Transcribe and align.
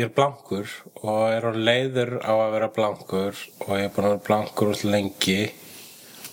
Ég 0.00 0.06
er 0.08 0.12
blankur 0.16 0.70
og 1.02 1.18
er 1.28 1.44
á 1.44 1.52
leiður 1.52 2.14
á 2.24 2.32
að 2.32 2.52
vera 2.54 2.68
blankur 2.72 3.40
og 3.66 3.72
ég 3.76 3.86
er 3.86 3.92
búin 3.92 4.06
að 4.08 4.14
vera 4.14 4.26
blankur 4.28 4.70
úr 4.72 4.84
lengi. 4.88 5.40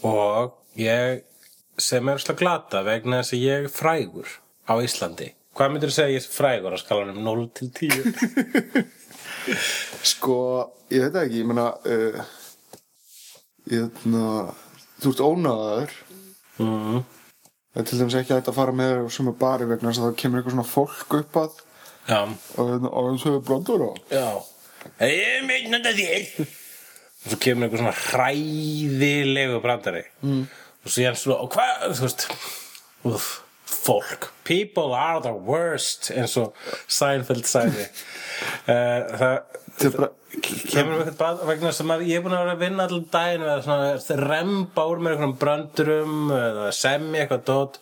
Og 0.07 0.53
ég 0.79 1.23
sem 1.77 2.09
er 2.09 2.21
slá 2.23 2.35
glata 2.37 2.83
vegna 2.87 3.19
þess 3.21 3.35
að 3.35 3.43
ég 3.43 3.65
er 3.65 3.73
frægur 3.73 4.37
á 4.71 4.73
Íslandi. 4.79 5.33
Hvað 5.57 5.73
myndir 5.73 5.91
þú 5.91 5.97
segja 5.97 6.15
ég 6.15 6.23
er 6.23 6.37
frægur 6.37 6.77
á 6.77 6.79
skalanum 6.79 7.19
0 7.25 7.45
til 7.57 7.69
10 7.75 8.87
Sko, 10.11 10.39
ég 10.93 11.07
veit 11.07 11.19
ekki, 11.23 11.43
ég 11.43 11.49
meina 11.49 11.69
uh, 11.75 12.33
ég 13.73 14.01
meina 14.05 14.51
þú 15.01 15.13
ert 15.13 15.23
ónaðaður 15.27 15.95
mm. 16.61 16.99
það 17.73 17.81
er 17.81 17.87
til 17.89 18.01
dæmis 18.01 18.19
ekki 18.21 18.37
að 18.37 18.53
fara 18.55 18.75
með 18.75 19.07
sem 19.13 19.31
er 19.31 19.39
bari 19.39 19.69
vegna 19.69 19.91
þess 19.91 20.03
að 20.03 20.07
það 20.09 20.19
kemur 20.21 20.41
eitthvað 20.41 20.55
svona 20.55 20.71
fólk 20.71 21.17
upp 21.21 21.41
að 21.43 21.63
já, 22.07 22.21
og 22.57 22.87
og 22.91 23.09
við 23.23 23.41
blondur 23.47 23.89
á 24.11 24.31
ég 25.03 25.43
meina 25.47 25.81
þetta 25.81 25.95
þér 25.97 26.47
og 26.47 27.33
svo 27.33 27.41
kemur 27.43 27.67
einhver 27.67 27.81
svona 27.81 27.97
hræðilegu 27.97 29.59
brandari. 29.63 30.05
Mm. 30.21 30.47
og 30.47 30.91
svo 30.91 31.03
ég 31.03 31.11
hann 31.11 31.19
svo 31.19 31.35
og 31.41 31.51
hvað, 31.55 31.85
þú 31.97 32.07
veist 32.07 32.27
fólk, 33.67 34.29
people 34.47 34.95
are 34.95 35.21
the 35.23 35.33
worst 35.33 36.11
eins 36.13 36.37
og 36.39 36.55
Seinfeld 36.87 37.47
sagði. 37.47 37.87
Uh, 38.67 39.07
það 39.19 39.39
Þetta 39.77 39.89
er 39.91 39.93
bara, 39.93 40.07
kemur 40.41 40.95
við 40.95 41.01
eitthvað 41.03 41.17
bað 41.19 41.41
vegna 41.51 41.71
sem 41.77 41.91
að 41.93 41.99
ég 42.09 42.17
er 42.17 42.23
búin 42.25 42.33
að 42.33 42.39
vera 42.41 42.53
að 42.55 42.61
vinna 42.63 42.85
allan 42.87 43.03
daginn 43.13 43.43
eða 43.45 43.57
svona 43.67 44.21
remba 44.23 44.85
úr 44.89 45.01
með 45.03 45.11
einhverjum 45.11 45.35
bröndurum 45.43 46.15
eða 46.33 46.71
semja 46.73 47.21
eitthvað 47.21 47.43
dót. 47.45 47.77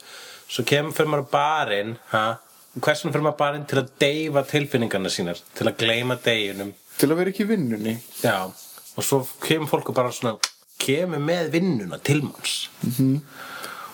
Svo 0.51 0.65
kemur 0.67 0.97
fyrir 0.97 1.11
maður 1.13 1.29
barinn 1.31 1.93
ha? 2.11 2.25
Hversum 2.81 3.11
fyrir 3.11 3.25
maður 3.25 3.39
barinn 3.39 3.65
til 3.69 3.81
að 3.81 3.91
deyfa 4.01 4.45
tilfinningarna 4.49 5.11
sínar 5.13 5.39
til 5.55 5.67
að 5.69 5.77
gleyma 5.79 6.19
deginum? 6.23 6.73
Til 6.99 7.09
að 7.11 7.19
vera 7.19 7.31
ekki 7.33 7.47
vinnunni. 7.49 7.97
Já 8.23 8.51
og 8.95 9.03
svo 9.03 9.21
kemur 9.43 9.69
fólk 9.71 9.91
og 9.91 9.97
bara 9.97 10.13
svona 10.15 10.37
kemur 10.81 11.21
með 11.23 11.51
vinnuna 11.55 11.99
til 12.03 12.23
manns. 12.23 12.69
-hmm. 12.81 13.19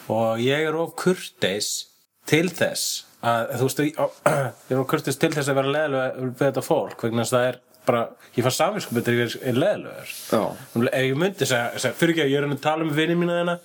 og 0.08 0.40
ég 0.40 0.68
er 0.68 0.76
of 0.76 0.96
kurteis 0.96 1.88
til 2.26 2.50
þess 2.50 3.06
að 3.24 3.58
þú 3.58 3.64
veist 3.64 3.80
ég 3.80 4.00
er 4.70 4.80
of 4.80 4.88
kurteis 4.88 5.18
til 5.18 5.32
þess 5.34 5.50
að 5.50 5.56
vera 5.56 5.74
leðilega 5.76 6.14
við 6.18 6.38
þetta 6.38 6.62
fólk 6.62 7.04
vegna 7.04 7.24
þess 7.24 7.34
að 7.34 7.40
það 7.40 7.48
er 7.48 7.60
bara 7.86 8.10
ég 8.38 8.44
fær 8.44 8.56
samvinskupið 8.56 9.06
þegar 9.06 9.22
ég 9.22 9.48
er 9.48 9.54
leðilegur 9.54 10.10
Já. 10.32 10.44
ef 10.92 11.06
ég 11.06 11.16
myndi 11.18 11.46
segja, 11.46 11.72
segja 11.78 11.94
fyrir 11.98 12.14
ekki 12.14 12.26
að 12.26 12.32
ég 12.32 12.38
er 12.38 12.50
að 12.50 12.62
tala 12.62 12.84
um 12.84 12.96
vinni 12.96 13.16
mína 13.16 13.40
þarna 13.40 13.60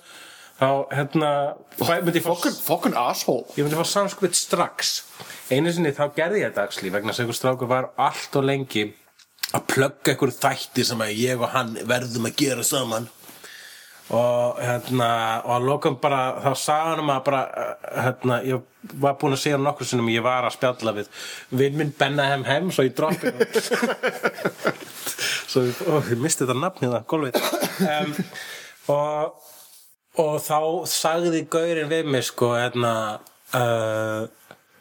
þá 0.57 0.69
hérna 0.93 1.31
Fucking, 1.77 2.55
fucking 2.57 2.95
asshole. 2.97 3.45
Ég 3.57 3.65
myndi 3.65 3.77
fá 3.77 3.85
samskupið 3.85 4.33
strax. 4.37 4.95
Einu 5.53 5.69
sinni 5.73 5.93
þá 5.93 6.07
gerði 6.15 6.41
ég 6.41 6.49
þetta 6.49 6.63
axli 6.65 6.93
vegna 6.93 7.13
að 7.13 7.21
einhver 7.23 7.37
strákur 7.37 7.69
var 7.69 7.91
allt 8.01 8.33
og 8.39 8.47
lengi 8.47 8.87
að 9.53 9.67
plugga 9.69 10.13
einhver 10.13 10.33
þætti 10.33 10.85
sem 10.87 11.03
að 11.03 11.13
ég 11.21 11.43
og 11.43 11.53
hann 11.53 11.77
verðum 11.87 12.25
að 12.29 12.39
gera 12.41 12.65
saman. 12.65 13.05
Og 14.07 14.59
hérna 14.63 15.09
og 15.43 15.53
að 15.57 15.67
lokum 15.67 15.97
bara 15.99 16.21
þá 16.39 16.73
hann 16.73 17.09
að 17.11 17.23
bara 17.25 17.41
uh, 17.45 17.87
hérna 18.05 18.39
ég 18.47 18.63
var 19.03 19.17
búin 19.19 19.35
að 19.35 19.41
segja 19.43 19.59
nokkur 19.59 19.89
sinnum 19.89 20.07
ég 20.13 20.23
var 20.23 20.47
að 20.47 20.55
spjalla 20.55 20.93
við 20.95 21.09
vinn 21.59 21.75
minn 21.75 21.91
Benna 21.99 22.29
Hem 22.31 22.45
Hem 22.47 22.71
svo 22.71 22.85
ég 22.87 22.95
droppi 22.95 23.33
svo 25.51 25.65
ég, 25.67 25.81
ó, 25.91 25.99
ég 26.07 26.23
misti 26.23 26.45
þetta 26.45 26.55
nafn 26.55 26.87
hérna 26.87 27.03
gólfið 27.03 27.35
um, 27.83 28.15
og 28.95 29.51
og 30.21 30.39
þá 30.41 30.59
sagði 30.89 31.43
gaurinn 31.51 31.91
við 31.91 32.09
mig 32.09 32.25
sko 32.25 32.53
hérna 32.55 32.93
uh, 33.55 34.27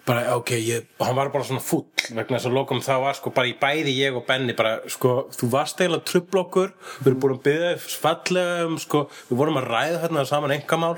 bara 0.06 0.36
ok, 0.38 0.52
ég, 0.62 0.86
hann 1.02 1.16
var 1.18 1.32
bara 1.34 1.46
svona 1.46 1.64
fúll 1.64 1.88
vegna 2.14 2.38
þess 2.38 2.48
að 2.48 2.56
lokum 2.56 2.82
þá 2.84 2.92
var 3.02 3.16
sko 3.18 3.32
bara 3.34 3.50
í 3.50 3.56
bæði 3.58 3.96
ég 3.98 4.16
og 4.16 4.26
Benni 4.28 4.54
bara 4.56 4.78
sko 4.92 5.26
þú 5.34 5.50
varst 5.52 5.80
eiginlega 5.82 6.06
trubl 6.06 6.42
okkur 6.44 6.70
við 7.00 7.10
erum 7.10 7.22
búin 7.24 7.34
að 7.36 7.42
byggja 7.48 7.72
fallega 8.04 8.68
um 8.68 8.76
sko 8.82 9.06
við 9.30 9.40
vorum 9.42 9.58
að 9.60 9.68
ræða 9.72 10.02
hérna 10.04 10.26
saman 10.30 10.54
engamál 10.54 10.94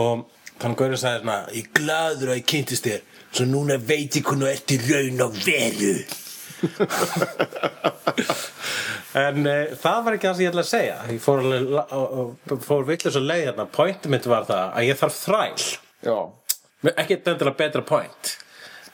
og 0.00 0.26
þannig 0.60 0.80
gaurinn 0.82 1.02
sagði 1.04 1.22
svona 1.22 1.38
ég 1.54 1.70
gladur 1.78 2.32
að 2.34 2.42
ég 2.42 2.48
kynntist 2.54 2.88
þér 2.88 3.06
svo 3.30 3.46
núna 3.46 3.78
veit 3.78 4.18
ég 4.18 4.26
hvernig 4.26 4.48
þú 4.48 4.52
ert 4.56 4.74
í 4.74 4.80
raun 4.88 5.24
og 5.28 5.38
veru 5.46 5.94
En 9.20 9.46
e, 9.46 9.54
það 9.80 10.04
var 10.06 10.16
ekki 10.16 10.28
það 10.28 10.36
sem 10.36 10.44
ég 10.44 10.52
ætla 10.52 10.62
að 10.62 10.68
segja. 10.70 10.98
Ég 11.10 11.22
fór, 11.24 11.38
fór 12.62 12.84
vitlega 12.86 13.14
svo 13.16 13.22
leið 13.24 13.44
hérna. 13.48 13.66
Pointi 13.74 14.12
mitt 14.12 14.28
var 14.30 14.46
það 14.48 14.66
að 14.68 14.86
ég 14.86 15.00
þarf 15.00 15.16
þræl. 15.24 15.64
Já, 16.06 16.18
Ekki 16.94 17.18
endilega 17.18 17.58
betra 17.58 17.82
point. 17.84 18.36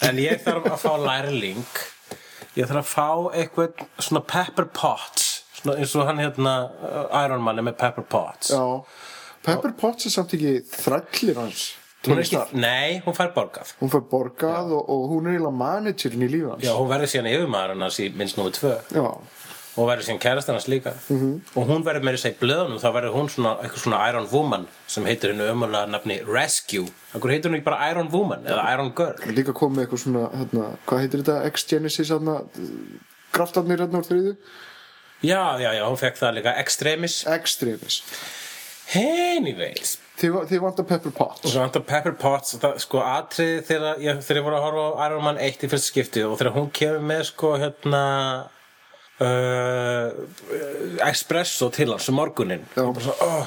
En 0.03 0.19
ég 0.19 0.41
þarf 0.43 0.65
að 0.72 0.81
fá 0.82 0.93
lærling. 0.99 1.66
Ég 2.56 2.65
þarf 2.71 2.81
að 2.81 2.88
fá 2.91 3.10
eitthvað 3.37 3.84
svona 4.00 4.25
Pepper 4.27 4.66
Potts 4.75 5.27
svona 5.66 5.81
eins 5.81 5.94
og 5.97 6.06
hann 6.09 6.22
hérna 6.22 6.54
uh, 6.69 7.25
Iron 7.25 7.44
Man 7.44 7.59
er 7.60 7.66
með 7.66 7.78
Pepper 7.81 8.06
Potts 8.10 8.53
já. 8.53 8.62
Pepper 9.47 9.75
Potts 9.78 10.09
er 10.09 10.15
samt 10.15 10.34
ekki 10.37 10.59
þrællir 10.71 11.41
hans 11.41 11.66
Hún 12.06 12.22
ekki. 12.22 12.42
Nei, 12.62 13.00
hún 13.06 13.16
fær 13.16 13.32
borgað. 13.36 13.72
Hún 13.80 13.92
fær 13.92 14.04
borgað 14.10 14.74
og, 14.76 14.90
og 14.92 15.08
hún 15.12 15.26
er 15.26 15.36
eiginlega 15.36 15.58
managerin 15.62 16.26
í 16.26 16.30
lífi 16.30 16.52
hans. 16.52 16.66
Já, 16.66 16.72
hún 16.78 16.90
verður 16.92 17.12
síðan 17.12 17.32
yfirmaður 17.32 17.82
hans 17.86 17.98
í 18.02 18.08
minnst 18.14 18.38
númer 18.38 18.54
tvö. 18.56 18.74
Já, 18.94 19.06
og 19.76 19.88
verður 19.90 20.06
síðan 20.06 20.20
kærast 20.22 20.50
hans 20.50 20.68
líka. 20.68 20.92
-hmm. 21.08 21.40
og 21.54 21.66
hún 21.68 21.84
verður 21.84 22.04
með 22.04 22.16
þess 22.16 22.28
að 22.28 22.32
í 22.32 22.38
blöðunum 22.42 22.80
þá 22.80 22.88
verður 22.96 23.16
hún 23.16 23.28
svona 23.28 23.52
eitthvað 23.62 23.82
svona 23.82 24.08
Iron 24.08 24.28
Woman 24.32 24.68
sem 24.86 25.04
heitir 25.04 25.32
hennu 25.32 25.48
ömulega 25.52 25.86
nafni 25.86 26.20
Rescue 26.24 26.88
Akkur 27.14 27.30
heitir 27.30 27.50
hún 27.50 27.58
ekki 27.58 27.68
bara 27.68 27.90
Iron 27.90 28.08
Woman 28.12 28.46
eða 28.46 28.72
Iron 28.72 28.92
Girl? 28.96 29.34
Líka 29.36 29.52
komið 29.52 29.84
eitthvað 29.84 30.02
svona 30.04 30.30
hérna, 30.32 30.70
hvað 30.86 31.02
heitir 31.04 31.22
þetta, 31.24 31.50
X-Genesis 31.52 32.10
hérna, 32.10 32.40
kraftarnir 33.32 33.84
hérna 33.84 34.00
úr 34.00 34.08
þriðu 34.08 34.36
Já, 35.22 35.58
já, 35.60 35.70
já, 35.72 35.84
hún 35.88 35.96
fekk 35.96 36.18
það 36.20 36.34
líka 36.36 36.52
Extremis. 36.60 37.26
Extremis. 37.26 38.02
Anyways 38.94 39.96
Þið, 40.16 40.37
þið 40.49 40.62
vantar 40.65 40.87
Pepper 40.88 41.12
og 41.12 41.16
Potts 41.19 41.44
svo 41.44 41.60
vantar 41.60 41.82
Pepper 41.84 42.15
Potts 42.16 42.56
það, 42.56 42.78
sko 42.81 43.03
atriði 43.04 43.59
þegar 43.69 44.00
ég, 44.00 44.21
þegar 44.25 44.41
ég 44.41 44.47
voru 44.47 44.59
að 44.59 44.65
horfa 44.65 44.87
á 44.88 45.00
Iron 45.06 45.27
Man 45.27 45.41
1 45.44 45.66
í 45.66 45.71
fyrst 45.72 45.91
skipti 45.91 46.25
og 46.25 46.38
þegar 46.41 46.56
hún 46.56 46.71
kemur 46.78 47.04
með 47.10 47.22
sko 47.31 47.53
hérna 47.60 48.03
uh, 49.21 50.09
espresso 51.10 51.69
til 51.75 51.91
hans 51.93 52.09
um 52.09 52.16
morgunin 52.16 52.65
og 52.81 52.94
bara 52.97 53.04
svo, 53.10 53.16
oh, 53.27 53.47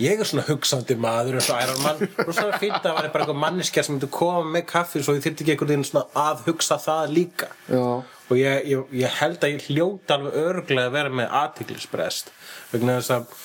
ég 0.00 0.20
er 0.20 0.28
svona 0.28 0.46
hugsandi 0.48 0.96
maður 1.00 1.38
eins 1.40 1.50
og 1.52 1.60
Iron 1.64 1.82
Man. 1.84 2.00
Og 2.24 2.32
svo 2.32 2.46
er 2.48 2.56
fínt 2.62 2.78
að 2.78 2.96
vera 2.96 3.12
bara 3.12 3.24
eitthvað 3.26 3.42
manneskja 3.42 3.84
sem 3.84 3.96
myndi 3.96 4.08
koma 4.14 4.46
með 4.54 4.66
kaffi 4.70 5.02
svo 5.04 5.16
ég 5.16 5.24
þyrfti 5.26 5.44
ekki 5.44 5.54
einhvern 5.56 5.72
veginn 5.74 5.86
svona 5.90 6.06
að 6.28 6.46
hugsa 6.48 6.78
það 6.80 7.14
líka. 7.18 7.50
Já, 7.68 7.84
og 8.30 8.38
ég, 8.38 8.66
ég, 8.70 8.96
ég 9.02 9.20
held 9.20 9.44
að 9.44 9.56
ég 9.56 9.68
hljóta 9.68 10.16
alveg 10.16 10.38
örglega 10.44 10.88
að 10.88 10.96
vera 10.96 11.14
með 11.20 11.36
aðtiklisbrest 11.42 12.32
vegna 12.72 13.00
þess 13.00 13.16
að 13.18 13.38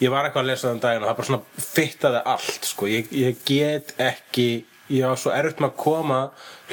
ég 0.00 0.12
var 0.12 0.26
eitthvað 0.26 0.44
að 0.44 0.50
lesa 0.50 0.70
þann 0.70 0.82
daginn 0.84 1.04
og 1.04 1.10
það 1.10 1.18
bara 1.20 1.30
svona 1.30 1.66
fittaði 1.70 2.22
allt 2.34 2.68
sko. 2.70 2.88
ég, 2.90 3.10
ég 3.14 3.42
get 3.48 3.94
ekki 4.00 4.48
ég 4.90 5.06
var 5.06 5.20
svo 5.20 5.34
erfitt 5.34 5.60
með 5.62 5.70
að 5.70 5.76
koma 5.84 6.20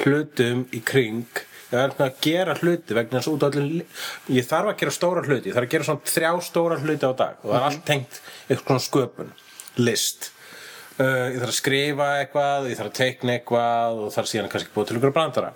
hlutum 0.02 0.64
í 0.74 0.80
kring. 0.84 1.44
Ég 1.68 1.74
var 1.74 1.84
erfitt 1.84 2.00
með 2.00 2.08
að 2.08 2.24
gera 2.24 2.56
hluti 2.62 2.96
vegna 2.96 3.20
þess 3.20 3.30
að 3.30 3.36
út 3.36 3.44
á 3.44 3.48
allir 3.48 4.00
ég 4.38 4.48
þarf 4.48 4.72
að 4.72 4.80
gera 4.80 4.96
stóra 4.96 5.24
hluti, 5.26 5.50
ég 5.50 5.56
þarf 5.56 5.68
að 5.68 5.74
gera 5.74 5.88
svona 5.88 6.12
þrjá 6.14 6.32
stóra 6.48 6.80
hluti 6.82 7.10
á 7.10 7.12
dag. 7.20 7.38
Og 7.44 7.52
það 7.52 7.60
er 7.60 7.68
allt 7.68 7.86
tengt 7.86 8.20
eitthvað 8.48 8.66
svona 8.66 8.86
sköpun, 8.88 9.32
list. 9.84 10.30
Uh, 10.98 11.28
ég 11.30 11.38
þarf 11.38 11.52
að 11.52 11.58
skrifa 11.60 12.08
eitthvað 12.22 12.70
ég 12.72 12.80
þarf 12.80 12.90
að 12.90 12.98
teikna 12.98 13.34
eitthvað 13.36 14.02
og 14.02 14.14
þarf 14.16 14.30
síðan 14.32 14.52
kannski 14.54 14.74
búið 14.74 14.88
til 14.88 14.98
ykkur 14.98 15.14
brandara. 15.14 15.52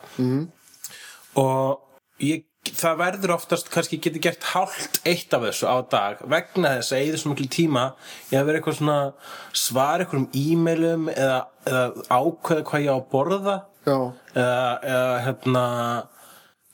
Og 1.43 2.23
ég, 2.23 2.45
það 2.71 2.99
verður 3.01 3.35
oftast 3.35 3.71
kannski 3.73 3.99
geti 4.03 4.21
gert 4.23 4.45
hálft 4.53 5.01
eitt 5.09 5.35
af 5.35 5.43
þessu 5.49 5.67
á 5.67 5.77
dag 5.91 6.23
vegna 6.31 6.77
þess 6.77 6.95
að 6.95 7.09
eða 7.09 7.21
svo 7.23 7.33
miklu 7.33 7.49
tíma. 7.51 7.85
Ég 8.31 8.39
að 8.39 8.49
vera 8.49 8.61
eitthvað 8.61 8.79
svona 8.79 8.99
svara 9.65 10.05
eitthvað 10.05 10.21
um 10.21 10.29
e-mailum 10.43 11.11
eða, 11.11 11.41
eða 11.67 11.85
ákveða 12.07 12.67
hvað 12.71 12.85
ég 12.87 12.95
á 12.95 12.97
að 12.97 13.09
borða. 13.13 13.57
Já, 13.83 13.99
eða, 14.39 14.63
eða 14.95 15.21
hérna 15.27 15.65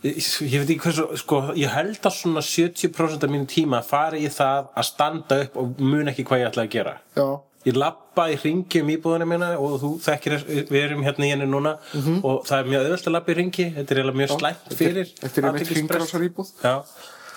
ég, 0.04 0.18
ég 0.44 0.60
veit 0.60 0.72
ekki 0.74 0.84
hversu, 0.84 1.06
sko, 1.22 1.40
ég 1.56 1.72
held 1.72 2.04
að 2.04 2.16
svona 2.18 2.44
70% 2.44 3.24
af 3.24 3.32
mínu 3.32 3.48
tíma 3.48 3.80
fari 3.86 4.26
í 4.26 4.32
það 4.32 4.68
að 4.76 4.88
standa 4.90 5.40
upp 5.46 5.56
og 5.62 5.80
mun 5.80 6.12
ekki 6.12 6.26
hvað 6.28 6.42
ég 6.44 6.50
ætla 6.52 6.66
að 6.68 6.74
gera. 6.76 6.96
Já, 7.16 7.26
ég 7.66 7.74
lappa 7.76 8.28
í 8.30 8.36
ringi 8.38 8.80
um 8.84 8.90
íbúðuna 8.94 9.26
mína 9.28 9.48
og 9.58 9.78
þú 9.82 9.90
þekkir, 10.04 10.36
við 10.70 10.80
erum 10.84 11.02
hérna 11.04 11.26
í 11.26 11.30
henni 11.34 11.48
núna 11.50 11.74
og 12.22 12.44
það 12.46 12.58
er 12.62 12.68
mjög 12.72 12.84
auðvelt 12.86 13.08
að 13.10 13.16
lappa 13.16 13.32
í 13.34 13.38
ringi 13.40 13.66
þetta 13.76 13.94
er 13.94 14.00
eiginlega 14.02 14.20
mjög 14.22 14.34
slæmt 14.38 14.74
fyrir 14.78 15.10
Þetta 15.18 15.40
er 15.42 15.48
athyglisbrest. 15.50 15.78
hringrásar 15.78 16.26
íbúð. 16.28 16.52
Já, 16.62 16.74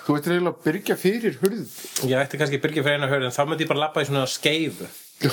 Þú 0.01 0.15
ættir 0.17 0.33
eiginlega 0.33 0.55
að 0.57 0.63
byrja 0.65 0.95
fyrir 0.97 1.35
hurð 1.41 1.75
ég 2.09 2.17
ætti 2.23 2.37
kannski 2.41 2.57
að 2.57 2.63
byrja 2.67 2.83
fyrir 2.85 2.97
eina 3.01 3.09
hörð 3.11 3.27
en 3.27 3.35
þá 3.35 3.41
myndi 3.49 3.65
ég 3.65 3.69
bara 3.73 3.83
lappa 3.87 4.01
í 4.01 4.07
svona 4.09 4.23
skeifu. 4.29 4.87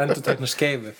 Endur 0.00 0.22
tekna 0.24 0.48
skeifu. 0.48 0.92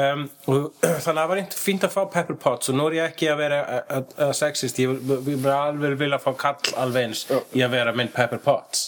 Um, 0.00 0.22
og 0.48 0.70
þannig 0.80 0.94
að 1.00 1.18
það 1.18 1.28
var 1.32 1.40
einn 1.42 1.50
fínt 1.60 1.84
að 1.84 1.92
fá 1.96 2.00
pepper 2.14 2.36
pots 2.40 2.70
og 2.70 2.76
nú 2.78 2.86
er 2.88 2.96
ég 3.00 3.08
ekki 3.10 3.28
að 3.32 3.40
vera 3.42 3.58
að- 3.64 3.90
að- 3.98 4.14
að 4.28 4.32
sexist, 4.38 4.78
ég 4.80 4.92
vil- 5.26 5.50
alveg 5.52 5.96
vilja 6.00 6.20
fá 6.22 6.30
kall 6.38 6.74
alveg 6.84 7.08
eins 7.10 7.24
í 7.58 7.64
að 7.66 7.74
vera 7.74 7.92
minn 7.96 8.08
pepper 8.14 8.38
pots 8.44 8.86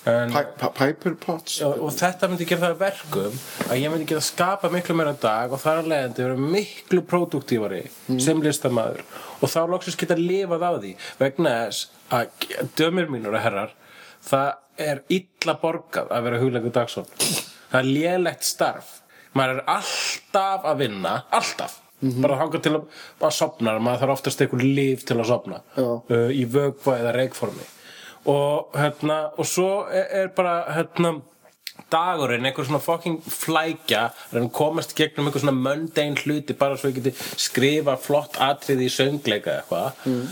Piper 0.00 1.16
Pots 1.20 1.58
og, 1.66 1.74
og 1.84 1.92
þetta 1.92 2.30
myndi 2.30 2.46
gera 2.48 2.62
það 2.64 2.74
að 2.74 2.80
verkum 2.80 3.40
að 3.66 3.82
ég 3.82 3.92
myndi 3.92 4.08
geta 4.08 4.24
skapa 4.24 4.70
miklu 4.72 4.96
meira 4.96 5.12
dag 5.20 5.52
og 5.52 5.60
þar 5.60 5.82
að 5.82 5.90
leiðandi 5.92 6.24
vera 6.24 6.46
miklu 6.56 7.04
produktívari 7.10 7.82
sem 8.16 8.40
listamæður 8.40 9.04
og 9.40 9.52
þá 9.52 9.60
loksins 9.74 10.00
geta 10.00 10.16
lifað 10.16 10.64
á 10.64 10.72
því 10.78 10.94
vegna 11.20 11.54
þess 11.66 11.90
að 12.16 12.70
dömur 12.80 13.12
mínur 13.12 13.36
og 13.36 13.44
herrar 13.44 13.76
það 14.24 14.50
er 14.80 15.04
illa 15.12 15.56
borgað 15.60 16.08
að 16.08 16.28
vera 16.28 16.40
hugleikur 16.40 16.76
dagsson 16.80 17.08
það 17.70 17.80
er 17.80 17.90
lélegt 17.94 18.46
starf. 18.46 18.96
Maður 19.36 19.60
er 19.60 19.68
alltaf 19.76 20.64
að 20.66 20.80
vinna 20.82 21.12
alltaf. 21.30 21.76
Bara 22.00 22.38
hanga 22.40 22.58
til 22.64 22.72
að, 22.78 22.86
að 23.20 23.34
sopna 23.36 23.74
maður 23.78 24.00
þarf 24.02 24.14
oftast 24.16 24.40
einhver 24.40 24.64
líf 24.64 25.04
til 25.04 25.18
að 25.18 25.28
sopna 25.28 25.60
uh, 25.76 26.30
í 26.32 26.46
vögva 26.48 26.96
eða 26.96 27.12
reikformi 27.18 27.66
og 28.30 28.78
hérna 28.78 29.18
og 29.36 29.48
svo 29.48 29.70
er, 29.90 30.06
er 30.22 30.32
bara 30.36 30.62
hérna 30.76 31.18
dagurinn, 31.90 32.46
einhver 32.46 32.66
svona 32.66 32.82
fucking 32.82 33.20
flækja 33.24 34.08
komast 34.54 34.94
gegnum 34.98 35.28
einhver 35.28 35.42
svona 35.42 35.56
mundane 35.56 36.18
hluti 36.24 36.56
bara 36.58 36.76
svo 36.78 36.90
ég 36.90 37.00
geti 37.00 37.14
skrifa 37.40 37.96
flott 38.00 38.38
atriði 38.40 38.88
í 38.88 38.92
söngleika 38.98 39.60
eitthvað 39.60 40.04
mm. 40.04 40.28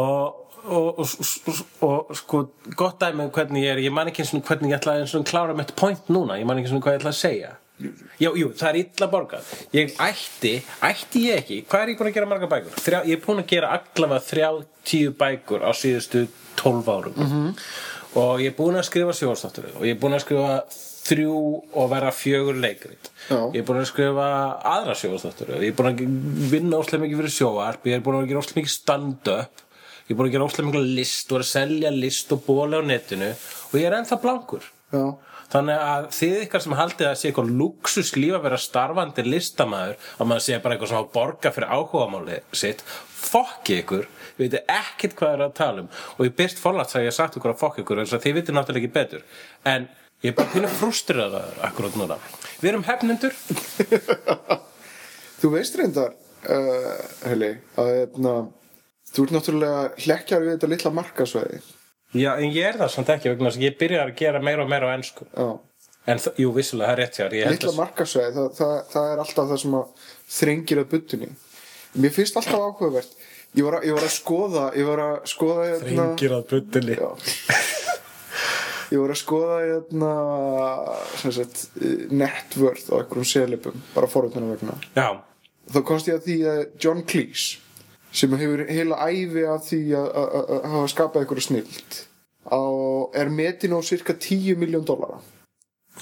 og 0.00 0.42
Og, 0.66 0.98
og, 0.98 1.08
og, 1.46 1.58
og 1.86 2.16
sko 2.18 2.40
gott 2.74 2.96
dæmi 2.98 3.22
um 3.22 3.28
hvernig 3.30 3.62
ég 3.62 3.76
er 3.76 3.80
ég 3.84 3.92
man 3.94 4.08
ekki 4.10 4.24
eins 4.24 4.32
og 4.34 4.40
hvernig 4.48 4.72
ég 4.72 4.80
ætla 4.80 4.96
að 4.98 5.22
klára 5.28 5.54
mitt 5.54 5.70
point 5.78 6.08
núna, 6.10 6.40
ég 6.40 6.48
man 6.48 6.58
ekki 6.58 6.72
eins 6.72 6.74
og 6.74 6.82
hvað 6.82 6.96
ég 6.96 7.04
ætla 7.04 7.12
að 7.12 7.20
segja 7.20 7.52
Jú, 7.76 8.30
jú, 8.40 8.46
það 8.56 8.68
er 8.70 8.78
illa 8.80 9.06
borgað 9.12 9.48
Ég 9.76 9.90
ætti, 10.00 10.52
ætti 10.86 11.24
ég 11.26 11.42
ekki 11.42 11.58
Hvað 11.68 11.82
er 11.82 11.90
ég 11.92 11.98
búin 11.98 12.08
að 12.08 12.14
gera 12.16 12.28
marga 12.30 12.48
bækur? 12.48 12.78
Þrjá, 12.80 12.98
ég 13.04 13.18
er 13.18 13.24
búin 13.26 13.42
að 13.42 13.50
gera 13.50 13.72
allavega 13.76 14.24
þrjá 14.30 14.48
tíu 14.88 15.12
bækur 15.20 15.60
á 15.60 15.70
síðustu 15.76 16.22
tólf 16.56 16.88
árum 16.88 17.18
-hmm. 17.20 17.50
Og 18.16 18.40
ég 18.40 18.48
er 18.48 18.56
búin 18.56 18.80
að 18.80 18.88
skrifa 18.88 19.12
sjóðstáttur 19.12 19.68
Og 19.76 19.84
ég 19.84 19.92
er 19.96 20.00
búin 20.00 20.16
að 20.16 20.24
skrifa 20.24 20.54
þrjú 21.06 21.36
og 21.76 21.90
vera 21.90 22.10
fjögur 22.10 22.56
leikrit 22.56 23.10
Já. 23.28 23.40
Ég 23.52 23.60
er 23.60 23.66
búin 23.68 23.82
að 23.82 23.90
skrifa 23.92 24.26
aðra 24.64 24.94
sjóðstáttur 24.96 25.52
Ég 25.60 25.68
er 25.68 25.76
búin 25.76 25.92
að 25.92 26.50
vinna 26.50 26.80
óslega 26.80 27.04
mikið 27.04 27.20
fyrir 27.20 27.36
sjóarp 27.36 27.86
Ég 27.86 27.94
er 27.98 28.00
búin 28.00 28.22
að 28.22 28.28
gera 28.32 28.40
óslega 28.40 28.60
mikið 28.62 28.72
stand-up 28.72 29.52
Ég 30.06 30.14
er 30.14 30.16
búin 30.16 30.28
að 30.30 30.32
gera 30.32 30.48
óslega 30.48 30.68
mikið 30.70 30.88
list 30.96 31.32
og 31.32 31.44
að 31.44 31.46
selja 31.50 31.90
list 31.92 32.32
og 32.32 32.42
bóla 32.46 32.80
á 32.80 32.82
netinu 32.88 33.30
og 33.36 33.74
ég 33.76 33.84
er 33.84 33.98
ennþá 34.00 34.20
blankur 34.22 34.64
Já, 34.94 35.18
Þannig 35.52 35.82
að 35.86 36.06
þið 36.16 36.36
ykkar 36.42 36.62
sem 36.64 36.74
haldið 36.76 37.08
að 37.08 37.18
sé 37.20 37.28
eitthvað 37.28 37.52
luxus 37.60 38.12
líf 38.16 38.34
að 38.34 38.46
vera 38.48 38.58
starfandi 38.58 39.24
listamæður 39.26 40.08
að 40.16 40.30
maður 40.30 40.44
sé 40.46 40.58
bara 40.62 40.76
eitthvað 40.76 40.96
að 40.98 41.12
borga 41.14 41.52
fyrir 41.54 41.74
áhugamáli 41.76 42.38
sitt 42.50 42.82
fokki 43.26 43.78
ykkur, 43.82 44.08
við 44.38 44.56
veitum 44.56 44.74
ekkert 44.76 45.14
hvað 45.18 45.30
það 45.30 45.36
er 45.36 45.44
að 45.46 45.54
tala 45.60 45.84
um. 45.84 45.92
Og 46.16 46.26
ég 46.26 46.34
byrst 46.40 46.62
forlætt 46.62 46.96
að 46.98 47.06
ég 47.06 47.16
sagt 47.16 47.38
ykkur 47.38 47.54
að 47.54 47.62
fokki 47.62 47.84
ykkur 47.84 48.02
eins 48.02 48.14
og 48.16 48.24
þið 48.24 48.36
veitum 48.40 48.58
náttúrulega 48.58 48.82
ekki 48.82 48.96
betur. 48.98 49.24
En 49.66 49.88
ég 50.24 50.32
er 50.32 50.36
bara 50.38 50.52
pínu 50.54 50.72
frustreraða 50.80 51.42
akkurat 51.70 51.98
núna. 52.00 52.18
Við 52.60 52.72
erum 52.72 52.86
hefnendur. 52.86 53.38
Þú 55.40 55.52
veist 55.52 55.78
reyndar 55.78 56.14
uh, 56.50 56.92
Heli, 57.26 57.54
að 57.78 57.92
hérna, 57.92 58.36
þú 59.12 59.26
ert 59.26 59.34
náttúrulega 59.36 59.82
hlekkjar 60.04 60.44
við 60.44 60.54
þetta 60.56 60.70
litla 60.72 60.94
markasvæði 60.96 61.64
Já, 62.18 62.32
en 62.40 62.50
ég 62.52 62.64
er 62.70 62.78
það 62.80 62.90
samt 62.96 63.08
ekki 63.14 63.32
vegna 63.32 63.50
þess 63.50 63.60
að 63.60 63.66
ég 63.68 63.78
byrjar 63.80 64.10
að 64.10 64.16
gera 64.20 64.40
meira 64.42 64.64
og 64.64 64.70
meira 64.72 64.90
á 64.90 64.96
ensku. 64.96 65.26
Já, 65.36 65.48
En 66.06 66.20
jú, 66.38 66.52
vissulega, 66.54 66.86
það 66.86 66.92
er 66.92 67.00
rétt 67.02 67.16
held 67.48 67.56
litla 67.56 67.70
að- 67.72 67.78
markasvæði 67.80 68.34
það, 68.36 68.50
það, 68.60 68.74
það 68.92 69.06
er 69.12 69.22
alltaf 69.24 69.48
það 69.50 69.58
sem 69.62 69.72
að 69.74 70.04
þrengir 70.36 70.78
að 70.82 70.90
buttunni 70.92 71.30
Mér 71.96 72.12
finnst 72.14 72.36
alltaf 72.36 72.60
áhugavert. 72.60 73.16
Ég 73.56 73.64
var 73.66 73.78
að, 73.80 73.86
ég 73.88 73.96
var 73.96 74.04
að 74.06 74.12
skoða 74.14 74.64
Ég 74.76 74.86
var 74.86 75.02
að 75.02 75.14
skoða 75.32 75.64
hérna, 75.72 76.06
að 76.36 76.46
buddinni 76.52 76.96
Já. 77.00 77.08
Ég 78.92 79.00
var 79.02 79.10
að 79.10 79.18
skoða 79.18 79.56
hérna, 79.66 80.10
sem 81.18 81.32
sagt, 81.34 81.62
netvörð 82.14 82.84
á 82.86 82.94
einhverjum 83.00 83.26
selipum, 83.26 83.80
bara 83.96 84.06
forutnuna 84.10 84.52
vegna. 84.54 84.76
Já, 84.94 85.08
Þá 85.74 85.80
komst 85.88 86.06
ég 86.06 86.20
að 86.20 86.26
því 86.28 86.36
að 86.52 86.60
John 86.84 87.00
Cleese, 87.10 87.56
sem 88.12 88.30
hefur 88.30 88.66
heila 88.68 88.96
æfi 89.08 89.44
af 89.54 89.60
því 89.68 89.80
að- 90.00 90.64
hafa 90.70 90.86
skapað 90.94 91.22
einhverju 91.24 91.42
snild, 91.42 92.00
á, 92.50 92.60
er 93.14 93.28
metin 93.28 93.72
á 93.76 93.80
cirka 93.82 94.12
10 94.14 94.54
miljón 94.56 94.84
dollara. 94.84 95.20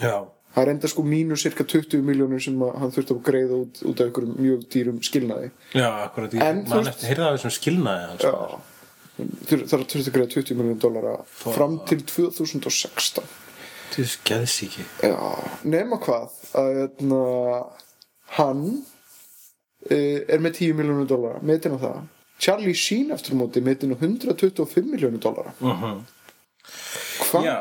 já 0.01 0.27
Það 0.55 0.63
er 0.63 0.71
enda 0.71 0.87
sko 0.89 1.03
mínus 1.03 1.43
cirka 1.43 1.65
20 1.65 1.99
miljónur 2.07 2.39
sem 2.41 2.55
hann 2.61 2.93
þurfti 2.95 3.11
að 3.17 3.23
greiða 3.27 3.57
út, 3.59 3.81
út 3.91 4.01
af 4.01 4.07
einhverjum 4.07 4.37
mjög 4.39 4.61
dýrum 4.71 5.01
skilnaði. 5.03 5.51
Já, 5.75 5.89
akkurat, 6.07 6.31
veist- 6.31 6.89
eftir 6.89 7.09
heyrða 7.11 7.27
af 7.33 7.41
þessum 7.41 7.55
skilnaði 7.59 8.19
það 8.23 8.63
þurfti 9.49 9.99
að 9.99 10.13
greiða 10.15 10.31
20 10.31 10.55
miljón 10.55 10.79
dollara 10.79 11.17
fram 11.27 11.81
til 11.89 11.99
2016. 12.07 13.25
Þú 13.95 14.05
skeðs 14.11 14.55
ekki 14.67 14.85
Já, 15.03 15.19
nema 15.65 15.99
hvað 15.99 16.31
að 16.55 16.71
hérna, 16.79 17.67
hann 18.39 18.85
er 19.91 20.41
með 20.41 20.59
10 20.61 20.75
miljónur 20.79 21.07
dólara 21.09 21.41
metin 21.43 21.77
á 21.77 21.79
það. 21.85 22.03
Charlie 22.39 22.75
Sheen 22.75 23.11
eftir 23.15 23.35
móti 23.39 23.61
metin 23.63 23.95
á 23.95 23.97
125 24.01 24.91
miljónur 24.91 25.21
dólara 25.23 25.53
uh 25.61 25.83
-huh. 25.83 26.01
hvað? 27.31 27.45
Já, 27.45 27.57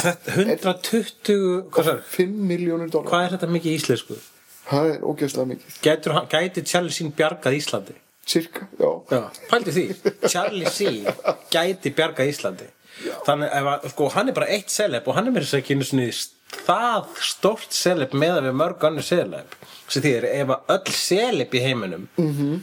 þetta 0.00 0.32
120 0.74 1.68
Hvað, 1.70 1.88
er, 1.94 2.00
5 2.16 2.28
miljónur 2.50 2.90
dólara 2.90 3.10
hvað 3.10 3.24
er 3.24 3.30
þetta 3.36 3.50
mikið 3.56 3.76
íslensku? 3.78 4.16
það 4.64 4.90
er 4.94 5.00
ógeðslega 5.04 5.46
mikið. 5.46 5.74
Gætur, 5.82 6.12
gæti 6.32 6.62
Charlie 6.64 6.92
Sheen 6.92 7.12
bjargað 7.12 7.54
Íslandi? 7.60 7.94
cirka, 8.26 8.66
já, 8.80 8.90
Já, 9.10 9.30
pældi 9.50 9.70
því. 9.70 9.84
Charlie 10.28 10.70
Sheen 10.70 11.04
gæti 11.52 11.90
bjargað 11.92 12.30
Íslandi. 12.32 12.68
Þannig 13.26 13.50
ef 13.52 13.68
að, 13.72 13.88
sko, 13.90 14.08
hann 14.14 14.28
er 14.28 14.36
bara 14.36 14.48
eitt 14.54 14.70
seleb 14.70 15.08
og 15.08 15.14
hann 15.14 15.26
er 15.28 15.34
mér 15.34 15.44
að 15.44 15.58
ekki 15.58 15.74
einu 15.74 15.84
sinni 15.84 16.06
það 16.52 17.10
stórt 17.24 17.74
seleb 17.74 18.14
með 18.14 18.38
að 18.38 18.48
við 18.48 18.56
mörg 18.60 18.86
annir 18.88 19.06
seleb 19.06 19.56
sem 19.88 20.02
því 20.02 20.12
er 20.18 20.26
ef 20.30 20.52
að 20.54 20.74
öll 20.76 20.96
seleb 20.96 21.54
í 21.54 21.62
heiminum 21.64 22.06
-hmm. 22.16 22.60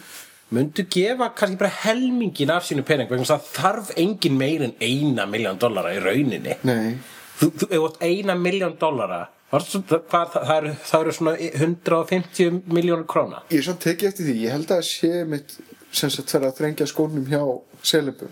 myndu 0.49 0.85
gefa 0.89 1.31
kannski 1.35 1.57
bara 1.57 1.73
helmingin 1.83 2.51
af 2.51 2.65
sínu 2.65 2.85
pening 2.87 3.09
vegna 3.09 3.25
það 3.25 3.49
þarf 3.57 3.91
engin 3.95 4.37
meir 4.37 4.63
en 4.63 4.73
eina 4.79 5.25
miljón 5.25 5.59
dollara 5.59 5.93
í 5.95 5.99
rauninni. 5.99 6.57
Nei. 6.63 6.97
Þú, 7.39 7.51
þú, 7.57 7.65
ef 7.69 7.77
þú 7.77 7.85
átt 7.87 8.01
eina 8.01 8.35
miljón 8.35 8.77
dollara 8.79 9.27
hvað, 9.51 10.31
það, 10.33 10.55
eru, 10.57 10.73
það 10.83 11.01
eru 11.01 11.11
svona 11.11 11.35
150 11.37 12.61
miljónur 12.71 13.05
króna. 13.05 13.43
Ég 13.51 13.59
er 13.59 13.63
samt 13.63 13.83
tekið 13.83 14.07
eftir 14.07 14.25
því, 14.25 14.35
ég 14.45 14.51
held 14.55 14.71
að 14.71 14.85
sé 14.87 15.25
mitt 15.27 15.57
sem 15.91 16.09
sagt 16.09 16.31
fyrir 16.31 16.47
að 16.47 16.57
þrengja 16.61 16.87
skónum 16.87 17.27
hjá 17.27 17.43
selebum 17.83 18.31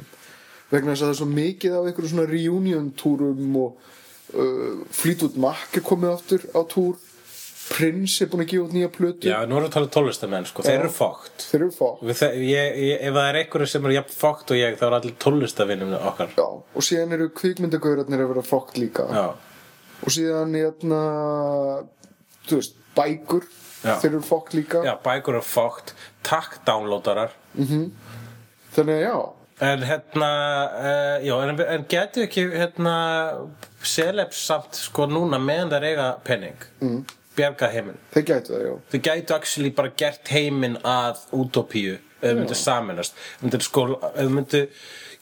vegna 0.69 0.93
þess 0.93 1.01
að 1.01 1.07
það 1.07 1.13
er 1.13 1.19
svo 1.19 1.29
mikið 1.33 1.75
af 1.75 1.87
einhverjum 1.89 2.11
svona 2.13 2.27
reunion 2.29 2.91
túrum 2.99 3.57
og 3.59 3.95
uh, 4.33 4.81
Fleetwood 4.95 5.37
Mac 5.41 5.77
er 5.77 5.85
komið 5.85 6.15
aftur 6.15 6.45
á 6.53 6.61
túr. 6.69 6.97
Prince 7.69 8.25
er 8.25 8.29
búin 8.31 8.41
að 8.41 8.49
gefa 8.49 8.65
út 8.65 8.71
nýja 8.73 8.89
plötu. 8.89 9.29
Já, 9.29 9.43
nú 9.45 9.59
erum 9.59 9.67
við 9.67 9.69
að 9.69 9.73
tala 9.75 9.85
um 9.85 9.91
tólestamenn, 9.93 10.47
sko, 10.49 10.63
þeir 10.65 10.79
eru 10.79 10.89
fókt 10.89 11.43
þeir 11.51 11.65
eru 11.67 12.47
ég, 12.49 12.79
ef 12.97 13.13
það 13.13 13.27
er 13.27 13.37
einhverju 13.43 13.67
sem 13.69 13.85
er 13.85 13.93
jafn 13.93 14.15
fókt 14.17 14.53
og 14.55 14.57
ég 14.57 14.79
þá 14.79 14.85
er 14.87 14.95
allir 14.97 15.15
tónlistavinnum 15.21 15.93
okkar. 15.99 16.33
Já, 16.33 16.47
og 16.49 16.87
síðan 16.87 17.13
eru 17.19 17.29
kvikmyndagaurarnir 17.37 18.25
að 18.25 18.31
vera 18.33 18.45
fókt 18.49 18.81
líka. 18.81 19.05
Já, 19.13 19.27
og 20.01 20.15
síðan 20.17 20.57
hérna 20.57 21.01
þú 22.49 22.61
veist, 22.61 22.79
bækur. 22.97 23.45
Já. 23.79 23.93
þeir 24.01 24.09
eru 24.11 24.25
fókt 24.27 24.55
líka. 24.57 24.81
Já 24.83 24.95
bækur 25.03 25.37
er 25.39 25.45
fókt 25.45 25.93
takk 26.27 26.57
downloadarar. 26.67 27.35
Þannig 27.55 28.95
að 28.97 29.05
já, 29.05 29.13
en 29.59 29.83
hérna 29.83 30.31
uh, 30.71 31.15
já, 31.25 31.33
en, 31.43 31.63
en 31.75 31.87
getur 31.91 32.27
ekki 32.27 32.45
hérna 32.53 32.95
celebs 33.83 34.43
samt 34.47 34.77
sko 34.79 35.07
núna 35.09 35.39
meðan 35.41 35.73
það 35.73 35.87
eiga 35.89 36.07
penning 36.27 36.67
mm. 36.79 37.01
bjarga 37.35 37.71
heiminn 37.73 37.99
þeir 38.13 38.25
gætu 38.31 38.55
það, 38.55 38.63
já. 38.67 38.73
Þau 38.91 39.01
gætu 39.09 39.35
actually 39.35 39.73
bara 39.75 39.93
gert 39.99 40.31
heiminn 40.31 40.79
að 40.83 41.25
utopíu 41.35 41.99
ef 41.99 42.23
þau 42.23 42.41
myndu 42.41 42.57
saminast 42.59 43.21
myndu 43.43 43.61
sko, 43.63 43.85
ef 43.99 44.17
þau 44.19 44.33
myndu 44.37 44.65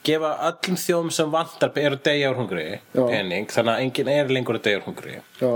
gefa 0.08 0.34
öllum 0.50 0.80
þjóðum 0.80 1.14
sem 1.14 1.32
vantar 1.34 1.74
eru 1.82 1.98
að 1.98 2.04
deyja 2.06 2.32
úr 2.32 2.42
hungri 2.42 2.66
Já. 2.78 3.02
pening, 3.02 3.48
þannig 3.52 3.74
að 3.74 3.86
enginn 3.86 4.12
er 4.14 4.34
lengur 4.34 4.60
að 4.60 4.68
deyja 4.68 4.82
úr 4.82 4.88
hungri 4.88 5.18
Já, 5.42 5.52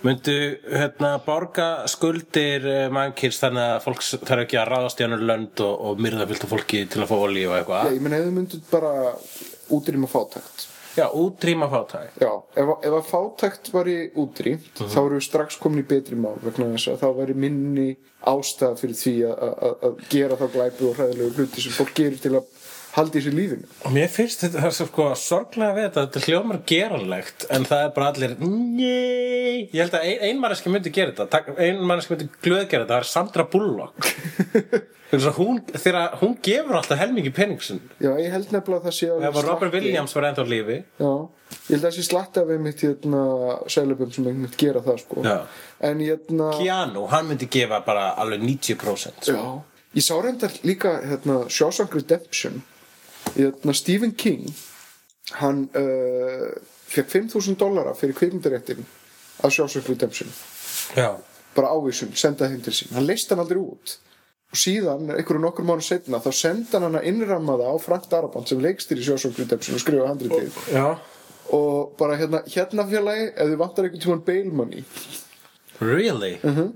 Myndu 0.00 0.32
hérna, 0.72 1.10
borga 1.26 1.66
skuldir 1.92 2.64
uh, 2.64 2.86
mannkins 2.94 3.36
þannig 3.42 3.66
að 3.74 3.82
fólk 3.84 4.04
þarf 4.24 4.44
ekki 4.46 4.56
að 4.56 4.70
ráðast 4.72 5.02
í 5.02 5.04
annur 5.04 5.24
lönd 5.28 5.60
og, 5.60 5.74
og 5.90 6.00
myrða 6.00 6.24
fylgta 6.30 6.48
fólki 6.48 6.86
til 6.88 7.02
að 7.04 7.10
fá 7.10 7.16
olíu 7.20 7.50
og 7.50 7.52
Já, 7.52 7.60
eitthvað 7.60 7.94
ég 7.98 8.04
meina 8.06 8.20
ef 8.22 8.28
þau 8.30 8.36
myndu 8.38 8.60
bara 8.70 8.92
útrýma 9.76 10.08
fátækt. 10.10 10.64
Já, 10.96 11.04
útrýma 11.14 11.68
fátæk 11.70 12.16
Já, 12.24 12.30
ef, 12.58 12.72
ef 12.88 12.96
að 12.96 13.10
fátækt 13.12 13.68
var 13.76 13.90
í 13.92 13.98
útrýmt 14.18 14.80
Mhm. 14.80 14.88
þá 14.94 14.98
erum 15.04 15.18
við 15.20 15.26
strax 15.28 15.60
komin 15.60 15.84
í 15.84 15.88
betri 15.92 16.16
mál 16.18 16.40
vegna 16.42 16.70
þess 16.72 16.94
að 16.94 17.04
þá 17.04 17.08
væri 17.20 17.36
minni 17.44 17.88
ástæða 18.32 18.80
fyrir 18.80 18.96
því 19.04 19.14
að 19.28 20.00
gera 20.10 20.40
þá 20.40 20.46
glæpi 20.56 20.88
og 20.88 20.96
hræðilegu 20.96 21.36
hluti 21.36 21.62
sem 21.66 21.76
fólk 21.76 21.92
gerir 22.00 22.18
til 22.24 22.34
að 22.40 22.48
sér 22.94 23.34
lífinu. 23.34 23.66
Og 23.84 23.92
mér 23.94 24.08
finnst 24.10 24.44
þetta 24.44 24.66
er 24.66 24.74
sko 24.76 25.08
sorglega 25.18 25.76
við 25.76 25.88
þetta, 25.88 26.06
þetta 26.06 26.24
hljómar 26.26 26.60
geranlegt 26.66 27.46
en 27.50 27.64
það 27.68 27.84
er 27.84 27.92
bara 27.96 28.12
allir 28.12 28.36
Nei 28.40 29.68
Ég 29.70 29.80
held 29.84 29.94
að 29.94 30.06
ein, 30.06 30.22
ein 30.28 30.40
manneski 30.40 30.72
myndi 30.72 30.92
gera 30.94 31.12
þetta. 31.12 31.28
Tak- 31.30 31.58
ein 31.58 31.82
manneski 31.84 32.14
myndi 32.14 32.28
glöð 32.42 32.64
gera 32.70 32.84
þetta, 32.84 32.94
það 32.94 33.02
er 33.04 33.10
Sandra 33.10 33.44
Bullock. 33.50 34.10
Hún, 35.10 35.56
þegar 35.66 36.12
hún 36.20 36.36
gefur 36.38 36.76
alltaf 36.78 37.00
helmingi 37.00 37.32
pening 37.34 37.58
sinn. 37.66 37.80
Já, 37.98 38.12
ég 38.22 38.30
held 38.30 38.52
nefnilega 38.54 38.78
að 38.78 38.84
það 38.86 38.94
sé 38.94 39.08
að 39.10 39.38
Robert 39.42 39.74
Williams 39.74 40.14
var 40.14 40.28
ennþá 40.28 40.44
á 40.46 40.52
lífi. 40.52 40.76
Já, 41.00 41.08
ég 41.50 41.72
held 41.72 41.80
að 41.80 41.86
það 41.88 41.96
sé 41.96 42.04
slatti 42.06 42.42
af 42.44 42.52
einmitt 42.54 42.84
hérna 42.86 43.22
sælubum 43.74 44.12
sem 44.14 44.28
einmitt 44.30 44.54
gera 44.60 44.82
það 44.86 45.00
sko. 45.02 45.24
En 45.90 46.04
hérna 46.06 46.52
Keanu, 46.60 47.08
hann 47.10 47.26
myndi 47.26 47.48
gefa 47.50 47.80
bara 47.82 48.12
alveg 48.22 48.44
90% 48.46 49.26
sko. 49.26 49.34
Já, 49.34 49.88
ég 49.98 50.06
sá 50.06 50.14
reyndar 50.22 50.54
líka 50.62 50.94
hérna, 51.02 51.40
Shawshank 51.50 51.98
Redemption 51.98 52.62
hérna, 53.36 53.74
Stephen 53.74 54.14
King 54.14 54.50
hann 55.38 55.68
uh, 55.78 56.50
fekk 56.90 57.10
5.000 57.14 57.58
dollara 57.58 57.94
fyrir 57.94 58.16
kvikmyndaréttin 58.18 58.84
Shawshank 59.48 59.88
Redemption 59.88 60.28
Já. 60.96 61.16
bara 61.56 61.72
ávísun, 61.74 62.12
sendaði 62.18 62.56
heim 62.56 62.64
til 62.66 62.74
sín 62.76 62.94
hann 62.96 63.06
leist 63.06 63.30
hann 63.30 63.42
aldrei 63.42 63.60
út 63.62 63.96
og 64.50 64.58
síðan, 64.58 65.06
einhverju 65.14 65.42
nokkur 65.44 65.66
mánu 65.66 65.84
setna 65.86 66.18
þá 66.22 66.30
senda 66.34 66.82
hann 66.82 66.98
að 66.98 67.06
innramma 67.12 67.56
það 67.60 67.70
á 67.70 67.76
Frank 67.84 68.10
Darabont 68.10 68.50
sem 68.50 68.60
leikst 68.62 68.92
í 68.92 69.00
Shawshank 69.06 69.38
Redemption 69.38 69.78
og 69.78 69.84
skrifa 69.84 70.10
handritið 70.10 70.60
Já. 70.74 70.86
og 71.56 71.96
bara 72.00 72.18
hérna, 72.18 72.42
hérna 72.50 72.86
félagi 72.90 73.30
ef 73.30 73.52
þið 73.52 73.58
vantar 73.62 73.86
einhvern 73.86 74.06
tímann 74.06 74.24
bail 74.26 74.54
money 74.62 74.84
Really? 75.80 76.38
Mm 76.42 76.56
-hmm. 76.56 76.72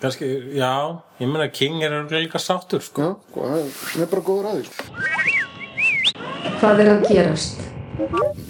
Kanski, 0.00 0.24
já, 0.56 1.02
ég 1.20 1.26
meina 1.28 1.48
King 1.48 1.82
er 1.82 2.06
líka 2.10 2.38
sáttur 2.38 2.80
sko. 2.80 3.02
já, 3.02 3.16
sko, 3.30 3.46
hann 3.46 4.02
er 4.02 4.06
bara 4.06 4.22
góður 4.22 4.46
að 4.46 4.64
sko. 4.64 5.39
Hvað 6.60 6.80
er 6.84 6.94
að 6.94 7.04
gerast? 7.08 7.60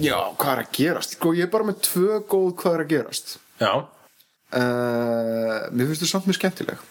já, 0.00 0.16
hvað 0.38 0.52
er 0.52 0.62
að 0.62 0.70
gerast? 0.76 1.16
Sko, 1.16 1.32
ég 1.36 1.48
er 1.48 1.50
bara 1.52 1.66
með 1.70 1.80
tvö 1.86 2.20
góð 2.30 2.52
hvað 2.60 2.76
er 2.76 2.84
að 2.84 2.92
gerast 2.94 3.34
Já. 3.60 3.72
uh, 4.54 5.58
mér 5.74 5.90
finnst 5.90 6.04
það 6.04 6.12
samt 6.12 6.30
mjög 6.30 6.38
skemmtileg 6.38 6.86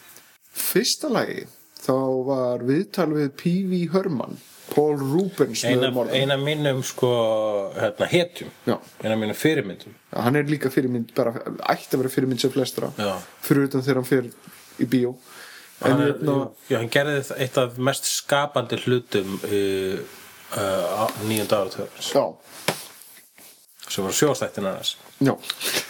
fyrsta 0.60 1.10
lagi 1.12 1.46
þá 1.80 1.94
var 2.28 2.64
viðtal 2.68 3.10
við 3.14 3.32
P.V. 3.40 3.82
Herman 3.94 4.38
Paul 4.70 5.00
Rubens 5.00 5.64
Eina, 5.66 5.90
eina 6.14 6.36
mínum 6.38 6.82
sko, 6.86 7.10
hérna, 7.74 8.08
hetjum 8.10 8.52
Já. 8.68 8.76
Eina 9.02 9.16
mínum 9.18 9.38
fyrirmyndum 9.38 9.96
Já, 9.96 10.18
hann 10.26 10.38
er 10.38 10.50
líka 10.50 10.70
fyrirmynd 10.72 11.14
bara 11.16 11.34
ætti 11.72 11.96
að 11.96 12.04
vera 12.04 12.14
fyrirmynd 12.16 12.44
sem 12.44 12.54
flestra 12.54 12.92
Já. 13.00 13.14
fyrir 13.46 13.70
utan 13.70 13.86
þegar 13.86 14.02
hann 14.02 14.10
fer 14.10 14.30
í 14.80 14.88
bíó 14.90 15.14
en 15.80 15.94
hann, 15.94 16.02
er, 16.04 16.16
hérna 16.20 16.40
já, 16.68 16.76
hann 16.76 16.92
gerði 16.92 17.20
eitt 17.40 17.56
af 17.60 17.78
mest 17.80 18.04
skapandi 18.10 18.76
hlutum 18.84 19.38
uh, 19.40 19.54
uh, 19.56 20.18
nýjönda 21.28 21.60
áratöðurins 21.62 22.10
já, 22.14 22.24
sem 23.88 24.04
var 24.04 24.16
sjóstættin 24.18 24.68
já, 25.20 25.34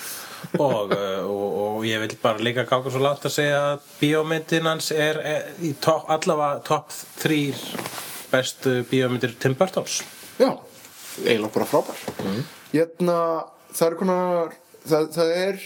og, 0.66 0.92
uh, 0.92 1.20
og, 1.24 1.58
og 1.64 1.84
ég 1.88 2.02
vil 2.04 2.16
bara 2.22 2.44
líka 2.44 2.66
gáka 2.68 2.90
svo 2.90 3.02
langt 3.02 3.24
að 3.24 3.36
segja 3.36 3.60
að 3.74 3.86
bíómyndin 4.00 4.68
hans 4.68 4.90
er, 4.92 5.20
í 5.62 5.74
top, 5.80 6.08
allavega 6.10 6.64
topp 6.66 6.92
þrýr 7.22 7.60
bestu 8.30 8.80
bíómyndir 8.90 9.34
Tim 9.42 9.56
Burtons. 9.58 10.02
Já 10.38 10.54
eiginlega 11.18 11.54
bara 11.54 11.66
frábær. 11.66 12.00
Mhm. 12.24 12.42
hérna, 12.72 13.44
það 13.72 13.86
er 13.86 13.96
konar 13.98 14.56
það, 14.86 15.06
það 15.14 15.30
er 15.36 15.60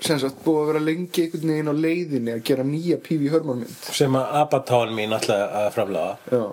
sem 0.00 0.18
sagt 0.18 0.44
búið 0.44 0.60
að 0.60 0.68
vera 0.72 0.84
lengi 0.84 1.22
einhvern 1.24 1.52
veginn 1.52 1.70
á 1.70 1.74
leiðinni 1.74 2.34
að 2.34 2.44
gera 2.46 2.64
nýja 2.64 2.98
P.V. 3.02 3.30
Herman 3.32 3.62
mynd. 3.64 3.76
Sem 3.92 4.14
að 4.14 4.34
Abatáin 4.42 4.94
mín 4.94 5.14
ætla 5.14 5.38
að 5.64 5.70
framlega 5.74 6.18
Já. 6.30 6.44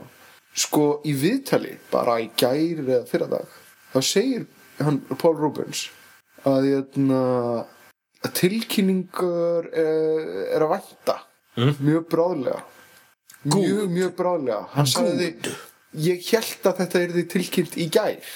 Sko 0.55 0.85
í 1.03 1.13
viðtali 1.19 1.75
bara 1.91 2.19
í 2.23 2.29
gæri 2.39 2.85
eða 2.85 3.03
fyrra 3.09 3.27
dag 3.31 3.55
þá 3.93 3.99
segir 4.07 4.45
hann 4.79 5.01
Paul 5.19 5.35
Rubens 5.39 5.89
að, 6.45 6.69
hérna, 6.69 7.21
að 8.23 8.33
tilkynningur 8.39 9.69
er, 9.71 10.25
er 10.55 10.65
að 10.65 10.75
vænta 10.75 11.17
mjög 11.55 12.07
bráðlega. 12.11 12.63
Mjög, 13.45 13.85
mjög 13.93 14.15
bráðlega. 14.17 14.63
Hann 14.73 14.89
sagði 14.89 15.29
ég 16.03 16.25
held 16.33 16.65
að 16.67 16.81
þetta 16.81 17.01
er 17.01 17.13
því 17.15 17.23
tilkynnt 17.31 17.77
í 17.79 17.85
gær. 17.93 18.33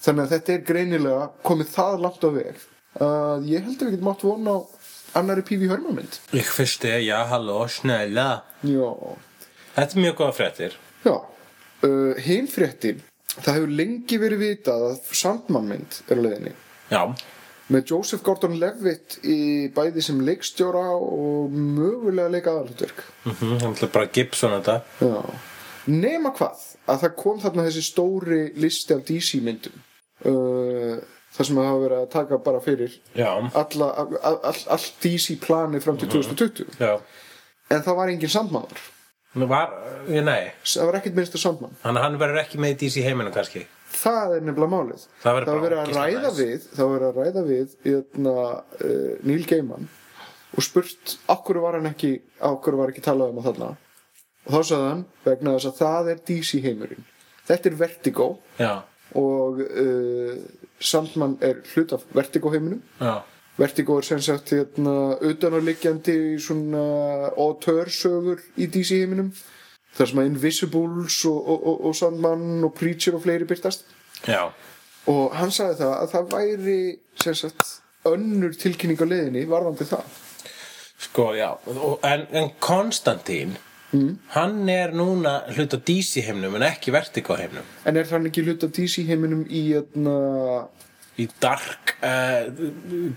Þannig 0.00 0.26
að 0.26 0.34
þetta 0.36 0.52
er 0.54 0.66
greinilega 0.68 1.24
komið 1.44 1.72
það 1.74 1.96
langt 2.04 2.22
á 2.24 2.30
veg 2.36 2.60
að 3.00 3.48
ég 3.50 3.66
held 3.66 3.74
að 3.82 3.88
við 3.88 3.96
getum 3.96 4.12
átt 4.12 4.22
vona 4.26 4.54
á 4.54 4.58
annari 5.20 5.42
P.V. 5.46 5.66
Herman 5.70 5.98
mynd 5.98 6.16
Ég 6.34 6.48
fyrsti, 6.50 6.92
já, 7.04 7.18
halló, 7.30 7.58
snæla. 7.70 8.28
Já, 8.66 8.88
Þetta 9.74 9.96
er 9.96 10.02
mjög 10.04 10.16
góða 10.18 10.36
fréttir. 10.38 10.78
Já, 11.04 11.14
uh, 11.86 12.14
hinn 12.24 12.48
fréttin 12.50 13.02
það 13.36 13.58
hefur 13.58 13.74
lengi 13.80 14.18
verið 14.20 14.42
vitað 14.44 14.86
að 14.88 15.12
Sandman 15.20 15.68
mynd 15.70 16.00
er 16.10 16.18
á 16.18 16.22
leiðinni. 16.24 16.54
Já, 16.90 17.02
með 17.70 17.92
Joseph 17.92 18.24
Gordon-Levitt 18.26 19.20
í 19.30 19.68
bæði 19.74 20.02
sem 20.02 20.18
leikstjóra 20.26 20.88
og 20.96 21.54
mögulega 21.54 22.32
leika 22.32 22.54
aðalhutverk 22.54 23.04
mhm, 23.28 23.54
það 23.62 23.70
ætla 23.70 23.90
bara 23.94 24.10
Gibson 24.16 24.56
þetta. 24.56 24.76
Nema 25.90 26.34
hvað 26.36 26.66
að 26.90 27.00
það 27.04 27.16
kom 27.22 27.40
þarna 27.42 27.66
þessi 27.68 27.86
stóri 27.86 28.42
listi 28.60 28.96
af 28.96 29.04
DC 29.06 29.40
myndum 29.46 29.78
uh, 30.26 30.98
þar 31.36 31.48
sem 31.48 31.60
það 31.60 31.68
hafa 31.70 31.82
verið 31.84 31.98
að 32.00 32.12
taka 32.16 32.40
bara 32.44 32.62
fyrir 32.64 32.96
Já, 33.14 33.30
alla, 33.62 33.90
all, 34.18 34.38
all, 34.50 34.86
DC 35.02 35.38
planið 35.44 35.86
fram 35.86 36.00
til 36.00 36.10
2020 36.18 36.80
já. 36.82 36.96
En 37.70 37.84
það 37.86 38.00
var 38.00 38.10
engin 38.10 38.32
Sandmanar 38.32 38.80
Nú 38.80 38.99
var, 39.34 39.74
ég, 40.10 40.24
nei. 40.26 40.50
Það 40.66 40.88
var 40.88 40.98
ekkert 40.98 41.18
minnst 41.20 41.36
af 41.38 41.42
Sandman 41.44 41.76
Þannig 41.84 42.00
að 42.00 42.06
hann 42.06 42.18
verður 42.18 42.40
ekki 42.42 42.58
með 42.62 42.72
DC 42.80 43.04
heiminum 43.04 43.34
kannski. 43.34 43.62
Það 43.90 44.34
er 44.36 44.44
nefnilega 44.46 44.72
málið. 44.72 45.04
Það 45.22 45.36
verður 45.38 45.50
að 45.52 45.92
að 47.10 47.20
ræða 47.20 47.44
við 47.46 47.76
eitna, 47.92 48.34
uh, 48.86 49.12
Neil 49.26 49.46
Gaiman 49.46 49.88
og 50.50 50.66
spurt 50.66 51.16
okkur 51.30 51.60
var 51.62 51.78
hann 51.78 51.90
ekki 51.90 52.16
okkur 52.42 52.78
var 52.80 52.90
ekki 52.90 53.04
talað 53.06 53.34
um 53.34 53.40
að 53.42 53.50
þarna? 53.50 53.70
Og 54.48 54.54
þá 54.54 54.60
sagði 54.70 54.88
hann 54.88 55.02
vegna 55.26 55.56
þess 55.56 55.70
að 55.70 55.80
það 55.80 56.10
er 56.10 56.22
DC 56.30 56.62
heimurinn. 56.64 57.08
Þetta 57.50 57.70
er 57.70 57.76
Vertigo 57.80 58.28
Já, 58.58 58.72
og 59.18 59.60
uh, 59.66 60.34
Sandman 60.80 61.36
er 61.44 61.60
hlut 61.74 61.94
af 61.94 62.06
Vertigo 62.16 62.50
heiminum. 62.54 62.82
Já, 62.98 63.20
Vertigo 63.60 63.98
er 64.00 64.06
sem 64.08 64.20
sagt 64.24 64.54
hérna, 64.54 64.94
utanarliggjandi 65.20 66.16
svona 66.40 66.84
autörsögur 67.36 68.40
í 68.56 68.68
DC 68.72 69.02
heiminum 69.02 69.32
þar 69.96 70.10
sem 70.10 70.22
að 70.22 70.30
Invisibles 70.30 71.18
og, 71.28 71.38
og, 71.38 71.66
og, 71.66 71.80
og 71.90 71.96
Sandman 71.98 72.64
og 72.64 72.74
Preacher 72.78 73.18
og 73.18 73.24
fleiri 73.26 73.48
byrtast 73.48 73.84
já. 74.24 74.48
Og 75.10 75.36
hann 75.36 75.52
sagði 75.52 75.80
það 75.82 75.94
að 75.96 76.12
það 76.14 76.34
væri 76.34 76.80
sem 77.20 77.36
sagt 77.36 77.76
önnur 78.08 78.56
tilkynning 78.56 79.00
á 79.00 79.06
leiðinni 79.08 79.46
varðandi 79.48 79.88
það. 79.88 80.20
Sko, 81.00 81.32
já, 81.36 81.50
en, 82.04 82.26
en 82.36 82.54
Konstantín 82.60 83.58
Hann 84.30 84.68
er 84.70 84.92
núna 84.94 85.40
hlut 85.50 85.72
á 85.74 85.78
DC 85.82 86.22
heimnum 86.22 86.54
en 86.54 86.62
ekki 86.62 86.92
Vertigo 86.94 87.34
heimnum 87.34 87.66
en 87.88 87.96
er 87.98 88.06
hann 88.12 88.28
ekki 88.28 88.44
hlut 88.46 88.62
af 88.62 88.70
DC 88.76 89.02
heiminum 89.08 89.42
í 89.50 89.64
hérna, 89.72 90.14
Í 91.20 91.26
Dark 91.42 91.94
uh, 92.00 92.48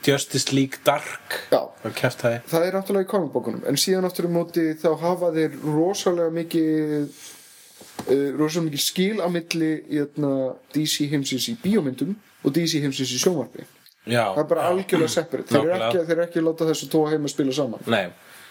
Justice 0.04 0.52
League 0.56 0.82
Dark 0.88 1.38
já, 1.52 1.62
það 1.84 2.42
það 2.50 2.66
er 2.68 2.76
náttúrulega 2.78 3.06
í 3.06 3.12
komikbókunum 3.14 3.64
en 3.70 3.80
síðan 3.80 4.10
um 4.10 4.36
móti 4.36 4.66
þá 4.82 4.90
hafa 5.04 5.32
þeir 5.36 5.56
rosalega 5.64 6.34
mikið 6.36 7.06
uh, 7.06 8.28
rosalega 8.40 8.68
mikið 8.68 8.84
skil 8.84 9.24
á 9.24 9.28
milli 9.32 9.72
í 9.88 10.02
hérna, 10.02 10.34
DC 10.76 11.08
heimsins 11.14 11.48
í 11.54 11.58
bíómyndum 11.64 12.18
og 12.44 12.56
DC 12.56 12.82
heimsins 12.84 13.14
í 13.16 13.22
sjónvarpi. 13.22 13.66
Já, 14.04 14.34
það 14.34 14.42
er 14.42 14.48
bara 14.50 14.68
algjörlega 14.68 15.12
separate. 15.12 15.48
Þeir 15.48 15.62
eru 15.64 15.76
ekki, 15.88 16.06
þeir 16.10 16.22
ekki 16.26 16.44
láta 16.44 16.68
þessu 16.68 16.90
tóa 16.92 17.12
heim 17.14 17.28
að 17.28 17.32
spila 17.32 17.54
saman. 17.56 17.86
Nei, 17.88 18.08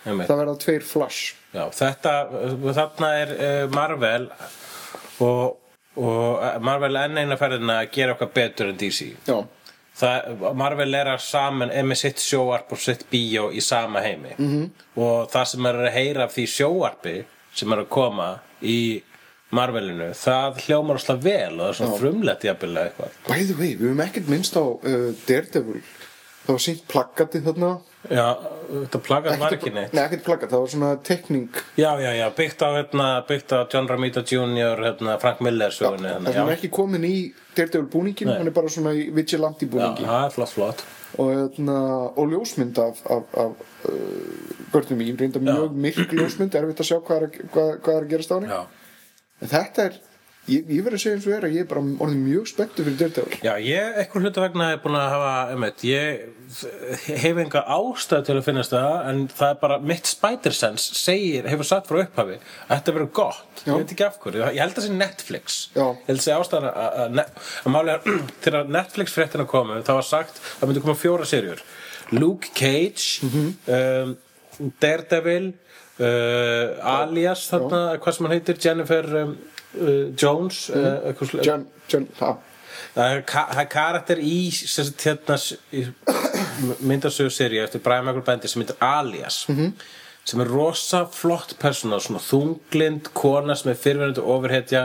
það 0.07 0.39
verða 0.39 0.55
tveir 0.63 0.87
flash. 0.89 1.35
Já, 1.53 1.65
þetta, 1.77 2.15
þarna 2.79 3.11
er 3.21 3.35
uh, 3.37 3.65
Marvel 3.75 4.31
og, 5.21 5.59
og 5.97 6.39
uh, 6.39 6.55
Marvel 6.65 6.97
enn 7.03 7.19
eina 7.21 7.37
ferðina 7.41 7.83
að 7.83 7.91
gera 7.97 8.17
okkar 8.17 8.33
betur 8.35 8.73
en 8.73 8.79
DC 8.81 9.11
já, 9.29 9.37
það, 9.99 10.49
Marvel 10.57 10.97
er 10.97 11.13
að 11.13 11.23
saman 11.27 11.73
með 11.89 12.01
sitt 12.05 12.23
sjóarp 12.25 12.73
og 12.73 12.81
sitt 12.81 13.07
bíó 13.11 13.51
í 13.53 13.61
sama 13.61 14.01
heimi. 14.05 14.35
-hmm. 14.39 14.69
og 14.97 15.31
það 15.33 15.49
sem 15.53 15.67
er 15.67 15.81
að 15.85 15.95
heyra 15.97 16.25
af 16.25 16.37
því 16.37 16.47
sjóarpi 16.57 17.17
sem 17.55 17.73
er 17.73 17.85
að 17.85 17.89
koma 17.89 18.29
í 18.63 19.03
Marvelinu, 19.53 20.15
það 20.17 20.63
hljómar 20.65 20.97
alltaf 20.97 21.19
vel 21.21 21.53
og 21.53 21.61
það 21.61 21.69
er 21.69 21.77
svona 21.77 21.97
frumlegt 21.99 22.45
jafnilega 22.47 22.89
eitthvað. 22.89 23.17
By 23.27 23.43
the 23.45 23.57
way, 23.59 23.75
við 23.77 23.91
höfum 23.91 24.01
ekkert 24.01 24.31
minnst 24.33 24.57
á 24.57 24.65
uh, 24.65 25.11
Daredevil. 25.29 25.83
Það 26.47 26.55
var 26.55 26.63
sínt 26.65 26.87
plaggatið 26.89 27.45
þarna 27.51 27.73
Já, 28.11 28.25
þetta 28.67 28.99
plaggat 29.07 29.39
var 29.39 29.53
ekki 29.55 29.71
neitt. 29.71 29.93
Nei, 29.95 30.01
ekkert 30.09 30.25
plaggat, 30.27 30.51
það 30.51 30.63
var 30.65 30.71
svona 30.73 30.89
tekning 31.07 31.45
Já, 31.79 31.91
já, 32.03 32.09
já, 32.19 32.25
byggt 32.35 32.65
á, 32.67 32.69
hérna, 32.75 33.07
byggt 33.29 33.53
á 33.55 33.59
John 33.71 33.87
Romita 33.87 34.25
Jr., 34.27 34.81
hérna, 34.83 35.15
Frank 35.23 35.39
Miller 35.47 35.71
sögunni 35.71 36.09
hérna, 36.11 36.33
hann 36.35 36.49
er 36.51 36.51
já, 36.51 36.57
ekki 36.57 36.71
komin 36.75 37.07
í 37.07 37.13
Daredevil 37.55 37.87
búningin, 37.93 38.33
hann 38.33 38.51
er 38.51 38.57
bara 38.57 38.73
svona 38.73 38.91
í 38.99 39.05
vigilante 39.15 39.69
já, 39.69 39.71
búningi. 39.77 40.09
það 40.09 40.27
er 40.27 40.35
flott, 40.35 40.55
flott. 40.57 40.83
Og, 41.21 41.31
hérna, 41.37 41.79
og 42.19 42.31
ljósmynd 42.33 42.79
af, 42.83 43.03
af, 43.13 43.35
af 43.37 43.89
uh, 43.93 44.63
börnum 44.73 45.03
í, 45.05 45.11
reynda 45.21 45.43
mjög 45.45 45.75
myrk 45.87 46.15
ljósmynd, 46.17 46.57
erfitt 46.59 46.81
að 46.83 46.89
sjá 46.91 46.99
hvað 47.05 47.19
er, 47.21 47.27
að- 47.29 47.51
hvað, 47.55 47.73
hvað 47.85 47.99
er 48.01 48.07
að 48.09 48.13
gerast 48.17 48.33
á 48.33 48.37
henni. 48.41 48.49
Já, 48.49 48.63
en 49.45 49.53
þetta 49.53 49.87
er, 49.91 50.01
ég, 50.51 50.67
ég 50.67 50.83
verð 50.83 50.99
að 50.99 51.03
segja 51.05 51.17
eins 51.19 51.27
og 51.29 51.35
er 51.37 51.47
að 51.47 51.57
ég 51.57 51.65
er 51.65 51.69
bara 51.71 51.83
orðin 52.03 52.23
mjög 52.27 52.49
spenntur 52.51 52.87
fyrir 52.89 52.99
Daredevil. 53.01 53.41
Já 53.47 53.53
ég, 53.63 53.99
einhver 54.03 54.25
hluta 54.25 54.45
vegna 54.45 54.69
er 54.75 54.81
búin 54.83 54.99
að 54.99 55.11
hafa, 55.15 55.35
einmitt, 55.55 55.85
ég 55.87 56.25
hef 57.23 57.39
enga 57.41 57.63
ástæð 57.73 58.25
til 58.27 58.37
að 58.37 58.43
finnast 58.49 58.75
það 58.75 58.97
en 59.09 59.21
það 59.33 59.53
er 59.55 59.61
bara, 59.63 59.79
mitt 59.93 60.11
Spider-Sense 60.11 60.99
segir, 60.99 61.47
hefur 61.49 61.69
sagt 61.69 61.89
frá 61.89 62.03
upphafi 62.03 62.37
að 62.41 62.75
þetta 62.75 62.97
verður 62.99 63.13
gott, 63.21 63.63
Já. 63.63 63.71
ég 63.71 63.79
veit 63.85 63.95
ekki 63.95 64.07
af 64.09 64.19
hverju. 64.25 64.43
Ég 64.43 64.61
held 64.61 64.75
að 64.75 64.81
það 64.81 64.89
sé 64.89 64.97
Netflix. 64.99 65.61
Já. 65.77 65.85
ég 65.87 66.11
held 66.11 66.19
að 66.19 66.27
sé 66.27 66.35
ástæðan 66.37 66.69
að, 66.69 66.83
að, 66.83 67.23
að, 67.23 67.47
að 67.63 67.77
málega, 67.77 68.17
þegar 68.45 68.75
Netflix 68.79 69.17
fréttina 69.17 69.49
komu 69.49 69.79
það 69.87 70.01
var 70.01 70.09
sagt, 70.11 70.43
það 70.59 70.73
myndi 70.73 70.85
koma 70.85 70.99
fjóra 71.01 71.29
serjur 71.31 71.65
Luke 72.13 72.53
Cage 72.59 73.25
um, 73.25 74.17
Daredevil 74.83 75.53
uh, 76.03 76.99
Alias 76.99 77.47
þarna, 77.51 77.83
hvað 78.03 78.17
sem 78.19 78.29
hann 78.29 78.37
heitir 78.37 78.61
Jennifer 78.61 79.09
um, 79.23 79.35
Jones 80.23 80.69
uh, 80.71 81.13
sl- 81.27 81.43
John, 81.47 81.67
John, 81.89 82.07
það 82.95 83.13
er, 83.17 83.23
ka 83.29 83.47
er 83.63 83.69
karakter 83.73 84.19
í, 84.21 84.51
hérna, 85.05 85.37
s- 85.39 85.57
í 85.73 85.87
myndasögu 86.87 87.31
seríu 87.33 87.63
eftir 87.65 87.81
Brian 87.85 88.05
Michael 88.07 88.25
Bendis 88.27 88.53
sem 88.55 88.63
heitir 88.65 88.77
Alias 88.85 89.47
sem 90.23 90.41
er 90.43 90.51
rosa 90.53 91.03
flott 91.11 91.57
persóna 91.59 91.99
svona 92.03 92.21
þunglind 92.23 93.11
kona 93.17 93.57
sem 93.59 93.73
er 93.73 93.79
fyrirverandi 93.81 94.23
ofurhetja 94.23 94.83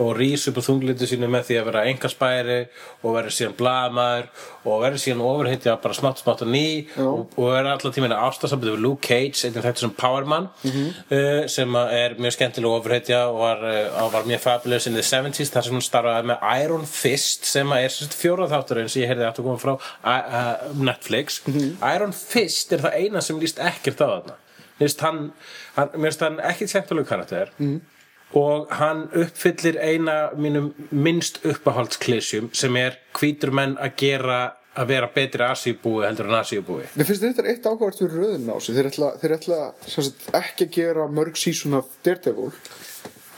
og 0.00 0.14
rís 0.16 0.46
upp 0.48 0.60
á 0.60 0.62
þunglindu 0.64 1.08
sínu 1.08 1.28
með 1.28 1.50
því 1.50 1.58
að 1.60 1.66
vera 1.68 1.82
engarspæri 1.90 2.58
og 3.02 3.16
vera 3.18 3.32
síðan 3.34 3.56
blaðmaður 3.58 4.30
og 4.64 4.80
vera 4.86 5.00
síðan 5.02 5.24
ofurhetja 5.28 5.74
bara 5.82 5.98
smátt 5.98 6.22
smátt 6.22 6.44
og 6.46 6.50
ný 6.54 6.64
og, 7.04 7.26
og 7.36 7.50
vera 7.52 7.74
allan 7.74 7.96
tíminn 7.98 8.16
ástasambandi 8.16 8.78
við 8.78 8.86
Luke 8.86 9.04
Cage 9.04 9.44
einnig 9.50 9.68
þetta 9.68 9.84
sem 9.84 9.94
Powerman 10.00 10.48
uh, 10.48 11.44
sem 11.52 11.78
er 11.84 12.16
mjög 12.16 12.38
skemmtileg 12.38 12.78
ofurhetja 12.80 13.20
og 13.28 13.38
var, 13.44 13.62
uh, 13.68 14.08
var 14.16 14.28
mjög 14.32 14.44
fabulous 14.46 14.88
in 14.88 14.96
the 14.96 15.04
70s 15.04 15.52
þar 15.52 15.68
sem 15.68 15.76
hún 15.76 15.84
starfaði 15.84 16.32
með 16.32 16.50
Iron 16.64 16.88
Fist 16.88 17.44
sem 17.48 17.76
er 17.76 17.92
fjórað 17.92 18.56
þátturinn 18.56 18.88
sem 18.88 19.04
ég 19.04 19.12
heyrði 19.12 19.28
aftur 19.28 19.44
að 19.44 19.52
koma 19.52 19.64
frá 19.66 19.74
uh, 19.76 20.34
uh, 20.40 20.76
Netflix. 20.80 21.42
Iron 21.92 22.16
Fist 22.16 22.72
er 22.72 22.88
það 22.88 23.02
eina 23.02 23.24
sem 23.24 23.40
líst 23.42 23.60
ekkert 23.60 24.00
á 24.00 24.08
þarna 24.08 24.44
finnst 24.78 25.04
hann, 25.04 25.30
hann, 25.76 26.10
hann 26.20 26.42
ekki 26.50 26.68
skemmtilegu 26.70 27.08
karakter. 27.08 27.54
Mm. 27.58 27.80
og 28.36 28.68
hann 28.76 29.06
uppfyllir 29.16 29.78
eina 29.80 30.34
mínum 30.36 30.74
minnst 30.92 31.38
uppáhaldsklysjum 31.48 32.50
sem 32.52 32.76
er 32.76 32.98
hvítur 33.16 33.54
menn 33.56 33.78
að 33.80 33.94
gera 34.02 34.40
að 34.78 34.90
vera 34.92 35.08
betri 35.14 35.46
asíubúi 35.46 36.04
heldur 36.06 36.28
en 36.28 36.36
asíubúi. 36.38 36.84
Mér 36.94 37.08
finnst 37.08 37.24
þetta 37.24 37.46
eitt 37.48 37.66
ákvært 37.66 38.02
fyrir 38.02 38.18
röðin 38.20 38.52
á 38.52 38.56
sig 38.60 38.76
þeir 38.76 38.90
ætla, 38.90 39.10
þeir 39.22 39.34
ætla 39.38 39.60
sagt, 39.86 40.28
ekki 40.36 40.68
að 40.68 40.74
gera 40.76 41.08
mörg 41.08 41.40
sísón 41.40 41.78
af 41.80 41.88
Daredevil 42.06 42.52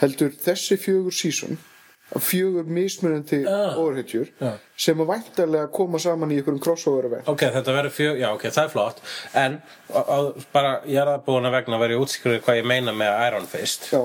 heldur 0.03 0.35
þessi 0.43 0.81
fjögur 0.81 1.15
sísón 1.15 1.57
af 1.57 1.70
fjögur 2.19 2.64
mismunandi 2.67 3.45
Ah. 3.47 3.76
ofurhetjur 3.79 4.29
Já. 4.40 4.52
sem 4.76 4.99
að 4.99 5.07
væntarlega 5.12 5.71
koma 5.73 5.99
saman 5.99 6.31
í 6.31 6.38
einhverjum 6.40 6.61
crossover 6.61 7.05
event 7.07 7.29
Ok, 7.29 7.40
þetta 7.55 7.75
verður 7.76 7.90
fjö, 7.95 8.14
já 8.19 8.29
ok, 8.35 8.43
það 8.50 8.64
er 8.64 8.73
flott 8.73 9.02
en 9.35 9.61
á, 9.95 10.00
á, 10.02 10.19
bara 10.52 10.73
ég 10.87 10.99
er 10.99 11.07
það 11.07 11.25
búin 11.29 11.47
að 11.47 11.52
vegna 11.59 11.76
að 11.76 11.81
vera 11.85 11.95
í 11.95 12.00
útskriðu 12.02 12.40
hvað 12.43 12.57
ég 12.62 12.67
meina 12.67 12.93
með 12.93 13.26
Iron 13.29 13.47
Fist 13.47 13.87
Já, 13.93 14.02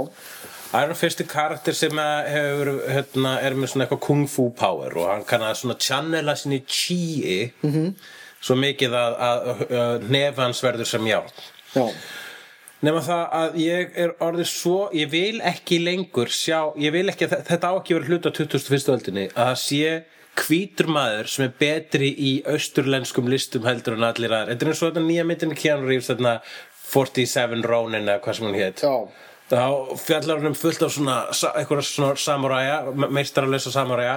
Iron 0.84 0.96
Fist 1.00 1.22
er 1.22 1.26
karakter 1.32 1.74
sem 1.74 1.98
að 1.98 2.28
hefur, 2.36 2.72
hérna, 2.92 3.40
er 3.42 3.56
með 3.56 3.70
svona 3.74 3.86
eitthvað 3.88 4.04
kung 4.06 4.28
fu 4.30 4.50
power 4.52 4.98
og 4.98 5.10
hann 5.10 5.24
kann 5.26 5.42
að 5.42 5.56
svona 5.62 5.78
channela 5.80 6.36
sinni 6.36 6.62
chi 6.68 7.52
-hmm. 7.64 7.94
svo 8.42 8.56
mikið 8.56 8.94
að, 8.94 9.18
að, 9.30 9.66
að 9.72 10.10
nefans 10.10 10.62
verður 10.64 10.86
sem 10.86 11.08
járn 11.08 11.32
já, 11.76 11.90
nema 12.86 13.02
það 13.06 13.24
að 13.40 13.56
ég 13.62 13.96
er 14.04 14.14
orðið 14.24 14.50
svo 14.52 14.80
ég 14.96 15.10
vil 15.14 15.40
ekki 15.46 15.80
lengur 15.84 16.32
sjá 16.34 16.60
ekki, 16.76 17.30
þetta 17.32 17.72
á 17.72 17.74
ekki 17.74 17.98
verið 17.98 18.12
hluta 18.14 18.34
21. 18.36 18.92
öldinni 18.96 19.26
að 19.34 19.50
það 19.50 19.60
sé 19.64 19.92
hvítur 20.36 20.92
maður 20.92 21.32
sem 21.32 21.46
er 21.48 21.54
betri 21.60 22.12
í 22.12 22.32
austurlenskum 22.52 23.30
listum 23.32 23.66
heldur 23.68 23.96
en 23.98 24.08
allir 24.10 24.34
aðra 24.34 24.54
þetta 24.54 24.68
er 24.68 24.74
eins 24.74 24.82
og 24.84 24.92
þetta 24.92 25.06
nýja 25.06 25.28
myndin 25.28 25.56
Keanu 25.58 25.88
Reeves 25.90 26.12
þarna 26.12 26.36
47 26.92 27.64
Ronin 27.66 28.04
eða 28.04 28.22
hvað 28.26 28.38
sem 28.40 28.50
hún 28.50 28.60
hét 28.60 28.84
já 28.84 28.96
þá 29.50 29.98
fjallar 30.02 30.40
hann 30.40 30.50
um 30.50 30.58
fullt 30.58 30.82
af 30.86 30.94
svona 30.96 31.18
einhverja 31.52 31.86
svona 31.86 32.16
samuræja 32.18 32.78
meistaralösa 33.14 33.74
samuræja 33.74 34.16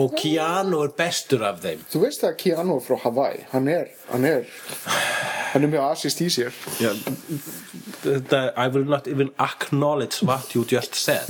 og 0.00 0.14
Keanu 0.16 0.80
er 0.86 0.94
bestur 0.96 1.44
af 1.44 1.60
þeim. 1.64 1.82
Þú 1.92 2.04
veist 2.06 2.24
að 2.24 2.38
Keanu 2.40 2.78
er 2.78 2.86
frá 2.86 2.96
Hawaii. 3.04 3.44
Hann 3.52 3.68
er, 3.68 3.90
hann 4.12 4.24
er 4.24 4.48
hann 5.52 5.66
er 5.66 5.72
mjög 5.74 5.90
asist 5.90 6.22
í 6.24 6.30
sér. 6.32 6.54
Þetta, 8.00 8.44
I 8.56 8.68
will 8.72 8.88
not 8.88 9.08
even 9.10 9.34
acknowledge 9.38 10.24
what 10.24 10.54
you 10.54 10.64
just 10.64 10.96
said. 10.96 11.28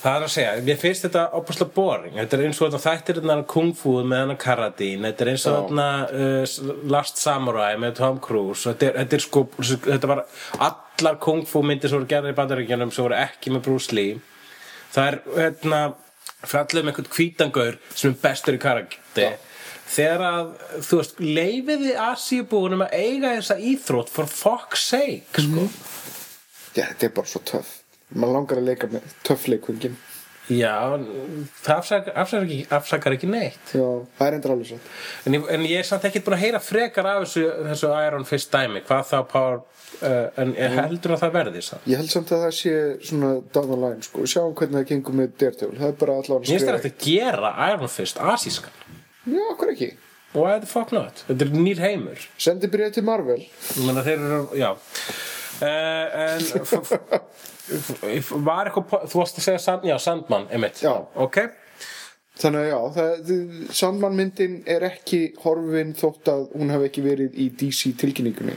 Það 0.00 0.14
er 0.14 0.24
að 0.24 0.30
segja, 0.32 0.52
mér 0.64 0.78
finnst 0.80 1.04
þetta 1.04 1.22
opaslega 1.36 1.74
boring. 1.76 2.14
Þetta 2.16 2.36
er 2.38 2.42
eins 2.46 2.60
og 2.60 2.70
þetta 2.70 2.80
þættir 2.86 3.18
þetta 3.20 3.34
kung 3.50 3.74
fu 3.76 3.98
með 4.00 4.22
hana 4.24 4.36
karadín 4.40 5.04
Þetta 5.04 5.26
er 5.26 5.30
eins 5.34 5.44
og 5.50 5.58
þetta 5.68 5.88
uh, 6.08 6.84
Last 6.94 7.20
Samurai 7.20 7.74
með 7.80 7.98
Tom 7.98 8.20
Cruise. 8.24 8.64
Þetta 8.70 8.88
er, 8.88 8.96
þetta 9.02 9.18
er 9.18 9.24
sko, 9.26 9.44
þetta 9.60 10.10
var 10.14 10.22
allar 11.00 11.18
kung 11.22 11.42
fu 11.48 11.64
myndir 11.64 11.90
sem 11.90 11.98
voru 11.98 12.10
gerðar 12.10 12.34
í 12.34 12.38
bandaríkjanum 12.38 12.92
sem 12.94 13.06
voru 13.06 13.18
ekki 13.18 13.54
með 13.54 13.66
Bruce 13.66 13.96
Lee 13.96 14.20
Það 14.90 15.06
er, 15.06 15.18
hérna, 15.36 15.80
fjallið 16.50 16.82
um 16.82 16.90
einhvern 16.90 17.12
hvítangaur 17.14 17.78
sem 17.94 18.10
er 18.10 18.20
bestur 18.24 18.56
í 18.56 18.62
karakter. 18.62 19.38
Þegar 19.90 20.24
að, 20.26 20.50
þú 20.86 20.98
veist, 21.00 21.20
leifiði 21.22 21.94
Asíubúinum 21.98 22.84
að 22.86 22.96
eiga 22.98 23.34
þessa 23.36 23.56
íþrótt 23.70 24.10
for 24.14 24.30
fuck's 24.30 24.86
sake, 24.92 25.44
sko. 25.46 25.66
Já, 26.76 26.84
þetta 26.84 27.08
er 27.08 27.14
bara 27.16 27.30
svo 27.30 27.42
töff. 27.46 27.72
Maður 28.10 28.36
langar 28.36 28.60
að 28.60 28.70
leika 28.70 28.90
með 28.90 29.14
töffleikvöngin 29.26 29.98
Já, 30.50 30.98
það 31.62 31.76
afsakar, 31.76 32.14
afsakar, 32.18 32.46
ekki, 32.48 32.64
afsakar 32.74 33.14
ekki 33.14 33.28
neitt. 33.30 33.72
Já, 33.76 33.86
það 34.18 34.26
er 34.26 34.36
endur 34.38 34.54
alveg 34.56 34.70
svo 34.72 34.78
en 35.28 35.36
ég, 35.36 35.44
en 35.54 35.66
ég 35.68 35.82
er 35.82 35.86
samt 35.86 36.06
ekki 36.08 36.22
búin 36.26 36.36
að 36.36 36.42
heyra 36.44 36.60
frekar 36.64 37.06
af 37.06 37.20
þessu, 37.22 37.44
þessu 37.68 37.90
Iron 38.06 38.26
Fist 38.28 38.50
dæmi 38.54 38.82
Hvað 38.88 39.04
þá 39.12 39.16
Power 39.30 39.60
uh, 39.60 40.42
En 40.42 40.54
ég 40.58 40.76
heldur 40.78 41.14
að 41.14 41.22
það 41.24 41.34
verði 41.38 41.64
samt? 41.68 41.86
Ég 41.90 42.02
held 42.02 42.12
samt 42.12 42.34
að 42.34 42.44
það 42.46 42.54
sé 42.58 42.74
svona 43.10 43.32
down 43.54 43.70
the 43.70 43.78
line 43.84 44.06
sko. 44.06 44.26
Sjáum 44.26 44.54
hvernig 44.58 44.80
það 44.80 44.86
gengur 44.90 45.18
með 45.20 45.34
Daredevil. 45.42 45.78
Það 45.80 45.92
er 45.92 45.98
bara 46.02 46.18
allavega 46.22 46.60
það 46.66 46.78
eftir 46.80 46.94
að 46.94 47.04
gera 47.06 47.52
Iron 47.70 47.92
Fist 47.94 48.22
asískan. 48.34 48.86
Já, 49.30 49.42
okkur 49.52 49.74
ekki? 49.74 49.92
Why 50.34 50.58
the 50.62 50.70
fuck 50.70 50.92
not? 50.94 51.24
Þetta 51.26 51.46
er 51.46 51.54
nýr 51.58 51.80
heimur 51.82 52.26
Sendi 52.38 52.70
byrja 52.70 52.92
til 52.98 53.06
Marvel. 53.06 53.40
Ég 53.42 54.02
þeir 54.06 54.12
eru, 54.18 54.42
já. 54.58 54.70
Uh, 55.60 56.06
En 56.24 56.44
Var 57.70 58.70
eitthvað 58.70 59.06
Þú 59.10 59.20
varst 59.20 59.38
að 59.40 59.46
segja 59.46 59.62
sand, 59.62 59.84
já, 59.88 59.96
Sandman, 60.02 60.46
einmitt. 60.50 60.80
Já. 60.84 60.92
Ok. 61.20 61.40
Þannig 62.40 62.60
að 62.64 62.68
já, 62.70 62.80
það, 62.96 63.32
Sandman 63.76 64.14
myndin 64.16 64.58
er 64.70 64.84
ekki 64.88 65.22
horfin 65.42 65.90
þótt 65.98 66.30
að 66.32 66.44
hún 66.56 66.70
hafi 66.72 66.86
ekki 66.88 67.02
verið 67.04 67.34
í 67.36 67.50
DC 67.60 67.90
tilkynningunni. 68.00 68.54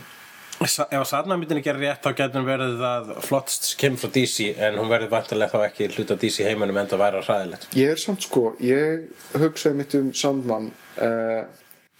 Sa- 0.69 0.86
Ef 0.93 1.04
Sandman 1.10 1.41
myndin 1.41 1.60
ekki 1.60 1.71
er 1.73 1.80
rétt 1.82 2.06
þá 2.06 2.13
getur 2.15 2.39
hún 2.39 2.47
verið 2.47 2.84
að 2.88 3.10
flottst 3.26 3.73
kemur 3.82 3.99
frá 3.99 4.13
DC 4.15 4.54
en 4.56 4.78
hún 4.80 4.88
verið 4.93 5.12
vantilega 5.12 5.52
þá 5.52 5.65
ekki 5.67 5.89
hluta 5.97 6.15
DC 6.21 6.45
heiminum 6.47 6.78
en 6.80 6.88
það 6.93 7.02
væri 7.04 7.19
að 7.19 7.28
hræðilegt. 7.28 7.67
Ég 7.76 7.91
er 7.97 7.99
samt 7.99 8.23
sko, 8.23 8.45
ég 8.63 9.10
hugsaði 9.41 9.80
mitt 9.82 9.97
um 9.99 10.13
Sandman 10.15 10.69
uh, 11.04 11.43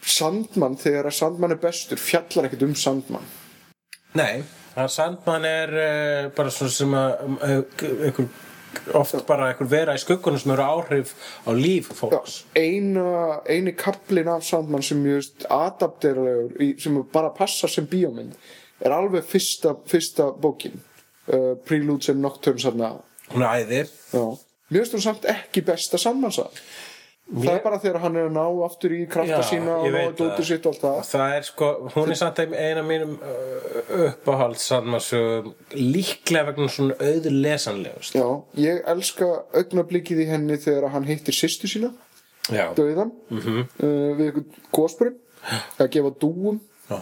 Sandman, 0.04 0.78
þegar 0.80 1.10
að 1.10 1.18
Sandman 1.20 1.52
er 1.56 1.60
bestur 1.64 2.00
fjallar 2.00 2.48
ekkert 2.48 2.64
um 2.70 2.76
Sandman. 2.80 3.28
Nei, 4.16 4.44
það 4.76 4.90
Sandman 4.96 5.46
er 5.50 5.74
uh, 5.78 6.32
bara 6.38 6.52
svona 6.54 6.74
sem 6.78 6.96
að 6.98 7.12
uh, 7.46 8.24
oft 8.98 9.20
bara 9.30 9.52
einhver 9.52 9.70
vera 9.70 9.94
í 9.94 10.02
skuggunum 10.02 10.42
sem 10.42 10.54
eru 10.56 10.64
áhrif 10.66 11.12
á 11.46 11.52
líf 11.54 11.92
Já, 11.92 11.98
fólks 12.00 12.38
eina, 12.58 13.04
eini 13.46 13.76
kaplin 13.78 14.32
af 14.34 14.44
Sandman 14.48 14.82
sem 14.86 15.04
adapteralegur 15.54 16.58
í- 16.64 16.74
sem 16.82 16.98
bara 17.14 17.30
passar 17.38 17.70
sem 17.70 17.86
bíómynd 17.88 18.34
er 18.84 18.92
alveg 18.96 19.24
fyrsta, 19.30 19.76
fyrsta 19.88 20.32
bókin 20.42 20.80
uh, 21.30 21.54
Preludes 21.68 22.10
and 22.12 22.20
Nocturnes 22.26 22.66
Hún 23.34 23.46
er 23.46 23.62
æði. 23.64 23.84
Já. 24.12 24.26
Finnst 24.74 24.94
hún 24.98 25.02
samt 25.06 25.26
ekki 25.30 25.62
besta 25.68 26.00
Sandman-sag 27.24 27.48
Það 27.48 27.56
er 27.56 27.64
bara 27.64 27.78
þegar 27.80 28.02
hann 28.04 28.16
er 28.20 28.26
að 28.28 28.34
ná 28.36 28.46
aftur 28.66 28.92
í 28.94 29.02
krafta 29.08 29.38
Já, 29.40 29.44
sína 29.48 29.76
og 29.80 29.86
ég 29.88 29.94
ná 29.94 29.98
veit 29.98 30.10
þetta 30.10 30.24
út 30.24 30.32
það. 30.34 30.40
úr 30.44 30.48
sitt 30.50 30.66
og 30.66 30.74
allt 30.74 30.82
það 30.84 30.98
Það 31.14 31.36
er 31.38 31.46
sko, 31.48 31.70
hún 31.96 32.10
er 32.12 32.20
samt 32.20 32.40
eina 32.44 32.82
af 32.84 32.88
mínum 32.90 33.14
uppáhalds 34.04 34.66
Sandman 34.68 35.02
líklega 35.74 36.46
vegna 36.52 36.68
svona 36.70 36.98
auður 37.00 37.38
lesanlegust 37.46 38.18
Já, 38.18 38.26
ég 38.60 38.82
elska 38.94 39.30
augnablikið 39.56 40.22
í 40.26 40.28
henni 40.30 40.58
þegar 40.62 40.90
hann 40.94 41.08
hittir 41.08 41.34
sýstu 41.38 41.70
sína 41.72 41.94
Já, 42.52 42.74
döiðan 42.76 43.12
Mhm. 43.32 43.60
uh, 43.80 44.12
við 44.20 44.26
einhvern 44.28 44.46
gósbrunn 44.76 45.16
að 45.80 45.90
gefa 45.96 46.12
dúum 46.20 46.60
Já. 46.92 47.00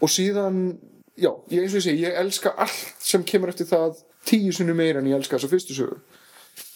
og 0.00 0.08
síðan 0.08 0.78
já, 1.16 1.32
ég 1.50 1.62
eins 1.64 1.72
og 1.74 1.80
ég 1.80 1.84
segi, 1.88 2.04
ég 2.04 2.16
elska 2.20 2.52
allt 2.56 2.94
sem 3.00 3.24
kemur 3.24 3.48
eftir 3.52 3.66
það 3.66 3.96
tíu 4.28 4.52
sinni 4.52 4.74
meira 4.76 5.00
en 5.00 5.06
ég 5.08 5.16
elska 5.16 5.36
þessa 5.38 5.48
fyrstu 5.52 5.74
sögu 5.76 5.96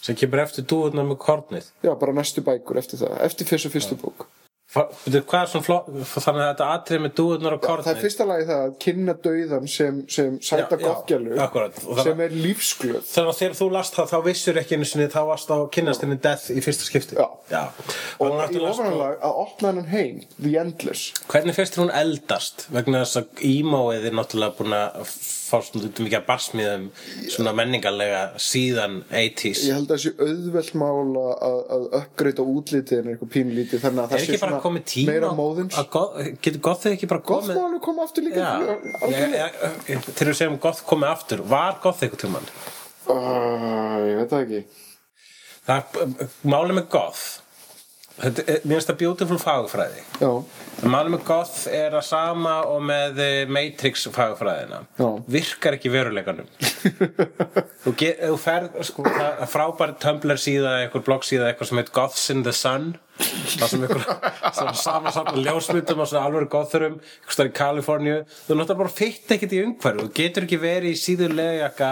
sem 0.05 0.17
kemur 0.19 0.43
eftir 0.45 0.67
dúðuna 0.69 1.05
með 1.05 1.21
kornið. 1.25 1.69
Já, 1.85 1.93
bara 1.99 2.15
næstu 2.15 2.43
bækur 2.45 2.81
eftir 2.81 3.01
það, 3.01 3.19
eftir 3.27 3.49
fyrstu 3.49 3.73
fyrstu 3.73 3.99
bók. 4.01 4.27
Hvað 4.75 5.35
er 5.37 5.47
svona 5.47 5.63
flott 5.63 5.85
þannig 5.85 6.41
að 6.41 6.47
þetta 6.49 6.65
atrið 6.73 7.01
með 7.03 7.11
dúðunar 7.15 7.53
og 7.55 7.59
það 7.61 7.67
kornið? 7.69 7.89
er 7.91 7.99
fyrsta 8.01 8.25
lagi 8.27 8.45
það 8.49 8.63
að 8.63 8.71
kynna 8.83 9.13
dauðan 9.23 9.67
sem, 9.71 9.99
sem 10.11 10.39
sæta. 10.43 10.79
Og 10.81 11.99
það- 11.99 12.01
sem 12.03 12.23
er 12.25 12.33
lífsglöð. 12.33 13.05
Þannig 13.11 13.31
að 13.31 13.39
þegar 13.39 13.55
þú 13.61 13.67
last 13.71 13.95
það 13.95 14.09
þá 14.11 14.17
vissur 14.25 14.59
ekki 14.59 14.75
einu 14.75 14.89
sinni 14.89 15.07
þá 15.13 15.21
varst 15.29 15.53
á 15.53 15.57
kynnast 15.77 16.03
henni 16.03 16.17
death 16.25 16.49
í 16.51 16.65
fyrsta 16.65 16.89
skipti. 16.89 17.15
Já. 17.15 17.29
Já. 17.53 17.63
og 18.19 18.27
í 18.27 18.33
náttúrulega, 18.33 18.73
sko, 18.73 18.83
ofananlag 18.83 19.15
að 19.21 19.39
opna 19.45 19.67
hennan 19.71 19.89
heim 19.93 20.21
The 20.41 20.57
Endless. 20.59 21.13
Hvernig 21.29 21.55
þér 21.55 21.79
hún 21.79 21.95
eldast 22.01 22.67
vegna 22.73 23.05
þess 23.05 23.21
að 23.21 23.45
ímóið 23.45 24.09
er 24.09 24.17
náttúrulega 24.17 24.57
búin 24.59 24.75
að 24.75 25.13
svona 25.45 25.87
út 25.89 25.99
mikið 26.05 26.17
að 26.19 26.25
barsmiðum 26.29 26.85
svona 27.35 27.53
menningarlega 27.59 28.21
síðan 28.41 28.95
80s 29.11 29.61
ég 29.67 29.75
held 29.77 29.89
að 29.89 29.93
það 29.93 30.01
sé 30.05 30.13
auðvelt 30.25 30.71
mála 30.81 31.25
að, 31.49 31.57
að 31.75 31.85
uppgreita 32.01 32.45
útlitið 32.55 33.01
en 33.03 33.11
eitthvað 33.13 33.31
pínlítið 33.35 33.83
þannig 33.85 34.03
að 34.05 34.15
það 34.15 34.25
sé 34.25 34.61
komið 34.65 34.85
tíma 34.93 35.11
meira 35.13 35.31
móðins? 35.37 35.77
að 35.81 35.89
goth, 35.95 36.17
getur 36.47 36.63
gothið 36.69 36.95
ekki 36.97 37.11
bara 37.13 37.25
komið 37.31 37.59
máli 37.61 37.81
koma 37.85 38.07
aftur 38.07 38.25
líka 38.25 38.49
ég- 39.13 39.37
ég- 39.93 40.09
þegar 40.09 40.31
við 40.33 40.39
segjum 40.41 40.59
goth 40.65 40.83
komið 40.89 41.13
aftur 41.13 41.45
var 41.55 41.77
goth 41.83 42.01
eitthvað 42.05 42.25
tímann? 42.25 42.49
Uh, 43.05 43.99
ég 44.09 44.15
veit 44.23 44.31
það 44.31 44.45
ekki. 44.45 44.61
Það 45.65 45.99
málið 46.49 46.77
með 46.79 46.87
goth 46.95 47.23
Þetta 48.15 48.43
mér 48.63 48.77
finnst 48.77 48.89
það 48.89 48.99
beautiful 49.01 49.37
fagfræði. 49.41 50.03
Málið 50.87 51.11
með 51.15 51.23
goth 51.27 51.65
er 51.71 51.95
að 51.97 52.05
sama 52.07 52.53
og 52.69 52.83
með 52.87 53.19
eh, 53.23 53.39
Matrix 53.51 54.05
fagfræðina. 54.15 54.81
Já. 54.99 55.07
virkar 55.35 55.75
ekki 55.75 55.91
veruleikanum. 55.91 56.47
Þú, 57.85 57.93
get, 57.99 58.21
þú 58.23 58.37
ferð 58.41 58.77
sko, 58.87 59.03
það 59.05 59.41
er 59.43 59.51
frábær 59.51 59.91
Tumblr 60.01 60.39
síða 60.41 60.77
eitthvað 60.83 61.03
blogg 61.09 61.27
síða 61.27 61.51
eitthvað 61.51 61.69
sem 61.69 61.81
heit 61.81 61.91
Goths 61.95 62.29
in 62.33 62.45
the 62.47 62.55
Sun 62.55 62.95
það 63.15 63.71
sem 63.71 63.85
eitthvað 63.85 64.79
samansapna 64.81 65.43
ljósmyndum 65.45 66.03
og 66.03 66.09
svona 66.09 66.25
alveg 66.29 66.49
gothurum 66.51 66.97
eitthvað 66.99 67.37
stær 67.37 67.49
í 67.49 67.55
Kaliforníu. 67.55 68.17
Þú 68.47 68.57
náttúrulega 68.59 68.81
bara 68.81 68.95
fyrt 68.99 69.35
ekkert 69.35 69.55
í 69.55 69.63
umhverju 69.63 70.05
þú 70.05 70.13
getur 70.19 70.47
ekki 70.47 70.61
verið 70.61 70.91
í 70.91 70.99
síðulega 70.99 71.91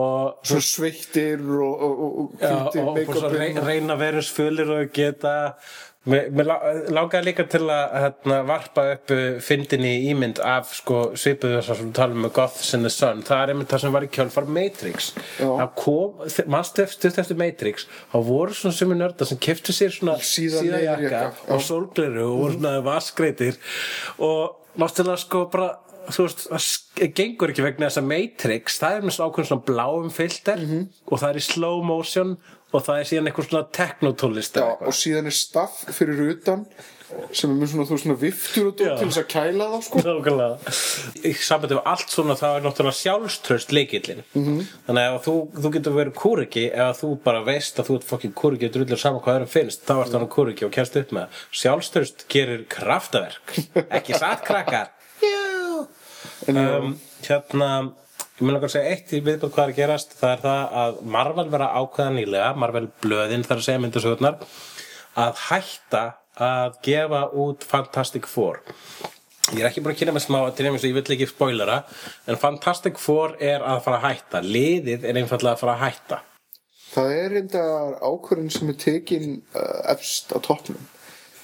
og 0.00 0.48
svo 0.48 0.60
sveittir 0.64 1.42
og, 1.42 1.86
og, 1.86 2.02
og, 2.02 3.00
og 3.02 3.32
reyna 3.36 3.98
eins 4.22 4.32
fullir 4.32 4.70
og 4.78 4.92
geta 4.94 5.34
mér, 6.10 6.30
mér 6.34 6.46
lá- 6.48 6.62
langaði 6.90 7.24
líka 7.28 7.44
til 7.52 7.60
að 7.70 7.92
hérna, 8.02 8.38
varpa 8.48 8.84
upp 8.96 9.12
uh, 9.14 9.20
fyndinni 9.44 9.92
ímynd 10.10 10.40
af 10.42 10.72
sko, 10.74 11.12
svipuðu 11.18 11.60
þess 11.60 11.70
að 11.76 11.92
talum 11.98 12.24
með 12.24 12.32
Goths 12.38 12.72
in 12.74 12.82
the 12.82 12.90
Sun. 12.90 13.22
Það 13.26 13.42
er 13.44 13.52
einmitt 13.54 13.68
það 13.74 13.84
sem 13.84 13.92
var 13.96 14.06
í 14.06 14.10
kjölfar 14.16 14.48
Matrix. 14.48 15.12
Kom, 15.76 16.18
mannstu 16.50 16.82
eftir, 16.86 17.36
Matrix 17.38 17.86
þá 18.12 18.18
voru 18.26 18.54
svona 18.56 18.74
sumi 18.76 18.98
nörda 18.98 19.26
sem 19.28 19.38
keftu 19.42 19.72
sér 19.76 19.94
svona 19.94 20.18
Síðan 20.18 20.66
síðajakka 20.66 20.98
leðurjakka, 20.98 21.22
já. 21.46 21.54
og 21.54 21.62
sólgleru 21.68 22.26
og 22.26 22.36
voru 22.42 22.58
svona 22.58 22.74
vaskreitir 22.86 23.56
og 24.18 24.58
náttúrulega 24.80 25.20
sko 25.22 25.44
bara 25.52 25.70
þú 26.12 26.24
veist, 26.26 26.40
það 26.50 27.12
gengur 27.14 27.52
ekki 27.52 27.62
vegna 27.62 27.86
þess 27.86 28.00
að 28.00 28.08
Matrix, 28.10 28.78
það 28.82 28.96
er 28.96 29.04
með 29.06 29.14
svona 29.16 29.30
ákveðin 29.30 29.50
svona 29.52 29.66
bláum 29.68 30.08
filter 30.10 30.58
Mhm. 30.66 30.80
og 31.06 31.20
það 31.22 31.28
er 31.30 31.38
í 31.38 31.44
slow 31.46 31.82
motion 31.86 32.32
og 32.72 32.82
það 32.86 32.98
er 33.02 33.04
síðan 33.12 33.28
eitthvað 33.30 33.48
svona 33.50 33.68
technotólist 33.78 34.56
Já, 34.56 34.66
og 34.80 34.92
síðan 34.96 35.26
er 35.30 35.36
staff 35.36 35.84
fyrir 35.92 36.22
utan 36.36 36.66
sem 37.36 37.50
er 37.52 37.56
með 37.60 37.68
svona, 37.68 37.84
þú 37.84 37.92
veist, 37.92 38.04
svona 38.06 38.14
viftur 38.22 38.68
dót 38.72 38.78
til 38.96 39.08
þess 39.10 39.18
að 39.20 39.26
kæla 39.28 39.64
þá 39.68 39.80
sko 39.84 40.00
Nákvæmlega 40.06 40.72
Í 41.28 41.32
sambandi 41.44 41.76
við 41.76 41.90
allt 41.92 42.14
svona 42.14 42.36
þá 42.40 42.46
er 42.56 42.62
náttúrulega 42.64 42.96
sjálfströst 43.02 43.74
leikillin 43.76 44.22
Mhm. 44.32 44.46
-hmm. 44.46 44.70
Þannig 44.86 45.08
að 45.10 45.18
þú, 45.26 45.34
þú 45.60 45.72
getur 45.74 45.92
verið 45.98 46.14
kúriki 46.22 46.64
ef 46.72 47.02
þú 47.02 47.10
bara 47.24 47.42
veist 47.44 47.76
að 47.78 47.86
þú 47.90 47.94
ert 47.98 48.08
fokkin 48.08 48.32
kúriki 48.32 48.64
og 48.66 48.72
drullur 48.72 48.98
saman 48.98 49.20
hvað 49.20 49.36
öðrum 49.36 49.48
finnst 49.52 49.84
þá 49.86 49.92
ert 50.00 50.12
hann 50.12 50.28
kúriki 50.28 50.64
og 50.64 50.72
kemst 50.72 50.96
upp 50.96 51.12
með 51.12 51.20
það. 51.20 51.28
Sjálfströst 51.60 52.24
gerir 52.28 52.64
kraftaverk 52.68 53.46
Ekki 53.90 54.14
satt 54.18 54.44
krakkar 54.44 54.88
já. 55.20 55.86
um, 56.48 56.98
Hérna 57.22 57.92
Ég 58.32 58.46
mun 58.46 58.54
langar 58.56 58.70
að 58.70 58.72
segja 58.78 58.92
eitt 58.94 59.10
í 59.12 59.18
viðbútt 59.20 59.52
hvað 59.52 59.66
er 59.66 59.72
að 59.72 59.78
gerast 59.78 60.14
það 60.16 60.30
er 60.32 60.40
það 60.42 60.76
að 60.82 61.00
Marvel 61.14 61.48
vera 61.52 61.66
ákveða 61.76 62.12
nýlega 62.14 62.52
Marvel 62.56 62.86
blöðin 63.02 63.44
þar 63.44 63.58
að 63.58 63.66
segja 63.66 63.82
myndasögurnar 63.82 64.38
að 65.20 65.42
hætta 65.50 66.04
að 66.40 66.78
gefa 66.86 67.20
út 67.42 67.66
Fantastic 67.68 68.30
Four. 68.30 68.62
Ég 69.52 69.60
er 69.60 69.68
ekki 69.68 69.82
búin 69.84 69.92
að 69.92 70.00
kynna 70.00 70.14
með 70.16 70.24
smá 70.24 70.38
til 70.48 70.64
nefnir 70.64 70.80
svo 70.80 70.88
ég 70.88 70.96
vill 70.96 71.16
ekki 71.18 71.28
spoilera 71.28 71.76
en 72.24 72.40
Fantastic 72.40 72.96
Four 73.02 73.36
er 73.36 73.60
að 73.60 73.84
fara 73.84 74.00
að 74.00 74.08
hætta. 74.08 74.42
Liðið 74.48 75.06
er 75.10 75.20
einfallega 75.20 75.52
að 75.52 75.62
fara 75.66 75.76
að 75.76 75.84
hætta. 75.84 76.22
Það 76.92 77.14
er 77.18 77.30
reyndar 77.36 77.94
ákvörðin 78.00 78.50
sem 78.56 78.72
er 78.72 78.80
tekin 78.80 79.38
uh, 79.52 79.92
efst 79.92 80.32
á 80.32 80.40
toppnum. 80.40 80.80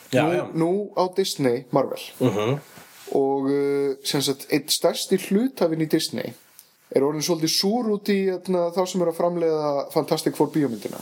Já, 0.09 0.25
nú, 0.25 0.35
já. 0.41 0.45
nú 0.57 0.73
á 0.97 1.05
Disney, 1.13 1.67
Marvel. 1.71 2.01
Uh 2.19 2.37
-huh. 2.37 2.59
og 3.13 3.45
uh, 3.53 3.97
einn 4.49 4.69
stærsti 4.69 5.17
hlutafinn 5.29 5.85
í 5.85 5.89
Disney 5.89 6.33
er 6.95 7.05
orðin 7.05 7.25
svolítið 7.27 7.55
súr 7.55 7.91
út 7.95 8.13
í 8.13 8.19
etna, 8.33 8.69
þá 8.75 8.83
sem 8.89 9.03
er 9.05 9.11
að 9.13 9.19
framleiða 9.19 9.73
Fantastic 9.95 10.39
Four 10.39 10.53
bíómyndina. 10.55 11.01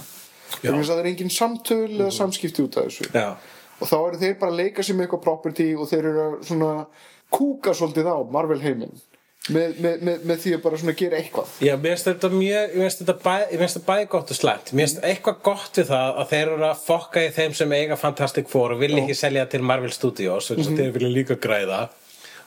Það 0.62 0.96
er 0.98 1.10
engin 1.10 1.32
samtöl 1.32 1.90
eða 1.90 2.12
samskipti 2.14 2.64
út 2.64 2.78
af 2.80 2.88
þessu. 2.88 3.10
Já, 3.14 3.36
og 3.76 3.90
þá 3.90 3.96
eru 3.98 4.22
þeir 4.22 4.38
bara 4.40 4.54
að 4.54 4.62
leika 4.62 4.84
sér 4.86 4.96
með 4.96 5.06
eitthvað 5.06 5.26
property 5.26 5.68
og 5.76 5.90
þeir 5.90 6.08
eru 6.12 6.24
að 6.24 6.38
svona 6.48 6.70
kúka 7.34 7.74
svolítið 7.76 8.08
á 8.08 8.16
Marvel 8.32 8.62
heiminn 8.62 8.94
með, 9.52 9.76
með, 9.82 10.00
með, 10.06 10.22
með 10.26 10.40
því 10.42 10.54
að 10.56 10.62
bara 10.64 10.78
svona 10.80 10.94
gera 10.98 11.18
eitthvað. 11.20 11.50
Já, 11.62 11.72
mér 11.76 11.94
finnst 11.94 12.08
þetta 12.08 12.30
mjög, 12.32 12.72
mér 12.72 12.86
finnst 12.86 13.02
þetta 13.02 13.16
bæ, 13.22 13.84
bæði 13.90 14.08
gott 14.14 14.32
og 14.32 14.38
slæmt. 14.40 14.72
Mér 14.72 14.88
finnst 14.88 15.04
eitthvað 15.10 15.38
gott 15.50 15.80
við 15.80 15.90
það 15.92 16.20
að 16.22 16.32
þeir 16.32 16.42
eru 16.46 16.66
að 16.70 16.82
fokka 16.86 17.22
í 17.22 17.30
þeim 17.36 17.54
sem 17.60 17.76
eiga 17.76 18.00
Fantastic 18.00 18.50
Four 18.52 18.74
og 18.74 18.82
vilja 18.82 19.04
ekki 19.04 19.18
selja 19.18 19.46
til 19.52 19.62
Marvel 19.66 19.92
Studios, 19.94 20.50
þannig 20.50 20.72
að 20.72 20.82
þeir 20.82 20.96
vilja 20.98 21.12
líka 21.12 21.38
græða. 21.46 21.80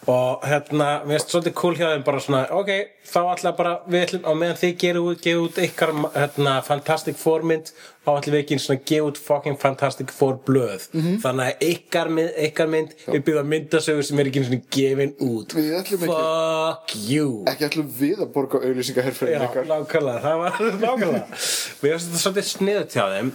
Og 0.09 0.45
hérna, 0.47 0.87
mér 1.05 1.19
finnst 1.19 1.33
svolítið 1.35 1.53
cool 1.59 1.75
hjá 1.77 1.89
þeim 1.91 2.03
bara 2.07 2.19
svona, 2.23 2.39
ok, 2.55 2.69
þá 3.05 3.19
ætla 3.35 3.51
bara, 3.57 3.73
við 3.91 4.05
ætlum, 4.07 4.23
á 4.25 4.31
meðan 4.39 4.57
þið 4.57 4.71
geru 4.81 5.03
út, 5.11 5.19
gefa 5.21 5.43
út 5.43 5.59
ykkar, 5.61 5.91
hérna, 6.15 6.53
Fantastic 6.65 7.19
Four 7.19 7.43
mynd, 7.45 7.69
þá 8.07 8.09
ætlum 8.15 8.35
við 8.37 8.41
ekki 8.41 8.55
einu 8.57 8.63
svona 8.63 8.83
gefa 8.89 9.09
út 9.11 9.19
fucking 9.21 9.59
Fantastic 9.61 10.13
Four 10.15 10.39
blöð. 10.47 10.87
Þannig 11.21 11.51
að 11.51 11.67
ykkar 11.69 12.09
mynd, 12.15 12.31
ykkar 12.47 12.71
mynd 12.73 12.95
er 13.05 13.21
byggða 13.27 13.43
myndasögur 13.51 14.07
sem 14.07 14.21
er 14.23 14.31
ekki 14.31 14.41
einu 14.41 14.49
svona 14.49 14.71
gefin 14.79 15.13
út. 15.27 15.53
Við 15.59 15.93
Fuck 16.09 16.95
you. 17.05 17.27
ekki 17.49 17.67
ætlum 17.69 17.89
við 17.99 18.23
að 18.23 18.31
borga 18.33 18.59
auðlýsingaherfrið 18.65 19.35
Já, 19.35 19.41
ykkar 19.45 19.67
nákvæmlega, 19.69 20.21
það 20.23 20.39
var 20.41 20.57
nákvæmlega 20.85 21.25
Mér 21.29 21.93
finnst 21.93 22.09
þetta 22.09 22.21
svolítið 22.23 22.47
sniðut 22.49 22.95
hjá 22.97 23.05
þeim 23.13 23.31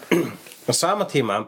á 0.64 0.72
sama 0.74 1.06
tíma 1.10 1.38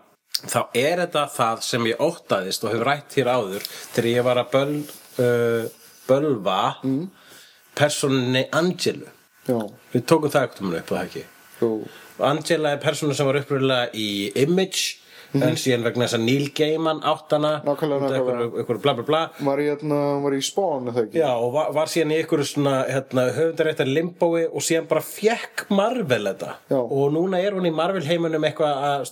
þá 0.46 0.58
er 0.76 1.02
þetta 1.06 1.24
það 1.32 1.62
sem 1.66 1.88
ég 1.90 2.02
óttaðist 2.06 2.64
og 2.66 2.74
hefur 2.74 2.88
rætt 2.90 3.16
hér 3.18 3.30
áður 3.32 3.66
þegar 3.94 4.08
ég 4.12 4.26
var 4.26 4.40
að 4.42 4.50
böl, 4.52 4.74
uh, 5.22 5.68
bölva 6.08 6.60
mm. 6.82 7.06
personinni 7.78 8.46
Angelu. 8.56 9.08
Já, 9.46 9.58
Við 9.92 10.06
tókum 10.10 10.32
það 10.32 10.48
ekkert 10.48 10.62
um 10.64 10.74
upp 10.74 10.90
á 10.90 10.94
það 10.94 11.02
ekki? 11.04 11.24
Jú, 11.60 11.70
Angela 12.26 12.74
er 12.74 12.80
persóna 12.82 13.16
sem 13.16 13.28
var 13.28 13.38
uppröðlega 13.40 13.90
í 13.94 14.08
Image 14.42 15.05
en 15.42 15.56
síðan 15.60 15.84
vegna 15.86 16.06
þess 16.06 16.16
að 16.18 16.24
Neil 16.26 16.46
Gaiman 16.56 17.00
átt 17.04 17.32
hana 17.36 17.50
einhverju 17.64 18.80
bla 18.82 18.94
bla 18.94 19.04
bla. 19.06 19.20
Var 19.40 19.58
í, 19.62 19.66
hérna, 19.70 19.98
var 20.22 20.36
í 20.36 20.40
ekki? 21.02 21.18
Já, 21.20 21.30
og 21.36 21.52
var, 21.54 21.72
var 21.76 21.90
síðan 21.92 22.14
í 22.14 22.18
ykkur 22.22 22.42
hérna, 22.90 23.26
höfundaréttar 23.36 23.90
limbói 23.90 24.46
og 24.48 24.64
síðan 24.64 24.88
bara 24.90 25.00
fekk 25.04 25.66
Marvel 25.70 26.24
þetta. 26.30 26.54
Já. 26.70 26.78
og 26.80 27.12
núna 27.14 27.40
er 27.42 27.52
hún 27.56 27.68
í 27.68 27.74
Marvel 27.74 28.04
heimunum 28.06 28.44
eitthvað 28.48 28.84
að 28.90 29.06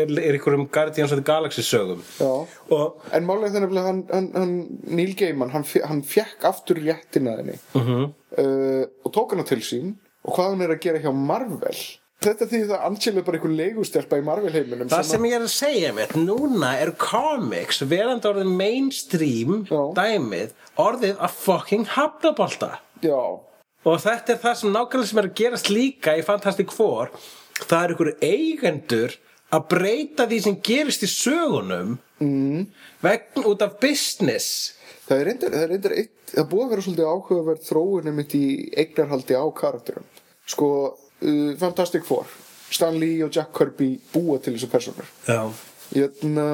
er, 0.00 0.36
ykkur 0.38 0.58
um 0.58 0.66
Guardians 0.68 1.12
of 1.12 1.20
the 1.20 1.26
Galaxy 1.26 1.62
sögum. 1.66 2.02
Og 2.20 3.02
En 3.12 3.26
málega 3.26 3.54
þannig 3.58 3.76
að 3.78 3.88
hann, 3.90 4.02
hann, 4.12 4.30
hann 4.34 4.54
Neil 4.96 5.14
Gaiman, 5.18 5.50
hann, 5.54 5.64
hann 5.88 6.02
fekk 6.02 6.44
aftur 6.50 6.80
réttina 6.82 7.36
þenni 7.40 7.58
Mhm. 7.74 8.04
uh, 8.38 8.84
og 9.04 9.12
tók 9.14 9.30
hana 9.34 9.44
til 9.46 9.58
sín. 9.64 9.94
Og 10.24 10.34
hvað 10.36 10.50
hann 10.54 10.62
er 10.62 10.72
að 10.74 10.80
gera 10.80 10.98
hjá 11.04 11.12
Marvel 11.14 11.76
Þetta 12.24 12.48
því 12.48 12.60
það 12.70 12.84
Angela 12.88 13.20
er 13.20 13.26
bara 13.26 13.38
einhver 13.38 13.56
leigustelpa 13.58 14.18
í 14.20 14.24
Marvel 14.24 14.52
heiminum 14.54 14.88
það 14.88 15.08
sem 15.10 15.26
ég 15.28 15.34
er 15.36 15.44
að 15.44 15.52
segja 15.52 15.90
mitt, 15.96 16.14
núna 16.16 16.70
er 16.80 16.94
comics 17.00 17.82
verandi 17.84 18.30
orðið 18.30 18.52
mainstream 18.60 19.64
Já. 19.68 19.80
dæmið 19.98 20.54
orðið 20.80 21.20
að 21.20 21.34
fucking 21.42 21.90
hafnabolta. 21.94 22.70
Já, 23.04 23.20
og 23.84 24.00
þetta 24.00 24.34
er 24.34 24.40
það 24.46 24.56
sem 24.60 24.72
nákvæmlega 24.74 25.10
sem 25.10 25.20
er 25.20 25.28
að 25.28 25.36
gerast 25.42 25.70
líka 25.72 26.16
í 26.16 26.24
Fantastic 26.24 26.72
Four. 26.74 27.12
Það 27.60 27.84
er 27.84 27.94
ykkur 27.94 28.12
eigendur 28.24 29.18
að 29.54 29.68
breyta 29.70 30.26
því 30.30 30.40
sem 30.46 30.56
gerist 30.66 31.04
í 31.06 31.10
sögunum 31.10 31.94
mm. 32.22 32.64
vegna 33.04 33.46
út 33.50 33.62
af 33.64 33.76
business. 33.82 34.74
Það 35.04 35.20
er 35.20 35.28
reyndar, 35.28 35.54
það 35.54 35.64
er 35.66 35.72
reyndar 35.74 35.96
eitt, 36.00 36.12
það 36.32 36.50
búið 36.50 36.64
að 36.64 36.72
vera 36.72 36.86
svolítið 36.86 37.10
áhugaverð 37.12 37.66
þróun 37.68 38.10
einmitt 38.10 38.36
í 38.38 38.44
eignarhaldi 38.80 39.36
á 39.36 39.44
karakterum. 39.60 40.06
Sko, 40.48 40.68
uh, 41.24 41.54
Fantastic 41.60 42.04
Four. 42.06 42.28
Stan 42.74 42.96
Lee 42.98 43.22
og 43.24 43.32
Jack 43.34 43.52
Kirby 43.54 43.94
búa 44.12 44.40
til 44.42 44.56
þessu 44.56 44.70
personur 44.72 45.10
Jötna, 45.94 46.46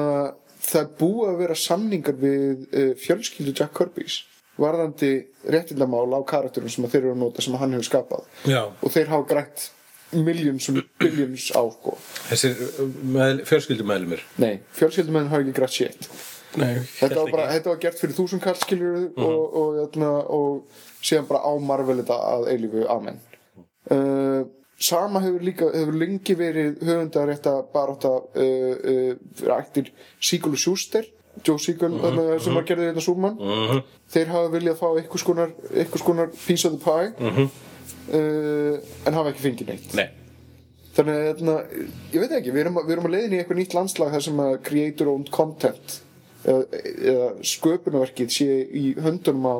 það 0.61 0.81
er 0.83 0.89
búið 0.99 1.29
að 1.31 1.39
vera 1.39 1.57
samningar 1.57 2.17
við 2.21 2.65
uh, 2.67 2.91
fjölskyldu 2.99 3.55
Jack 3.57 3.73
Kirby's 3.77 4.21
varðandi 4.61 5.11
réttindamál 5.49 6.11
á 6.13 6.21
karakterum 6.27 6.69
sem 6.69 6.85
þeir 6.85 7.05
eru 7.05 7.13
að 7.15 7.21
nota 7.23 7.41
sem 7.41 7.55
hann 7.57 7.71
hefur 7.73 7.87
skapað. 7.87 8.25
Já. 8.45 8.65
og 8.69 8.93
þeir 8.93 9.09
hafa 9.13 9.27
grætt 9.31 9.69
millions 10.11 10.67
og 10.69 10.81
billions 10.99 11.47
á 11.55 11.63
sko. 11.71 11.95
Þessir 12.27 12.61
með, 13.15 13.45
fjölskyldumæðlumir 13.47 14.25
nei, 14.43 14.59
fjölskyldumennir 14.75 15.31
hafa 15.31 15.45
ekki 15.45 15.57
grætt 15.57 16.11
Nei, 16.59 16.81
þetta 16.83 17.23
þetta 17.31 17.69
var 17.71 17.77
gert 17.79 17.99
fyrir 18.01 18.15
þúsund 18.17 18.43
kall 18.43 18.57
skiljur 18.59 19.05
og, 19.15 19.53
og, 19.55 19.77
og, 19.95 20.33
og 20.35 20.81
síðan 20.99 21.29
bara 21.29 21.47
á 21.47 21.51
marvel 21.63 22.01
þetta 22.01 22.17
að 22.27 22.49
eilífu 22.51 22.83
amen. 22.91 23.21
Uh, 23.87 24.43
sama 24.81 25.21
hefur 25.23 25.43
líka 25.45 25.71
hefur 25.73 25.97
lengi 26.01 26.35
verið 26.37 26.79
höfundarétta 26.81 27.57
barátta 27.73 28.13
uh, 28.17 28.75
uh, 28.93 29.57
ættir 29.57 29.91
Sigurlu 30.19 30.59
Sjúster 30.59 31.05
Joe 31.45 31.59
Siegel 31.61 31.93
uh 31.95 32.39
sem 32.41 32.55
var 32.57 32.65
gerðið 32.67 32.91
þetta 32.91 33.03
súrmann 33.05 33.37
þeir 34.11 34.31
hafa 34.33 34.53
viljað 34.55 34.79
fá 34.81 34.87
einhvers 34.89 35.27
konar, 35.27 35.53
einhvers 35.71 36.03
konar 36.05 36.33
piece 36.33 36.67
of 36.67 36.75
the 36.75 36.81
pie. 36.81 37.45
Uh, 38.11 38.81
en 39.07 39.15
hafa 39.15 39.31
ekki 39.31 39.45
fengið 39.45 39.69
neitt. 39.71 39.93
Nei. 39.95 40.09
þannig 40.95 41.15
að 41.15 41.27
hérna, 41.29 41.53
ég 42.11 42.23
veit 42.23 42.33
ekki, 42.35 42.51
við 42.51 42.65
erum, 42.65 42.79
við 42.83 42.95
erum 42.97 43.05
að 43.07 43.13
leiðin 43.15 43.35
í 43.35 43.37
eitthvað 43.39 43.59
nýtt 43.61 43.75
landslag 43.77 44.11
þar 44.11 44.23
sem 44.25 44.41
að 44.43 44.55
creator 44.67 45.11
owned 45.11 45.29
content 45.31 45.93
eða, 46.43 46.81
eða 46.91 47.29
sköpunarverkið 47.47 48.33
sé 48.35 48.49
í 48.75 48.83
höndunum 48.99 49.47
á 49.47 49.57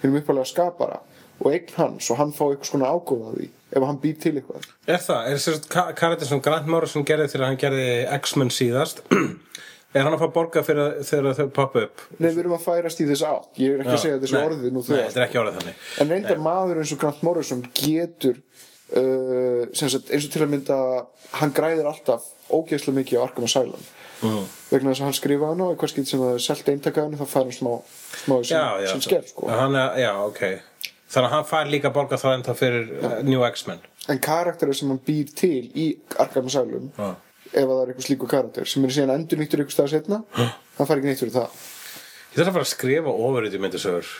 hennum 0.00 0.20
uppalega 0.22 0.48
skapara 0.48 1.02
og 1.40 1.50
eign 1.52 1.74
hans 1.76 2.10
og 2.12 2.18
hann 2.20 2.32
fá 2.36 2.44
eitthvað 2.50 2.70
svona 2.72 2.90
ágóð 2.92 3.22
af 3.30 3.36
því 3.38 3.48
ef 3.76 3.84
hann 3.86 4.00
býr 4.02 4.16
til 4.20 4.32
eitthvað 4.40 4.66
Er 4.90 4.98
það? 5.04 5.20
Er 5.30 5.38
þess 5.38 5.48
að 5.70 5.94
karakter 6.00 6.26
sem 6.30 6.40
Grant 6.44 6.66
Morrison 6.68 7.04
gerði 7.06 7.28
þegar 7.32 7.46
hann 7.50 7.60
gerði 7.60 7.86
X-Men 8.20 8.50
síðast 8.54 9.02
Er 9.90 10.04
hann 10.06 10.14
að 10.14 10.20
fá 10.22 10.28
borga 10.30 10.60
fyrir 10.62 10.84
að- 10.84 10.98
þegar 11.08 11.34
þau 11.34 11.48
poppa 11.54 11.80
upp? 11.88 12.02
Nei, 12.22 12.28
við 12.30 12.44
erum 12.44 12.52
að 12.54 12.62
færast 12.68 13.00
í 13.02 13.06
þess 13.08 13.24
átt 13.26 13.58
ég 13.58 13.72
er 13.74 13.80
ekki 13.82 13.96
að 13.96 14.02
segja 14.04 14.18
þessu 14.22 14.42
orðið 14.44 14.74
nú 14.76 14.82
Nei, 14.86 15.00
þegar 15.16 15.48
er 15.50 15.72
en 16.04 16.12
reyndar 16.14 16.42
maður 16.44 16.78
eins 16.84 16.92
og 16.94 17.00
Grant 17.02 17.24
Morrison 17.26 17.64
getur 17.74 18.36
uh, 18.94 19.64
sagt, 19.74 20.10
eins 20.14 20.26
og 20.28 20.34
til 20.34 20.44
að 20.44 20.52
mynda 20.52 20.76
hann 21.40 21.54
græðir 21.56 21.88
alltaf 21.90 22.28
ógeðslega 22.50 23.00
mikið 23.00 23.18
á 23.18 23.24
Arkham 23.28 23.48
Asylum 23.48 23.88
Mhm. 24.20 24.42
vegna 24.68 24.90
þess 24.92 25.00
að 25.00 25.06
hann 25.08 25.14
skrifa 25.16 25.46
hann 25.48 25.60
og 25.64 25.76
hvað 25.80 25.88
skilt 25.94 26.08
sem 26.10 26.20
það 26.20 26.34
er 26.36 26.42
selt 26.44 26.66
eintakaðan 26.68 27.14
þá 27.16 27.22
fær 27.24 27.46
hann 27.46 27.54
smá, 27.56 27.70
smá 28.20 28.34
Já, 28.36 28.48
sem, 28.50 28.82
já, 28.84 28.88
sem 28.90 29.00
sker 29.06 29.22
sko. 29.30 29.46
hann 29.48 29.74
er, 29.80 29.94
já, 30.02 30.10
ok 30.26 30.42
Þannig 31.10 31.26
að 31.26 31.34
hann 31.34 31.48
fær 31.50 31.72
líka 31.72 31.90
borga 31.94 32.18
þá 32.20 32.28
enda 32.36 32.54
fyrir 32.54 32.90
uh, 33.00 33.18
New 33.26 33.42
X-Men. 33.48 33.82
En 34.12 34.22
karakterir 34.22 34.76
sem 34.78 34.92
hann 34.92 35.02
býr 35.06 35.32
til 35.34 35.66
í 35.74 35.90
Arkham 36.22 36.48
Asylum 36.50 36.88
Já. 36.94 37.10
ef 37.50 37.64
að 37.64 37.74
það 37.74 37.82
er 37.82 37.92
eitthvað 37.92 38.06
slíku 38.08 38.30
karakter 38.30 38.70
sem 38.70 38.86
er 38.86 38.94
síðan 38.94 39.14
endur 39.16 39.42
nýttur 39.42 39.64
ykkur 39.64 39.74
stað 39.74 39.92
setna 39.96 40.22
hann 40.38 40.86
fær 40.86 40.96
ekki 40.96 41.10
neitt 41.10 41.22
fyrir 41.22 41.36
það. 41.40 41.62
Ég 42.30 42.38
þarf 42.38 42.48
að 42.48 42.56
fara 42.58 42.66
að 42.68 42.74
skrifa 42.76 43.16
ofurrið 43.28 43.56
í 43.58 43.62
myndisögur 43.64 44.12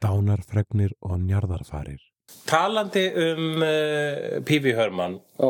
Dánarfregnir 0.00 0.92
og 1.00 1.20
njarðarfarir. 1.24 2.02
Talandi 2.48 3.04
um 3.16 3.62
uh, 3.64 4.40
P.V. 4.44 4.74
Herman 4.76 5.16
já, 5.40 5.48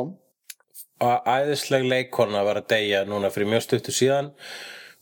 að 1.03 1.33
æðisleg 1.35 1.89
leikona 1.91 2.45
var 2.47 2.63
að 2.63 2.69
deyja 2.77 3.03
núna 3.09 3.33
fyrir 3.35 3.51
mjög 3.51 3.67
stuttu 3.67 3.95
síðan 3.95 4.31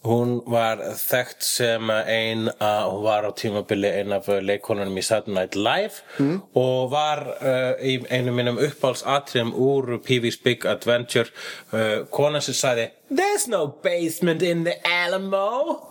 hún 0.07 0.37
var 0.47 0.79
þekkt 0.95 1.43
sem 1.43 1.91
ein 1.91 2.47
að 2.63 2.85
hún 2.93 3.03
var 3.03 3.27
á 3.27 3.31
tímabili 3.35 3.91
ein 4.01 4.15
af 4.15 4.29
leikonunum 4.29 5.01
í 5.01 5.05
Saturday 5.05 5.35
Night 5.35 5.57
Live 5.59 6.39
og 6.55 6.91
var 6.93 7.25
uh, 7.41 7.75
í 7.83 7.99
einu 8.11 8.35
mínum 8.37 8.61
uppáhaldsatriðum 8.63 9.53
úr 9.59 9.99
P.V.'s 10.05 10.39
Big 10.45 10.67
Adventure. 10.67 11.29
Uh, 11.73 12.07
konan 12.15 12.45
sem 12.45 12.55
sagði 12.55 12.91
There's 13.11 13.49
no 13.49 13.67
basement 13.67 14.43
in 14.43 14.65
the 14.65 14.79
Alamo. 14.87 15.89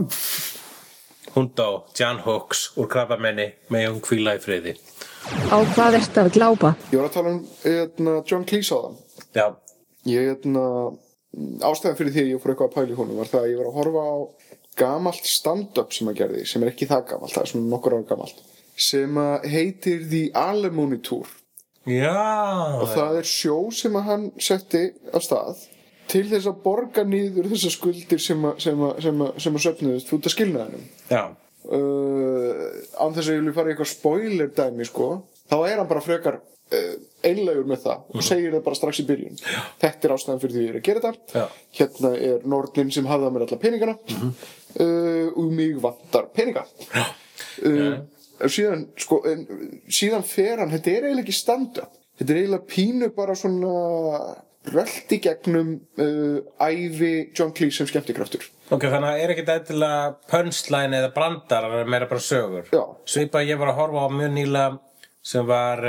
Hún 1.36 1.52
dó 1.54 1.84
Jan 1.98 2.22
Hooks 2.26 2.72
úr 2.80 2.88
krabbamenni 2.90 3.52
með 3.74 3.90
hún 3.92 4.04
hvíla 4.08 4.38
í 4.38 4.42
friði. 4.42 4.78
Á 5.52 5.58
hvað 5.76 6.00
ertu 6.00 6.24
að 6.24 6.32
glápa? 6.38 6.72
ég 6.94 7.02
var 7.02 7.10
að 7.10 7.18
tala 7.18 7.34
um 7.36 7.42
eitna, 7.68 8.14
John 8.26 8.46
Cleese 8.48 8.74
á 8.74 8.80
þann. 8.80 8.96
Já, 9.36 9.46
ég 10.08 10.32
eitna, 10.32 10.64
ástæðan 11.36 11.98
fyrir 12.00 12.14
því 12.16 12.24
að 12.24 12.30
ég 12.32 12.44
fór 12.44 12.54
eitthvað 12.54 12.70
að 12.70 12.76
pæla 12.78 12.94
í 12.94 13.00
honum 13.00 13.22
var 13.22 13.32
það 13.32 13.44
að 13.44 13.50
ég 13.52 13.60
var 13.62 13.70
að 13.72 13.78
horfa 13.78 14.04
á 14.08 14.16
gamalt 14.78 15.28
stand-up 15.28 15.96
sem 15.96 16.12
að 16.12 16.20
gerði 16.22 16.46
sem 16.50 16.64
er 16.64 16.72
ekki 16.72 16.88
það 16.90 17.08
gamalt, 17.12 17.34
það 17.34 17.44
er 17.44 17.52
svona 17.52 17.72
nokkur 17.74 17.98
ára 17.98 18.10
gamalt 18.12 18.44
sem 18.78 19.18
að 19.18 19.48
heitir 19.50 20.04
The 20.06 20.24
Alimony 20.38 21.00
Tour. 21.02 21.30
Já. 21.88 22.14
Og 22.78 22.92
það 22.92 23.22
er 23.22 23.28
sjó 23.32 23.58
sem 23.74 23.96
að 23.98 24.08
hann 24.12 24.28
setti 24.44 24.84
af 25.16 25.26
stað 25.26 25.64
til 26.12 26.24
þess 26.30 26.48
að 26.50 26.62
borga 26.64 27.04
nýður 27.08 27.50
þessar 27.52 27.74
skuldir 27.74 28.22
sem 28.24 28.46
að, 28.48 28.62
sem 28.64 28.84
að, 28.84 28.94
sem 29.04 29.24
að, 29.24 29.32
sem 29.44 29.58
að 29.58 29.64
söfnuðist 29.66 30.14
út 30.16 30.28
af 30.28 30.36
skilnaðinum. 30.36 30.86
Já, 31.12 31.24
uh, 31.68 32.62
án 33.02 33.16
þess 33.16 33.26
að 33.26 33.34
ég 33.34 33.48
vil 33.48 33.56
fara 33.56 33.72
í 33.72 33.74
eitthvað 33.74 33.92
spoiler 33.92 34.54
dæmi 34.56 34.88
sko, 34.88 35.10
þá 35.50 35.58
er 35.58 35.82
hann 35.82 35.90
bara 35.90 36.04
frekar 36.04 36.40
einlegur 36.68 37.68
með 37.68 37.84
það 37.86 38.10
og 38.12 38.26
segir 38.26 38.56
það 38.56 38.64
bara 38.66 38.80
strax 38.80 39.00
í 39.02 39.06
byrjun. 39.08 39.38
Þetta 39.82 40.08
er 40.08 40.14
ástæðan 40.16 40.42
fyrir 40.42 40.56
því 40.56 40.64
ég 40.66 40.72
er 40.72 40.80
að 40.80 40.88
gera 40.88 41.04
þetta. 41.06 41.44
Já. 41.44 41.46
hérna 41.80 42.12
er 42.30 42.48
Nordnin 42.54 42.92
sem 42.94 43.08
hafði 43.08 43.30
að 43.30 43.36
mér 43.36 43.46
alla 43.46 43.60
peningana. 43.62 43.96
Uh, 44.78 45.30
og 45.32 45.54
mig 45.56 45.78
vantar 45.84 46.28
peninga. 46.36 46.66
Uh, 47.64 47.96
síðan 48.52 48.90
sko, 49.00 49.22
en, 49.30 49.48
síðan 49.88 50.28
fer 50.28 50.62
hann 50.62 50.74
þetta 50.76 50.94
er 50.94 51.08
eiginlega 51.08 51.26
ekki 51.26 51.38
stand-up. 51.40 51.96
Þetta 52.18 52.34
er 52.34 52.42
eiginlega 52.42 52.70
pínu 52.74 53.12
bara 53.16 53.38
svona 53.38 53.74
rölt 54.68 55.14
í 55.16 55.22
gegnum 55.24 55.76
uh, 56.04 56.40
ævi 56.60 57.12
John 57.32 57.54
Cleese 57.56 57.80
sem 57.80 57.92
skemmtikraftur. 57.94 58.44
Ok, 58.68 58.84
þannig 58.84 59.08
að 59.08 59.14
það 59.14 59.22
er 59.24 59.32
ekkert 59.34 59.52
eitthvað 59.54 60.18
punchline 60.28 60.98
eða 61.00 61.14
brandar, 61.16 61.70
það 61.72 61.84
er 61.86 61.94
meira 61.94 62.10
bara 62.10 62.26
sögur. 62.26 62.68
Já. 62.76 62.84
Svipa 63.08 63.46
ég 63.48 63.62
var 63.62 63.72
að 63.72 63.80
horfa 63.80 64.04
á 64.04 64.10
mjög 64.12 64.34
nýlega 64.36 64.82
sem 65.28 65.48
var 65.48 65.88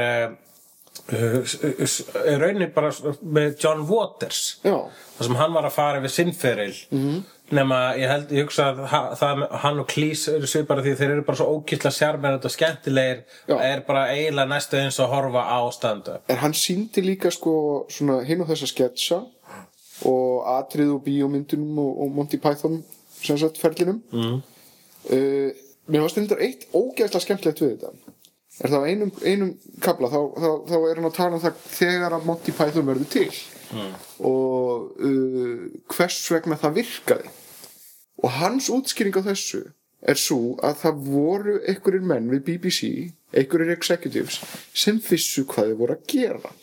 uh, 1.13 1.39
uh, 1.41 1.81
uh, 1.81 2.37
raunin 2.41 2.73
bara 2.75 2.93
með 3.23 3.57
John 3.63 3.85
Waters. 3.89 4.59
Það 4.63 5.27
sem 5.27 5.41
hann 5.41 5.57
var 5.57 5.69
að 5.69 5.77
fara 5.77 6.05
við 6.05 6.15
sinnferil. 6.15 6.77
-hmm. 6.91 7.19
Nema 7.49 7.95
ég 7.97 8.11
held, 8.11 8.33
ég 8.33 8.45
hugsa 8.45 8.67
að 8.75 9.15
það, 9.17 9.43
hann 9.63 9.79
og 9.81 9.87
Cleese 9.89 10.35
eru 10.37 10.47
svipara 10.47 10.83
því 10.85 10.93
þeir 10.99 11.13
eru 11.15 11.23
bara 11.25 11.37
svo 11.37 11.47
ókýtla 11.57 11.91
sjarmerandi 11.91 12.45
og 12.45 12.53
skemmtilegir. 12.53 13.23
Já. 13.49 13.57
Er 13.65 13.81
bara 13.87 14.11
eiginlega 14.13 14.51
næstu 14.51 14.77
eins 14.77 14.99
og 15.01 15.09
horfa 15.09 15.47
á 15.49 15.61
standu. 15.73 16.19
en 16.29 16.37
hann 16.37 16.53
síndi 16.53 17.01
líka 17.01 17.31
sko 17.31 17.87
svona 17.89 18.21
hinn 18.25 18.41
og 18.41 18.49
þessa 18.49 18.67
sketsa 18.67 19.23
og 20.07 20.45
atrið 20.59 20.93
og 20.95 21.03
bíómyndunum 21.07 21.79
og, 21.79 22.01
og 22.03 22.13
Monty 22.15 22.37
Python 22.37 22.85
sem 23.23 23.39
sagt 23.39 23.59
ferlinum 23.59 24.03
mm. 24.13 24.37
uh, 25.11 25.51
mér 25.89 26.05
var 26.05 26.13
stundar 26.13 26.43
eitt 26.45 26.69
ógeðslega 26.75 27.25
skemmtilegt 27.25 27.63
við 27.63 27.75
þetta 27.77 28.08
er 28.59 28.73
það 28.73 28.85
á 28.85 28.89
einum, 28.91 29.13
einum 29.23 29.55
kabla 29.85 30.11
þá, 30.13 30.19
þá, 30.35 30.51
þá 30.71 30.77
er 30.79 30.99
hann 30.99 31.09
að 31.09 31.17
tala 31.19 31.39
um 31.39 31.43
það 31.45 31.65
þegar 31.77 32.17
að 32.17 32.29
Monty 32.29 32.55
Python 32.59 32.89
verður 32.89 33.11
til. 33.13 33.29
Og 34.25 35.03
uh, 35.05 35.67
hvers 35.95 36.21
vegna 36.35 36.59
það 36.61 36.79
virkaði. 36.81 37.35
Og 38.19 38.33
hans 38.41 38.71
útskýring 38.75 39.19
á 39.21 39.23
þessu 39.29 39.63
er 39.99 40.19
svo 40.19 40.57
að 40.65 40.81
það 40.83 41.03
voru 41.07 41.57
einhverjir 41.71 42.07
menn 42.07 42.31
við 42.33 42.45
BBC 42.47 42.89
einhverjir 43.35 43.75
executives 43.75 44.41
sem 44.73 44.99
vissu 45.03 45.45
hvað 45.51 45.73
þið 45.73 45.83
voru 45.83 45.99
að 45.99 46.07
gera. 46.11 46.55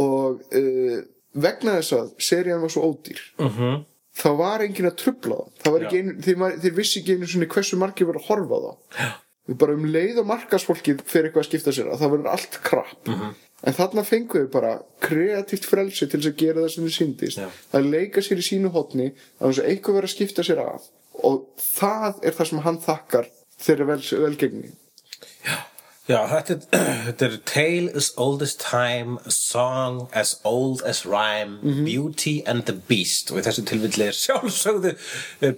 Og 0.00 0.44
uh, 0.56 1.00
vegna 1.32 1.78
þess 1.80 1.96
að 1.96 2.12
serían 2.22 2.62
var 2.62 2.72
svo 2.72 2.86
ódýr 2.88 3.20
-hmm. 3.40 3.84
þá 4.16 4.30
var 4.36 4.64
enginn 4.64 4.88
að 4.88 4.98
trubla 5.02 5.36
það, 5.36 5.60
það 5.64 5.82
ekki 5.82 6.00
einu, 6.00 6.16
þeir, 6.24 6.56
þeir 6.64 6.74
vissi 6.76 7.00
ekki 7.00 7.16
einu 7.16 7.48
hversu 7.54 7.78
margir 7.80 8.08
voru 8.08 8.20
að 8.22 8.28
horfa 8.28 8.62
þá 8.64 8.72
við 9.48 9.58
bara 9.58 9.74
um 9.74 9.86
leið 9.90 10.20
og 10.22 10.28
markasfólkið 10.30 11.02
fyrir 11.08 11.28
eitthvað 11.30 11.44
að 11.44 11.48
skipta 11.48 11.74
sér 11.74 11.90
að 11.90 12.02
það 12.02 12.12
verður 12.14 12.30
allt 12.34 12.58
krapp. 12.66 13.10
En 13.62 13.76
þarna 13.76 14.04
fengu 14.06 14.40
við 14.40 14.48
bara 14.54 14.72
kreatíft 15.02 15.66
frelsi 15.70 16.06
til 16.06 16.18
þess 16.20 16.30
að 16.32 16.38
gera 16.42 16.64
það 16.64 16.72
sem 16.74 16.86
þið 16.86 16.94
síndist 16.96 17.38
Já. 17.38 17.48
að 17.78 17.90
leika 17.94 18.22
sér 18.24 18.42
í 18.42 18.46
sínu 18.46 18.72
hotni 18.74 19.08
að 19.38 19.52
þess 19.52 19.62
að 19.62 19.68
eitthvað 19.72 19.98
verður 19.98 20.10
að 20.10 20.14
skipta 20.16 20.46
sér 20.46 20.62
af. 20.64 20.88
Og 21.22 21.44
það 21.62 22.22
er 22.22 22.38
það 22.38 22.50
sem 22.50 22.62
hann 22.66 22.80
þakkar 22.82 23.28
þeirra 23.62 23.88
vel, 23.92 24.00
velgengni. 24.24 24.72
Já, 25.42 25.56
þetta 25.56 25.71
er, 26.10 26.62
þetta 27.06 27.26
er 27.28 27.36
Tale 27.46 27.92
as 27.94 28.12
old 28.16 28.42
as 28.42 28.54
time, 28.58 29.18
song 29.28 30.08
as 30.12 30.40
old 30.44 30.82
as 30.82 31.04
rhyme, 31.06 31.60
Beauty 31.84 32.42
and 32.46 32.64
the 32.66 32.74
Beast. 32.74 33.30
Og 33.30 33.38
í 33.38 33.44
þessu 33.46 33.64
tilvilli 33.68 34.08
er 34.08 34.18
sjálfsögðu 34.18 34.96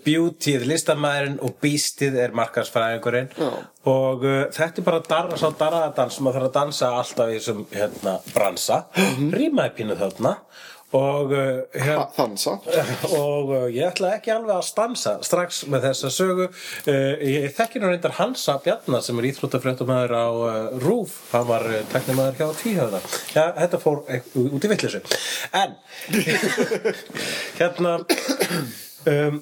Beauty 0.05 0.59
er 0.59 0.67
listamæðurinn 0.69 1.41
og 1.41 1.57
Beastið 1.65 2.21
er 2.27 2.37
markarsfræðingurinn 2.37 3.33
Já. 3.39 3.51
og 3.89 4.25
uh, 4.29 4.45
þetta 4.53 4.83
er 4.83 4.89
bara 4.91 5.03
darra, 5.09 5.41
sá 5.41 5.49
darraðadans 5.49 6.19
sem 6.19 6.29
maður 6.29 6.43
þarf 6.45 6.51
að 6.51 6.59
dansa 6.61 6.93
alltaf 7.01 7.33
í 7.33 7.39
þessum 7.39 7.65
hérna, 7.73 8.19
bransa, 8.35 8.85
rýmaði 9.33 9.77
pínu 9.81 9.99
þarna 10.01 10.37
og 10.95 11.33
uh, 11.35 11.63
hér, 11.75 11.99
og 13.21 13.51
uh, 13.51 13.67
ég 13.73 13.87
ætla 13.89 14.15
ekki 14.19 14.33
alveg 14.35 14.55
að 14.57 14.67
stansa 14.69 15.15
strax 15.27 15.65
með 15.71 15.89
þessa 15.89 16.11
sögu. 16.15 16.49
Uh, 16.87 17.15
ég 17.19 17.55
þekki 17.57 17.83
nú 17.83 17.91
reyndar 17.91 18.15
Hansa 18.21 18.57
Bjarnar 18.63 19.03
sem 19.05 19.19
er 19.19 19.31
íþróttafréttumæður 19.33 20.15
á 20.15 20.27
RÚF 20.83 21.17
hann 21.33 21.49
var 21.49 21.67
teknumæður 21.93 22.39
hjá 22.39 22.61
Tvíhöfða. 22.61 23.01
Já, 23.35 23.45
þetta 23.59 23.81
fór 23.83 24.05
út 24.45 24.69
í 24.69 24.71
vitleysu. 24.71 25.03
En 25.55 25.75
hérna 27.59 27.97
um, 29.11 29.41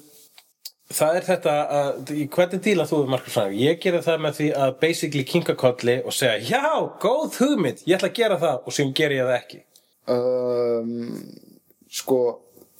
það 0.93 1.19
er 1.19 1.27
þetta 1.27 1.53
að 1.77 2.15
í 2.15 2.25
hvernig 2.33 2.63
díla 2.65 2.87
þú 2.89 3.03
við 3.03 3.13
Markus 3.13 3.37
Frank 3.37 3.57
ég 3.57 3.77
gera 3.83 4.01
það 4.05 4.25
með 4.25 4.39
því 4.39 4.49
að 4.65 4.73
basically 4.81 5.27
kinka 5.29 5.57
kolli 5.59 5.99
og 6.01 6.17
segja 6.17 6.57
já, 6.57 6.65
góð 7.03 7.39
hugmynd 7.43 7.85
ég 7.85 7.99
ætla 7.99 8.09
að 8.09 8.19
gera 8.23 8.39
það. 8.41 8.59
Og 8.65 8.77
sem 8.79 8.95
ger 8.97 9.13
ég 9.13 9.29
það 9.29 9.37
ekki 9.37 9.61
um, 10.11 10.93
Sko, 11.93 12.19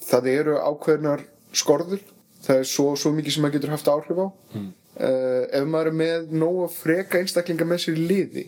það 0.01 0.29
eru 0.31 0.55
ákveðnar 0.57 1.21
skorður. 1.53 1.99
Það 2.43 2.61
er 2.63 2.65
svo, 2.67 2.87
svo 2.97 3.11
mikið 3.13 3.35
sem 3.35 3.43
maður 3.45 3.59
getur 3.59 3.73
haft 3.75 3.91
áhrif 3.91 4.17
á. 4.19 4.27
Mm. 4.57 4.71
Ef 4.93 5.67
maður 5.69 5.89
er 5.91 5.97
með 5.99 6.33
nóg 6.37 6.57
að 6.65 6.73
freka 6.79 7.21
einstaklinga 7.21 7.65
með 7.69 7.79
sér 7.85 7.95
liði 7.97 8.43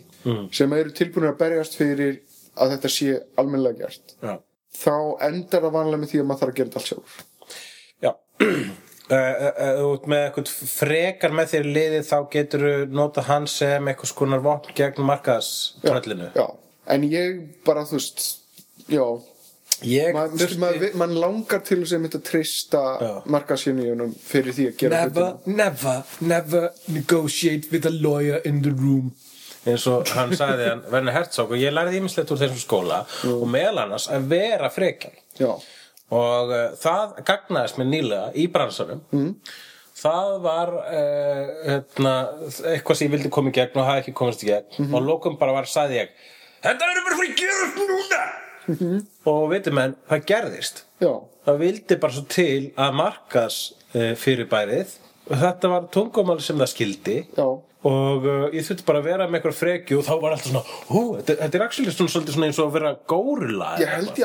sem 0.54 0.74
eru 0.76 0.92
tilbúinir 0.94 1.32
að 1.32 1.40
berjast 1.40 1.74
fyrir 1.78 2.20
að 2.56 2.74
þetta 2.76 2.90
sé 2.92 3.14
almennlega 3.40 3.84
gert 3.84 4.14
já. 4.22 4.34
þá 4.76 4.96
endar 5.28 5.66
það 5.66 5.76
vanlega 5.76 6.02
með 6.02 6.12
því 6.12 6.20
að 6.20 6.28
maður 6.28 6.42
þarf 6.42 6.52
að 6.52 6.58
gera 6.58 6.70
þetta 6.70 6.82
allt 6.82 6.90
sjálf 6.92 7.16
Já. 8.04 8.12
Uh, 9.06 9.16
uh, 9.16 9.44
uh, 9.62 9.80
út 9.92 10.08
með 10.10 10.24
eitthvað 10.24 10.48
frekar 10.66 11.34
með 11.36 11.52
þér 11.52 11.68
í 11.68 11.74
liðið 11.76 12.08
þá 12.08 12.16
getur 12.32 12.64
þú 12.66 12.72
nota 12.98 13.22
hann 13.28 13.46
sem 13.50 13.90
eitthvað 13.90 14.10
skonar 14.10 14.42
vopn 14.42 14.74
gegn 14.74 15.06
markaðströllinu. 15.06 16.32
Já, 16.34 16.46
en 16.90 17.06
ég 17.06 17.38
bara, 17.66 17.84
þú 17.86 18.00
veist, 18.00 18.26
já. 18.90 19.06
Þurfti 19.76 20.56
mað, 20.56 20.84
man 20.96 21.12
langar 21.20 21.60
til 21.66 21.82
þess 21.82 21.92
að 21.92 22.02
mynda 22.06 22.16
að 22.16 22.24
treysta 22.30 22.82
Já. 22.96 23.10
markasynjunum 23.34 24.14
fyrir 24.24 24.54
því 24.56 24.64
að 24.70 24.76
gera 24.80 25.00
never, 25.04 25.34
never, 25.44 26.14
never 26.32 26.68
negotiate 26.88 27.68
with 27.72 27.84
a 27.84 27.92
lawyer 27.92 28.40
in 28.48 28.62
the 28.64 28.72
room. 28.72 29.10
Eins 29.66 29.84
og 29.90 30.08
hann 30.16 30.32
sagði 30.38 30.70
hann 30.70 30.84
Werner 30.92 31.12
Herzog 31.16 31.52
og 31.52 31.60
ég 31.60 31.74
lærði 31.74 32.00
ímislegt 32.00 32.32
úr 32.32 32.40
þessum 32.40 32.62
skóla 32.62 33.02
og 33.28 33.44
meðal 33.50 33.82
annars 33.82 34.06
að 34.14 34.28
vera 34.30 34.70
frekar 34.72 35.12
Já, 35.36 35.50
og 36.14 36.54
uh, 36.54 36.68
það 36.80 37.16
gagnaðist 37.26 37.80
mér 37.82 37.90
nýlega 37.90 38.30
í 38.38 38.46
bransanum. 38.54 39.02
Mm. 39.10 39.34
það 39.98 40.32
var 40.46 40.72
uh, 40.78 41.52
hérna, 41.66 42.14
eitthvað 42.72 43.00
sem 43.00 43.10
ég 43.10 43.14
vildi 43.18 43.34
koma 43.34 43.52
í 43.52 43.58
gegn 43.58 43.82
og 43.82 43.90
hafi 43.90 44.06
ekki 44.06 44.16
komast 44.22 44.46
í 44.46 44.50
gegn. 44.54 44.88
Og 44.88 45.04
lókum 45.04 45.36
bara 45.36 45.58
var 45.58 45.68
sagði 45.68 46.00
ég 46.04 46.16
þetta 46.64 46.88
verður 46.88 47.08
bara 47.10 47.20
fyrir 47.20 47.34
að 47.34 47.40
gera 47.44 47.68
upp 47.68 47.80
núna 47.92 48.24
og 49.26 49.48
veitum 49.52 49.78
menn, 49.78 49.96
það 50.10 50.26
gerðist. 50.30 50.84
Já, 51.02 51.12
það 51.46 51.62
vildi 51.62 52.00
bara 52.02 52.16
svo 52.16 52.26
til 52.32 52.70
að 52.74 52.98
markas 53.02 53.60
uh, 53.94 54.12
fyrirbærið. 54.18 54.98
Og 55.26 55.40
þetta 55.40 55.70
var 55.72 55.88
tungumál 55.94 56.38
sem 56.44 56.58
það 56.60 56.70
skildi. 56.70 57.16
Já. 57.34 57.46
Og 57.86 58.24
uh, 58.26 58.46
ég 58.54 58.64
þurfti 58.66 58.86
bara 58.86 58.98
að 59.02 59.06
vera 59.06 59.26
með 59.28 59.38
eitthvað 59.38 59.58
frekju 59.60 59.98
og 60.00 60.06
þá 60.06 60.12
var 60.22 60.32
alltaf 60.34 60.48
svona, 60.48 60.62
hú, 60.88 61.02
þetta, 61.18 61.36
þetta 61.42 61.58
er 61.58 61.64
actually 61.66 61.92
svona, 61.94 62.32
svona 62.34 62.48
eins 62.48 62.58
og 62.58 62.70
að 62.70 62.78
vera 62.78 62.92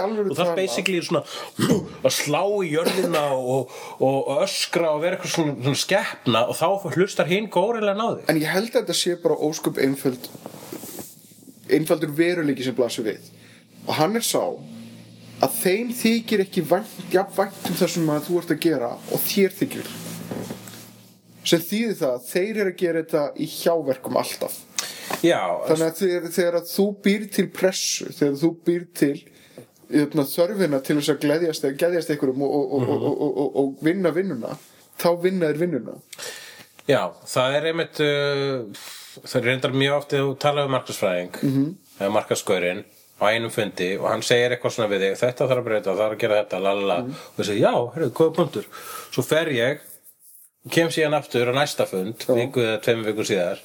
alvöru 0.02 0.32
og 0.32 0.40
það 0.40 0.48
er 0.48 0.58
basically 0.58 1.02
svona 1.06 1.22
hú, 1.60 1.76
að 2.00 2.16
slá 2.16 2.42
í 2.42 2.72
jörðina 2.72 3.26
og, 3.36 3.76
og, 4.00 4.32
öskra 4.48 4.96
og 4.96 5.04
vera 5.04 5.20
eitthvað 5.20 5.36
svona, 5.36 5.58
svona 5.60 5.82
skeppna 5.84 6.42
og 6.48 6.58
þá 6.58 6.96
hlustar 6.96 7.30
hinn 7.30 7.52
górillan 7.54 8.02
á 8.02 8.08
þig. 8.16 8.26
En 8.34 8.42
ég 8.42 8.56
held 8.56 8.72
að 8.72 8.80
þetta 8.80 8.98
sé 8.98 9.14
bara 9.22 9.38
óskup 9.52 9.78
einföld 9.84 10.32
einfaldur 11.72 12.18
veruleiki 12.18 12.66
sem 12.66 12.76
blasir 12.78 13.06
við 13.12 13.30
og 13.88 13.94
hann 13.98 14.16
er 14.20 14.26
sá 14.26 14.44
að 15.42 15.58
þeim 15.58 15.92
þykir 15.98 16.44
ekki 16.46 16.64
vænt, 16.70 16.98
vænt 17.12 17.70
um 17.70 17.78
það 17.80 17.94
sem 17.96 18.12
þú 18.28 18.42
ert 18.42 18.54
að 18.54 18.64
gera 18.66 18.92
og 18.94 19.24
þér 19.26 19.56
þykir. 19.58 19.92
Sem 21.42 21.64
þýðir 21.66 21.98
það 21.98 22.12
að 22.14 22.28
þeir 22.30 22.52
eru 22.52 22.70
að 22.70 22.80
gera 22.84 23.02
þetta 23.02 23.24
í 23.34 23.48
hjáverkum 23.50 24.20
alltaf. 24.22 24.60
Já, 25.26 25.42
þannig 25.68 25.88
að 25.88 25.98
þegar, 25.98 26.28
þegar 26.36 26.58
að 26.60 26.70
þú 26.72 26.86
býr 27.06 27.26
til 27.36 27.48
pressu 27.54 28.12
þegar 28.16 28.38
þú 28.42 28.52
býr 28.68 28.86
til 29.02 29.16
jötna, 29.92 30.26
þörfina 30.30 30.80
til 30.86 30.98
þess 31.00 31.14
að 31.14 31.20
gleðjast, 31.26 31.68
gleðjast 31.82 32.14
einhverjum 32.14 32.46
og, 32.46 32.54
og, 32.54 32.72
og, 32.78 32.94
og, 32.94 33.12
og, 33.12 33.34
og, 33.44 33.60
og 33.62 33.84
vinna 33.86 34.14
vinnuna 34.16 34.56
þá 35.02 35.10
vinna 35.24 35.50
þér 35.50 35.62
vinnuna. 35.66 35.98
Já, 36.90 37.02
það 37.30 37.58
er 37.58 37.70
einmitt 37.72 38.02
uh, 38.06 38.88
það 39.20 39.38
er 39.42 39.48
reyndar 39.50 39.76
mjög 39.76 39.98
oft 39.98 40.14
þegar 40.14 40.28
þú 40.28 40.36
tala 40.46 40.66
um 40.66 40.76
markasfræðing 40.76 41.38
mm 41.42 41.54
-hmm. 41.56 41.70
eða 42.00 42.14
markaskaurin 42.18 42.84
á 43.22 43.24
einum 43.30 43.54
fundi 43.54 43.94
og 44.00 44.10
hann 44.10 44.26
segir 44.26 44.56
eitthvað 44.56 44.76
svona 44.76 44.90
við 44.92 45.06
þig 45.06 45.20
þetta 45.22 45.48
þarf 45.48 45.62
að 45.62 45.68
breyta, 45.70 45.98
þarf 46.00 46.16
að 46.16 46.22
gera 46.24 46.40
þetta, 46.42 46.62
lalala 46.66 46.98
og 47.06 47.38
þú 47.38 47.48
segir, 47.48 47.62
já, 47.62 47.74
hvað 48.02 48.28
er 48.28 48.36
punktur. 48.40 48.70
Svo 49.12 49.26
fer 49.26 49.52
ég, 49.56 49.84
kem 50.74 50.90
síðan 50.94 51.20
aftur 51.20 51.52
á 51.52 51.54
næsta 51.56 51.86
fund, 51.90 52.26
viku 52.28 52.66
eða 52.66 52.82
tveimur 52.82 53.12
vikur 53.12 53.30
síðar 53.30 53.62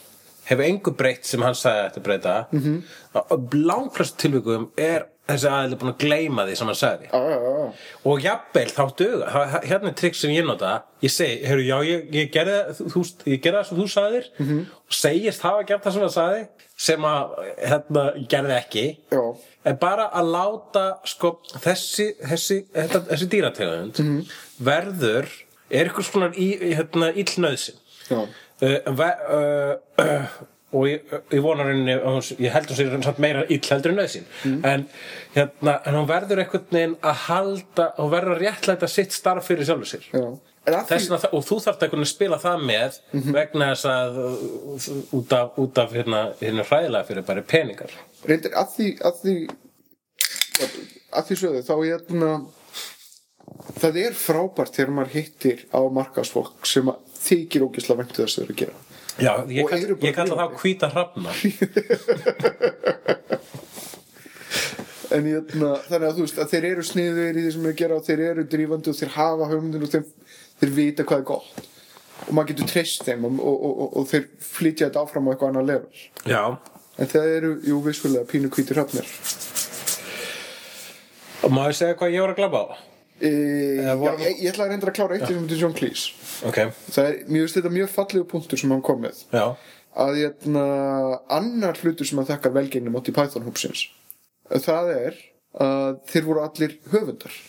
hefur 0.46 0.66
engu 0.66 0.92
breytt 0.94 1.26
sem 1.26 1.42
hann 1.42 1.56
sagði 1.58 1.80
að 1.80 1.86
þetta 1.88 2.04
breyta. 2.06 2.34
Mm 2.52 2.62
-hmm. 2.62 2.80
á 3.16 3.34
langflest 3.54 4.18
tilvikum 4.22 4.70
er 4.76 5.08
þessi 5.26 5.48
aðeins 5.50 5.78
búin 5.80 5.92
að 5.92 5.98
gleyma 6.04 6.44
því 6.46 6.54
sem 6.56 6.66
hann 6.70 6.78
sagði 6.78 7.08
Já, 7.10 7.20
já, 7.30 7.38
já. 7.46 7.72
og 8.10 8.20
jafnvel 8.22 8.70
þá 8.76 8.82
duga 9.00 9.30
það- 9.34 9.64
hérna 9.70 9.88
er 9.90 9.96
trikk 10.00 10.14
sem 10.20 10.30
ég 10.30 10.46
nota 10.46 10.82
ég 11.02 11.10
segi, 11.10 11.40
heyrðu, 11.46 11.64
já, 11.66 11.78
ég, 11.90 12.04
ég 12.14 12.30
gerði 12.32 12.58
það- 12.76 12.92
þú, 12.94 13.02
ég 13.32 13.40
gerði 13.42 13.58
það 13.58 13.66
sem 13.68 13.78
þú 13.80 13.88
sagðir 13.96 14.28
Mhm. 14.38 14.60
og 14.86 14.92
segist 15.00 15.40
hafa 15.42 15.66
gert 15.66 15.84
það 15.84 15.92
sem 15.92 16.02
það 16.02 16.14
sagði 16.18 16.48
sem 16.76 17.02
að, 17.02 17.36
hérna, 17.66 18.04
gerði 18.28 18.56
ekki 18.60 18.86
Já. 19.10 19.22
en 19.64 19.76
bara 19.76 20.10
að 20.14 20.30
láta 20.36 20.84
sko, 21.04 21.38
þessi, 21.58 22.08
þessi, 22.22 22.58
þetta, 22.74 23.00
þessi 23.10 23.28
dýrategund 23.34 23.98
Mhm. 23.98 24.26
verður 24.62 25.26
er 25.70 25.84
eitthvað 25.88 26.10
svona 26.12 26.30
í, 26.34 26.48
hérna, 26.76 27.12
illnöðsin 27.12 27.74
uh, 28.12 28.26
ve, 28.62 29.08
uh, 29.28 29.74
uh, 29.98 30.26
og 30.74 30.88
ég, 30.90 31.02
ég 31.30 31.42
vonar 31.44 31.68
henni 31.70 31.94
ég 32.42 32.50
held 32.52 32.66
hún 32.72 32.76
sér 32.80 32.96
samt 33.04 33.20
meira 33.22 33.44
ill 33.48 33.60
heldur 33.70 33.92
en 33.94 34.00
nöðsinn 34.00 34.24
Mm. 34.44 34.64
en, 34.66 34.86
hérna, 35.36 35.76
en 35.86 35.94
hún 35.94 36.08
verður 36.10 36.42
einhvern 36.42 36.66
veginn 36.74 36.96
að 37.02 37.20
halda 37.28 37.86
hún 37.98 38.10
verður 38.10 38.34
að 38.36 38.42
réttlæta 38.46 38.88
sitt 38.90 39.12
starf 39.14 39.46
fyrir 39.46 39.64
sjálfur 39.68 39.86
sér. 39.92 40.08
Að 40.66 40.88
Þessna, 40.90 41.20
og 41.30 41.44
þú 41.46 41.60
einhvern 41.86 42.02
veginn 42.02 42.08
að 42.08 42.14
spila 42.14 42.38
það 42.42 42.64
með 42.66 42.98
Mhm. 43.12 43.32
vegna 43.36 43.68
þess 43.70 43.86
að 43.86 45.12
út 45.20 45.32
af, 45.32 45.50
út 45.62 45.78
af 45.78 45.92
hérna, 45.94 46.24
hérna 46.40 46.64
hræðilega 46.66 47.06
fyrir 47.06 47.22
bara 47.22 47.42
peningar. 47.42 47.90
Reyndir 48.26 48.50
að 48.58 48.68
því 48.76 48.88
að 49.06 49.20
því 49.22 49.36
að 51.16 51.24
því 51.30 51.36
sögðu 51.40 51.62
þá 51.62 51.74
ég 51.86 52.00
hérna 52.00 52.30
það 53.80 53.98
er 54.02 54.12
frábært 54.18 54.74
þegar 54.76 54.92
maður 54.96 55.14
hittir 55.14 55.62
á 55.70 55.80
markasfólk 55.92 56.66
sem 56.66 56.88
að 56.90 56.98
þykir 57.26 57.64
ógislega 57.68 58.02
væntu 58.02 58.24
þess 58.24 58.38
að 58.40 58.44
eru 58.46 58.54
að 58.56 58.60
gera 58.64 58.74
Já, 59.16 59.32
ég, 59.48 59.64
kall, 59.70 59.84
ég 60.04 60.14
kalla 60.16 60.36
það 60.42 60.56
hvíta 60.60 60.90
hrafna 60.92 61.30
en 65.16 65.24
hérna, 65.30 65.70
þannig 65.86 66.08
að 66.08 66.16
þú 66.18 66.26
veist 66.26 66.40
að 66.42 66.50
þeir 66.52 66.66
eru 66.72 66.84
sniður 66.84 67.38
í 67.38 67.44
því 67.46 67.52
sem 67.54 67.66
þeir 67.68 67.78
gera 67.80 67.96
og 67.96 68.04
þeir 68.04 68.22
eru 68.26 68.44
drífandi 68.52 68.92
og 68.92 68.98
þeir 68.98 69.12
hafa 69.16 69.48
höfundin 69.52 69.86
og 69.86 69.92
þeir, 69.94 70.04
þeir 70.60 70.72
vita 70.76 71.06
hvað 71.06 71.22
er 71.22 71.28
gott. 71.32 71.52
Og 72.26 72.32
maður 72.34 72.50
getur 72.52 72.70
treyst 72.72 73.04
þeim 73.06 73.24
og, 73.28 73.38
og, 73.40 73.56
og, 73.70 73.88
og 74.00 74.08
þeir 74.10 74.24
flytja 74.42 74.88
þetta 74.88 75.04
áfram 75.04 75.28
á 75.28 75.30
eitthvað 75.32 75.52
annar 75.52 75.68
level. 75.68 75.94
Já, 76.26 76.42
en 76.96 77.12
það 77.12 77.32
eru, 77.38 77.52
jú, 77.70 77.80
vissulega 77.84 78.28
pínu 78.28 78.52
hvítir 78.52 78.80
höfnir 78.80 79.06
og 81.46 81.52
maður 81.54 81.76
segja 81.78 81.96
hvað 82.00 82.14
ég 82.14 82.24
var 82.24 82.32
að 82.32 82.38
glabba 82.40 82.62
á 82.64 82.68
e, 83.20 83.30
já, 83.82 83.92
ég, 83.94 84.40
ég 84.42 84.50
ætla 84.50 84.66
að 84.66 84.72
reynda 84.72 84.90
að 84.90 84.96
klára 84.98 85.16
eitt 85.16 85.26
sem 85.28 85.44
þetta 85.44 85.60
John 85.60 85.76
Cleese. 85.76 86.16
Ok, 86.48 86.58
það 86.92 87.10
er, 87.10 87.20
mjög 87.32 87.52
þetta 87.54 87.74
mjög 87.76 87.92
fallegu 87.94 88.28
punktur 88.32 88.60
sem 88.60 88.74
hann 88.74 88.84
kom 88.86 89.00
með. 89.04 89.22
Já, 89.32 89.46
að 90.06 90.18
hérna, 90.20 90.66
annar 91.32 91.78
hlutur 91.80 92.08
sem 92.08 92.20
að 92.20 92.34
þakka 92.34 92.52
velgengni 92.58 92.92
móti 92.92 93.14
Python 93.16 93.46
hópsins 93.48 93.86
það 94.50 94.92
er 94.94 95.16
að 95.56 95.96
þeir 96.10 96.26
voru 96.26 96.44
allir 96.44 96.76
höfundar. 96.92 97.40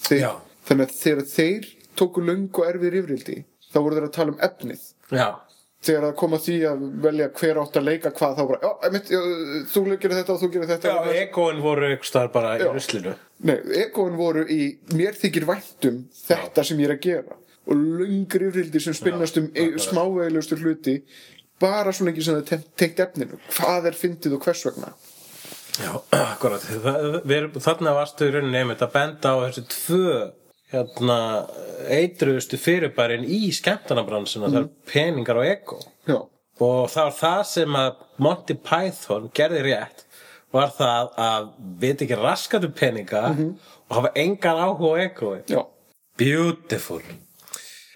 Þeir, 0.00 0.26
þannig 0.68 0.88
að 0.88 0.96
þegar 0.96 1.28
þeir 1.34 1.68
tóku 2.00 2.24
löng 2.24 2.48
og 2.56 2.66
erfið 2.66 2.94
rifrildi 2.96 3.38
þá 3.70 3.78
voru 3.78 3.98
þeir 3.98 4.08
að 4.08 4.16
tala 4.16 4.34
um 4.34 4.42
efnið. 4.48 4.84
Já 5.12 5.28
þegar 5.80 6.04
það 6.06 6.14
kom 6.20 6.34
að 6.36 6.42
því 6.46 6.56
að 6.70 6.80
velja 7.06 7.26
hver 7.40 7.58
átt 7.62 7.76
að 7.80 7.86
leika 7.88 8.10
hvað 8.18 8.34
þá 8.36 8.42
bara, 8.50 8.58
já, 8.66 8.70
einmitt, 8.88 9.10
já, 9.14 9.20
þú 9.72 9.82
gerir 9.94 10.16
þetta 10.18 10.34
og 10.34 10.40
þú 10.42 10.48
gerir 10.54 10.70
þetta. 10.74 10.94
Já, 10.94 11.12
egoin 11.24 11.62
voru 11.64 11.86
einhvers 11.88 12.10
staðar 12.12 12.32
bara 12.34 12.50
í 12.58 12.64
Já. 12.66 12.72
ruslinu. 12.74 13.14
Nei, 13.48 13.56
egoin 13.84 14.16
voru 14.20 14.42
í 14.52 14.60
mér 14.92 15.16
þykir 15.16 15.46
væntum 15.48 16.02
þetta 16.26 16.64
sem 16.68 16.82
ég 16.82 16.90
er 16.90 16.96
að 16.98 17.04
gera 17.06 17.38
og 17.70 17.76
löng 18.00 18.36
rifrildi 18.42 18.80
sem 18.82 18.96
spinnast 18.96 19.36
um 19.40 19.48
e 19.54 19.66
smáveglustu 19.80 20.56
hluti 20.60 20.98
bara 21.60 21.92
svo 21.92 22.06
lengi 22.08 22.22
sem 22.24 22.34
það 22.40 22.46
tengt- 22.48 22.70
tengt 22.80 23.00
efninu. 23.04 23.38
Hvað 23.56 23.88
er 23.90 23.96
fyndið 24.00 24.36
og 24.36 24.44
hvers 24.44 24.64
vegna? 24.68 24.92
Já, 25.80 25.92
akkurat. 26.34 26.60
Það- 26.60 27.20
við 27.30 27.56
Þarna 27.64 27.92
varstu 27.96 28.28
í 28.28 28.32
rauninni 28.34 28.60
einmitt 28.64 28.84
að 28.84 28.92
benda 28.96 29.32
á 29.32 29.36
þessi 29.46 29.64
tvö 29.72 30.14
hérna, 30.70 31.18
eitruðustu 31.90 32.58
fyrirbærin 32.60 33.24
í 33.26 33.48
skemmtanabransina 33.54 34.50
það 34.52 34.60
er 34.62 34.68
peningar 34.92 35.40
og 35.40 35.48
ego. 35.48 35.80
Já, 36.08 36.18
og 36.60 36.84
það 36.92 37.08
var 37.08 37.16
það 37.22 37.42
sem 37.54 37.80
að 37.80 38.04
Monty 38.20 38.56
Python 38.68 39.30
gerði 39.34 39.64
rétt 39.70 40.04
var 40.54 40.70
það 40.74 41.10
að 41.22 41.50
vita 41.80 42.04
ekki 42.06 42.18
raskatu 42.20 42.70
peninga 42.74 43.24
og 43.30 43.96
hafa 43.96 44.10
engan 44.18 44.58
áhuga 44.66 45.04
ekoi 45.06 45.36
Já, 45.50 45.60
Beautiful. 46.18 47.02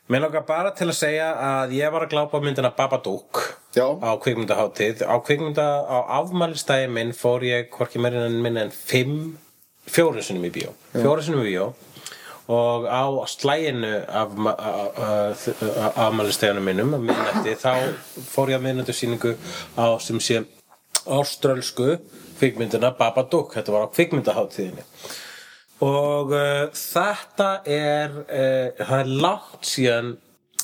Mér 0.09 0.21
langar 0.27 0.45
bara 0.47 0.71
til 0.77 0.87
að 0.91 0.97
segja 0.99 1.31
að 1.41 1.73
ég 1.79 1.93
var 1.93 2.05
að 2.05 2.13
glápa 2.13 2.41
myndina 2.45 2.71
Babadook 2.77 3.41
Já. 3.75 3.87
á 4.05 4.13
kvikmyndaháttíð 4.21 5.03
á 5.09 5.17
kvikmynda 5.25 5.65
á 5.89 5.99
afmælistæði 6.21 6.91
minn 6.93 7.15
fór 7.17 7.45
ég 7.47 7.71
hvorki 7.73 8.01
meira 8.01 8.27
en 8.29 8.37
minn 8.45 8.61
en 8.61 8.71
fimm 8.75 9.35
fjóru 9.89 10.23
sinnum 10.25 10.45
í 10.49 10.53
bíó. 10.55 10.73
Fjóru 10.93 11.25
sinnum 11.25 11.45
í 11.45 11.51
bíó 11.55 11.73
og 12.49 12.85
á 12.85 13.05
slæginu 13.27 13.93
af 14.09 14.29
afmælistæðinu 15.97 16.61
minnum 16.61 16.95
að 16.95 17.07
minnætti 17.09 17.55
þá 17.57 17.73
fór 18.29 18.53
ég 18.53 18.59
að 18.59 18.67
minnættu 18.67 18.93
síningu 18.93 19.33
á 19.81 19.97
sem 20.01 20.21
sé 20.21 20.43
áströlsku 21.05 21.99
kvikmyndina 22.39 22.91
Babadook. 22.99 23.55
Þetta 23.55 23.73
var 23.73 23.87
á 23.89 23.95
kvikmyndaháttíðinni 23.95 24.85
og 25.85 26.31
uh, 26.33 26.69
þetta 26.71 27.49
er 27.67 28.13
uh, 28.23 28.69
það 28.79 29.01
er 29.01 29.11
langt 29.25 29.67
síðan 29.69 30.15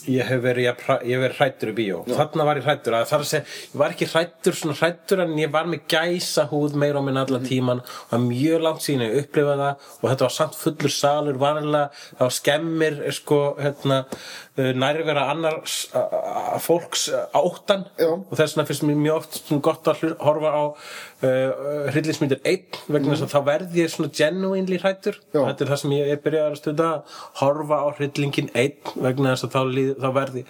ég 0.08 0.24
hef 0.24 0.42
verið, 0.44 0.84
verið 1.04 1.36
hrættur 1.38 1.72
í 1.72 1.76
bíó. 1.76 2.00
Þarna 2.08 2.46
var 2.48 2.60
ég 2.60 2.68
hrættur 2.68 2.96
ég 3.00 3.76
var 3.78 3.94
ekki 3.94 4.08
hrættur 4.10 4.56
svona 4.56 4.76
hrættur 4.78 5.22
en 5.24 5.34
ég 5.38 5.52
var 5.52 5.68
með 5.70 5.84
gæsa 5.90 6.46
húð 6.50 6.76
meira 6.80 7.00
á 7.00 7.04
minn 7.04 7.20
allan 7.20 7.46
tíman 7.46 7.82
og 7.82 8.10
það 8.10 8.18
er 8.18 8.26
mjög 8.26 8.64
langt 8.66 8.84
síðan 8.86 9.06
ég 9.06 9.18
upplifa 9.24 9.56
það 9.60 9.88
og 10.00 10.06
þetta 10.08 10.26
var 10.26 10.36
samt 10.36 10.58
fullur 10.60 10.94
salur 10.94 11.40
vanlega 11.40 11.90
það 11.92 12.24
var 12.24 12.36
skemmir 12.38 13.00
sko 13.16 13.40
hérna 13.60 14.00
uh, 14.60 14.70
nærvera 14.76 15.24
annars 15.32 15.76
a- 15.96 16.02
a- 16.20 16.58
fólks 16.62 17.06
uh, 17.10 17.22
áttan. 17.40 17.86
Já. 17.98 18.10
og 18.12 18.34
þess 18.38 18.54
vegna 18.58 18.66
finnst 18.68 18.84
mér 18.88 18.98
mjög 19.04 19.16
oft 19.22 19.38
svona 19.40 19.64
gott 19.68 19.90
að 19.94 20.04
horfa 20.26 20.50
á 20.52 20.62
uh, 20.70 21.88
hryllismyndir 21.94 22.42
einn 22.44 22.80
vegna 22.92 23.14
þess 23.16 23.26
að 23.28 23.34
þá 23.34 23.40
verð 23.50 23.78
ég 23.80 23.92
svona 23.94 24.12
genuinely 24.20 24.78
hrættur 24.82 25.18
þetta 25.34 25.64
er 25.66 25.72
það 25.72 25.82
sem 25.84 25.96
ég 25.96 26.12
er 26.14 26.20
byrjað 26.26 26.50
að 26.52 26.60
stunda 26.62 26.90
horfa 27.42 27.80
á 27.80 27.88
hryllingin 27.98 28.52
einn 28.54 28.94
vegna 29.08 29.32
þess 29.34 29.48
að 29.48 29.56
þá, 29.56 29.60
líð, 29.78 29.90
þá 30.04 30.08
verði 30.20 30.44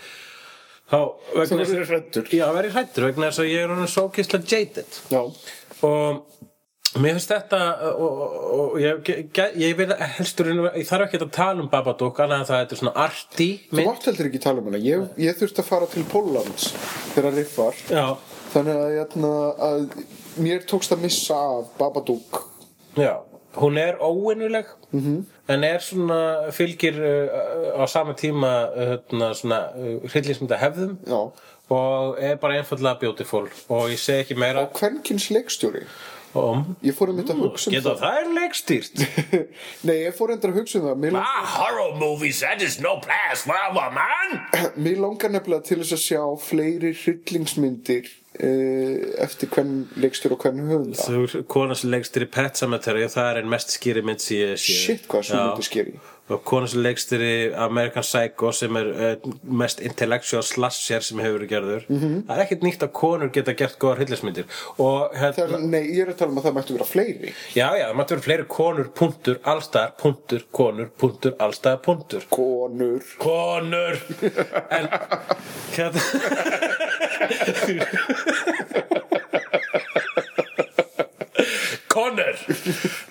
þá 0.90 0.98
verður 1.38 1.86
hræddur. 1.86 2.30
já, 2.34 2.46
verði 2.56 2.70
hrættur 2.74 3.04
vegna 3.06 3.28
þess 3.30 3.42
að 3.44 3.50
ég 3.52 3.62
er 3.66 3.74
hann 3.76 3.90
svo 3.92 4.08
kistlega 4.10 4.48
jaded. 4.50 4.96
Já, 5.12 5.20
og 5.86 6.24
mér 6.98 7.14
finnst 7.14 7.30
þetta 7.30 7.58
og, 7.92 8.20
og, 8.20 8.34
og 8.56 8.76
ég, 8.82 9.10
ég, 9.60 9.74
vil 9.78 9.92
helstur 10.16 10.50
ég 10.50 10.88
þarf 10.88 11.06
ekki 11.06 11.20
að 11.20 11.32
tala 11.36 11.62
um 11.62 11.70
Babadook 11.70 12.18
annað 12.24 12.42
en 12.42 12.48
það 12.48 12.62
er 12.64 12.80
svona 12.80 12.94
arty 13.04 13.48
þú 13.70 13.84
mátt 13.86 14.08
heldur 14.10 14.30
ekki 14.30 14.42
tala 14.42 14.62
um 14.62 14.70
hana. 14.70 14.82
Ég, 14.82 15.06
ég 15.22 15.38
þurfti 15.38 15.62
að 15.62 15.70
fara 15.70 15.90
til 15.92 16.04
Póllands 16.10 16.70
þegar 17.14 17.36
Riff 17.38 17.56
var. 17.60 17.80
Já, 17.92 18.06
þannig 18.54 18.80
að, 18.82 18.94
hérna, 18.98 19.32
að 19.68 19.84
mér 20.42 20.66
tókst 20.70 20.96
að 20.96 21.04
missa 21.06 21.38
af 21.38 21.70
Babadook. 21.78 22.42
Já, 22.98 23.20
hún 23.60 23.78
er 23.78 24.02
óinnuleg 24.02 24.66
-hmm. 24.92 25.24
en 25.46 25.64
er 25.64 25.78
svona 25.78 26.50
fylgir 26.50 26.98
uh, 26.98 27.82
á 27.82 27.86
sama 27.86 28.12
tíma 28.12 28.66
uh, 28.76 29.32
svona 29.34 29.68
uh, 29.76 30.10
hryllismynda 30.10 30.56
hefðum 30.56 30.98
Já. 31.06 31.30
og 31.68 32.16
er 32.18 32.36
bara 32.36 32.58
einfallega 32.58 32.98
beautiful. 33.00 33.48
Og 33.68 33.90
ég 33.90 33.98
segi 33.98 34.18
ekki 34.18 34.34
meira. 34.34 34.60
Og 34.60 34.72
kvenkins 34.72 35.30
leikstjóri 35.30 35.86
om. 36.38 36.64
Ég 36.86 36.94
fór 36.94 37.10
mynda 37.14 37.34
að 37.34 37.40
hugsa 37.46 37.70
um 37.70 37.74
Geta 37.74 37.94
það. 37.98 38.18
er 38.20 38.28
leikstýrt. 38.36 39.02
Nei, 39.88 39.96
ég 40.04 40.14
fór 40.18 40.32
endur 40.36 40.52
að 40.54 40.60
hugsa 40.60 40.78
um 40.80 40.86
það. 40.90 41.00
Mér, 41.04 41.18
Ah, 41.20 41.44
horror 41.56 41.96
movies, 41.98 42.40
that 42.44 42.62
is 42.62 42.78
no 42.80 42.96
place 43.02 43.42
for 43.46 43.56
a 43.58 43.70
woman 43.74 44.40
mér 44.80 45.00
langar 45.02 45.32
nefnilega 45.34 45.66
til 45.66 45.80
þess 45.82 45.96
að 45.96 46.02
sjá 46.06 46.22
fleiri 46.44 46.92
hryllingsmyndir 47.00 48.08
uh, 48.40 49.24
eftir 49.26 49.50
hvern 49.54 49.74
leikstjóri 50.00 50.36
og 50.36 50.44
hvern 50.44 50.62
höfunda. 50.70 51.02
Þú 51.02 51.42
kona 51.50 51.76
sem 51.78 51.90
leikstýr 51.94 52.26
í 52.26 52.30
Pet 52.36 52.60
Cemetery 52.60 53.04
og 53.06 53.12
það 53.14 53.30
er 53.32 53.42
einn 53.42 53.50
mest 53.52 53.74
skýri 53.76 54.04
mynd 54.06 54.22
sem 54.24 54.38
ég 54.42 54.54
sé. 54.60 54.76
Shit 54.86 55.08
hvað 55.10 55.30
Já. 55.32 55.40
myndi 55.50 55.66
skeri 55.66 55.96
og 56.30 56.38
kona 56.46 56.66
sem 56.70 56.82
leikstýr 56.84 57.20
í 57.24 57.34
American 57.66 58.04
Psycho 58.06 58.48
sem 58.56 58.72
er 58.80 58.86
uh, 58.90 58.94
mest 59.62 59.78
intellectual 59.84 60.44
slasher 60.46 61.02
sem 61.04 61.18
hefur 61.22 61.36
verið 61.40 61.52
gerður. 61.54 61.82
Mhm. 61.90 62.10
það 62.28 62.34
er 62.36 62.42
ekkert 62.44 62.64
nýtt 62.66 62.82
að 62.86 62.92
konur 63.00 63.30
geta 63.34 63.52
gert 63.58 63.76
góðar 63.82 64.00
Það 64.76 65.08
hérna, 65.40 65.58
nei, 65.74 65.82
ég 65.90 66.00
er 66.04 66.08
að 66.14 66.18
tala 66.22 66.30
um 66.34 66.40
að 66.40 66.44
það 66.48 66.56
mættu 66.58 66.72
vera 66.78 66.88
fleiri. 66.90 67.30
Já 67.56 67.68
já, 67.78 67.84
það 67.88 67.96
mætti 68.00 68.12
vera 68.16 68.26
fleiri 68.28 68.44
konur 68.56 68.86
punktur, 69.00 69.36
allstaðar, 69.54 69.92
punktur, 70.00 70.42
konur 70.60 70.88
punktur, 71.00 71.32
allstaðar, 71.42 71.80
punktur. 71.86 72.22
Konur. 72.30 73.02
Konur! 73.20 73.94
En 74.70 74.86
hérna 75.76 76.00
konur 81.90 82.38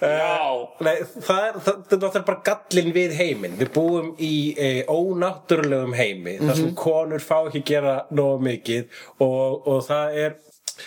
já. 0.01 0.39
Nei, 0.85 0.95
það 1.25 1.41
er, 1.45 1.59
það, 1.65 1.81
það 1.93 2.19
er 2.19 2.25
bara 2.29 2.45
gallin 2.49 2.93
við 2.95 3.15
heiminn. 3.19 3.57
Við 3.59 3.73
búum 3.75 4.13
í 4.15 4.33
e, 4.55 4.69
ónáttúrulegum 4.87 5.97
heimi 5.97 6.37
þar 6.41 6.61
sem 6.61 6.71
konur 6.79 7.25
fá 7.25 7.37
ekki 7.41 7.63
gera 7.73 7.99
nógu 8.13 8.39
mikið 8.47 9.03
og, 9.25 9.67
og 9.67 9.83
það 9.89 10.17
er 10.23 10.39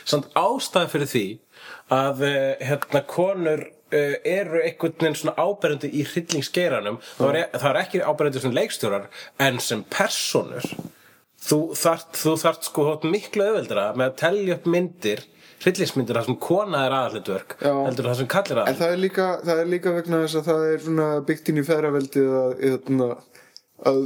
samt 0.09 0.33
ástæð 0.39 0.91
fyrir 0.95 1.13
því 1.13 1.27
að 1.93 2.27
e, 2.29 2.35
hérna 2.65 3.05
konur 3.09 3.69
eru 3.93 4.63
einhvern 4.63 4.95
veginn 4.97 5.19
svona 5.21 5.35
áberandi 5.37 5.91
í 5.93 6.07
hryllingsgeiranum. 6.09 6.97
Það, 7.19 7.37
er, 7.43 7.51
það 7.59 7.69
er 7.69 7.81
ekki 7.83 8.01
áberandi 8.07 8.41
sem 8.41 8.55
leikstjórar 8.57 9.09
en 9.45 9.61
sem 9.61 9.83
personur 9.93 10.65
þú 11.43 11.59
þart, 11.77 12.17
þú 12.19 12.35
þart 12.41 12.69
sko 12.69 12.87
miklu 13.05 13.47
auðveldra 13.49 13.87
með 13.99 14.09
að 14.09 14.19
telja 14.23 14.57
upp 14.57 14.69
myndir 14.71 15.25
hryllingsmyndir 15.63 16.19
þar 16.19 16.29
sem 16.29 16.39
kona 16.43 16.85
er 16.87 16.97
aðalhlutverk 16.97 17.57
Já. 17.61 17.73
heldur 17.87 18.09
það 18.11 18.17
sem 18.21 18.31
kallir 18.35 18.61
En 18.63 18.65
aðal 18.65 18.81
það 18.81 18.95
er 18.95 19.03
líka, 19.03 19.27
það 19.43 19.61
er 19.63 19.71
líka 19.75 19.93
vegna 19.99 20.23
þess 20.25 20.41
að 20.41 20.49
það 20.49 20.65
er 20.71 20.83
svona 20.87 21.11
byggt 21.29 21.53
inn 21.53 21.61
í 21.61 21.67
feðraveldið 21.69 22.35
að, 22.41 22.65
að, 22.73 23.15
að 23.93 24.01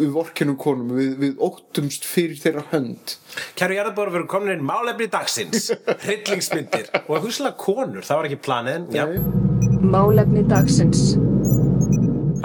við 0.00 0.10
vorkenum 0.16 0.58
konum, 0.64 0.92
við, 0.98 1.14
við 1.22 1.46
óttumst 1.48 2.08
fyrir 2.08 2.42
þeirra 2.42 2.66
hönd. 2.72 3.16
Kæru 3.58 3.78
jarðabóru 3.78 4.16
fyrir 4.16 4.28
komin 4.34 4.54
inn 4.56 4.66
málefni 4.66 5.10
dagsins 5.12 5.70
hryllingsmyndir 6.04 6.92
og 7.06 7.24
húslega 7.24 7.56
konur, 7.60 8.04
það 8.06 8.22
var 8.22 8.30
ekki 8.30 8.42
planið 8.48 9.02
en 9.04 9.34
Málefni 9.88 10.42
dagsins. 10.48 11.12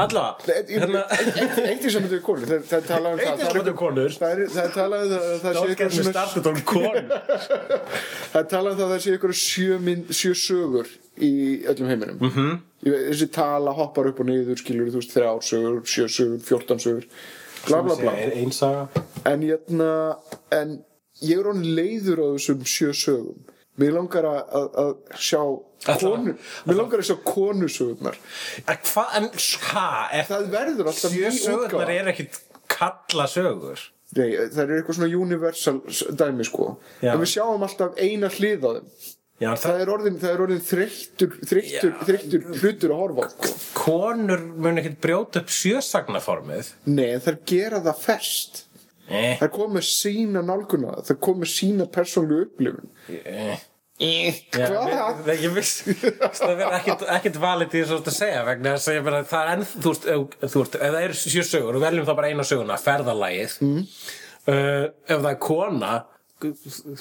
Allavega 0.01 0.63
hérna, 0.69 1.01
Eitt 1.69 1.85
í 1.85 1.91
saman 1.93 2.09
við 2.11 2.21
konur, 2.25 2.47
það, 2.49 2.73
er 2.79 2.85
talað 2.87 3.13
um 3.13 3.19
það. 3.19 3.27
Eitt 3.27 3.43
í 3.43 3.47
saman 3.47 3.67
við 3.67 3.75
konur. 3.79 4.15
Það 4.17 4.31
er, 4.33 4.41
talað 4.77 5.03
um 5.05 5.11
það, 5.13 5.23
að 5.23 5.41
það 5.43 5.53
um 5.53 6.61
er 8.41 8.47
talað 8.53 8.71
um 8.73 8.79
það 8.79 8.85
að 8.87 8.93
það 8.93 9.03
sé 9.05 9.13
eitthvað 9.15 9.35
sjö, 9.43 9.77
sögur 10.43 10.93
í 11.23 11.31
öllum 11.73 11.91
heiminum. 11.93 12.17
Mm 12.17 12.29
Mhm. 12.29 12.47
-hmm. 12.49 12.61
Þessi 12.83 13.29
tala 13.31 13.71
hoppar 13.71 14.09
upp 14.09 14.19
og 14.19 14.25
niður, 14.27 14.57
skilur 14.59 14.89
þú 14.91 14.99
veist, 14.99 15.13
þrjár 15.15 15.39
sögur, 15.47 15.83
sjö 15.87 16.07
sögur, 16.11 16.41
fjórtán 16.43 16.81
sögur, 16.83 17.05
bla 17.67 17.81
bla 17.81 17.95
bla. 17.95 18.11
en 19.25 19.41
hérna 19.41 20.17
en 20.51 20.83
ég 21.21 21.37
er 21.39 21.43
honum 21.47 21.63
leiður 21.63 22.19
á 22.19 22.27
þessum 22.35 22.65
sjö 22.67 22.91
sögum 22.91 23.39
mér 23.81 23.95
langar 23.95 24.27
að, 24.29 24.67
að, 24.83 24.91
sjá 25.17 25.39
konu, 26.01 26.35
mér 26.67 26.79
langar 26.79 27.01
að 27.01 27.09
sjá 27.09 27.17
konusögurnar. 27.25 28.19
Hvað, 28.69 29.17
en 29.19 29.29
er 29.33 30.29
það 30.29 30.47
verður 30.53 30.91
alltaf 30.91 31.15
sjö 31.15 31.33
ný 31.33 31.41
sögurnar 31.41 31.89
útgáfa. 31.89 31.97
er 31.97 32.13
ekkit 32.13 32.39
kalla 32.73 33.27
sögur. 33.31 33.89
Nei, 34.13 34.29
það 34.53 34.61
er 34.63 34.77
eitthvað 34.77 34.99
svona 34.99 35.21
universal 35.23 36.15
dæmi 36.19 36.45
sko. 36.45 36.69
Já. 37.01 37.15
en 37.15 37.21
við 37.23 37.31
sjáum 37.33 37.65
alltaf 37.65 37.97
eina 37.97 38.29
hlið 38.29 38.67
á 38.67 38.71
þeim. 38.77 38.89
Já, 39.41 39.49
það 39.57 39.63
það, 39.63 39.79
er 39.81 39.91
orðin, 39.91 40.17
orðin 40.43 40.61
þreyttur, 40.63 41.31
hlutur 42.61 42.93
að 42.93 42.99
horfa 42.99 43.25
á 43.25 43.29
sko. 43.33 43.53
konur 43.75 44.43
mun 44.61 44.77
ekkit 44.79 44.99
brjóta 45.03 45.41
upp 45.41 45.49
sjösagnaformið 45.51 46.69
nei, 46.85 47.07
en 47.15 47.23
það 47.25 47.39
gera 47.49 47.81
það 47.83 48.03
fest 48.05 48.61
eh, 49.09 49.35
það 49.41 49.51
kom 49.57 49.75
með 49.77 49.85
sína 49.89 50.43
nálguna 50.45 50.97
það 51.03 51.21
kom 51.27 51.43
með 51.43 51.53
sína 51.53 51.87
persónlu 51.91 52.41
upplifun. 52.47 52.91
Eh. 53.09 53.61
Hvað? 53.99 54.89
Já, 54.93 55.35
ég 55.37 55.53
viss 55.53 55.83
það 55.85 56.55
verður 56.57 57.11
ekkit 57.13 57.37
valið 57.39 57.75
í 57.77 57.83
þessu 57.83 57.99
að 57.99 58.15
segja 58.15 58.41
vegna 58.47 58.73
þess 58.73 58.89
að 58.89 58.97
ég 58.97 59.05
meina 59.05 59.19
það 59.29 59.43
er 59.43 59.51
enn 59.53 59.67
þú 59.69 59.93
veist, 59.93 60.07
ef, 60.09 60.49
þú 60.49 60.63
veist, 60.63 60.77
ef 60.79 60.95
það 60.95 61.05
eru 61.07 61.19
sjö 61.21 61.43
sögur 61.47 61.77
og 61.77 61.85
veljum 61.85 62.07
þá 62.07 62.13
bara 62.17 62.31
eina 62.31 62.47
söguna, 62.47 62.79
ferðalagið. 62.81 63.55
Mm. 63.63 63.85
uh, 64.49 64.87
ef 65.07 65.13
það 65.13 65.29
er 65.29 65.39
kona 65.45 65.93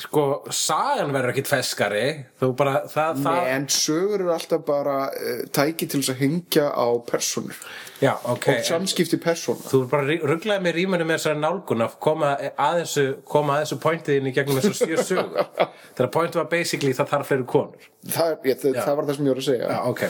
sko, 0.03 0.27
sagan 0.55 1.15
verður 1.15 1.35
ekkit 1.35 1.51
feskari 1.51 2.05
þú 2.41 2.53
bara, 2.59 2.83
það, 2.91 3.21
Nei, 3.21 3.25
það 3.27 3.53
en 3.57 3.69
sögur 3.77 4.19
eru 4.21 4.35
alltaf 4.37 4.67
bara 4.69 4.99
uh, 5.11 5.43
tæki 5.55 5.89
til 5.89 6.03
þess 6.03 6.15
að 6.15 6.23
hengja 6.23 6.69
á 6.73 6.87
personur 7.09 7.59
já, 8.03 8.15
ok, 8.23 8.49
og 8.53 8.65
samskipti 8.67 9.19
persóna 9.23 9.67
þú 9.71 9.85
bara 9.91 10.19
rugglaði 10.23 10.67
með 10.67 10.77
rýmunu 10.79 11.07
með 11.09 11.21
þessari 11.21 11.43
nálgun 11.43 11.87
að 11.87 11.97
koma 12.03 12.33
að 12.51 12.81
þessu, 12.83 13.05
koma 13.29 13.57
að 13.57 13.65
þessu 13.65 13.79
pointið 13.83 14.19
inn 14.19 14.29
í 14.31 14.35
gegnum 14.37 14.59
þessu 14.61 14.75
sjö 14.79 14.97
sögur. 15.09 15.49
Þegar 15.93 16.11
pointið 16.17 16.39
var 16.41 16.49
basically 16.53 16.93
það 16.97 17.11
þarf 17.13 17.27
fleiri 17.31 17.47
konur. 17.53 17.89
Það, 18.03 18.31
ég, 18.49 18.57
það, 18.63 18.79
það 18.79 18.95
var 18.99 19.05
það 19.09 19.17
sem 19.19 19.27
ég 19.27 19.33
var 19.33 19.41
að 19.43 19.49
segja. 19.49 19.67
Já, 19.73 19.79
ok. 19.93 20.03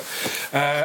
Uh, 0.53 0.83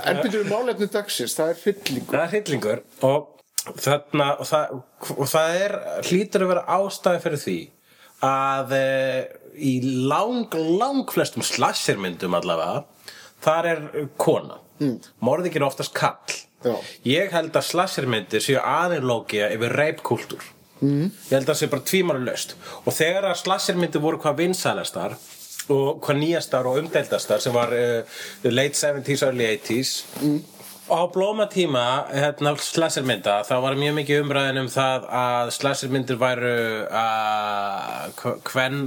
en 0.10 0.22
byrjuðu 0.22 0.46
málefni 0.50 0.90
dagsins, 0.92 1.36
það 1.38 1.52
er 1.54 1.60
fyllingu 1.64 2.10
það 2.10 2.24
er 2.24 2.30
hryllingur 2.34 2.80
og 3.10 3.39
þarna 3.68 4.30
og 4.40 4.48
það, 4.48 4.78
og 5.16 5.28
það 5.28 5.58
er 5.64 5.76
hlýtur 6.08 6.44
að 6.44 6.52
vera 6.54 6.78
ástæði 6.78 7.22
fyrir 7.24 7.42
því 7.44 7.58
að 8.26 8.74
uh, 8.76 9.20
í 9.56 9.74
lang, 10.08 10.54
lang 10.80 11.04
flestum 11.12 11.44
slashermyndum 11.44 12.36
allavega 12.36 12.84
þar 13.44 13.68
er 13.70 13.82
kona 14.20 14.60
mm. 14.80 14.96
morðingin 15.24 15.66
oftast 15.66 15.94
kall 15.96 16.38
Já. 16.60 16.74
ég 17.08 17.32
held 17.32 17.56
að 17.56 17.68
slashermyndir 17.70 18.44
séu 18.44 18.60
aðeinlógia 18.60 19.48
yfir 19.54 19.76
reipkultúr 19.80 20.44
mm. 20.84 21.06
ég 21.08 21.34
held 21.34 21.46
að 21.46 21.52
það 21.54 21.60
sé 21.62 21.70
bara 21.72 21.88
tvímáli 21.92 22.24
löst 22.26 22.56
og 22.84 22.96
þegar 22.96 23.30
að 23.30 23.42
slashermyndir 23.44 24.04
voru 24.04 24.20
hvað 24.20 24.42
vinsælastar 24.44 25.16
og 25.70 26.00
hvað 26.04 26.20
nýjastar 26.20 26.66
og 26.68 26.80
umdeldastar 26.82 27.42
sem 27.42 27.54
var 27.54 27.72
uh, 27.76 28.20
late 28.48 28.76
70s, 28.76 29.24
early 29.28 29.46
80s 29.56 29.94
á 30.90 31.00
blómatíma 31.14 31.84
hérna, 32.12 32.52
slashermynda 32.60 33.40
þá 33.48 33.54
var 33.64 33.78
mjög 33.78 33.96
mikið 34.00 34.22
umræðin 34.24 34.60
um 34.64 34.70
það 34.72 35.06
að 35.20 35.52
slashermyndir 35.56 36.18
væru 36.20 36.54
að 37.00 38.24
hvern 38.50 38.82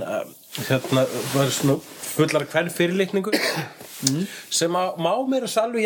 hérna, 0.68 1.06
væru 1.34 1.56
svona 1.56 1.78
fullar 2.14 2.46
hvern 2.52 2.70
fyrirlitningu 2.74 3.32
sem 4.52 4.74
að 4.76 4.98
má 5.00 5.12
mér 5.32 5.46
að 5.48 5.52
salvi 5.54 5.86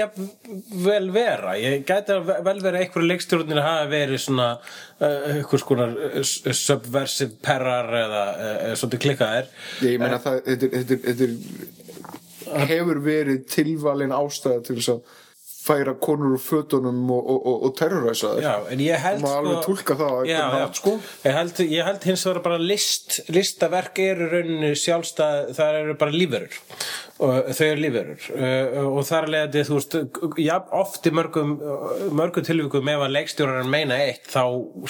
vel 0.82 1.12
vera. 1.14 1.54
Ég 1.62 1.84
gæti 1.86 2.16
að 2.16 2.32
vel 2.48 2.58
vera 2.66 2.80
einhverju 2.82 3.10
leikstjórnir 3.12 3.60
að 3.62 3.68
hafa 3.68 3.90
verið 3.92 4.24
svona 4.24 4.48
uh, 4.58 5.28
einhvers 5.36 5.66
konar 5.70 5.94
uh, 5.94 6.18
subversive 6.58 7.38
perrar 7.46 7.92
eða 8.02 8.24
uh, 8.34 8.74
svolítið 8.80 9.04
klikkaðir. 9.06 9.52
Ég 9.86 10.02
meina 10.02 10.18
það, 10.24 10.42
þetta 10.50 11.30
er- 11.30 11.86
hefur 12.72 13.02
verið 13.04 13.46
tilvalin 13.52 14.14
ástæða 14.16 14.62
til 14.66 14.78
þess 14.80 14.94
að 14.96 15.16
færa 15.68 15.94
konur 16.00 16.36
úr 16.38 16.42
fötunum 16.42 17.00
og, 17.12 17.30
og, 17.34 17.40
og, 17.52 17.66
og 17.68 17.76
terroræsa. 17.78 18.34
Já, 18.44 18.54
en 18.72 18.84
ég 18.84 19.04
held 19.04 19.26
túlka 19.66 19.98
það 20.00 20.30
já, 20.30 20.42
hátt, 20.54 20.80
sko. 20.80 20.96
Ég 21.26 21.36
held, 21.38 21.64
ég 21.66 21.88
held 21.88 22.08
hins 22.08 22.26
vegar 22.28 22.44
bara 22.46 22.60
list 22.62 23.20
listaverk 23.34 24.00
eru 24.04 24.30
rauninu 24.32 24.74
sjálfstæð 24.78 25.54
það 25.58 25.80
eru 25.82 25.98
bara 26.00 26.16
lífverur 26.16 26.60
og 27.18 27.50
þau 27.58 27.66
eru 27.68 27.82
lífverur 27.84 28.28
uh, 28.36 28.78
og 28.92 29.02
þar 29.08 29.32
leiðandi 29.34 29.66
þú 29.68 29.80
veist, 29.80 29.98
já, 30.44 30.56
oft 30.82 31.10
í 31.10 31.14
mörgum 31.18 31.58
mörgum 32.18 32.46
tilvíkum 32.46 32.94
ef 32.94 33.06
að 33.08 33.16
leikstjórar 33.16 33.72
meina 33.72 33.98
eitt 34.06 34.30
þá 34.32 34.44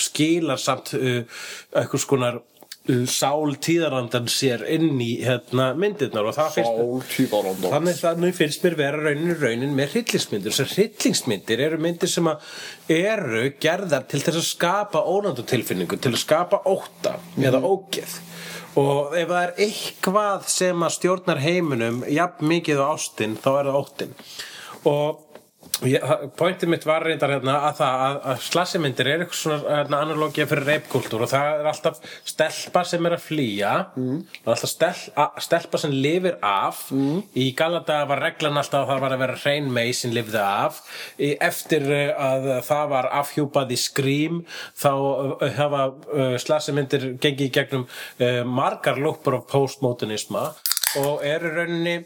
skilar 0.07 0.61
samt 0.61 0.93
uh, 0.97 1.23
eitthvað 1.71 2.03
skonar 2.03 2.41
sál 2.87 3.57
tíðarandan 3.63 4.29
sér 4.31 4.63
inn 4.71 4.95
í 5.03 5.17
hérna, 5.25 5.73
myndirnar 5.77 6.29
og 6.29 6.35
það 6.37 6.53
finnst 6.55 6.77
mér-. 6.79 7.73
Þannig, 7.73 7.99
þannig 7.99 8.35
finnst 8.37 8.63
mér 8.63 8.77
vera 8.79 9.01
raunin 9.03 9.35
raunin 9.41 9.75
með 9.75 9.97
hryllingsmyndir. 9.97 10.55
Þessar 10.55 10.73
hryllingsmyndir 10.75 11.63
eru 11.67 11.79
myndir 11.83 12.11
sem 12.11 12.29
að 12.31 12.47
eru 12.95 13.43
gerðar 13.63 14.07
til 14.07 14.21
þess 14.23 14.39
að 14.39 14.47
skapa 14.47 15.03
ónöndu 15.03 15.45
tilfinningu, 15.47 15.99
til 15.99 16.13
að 16.15 16.23
skapa 16.23 16.61
ótta 16.71 17.17
eða 17.37 17.61
ógeð. 17.67 18.19
Og 18.77 19.15
ef 19.17 19.31
það 19.31 19.41
er 19.41 19.55
eitthvað 19.67 20.49
sem 20.53 20.85
að 20.85 20.95
stjórnar 20.99 21.41
heiminum 21.41 22.03
jafn 22.13 22.51
mikið 22.51 22.83
á 22.83 22.85
ástin, 22.93 23.39
þá 23.41 23.49
er 23.55 23.71
það 23.71 23.79
óttin. 23.81 24.19
Og 24.87 25.26
pointið 25.77 26.71
mitt 26.71 26.85
var 26.87 27.03
reyndar 27.05 27.35
hérna 27.35 27.57
að 27.67 27.75
það 27.77 28.03
að, 28.05 28.15
að 28.31 28.39
slassimyndir 28.47 29.09
er 29.11 29.23
eitthvað 29.23 29.39
svona 29.39 29.75
hérna, 29.75 29.99
analógía 30.07 30.47
fyrir 30.49 30.65
reipkultúr 30.71 31.25
og 31.25 31.29
það 31.29 31.49
er 31.51 31.69
alltaf 31.69 31.99
stelpa 32.25 32.83
sem 32.87 33.05
er 33.05 33.15
að 33.17 33.25
flýja 33.27 33.73
mm. 33.93 34.15
og 34.43 34.51
alltaf 34.53 34.71
stel, 34.71 34.91
a, 35.13 35.27
stelpa 35.43 35.81
sem 35.81 35.93
lifir 35.93 36.39
af 36.41 36.87
mm. 36.95 37.19
í 37.37 37.49
galanda 37.57 37.99
var 38.09 38.23
reglan 38.25 38.57
alltaf 38.57 38.85
að 38.85 38.93
það 38.93 39.03
var 39.05 39.15
að 39.15 39.23
vera 39.25 39.37
hrein 39.43 39.69
mei 39.77 39.91
sem 39.97 40.15
lifði 40.15 40.41
af 40.41 40.81
eftir 41.49 41.85
uh, 41.91 42.25
að 42.31 42.49
það 42.71 42.89
var 42.95 43.09
afhjúpað 43.21 43.75
í 43.75 43.79
skrím 43.81 44.41
þá 44.77 44.91
uh, 44.95 45.45
hafa 45.59 45.83
uh, 45.91 46.37
slassimyndir 46.41 47.11
gengið 47.21 47.51
í 47.51 47.53
gegnum 47.59 47.85
margar 48.49 48.97
lúpur 49.01 49.37
af 49.37 49.45
postmodernisma 49.51 50.49
og 51.03 51.21
eru 51.25 51.53
rauninni 51.53 51.99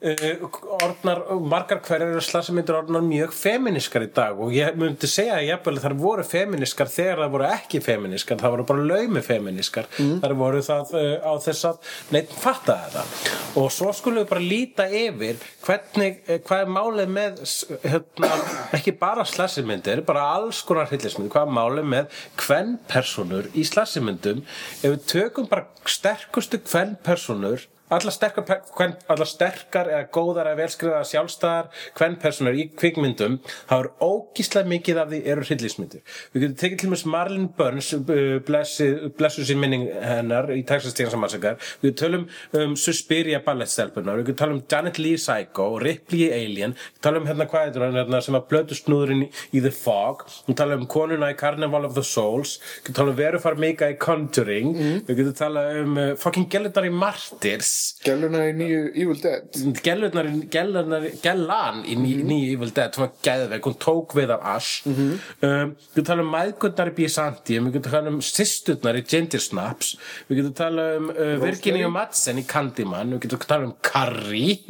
orðnar, 0.00 1.24
margar 1.44 1.82
hverjar 1.84 2.14
eru 2.14 2.24
slassamyndir 2.24 2.78
orðnar 2.78 3.04
mjög 3.04 3.34
feminiskar 3.36 4.06
í 4.06 4.12
dag. 4.16 4.38
Og 4.40 4.54
ég 4.56 4.78
myndi 4.80 5.08
segja 5.10 5.38
að 5.38 5.48
jafnvel 5.50 5.82
þar 5.84 5.96
voru 6.00 6.24
feminiskar 6.26 6.90
þegar 6.90 7.24
það 7.24 7.34
voru 7.34 7.48
ekki 7.50 7.80
feminiskar 7.84 8.40
það 8.40 8.54
voru 8.54 8.66
bara 8.68 8.86
laumi 8.90 9.22
feminiskar 9.24 9.88
þar 10.22 10.34
voru 10.38 10.62
það 10.64 10.92
uh, 10.96 11.14
á 11.26 11.32
þess 11.44 11.66
að 11.68 11.90
neitt 12.14 12.34
fattaði 12.42 12.92
það 12.94 13.58
og 13.60 13.72
svo 13.74 13.92
skulum 13.96 14.22
við 14.22 14.28
bara 14.30 14.44
líta 14.44 14.86
yfir 14.86 15.40
hvernig, 15.64 16.20
uh, 16.26 16.38
hvað 16.46 16.64
er 16.64 16.72
málið 16.76 17.12
með 17.16 17.42
hérna, 17.84 18.30
ekki 18.78 18.94
bara 19.00 19.26
slassimyndir 19.28 20.04
bara 20.06 20.28
alls 20.36 20.62
konar 20.66 20.90
hryllismyndir 20.90 21.34
hvað 21.34 21.50
er 21.50 21.58
málið 21.58 21.90
með 21.96 22.22
hvern 22.44 22.78
personur 22.90 23.50
í 23.54 23.66
slassimyndum 23.68 24.44
ef 24.80 24.86
við 24.86 25.04
tökum 25.14 25.50
bara 25.50 25.68
sterkustu 25.88 26.62
hvern 26.70 26.96
personur 27.06 27.68
allar 27.90 28.14
sterkar, 28.14 28.62
allar 29.10 29.28
sterkar 29.28 29.90
eða 29.90 30.08
góðar 30.14 30.52
eða 30.52 30.62
velskriðar 30.64 31.08
sjálfstæðar 31.10 31.70
hvern 31.98 32.18
personur 32.22 32.58
í 32.58 32.68
kvikmyndum 32.74 33.38
er 33.76 33.90
ógíslega 34.02 34.70
mikið 34.70 35.02
af 35.02 35.10
því 35.12 35.22
eru 35.34 35.46
hryllismyndir 35.48 36.18
við 36.34 36.44
getum 36.44 36.58
tekið 36.60 36.82
til 36.82 36.92
mér 36.92 37.06
Marlon 37.10 37.48
Burns 37.58 37.90
uh, 37.96 38.38
blessu, 38.46 39.44
sín 39.46 39.60
minning 39.60 39.86
hennar 40.04 40.50
í 40.54 40.62
Texas 40.66 40.94
Chainsaw 40.96 41.20
Massacre. 41.20 41.56
Við 41.82 41.96
tölum 42.00 42.26
um 42.56 42.76
Suspiria 42.78 43.40
ballettstelpunar 43.44 44.22
við 44.22 44.36
tölum 44.40 44.62
Janet 44.70 45.00
Lee 45.00 45.18
í 45.18 45.20
Psycho 45.20 45.68
Ripley 45.82 46.30
Alien. 46.34 46.76
Við 46.96 47.04
tölum 47.06 47.28
hérna 47.28 47.48
hvað 47.50 47.80
er 47.80 47.96
hérna, 47.98 48.22
sem 48.24 48.38
að 48.38 48.48
blödu 48.52 48.78
snúðurinn 48.78 49.26
í, 49.26 49.60
The 49.60 49.72
Fog. 49.74 50.26
Við 50.48 50.60
tölum 50.60 50.84
um 50.84 50.90
konuna 50.90 51.32
í 51.32 51.38
Carnival 51.40 51.86
of 51.88 51.96
the 51.98 52.06
Souls. 52.06 52.58
Við 52.86 52.96
tölum 52.98 53.14
um 53.14 53.20
Veru 53.20 53.42
Farmiga 53.42 53.90
í 53.90 53.98
Conjuring. 54.00 54.74
Við 55.08 55.22
getum 55.22 55.38
talað 55.42 55.82
um 55.84 56.00
uh, 56.00 56.10
fucking 56.20 56.48
Gellunar 56.52 56.88
í 56.88 56.94
Martyrs 56.94 57.79
Gelluna 58.04 58.42
í 58.48 58.52
nýju 58.56 58.80
Evil 58.90 59.18
Dead. 59.20 59.58
Gellurnar, 59.84 60.28
gellurnar, 60.52 61.06
gellan 61.24 61.82
í 61.84 61.96
ný, 61.98 62.12
nýju 62.26 62.52
Evil 62.56 62.72
Dead 62.76 62.98
var 63.00 63.12
geðveik, 63.24 63.68
hún 63.68 63.78
tók 63.82 64.14
við 64.18 64.34
af 64.36 64.46
Ash. 64.54 64.86
Um, 64.86 65.74
við 65.74 65.98
getum 65.98 66.08
tala 66.10 66.26
um 66.26 66.32
mæðgurnar 66.34 66.92
í 66.92 66.96
Byzantium, 67.00 67.68
við 67.68 67.78
getum 67.78 67.96
tala 67.96 68.14
um 68.14 68.20
systurnar 68.24 69.00
í 69.00 69.04
Ginger 69.06 69.44
Snaps, 69.44 69.94
við 70.28 70.42
getum 70.42 70.56
tala 70.62 70.86
um 70.98 71.10
uh, 71.14 71.34
Virginia 71.42 71.90
Madsen 71.92 72.40
í 72.40 72.46
Candyman 72.48 73.16
við 73.16 73.26
getum 73.26 73.44
tala 73.46 73.70
um 73.70 73.76
Carrie. 73.84 74.60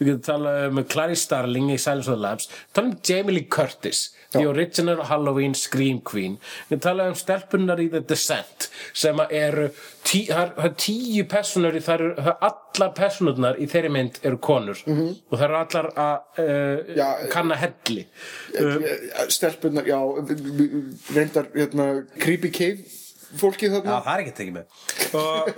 Við 0.00 0.08
getum 0.08 0.26
tala 0.30 0.56
um 0.70 0.82
Clarice 0.84 1.26
Starling 1.26 1.72
í 1.74 1.78
Silence 1.80 2.10
of 2.10 2.18
the 2.18 2.26
Lambs, 2.26 2.50
tala 2.72 2.92
um 2.92 2.98
Jamie 3.06 3.38
Lee 3.38 3.48
Curtis 3.50 4.10
The 4.32 4.48
Original 4.48 5.04
Halloween 5.04 5.54
Scream 5.54 6.00
Queen. 6.00 6.38
Við 6.70 6.82
talaðum 6.86 7.12
um 7.12 7.20
stelpunnar 7.20 7.82
í 7.82 7.88
The 7.92 8.00
Descent 8.08 8.70
sem 8.96 9.20
eru 9.28 9.68
tí, 10.04 10.24
það 10.28 10.42
er- 10.42 10.64
er 10.66 10.72
tíu 10.82 11.24
personur 11.30 11.76
það 11.84 11.94
eru 11.94 12.34
allar 12.48 12.92
personurnar 12.96 13.58
í 13.62 13.66
þeirri 13.70 13.90
mynd 13.94 14.18
eru 14.22 14.38
konur. 14.38 14.78
Og 14.86 15.38
það 15.38 15.44
eru 15.48 15.58
allar 15.60 15.90
að 16.06 16.42
uh, 16.42 16.96
Já, 16.96 17.08
kanna 17.32 17.56
helli 17.62 18.06
Uh, 18.52 18.82
Stelpunar, 19.32 19.86
já, 19.88 19.98
reyndar, 21.14 21.46
hérna, 21.54 21.86
Creepy 22.20 22.50
Cave 22.52 22.84
fólkið 23.40 23.68
Já, 23.68 23.74
þarna. 23.78 23.98
það 24.06 24.12
er 24.14 24.22
ekki 24.22 24.34
tekið 24.38 24.54
með. 24.56 24.78
Og, 25.18 25.50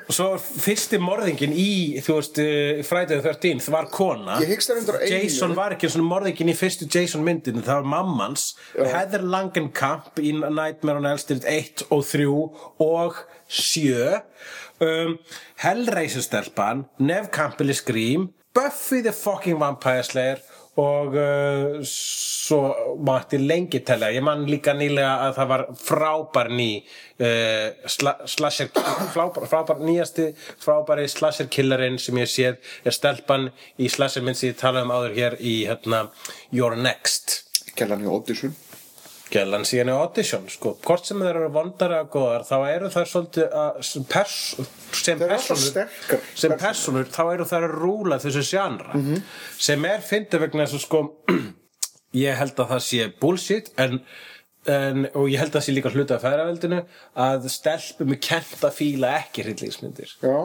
og 0.00 0.14
svo 0.16 0.28
fyrsti 0.40 1.00
morðingin 1.02 1.54
í 1.56 1.70
þú 2.04 2.16
veist, 2.18 2.40
uh, 2.42 2.82
Friday 2.86 3.20
the 3.20 3.34
13th 3.34 3.70
var 3.74 3.90
kona. 3.92 4.38
Það. 4.40 5.08
Jason 5.10 5.56
var 5.58 5.76
ekki 5.76 5.90
svona 5.92 6.08
morðingin 6.10 6.52
í 6.52 6.56
fyrstu 6.58 6.88
Jason 6.90 7.24
myndinu 7.26 7.64
það 7.66 7.82
var 7.82 7.90
mammans. 7.96 8.46
Heather 8.76 9.24
Langenkamp 9.24 10.20
í 10.20 10.34
Nightmare 10.40 11.00
on 11.00 11.08
Elm 11.10 11.20
Street 11.20 11.46
1 11.48 11.86
og 11.90 12.04
3 12.08 12.26
og 12.80 13.22
7 13.50 14.20
um, 14.80 15.16
Hellraiser 15.60 16.24
stelpan 16.24 16.84
Nev 17.02 17.30
Campbell 17.34 17.72
í 17.72 17.76
Scream 17.76 18.30
Buffy 18.56 19.02
the 19.04 19.12
fucking 19.14 19.60
Vampire 19.60 20.02
Slayer 20.06 20.40
og 20.78 21.16
uh, 21.18 21.80
svo 21.82 22.60
mætti 23.02 23.40
lengi 23.42 23.80
telja 23.86 24.12
ég 24.14 24.22
man 24.22 24.46
líka 24.46 24.74
nýlega 24.76 25.16
að 25.26 25.34
það 25.40 25.50
var 25.52 25.64
frábær 25.82 26.50
ný 26.54 26.68
uh, 26.78 27.90
sla, 27.90 28.14
slasher 28.30 28.70
frábær, 29.14 29.48
frábær 29.50 29.82
nýjasti 29.82 30.30
frábæri 30.62 31.08
slasher 31.10 31.50
killerinn 31.50 31.98
sem 31.98 32.22
ég 32.22 32.30
séð 32.30 32.72
er 32.86 32.96
stelpan 32.96 33.50
í 33.78 33.90
slasher 33.90 34.22
minn 34.22 34.38
sem 34.38 34.52
ég 34.52 34.60
talaði 34.62 34.86
um 34.86 34.94
áður 34.94 35.16
hér 35.18 35.38
í 35.40 35.56
hérna, 35.66 36.06
Your 36.54 36.78
Next 36.78 37.40
Gellan 37.76 38.04
í 38.04 38.10
Audition. 38.10 38.54
Gjallan 39.30 39.62
síðan 39.68 39.92
í 39.92 39.94
audition 39.94 40.48
sko. 40.50 40.72
hvort 40.82 41.06
sem 41.06 41.20
þeir 41.22 41.36
eru 41.36 41.50
vondar 41.54 41.92
eða 41.94 42.08
góðar 42.10 42.46
þá 42.48 42.56
eru 42.70 42.88
þær 42.90 43.10
svolítið 43.12 43.52
að, 43.60 43.76
sem, 43.86 44.06
pers, 44.10 44.38
sem 44.98 45.20
personur 45.22 45.92
sem 46.42 46.54
personur 46.58 47.12
þá 47.14 47.22
eru 47.28 47.46
þær 47.46 47.66
að 47.68 47.76
rúla 47.76 48.18
þessu 48.22 48.42
sjánra 48.48 48.96
sem 49.58 49.86
er 49.86 50.02
fyndið 50.02 50.44
vegna 50.46 50.66
þess 50.66 50.80
að 50.80 50.84
sko 50.86 51.02
ég 52.24 52.40
held 52.40 52.58
að 52.58 52.72
það 52.74 52.82
sé 52.88 53.06
bullshit 53.22 53.70
en, 53.78 54.00
en 54.66 55.06
og 55.14 55.28
ég 55.30 55.38
held 55.38 55.52
að 55.52 55.60
það 55.60 55.66
sé 55.68 55.76
líka 55.76 55.94
hluta 55.94 56.18
af 56.18 56.26
færaveldinu 56.26 56.80
að 57.28 57.46
stelpum 57.54 58.16
er 58.16 58.22
kent 58.30 58.66
að 58.66 58.76
fíla 58.80 59.14
ekki 59.20 59.46
hryllingsmyndir 59.46 60.16
Já. 60.24 60.38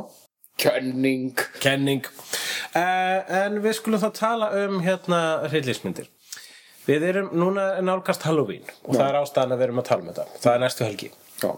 Kenning. 0.61 1.33
kenning 1.59 2.05
uh, 2.77 3.25
en 3.41 3.57
við 3.65 3.73
skulum 3.79 3.99
þá 3.99 4.11
tala 4.15 4.51
um 4.61 4.77
hérna 4.85 5.23
hryllingsmyndir 5.49 6.07
við 6.87 7.07
erum 7.11 7.29
núna 7.33 7.67
nálgast 7.81 8.25
Halloween 8.27 8.63
og 8.85 8.95
það 8.95 9.07
er 9.09 9.19
ástæðan 9.21 9.55
að 9.55 9.59
við 9.61 9.67
erum 9.69 9.81
að 9.83 9.87
tala 9.89 10.01
um 10.05 10.09
þetta. 10.13 10.25
Það 10.43 10.53
er 10.57 10.63
næstu 10.65 10.85
helgi. 10.87 11.11
Já. 11.43 11.51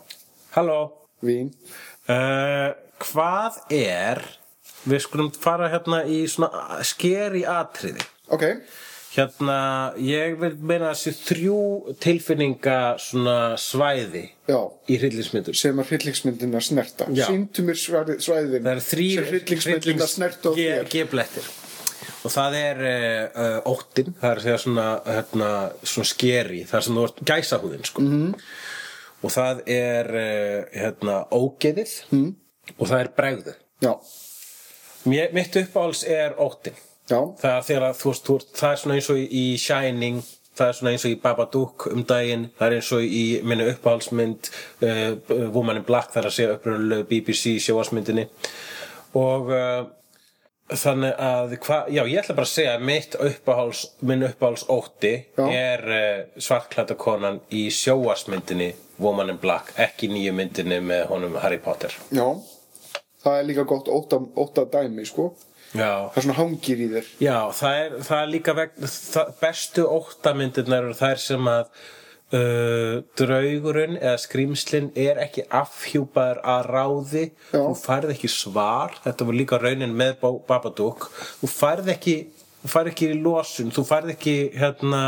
Halló? 0.57 0.79
Vín. 1.25 1.53
uh, 2.09 2.73
Hvað 3.03 3.61
er 3.73 4.21
Við 4.87 5.01
skulum 5.03 5.31
fara 5.35 5.67
hérna 5.73 6.03
í 6.07 6.21
svona 6.31 6.77
skeri 6.87 7.41
atriði. 7.43 8.05
Ok, 8.31 8.43
Hérna, 9.17 9.55
ég 9.97 10.35
vil 10.37 10.51
meina 10.61 10.91
þessi 10.93 11.11
þrjú 11.25 11.55
tilfinninga 12.03 12.75
svona 13.01 13.55
svæði 13.57 14.21
já. 14.47 14.59
í 14.87 14.97
hryllingsmyndur 15.01 15.57
sem 15.57 15.79
að 15.81 15.89
hryllingsmyndina 15.93 16.61
snerta. 16.61 17.07
Já. 17.17 17.25
Sýndu 17.25 17.65
mér 17.65 17.79
svæði- 17.81 18.19
svæðin 18.21 18.61
Það 18.67 18.71
eru 18.75 18.83
þrýr 18.85 19.15
sem 19.15 19.29
hryllingsmyndina 19.31 20.07
snerta 20.11 20.51
á 20.53 20.57
þér. 20.59 20.85
G-blettir 20.93 21.47
Og 22.25 22.31
það 22.33 22.55
er 22.59 22.79
uh, 22.87 23.41
uh, 23.43 23.59
óttin, 23.73 24.13
það 24.21 24.31
er 24.31 24.39
segja 24.43 24.57
svona, 24.63 24.87
hérna, 25.05 25.49
svona 25.83 26.09
skeri, 26.09 26.63
það 26.67 26.79
er 26.79 26.85
sem 26.87 26.95
þú 26.97 27.03
ert 27.07 27.21
gæsahúðin, 27.29 27.85
sko. 27.85 28.01
Mhm. 28.01 28.33
Og 29.25 29.31
það 29.33 29.61
er, 29.73 30.09
uh, 30.13 30.65
hérna, 30.77 31.19
ógeðið 31.33 31.93
Mhm. 32.11 32.33
og 32.79 32.87
það 32.87 32.99
er 33.03 33.11
bregðið. 33.17 33.55
Já, 33.81 33.93
Mér, 35.07 35.31
mitt 35.33 35.55
uppáhalds 35.55 36.03
er 36.09 36.33
óttin. 36.37 36.73
já, 37.09 37.19
Það 37.39 37.57
er 37.57 37.61
þegar 37.61 37.93
það 37.95 38.71
er 38.71 38.75
svona 38.81 38.95
eins 38.97 39.09
og 39.09 39.17
í 39.17 39.57
Shining, 39.57 40.23
það 40.57 40.67
er 40.67 40.73
svona 40.73 40.91
eins 40.91 41.05
og 41.05 41.11
í 41.11 41.21
Babadook 41.21 41.87
um 41.93 42.03
daginn, 42.03 42.49
það 42.59 42.67
er 42.67 42.75
eins 42.75 42.91
og 42.91 43.01
í 43.01 43.41
minni 43.43 43.69
uppáhaldsmynd 43.71 44.49
uh, 44.83 45.47
Woman 45.53 45.77
in 45.77 45.83
Black, 45.83 46.11
það 46.11 46.17
er 46.23 46.27
að 46.27 46.35
segja 46.35 46.55
upprunalegu 46.57 47.07
BBC 47.07 47.55
sjóasmyndinni 47.63 48.27
og 49.15 49.51
þannig 50.67 51.13
að 51.23 51.53
hva, 51.63 51.77
já, 51.91 52.01
ég 52.03 52.19
ætla 52.21 52.35
bara 52.35 52.47
að 52.47 52.51
segja 52.51 52.75
mitt 52.83 53.15
uppáhalds, 53.15 53.83
minn 54.03 54.25
uppáhalds 54.27 54.65
ótti 54.73 55.13
Já. 55.37 55.45
er 55.47 55.83
uh, 55.87 56.41
svartklæta 56.43 56.97
konan 56.99 57.39
í 57.55 57.67
sjóasmyndinni 57.71 58.73
Woman 58.99 59.31
in 59.31 59.39
Black, 59.39 59.71
ekki 59.79 60.09
nýju 60.11 60.33
myndinni 60.35 60.79
með 60.83 61.05
honum 61.11 61.37
Harry 61.39 61.59
Potter. 61.61 61.93
Já. 62.11 62.25
Það 63.23 63.39
er 63.39 63.45
líka 63.47 63.67
gott 63.69 63.87
óta, 63.91 64.19
óta 64.35 64.65
dæmi, 64.73 65.05
sko. 65.07 65.31
Já, 65.75 66.07
Það 66.09 66.17
er 66.17 66.25
svona 66.25 66.37
hangir 66.37 66.81
í 66.81 66.87
þér. 66.93 67.07
Já, 67.21 67.37
það 67.59 67.79
er, 67.83 67.95
það 68.07 68.21
er 68.23 68.29
líka 68.31 68.55
vegna, 68.57 68.89
það, 68.95 69.31
bestu 69.41 69.85
óttamyndirnar 69.91 70.87
eru 70.87 70.97
þær 70.97 71.21
sem 71.21 71.49
að 71.51 71.71
uh, 72.35 73.03
draugurinn 73.19 73.97
eða 73.99 74.17
skrýmslin 74.21 74.89
er 74.97 75.21
ekki 75.23 75.45
afhjúpaður 75.53 76.41
að 76.43 76.69
ráði. 76.71 77.23
Já. 77.51 77.61
þú 77.61 77.75
færð 77.81 78.13
ekki 78.15 78.31
svar. 78.31 78.97
Þetta 79.05 79.29
var 79.29 79.39
líka 79.41 79.61
raunin 79.61 79.95
með 79.97 80.17
Babadook. 80.21 81.09
Þú 81.41 81.51
færð 81.51 81.91
ekki, 81.95 82.17
þú 82.63 82.73
færð 82.73 82.93
ekki 82.93 83.11
losun, 83.21 83.73
þú 83.75 83.85
færð 83.87 84.15
ekki 84.15 84.37
hérna, 84.57 85.03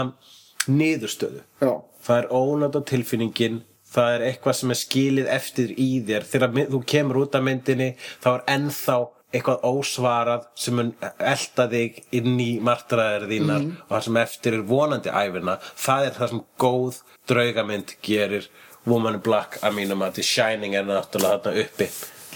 niðurstöðu. 0.70 1.43
Já, 1.63 1.74
það 2.05 2.24
er 2.24 2.32
ónæta 2.36 2.86
tilfinningin. 2.93 3.63
Það 3.89 4.15
er 4.15 4.24
eitthvað 4.28 4.53
sem 4.59 4.72
er 4.72 4.78
skilið 4.78 5.30
eftir 5.34 5.72
í 5.82 5.88
þér. 6.05 6.26
Þegar 6.30 6.51
þú 6.70 6.82
kemur 6.91 7.24
út 7.24 7.38
af 7.39 7.41
myndinni 7.41 7.88
þá 8.22 8.28
er 8.36 8.43
ennþá 8.53 8.97
eitthvað 9.30 9.66
ósvarað 9.70 10.48
sem 10.58 10.78
mun 10.80 10.94
elta 11.18 11.68
þig 11.72 12.00
inn 12.18 12.40
í 12.42 12.50
martraðir 12.66 13.28
þínar 13.30 13.66
og 13.68 13.92
það 13.94 14.06
sem 14.08 14.22
eftir 14.24 14.58
er 14.58 14.66
vonandi 14.70 15.14
æfina 15.14 15.58
það 15.70 16.06
er 16.08 16.16
það 16.18 16.34
sem 16.34 16.44
góð 16.66 17.02
draugamynd 17.30 17.96
gerir 18.06 18.50
Woman 18.90 19.20
in 19.20 19.26
Black 19.26 19.60
að 19.62 19.76
mínum 19.78 20.06
að 20.06 20.20
The 20.20 20.26
Shining 20.26 20.78
er 20.78 20.88
náttúrulega 20.88 21.44
þarna 21.44 21.66
uppi 21.66 21.90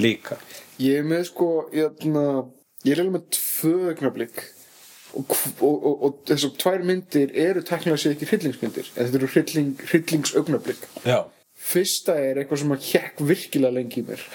líka. 0.04 0.38
Ég 0.82 1.00
er 1.00 1.08
með 1.08 1.30
sko 1.30 1.48
Jæna, 1.74 2.26
Ég 2.84 2.92
er 2.92 3.00
eiginlega 3.00 3.16
með 3.16 3.28
tvö 3.38 3.76
augnablík 3.94 4.42
og, 5.16 5.30
og, 5.30 5.76
og, 5.78 5.94
og 5.94 6.18
þessar 6.28 6.52
tvær 6.60 6.82
myndir 6.88 7.32
eru 7.46 7.62
teknilega 7.64 8.02
sér 8.02 8.16
ekki 8.18 8.28
hryllingsmyndir 8.28 8.90
en 8.90 9.08
þetta 9.08 9.20
eru 9.22 9.30
hrylling, 9.32 9.86
hryllingsaugnablík 9.92 10.84
Já, 11.08 11.22
Fyrsta 11.64 12.18
er 12.20 12.42
eitthvað 12.42 12.64
sem 12.64 12.76
að 12.76 12.90
hjekk 12.90 13.24
virkilega 13.30 13.78
lengi 13.78 14.02
í 14.02 14.08
mér 14.10 14.26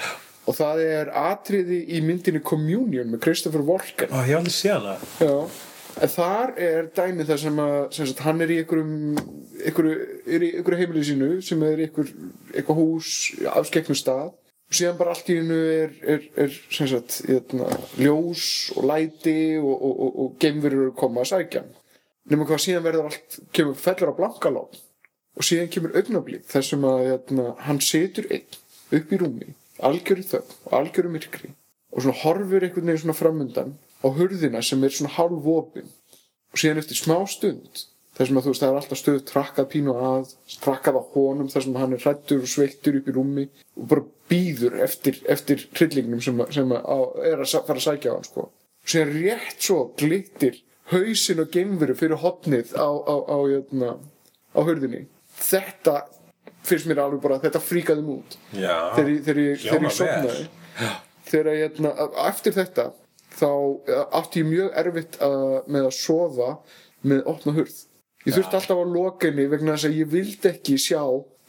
og 0.48 0.56
það 0.56 0.84
er 0.84 1.10
atriði 1.20 1.82
í 1.92 2.02
myndinni 2.04 2.40
Communion 2.44 3.10
með 3.12 3.24
Christopher 3.26 3.64
Walken. 3.68 4.12
Ó, 4.12 4.24
ég 4.24 4.32
hef 4.32 4.40
aldrei 4.40 4.54
séð 4.56 4.76
hana. 4.78 4.96
Já, 5.20 5.34
en 5.98 6.12
þar 6.14 6.52
er 6.68 6.90
dæmi 6.96 7.28
þar 7.28 7.42
sem 7.44 7.62
að 7.64 7.78
sem 7.98 8.10
sagt, 8.10 8.24
hann 8.26 8.44
er 8.44 8.52
í 8.54 8.60
einhverju, 8.64 9.96
er 10.26 10.46
í 10.48 10.52
einhverju 10.58 10.82
heimili 10.82 11.06
sínu 11.06 11.30
sem 11.44 11.64
er 11.68 11.82
í 11.82 11.88
einhver, 11.88 12.12
einhver 12.54 12.78
hús 12.78 13.14
afskeknum 13.54 13.98
stað. 13.98 14.30
Og 14.68 14.76
síðan 14.76 14.98
bara 14.98 15.14
allt 15.14 15.28
í 15.32 15.38
hennu 15.38 15.58
er, 15.72 15.92
er, 16.04 16.24
er 16.44 16.56
sagt, 16.76 17.22
eitna, 17.24 17.70
ljós 17.96 18.48
og 18.76 18.84
læti 18.90 19.38
og, 19.56 19.72
og, 19.72 19.94
og, 19.94 20.18
og 20.24 20.34
geimverur 20.42 20.90
koma 20.96 21.24
að 21.24 21.30
sækja 21.30 21.62
nema 22.28 22.46
hvað 22.48 22.64
síðan 22.64 22.84
verður 22.84 23.08
allt 23.08 23.38
kemur 23.56 23.78
fellur 23.78 24.12
á 24.12 24.18
blankalón 24.18 24.80
og 25.38 25.46
síðan 25.46 25.70
kemur 25.72 25.96
augnablík 25.96 26.44
þar 26.50 26.66
sem 26.66 26.84
að 26.88 27.04
eitna, 27.14 27.46
hann 27.64 27.80
situr 27.84 28.28
einn 28.32 28.98
upp 28.98 29.12
í 29.12 29.20
rúmi 29.20 29.54
algjöru 29.84 30.24
þögn 30.32 30.56
og 30.66 30.72
algjöru 30.80 31.12
myrkri 31.14 31.50
og 31.92 32.02
svona 32.04 32.18
horfir 32.22 32.64
einhvern 32.66 32.86
veginn 32.90 33.02
svona 33.04 33.16
framundan 33.18 33.76
á 34.04 34.06
hurðina 34.14 34.62
sem 34.62 34.82
er 34.84 34.94
svona 34.94 35.14
hálf 35.16 35.46
opin 35.54 35.88
og 36.52 36.58
síðan 36.60 36.80
eftir 36.82 36.98
smá 37.00 37.16
stund 37.28 37.84
þar 38.18 38.26
sem 38.26 38.38
að 38.40 38.46
þú 38.46 38.52
veist 38.52 38.62
það 38.64 38.70
er 38.72 38.78
alltaf 38.80 38.98
stöð 38.98 39.18
trakkað 39.28 39.66
pínu 39.72 39.92
að 39.94 40.32
trakkað 40.64 40.96
á 40.98 41.02
honum 41.14 41.50
þar 41.52 41.64
sem 41.66 41.76
hann 41.78 41.92
er 41.94 42.02
hrættur 42.02 42.40
og 42.42 42.50
sveittur 42.50 42.96
upp 42.98 43.08
í 43.08 43.14
rúmi 43.14 43.44
og 43.78 43.88
bara 43.92 44.04
býður 44.28 44.78
eftir, 44.84 45.20
eftir 45.30 45.62
hryllingnum 45.78 46.20
sem, 46.24 46.40
að- 46.42 46.52
sem 46.58 46.72
að 46.74 47.20
er 47.30 47.44
að 47.44 47.52
fara 47.68 47.78
að 47.78 47.84
sækja 47.86 48.10
á 48.10 48.14
hann 48.18 48.26
sko. 48.26 48.48
og 48.50 48.88
síðan 48.90 49.14
rétt 49.22 49.60
svo 49.68 49.78
glittir 50.00 50.58
hausinn 50.90 51.40
og 51.44 51.50
geimveru 51.54 51.94
fyrir 51.94 52.18
hotnið 52.24 52.74
á, 52.74 52.88
á, 52.90 53.14
á, 53.28 53.38
á, 53.38 53.92
á 54.56 54.60
hurðinni 54.66 55.04
þetta 55.38 55.94
finnst 56.70 56.88
mér 56.90 57.00
alveg 57.04 57.20
bara 57.24 57.40
þetta 57.42 57.60
fríkaði 57.64 58.04
mig 58.06 58.20
út. 58.22 58.38
Já, 58.54 58.74
þegar 58.96 59.10
ég, 59.12 59.20
þegar 59.26 59.42
ég, 59.42 59.60
þegar 59.62 59.74
hljómar 59.74 59.90
ég 59.90 59.98
sofnaði. 59.98 60.48
Þegar 61.28 61.50
ég, 61.52 61.62
hérna, 61.66 61.92
eftir 62.28 62.56
þetta 62.56 62.86
þá 63.38 63.48
eh, 63.92 64.04
átti 64.20 64.42
ég 64.42 64.48
mjög 64.52 64.78
erfitt 64.82 65.18
að, 65.22 65.42
með 65.68 65.88
að 65.90 65.96
sofa 65.98 66.50
með 67.08 67.24
opna 67.34 67.54
hurð. 67.58 67.76
Ég 68.26 68.34
þurfti 68.34 68.58
alltaf 68.58 68.80
að 68.82 68.94
loka 68.96 69.28
henni 69.30 69.44
vegna 69.52 69.74
þess 69.76 69.88
að 69.88 69.98
ég 70.02 70.08
vildi 70.12 70.48
ekki 70.50 70.78
sjá 70.82 71.02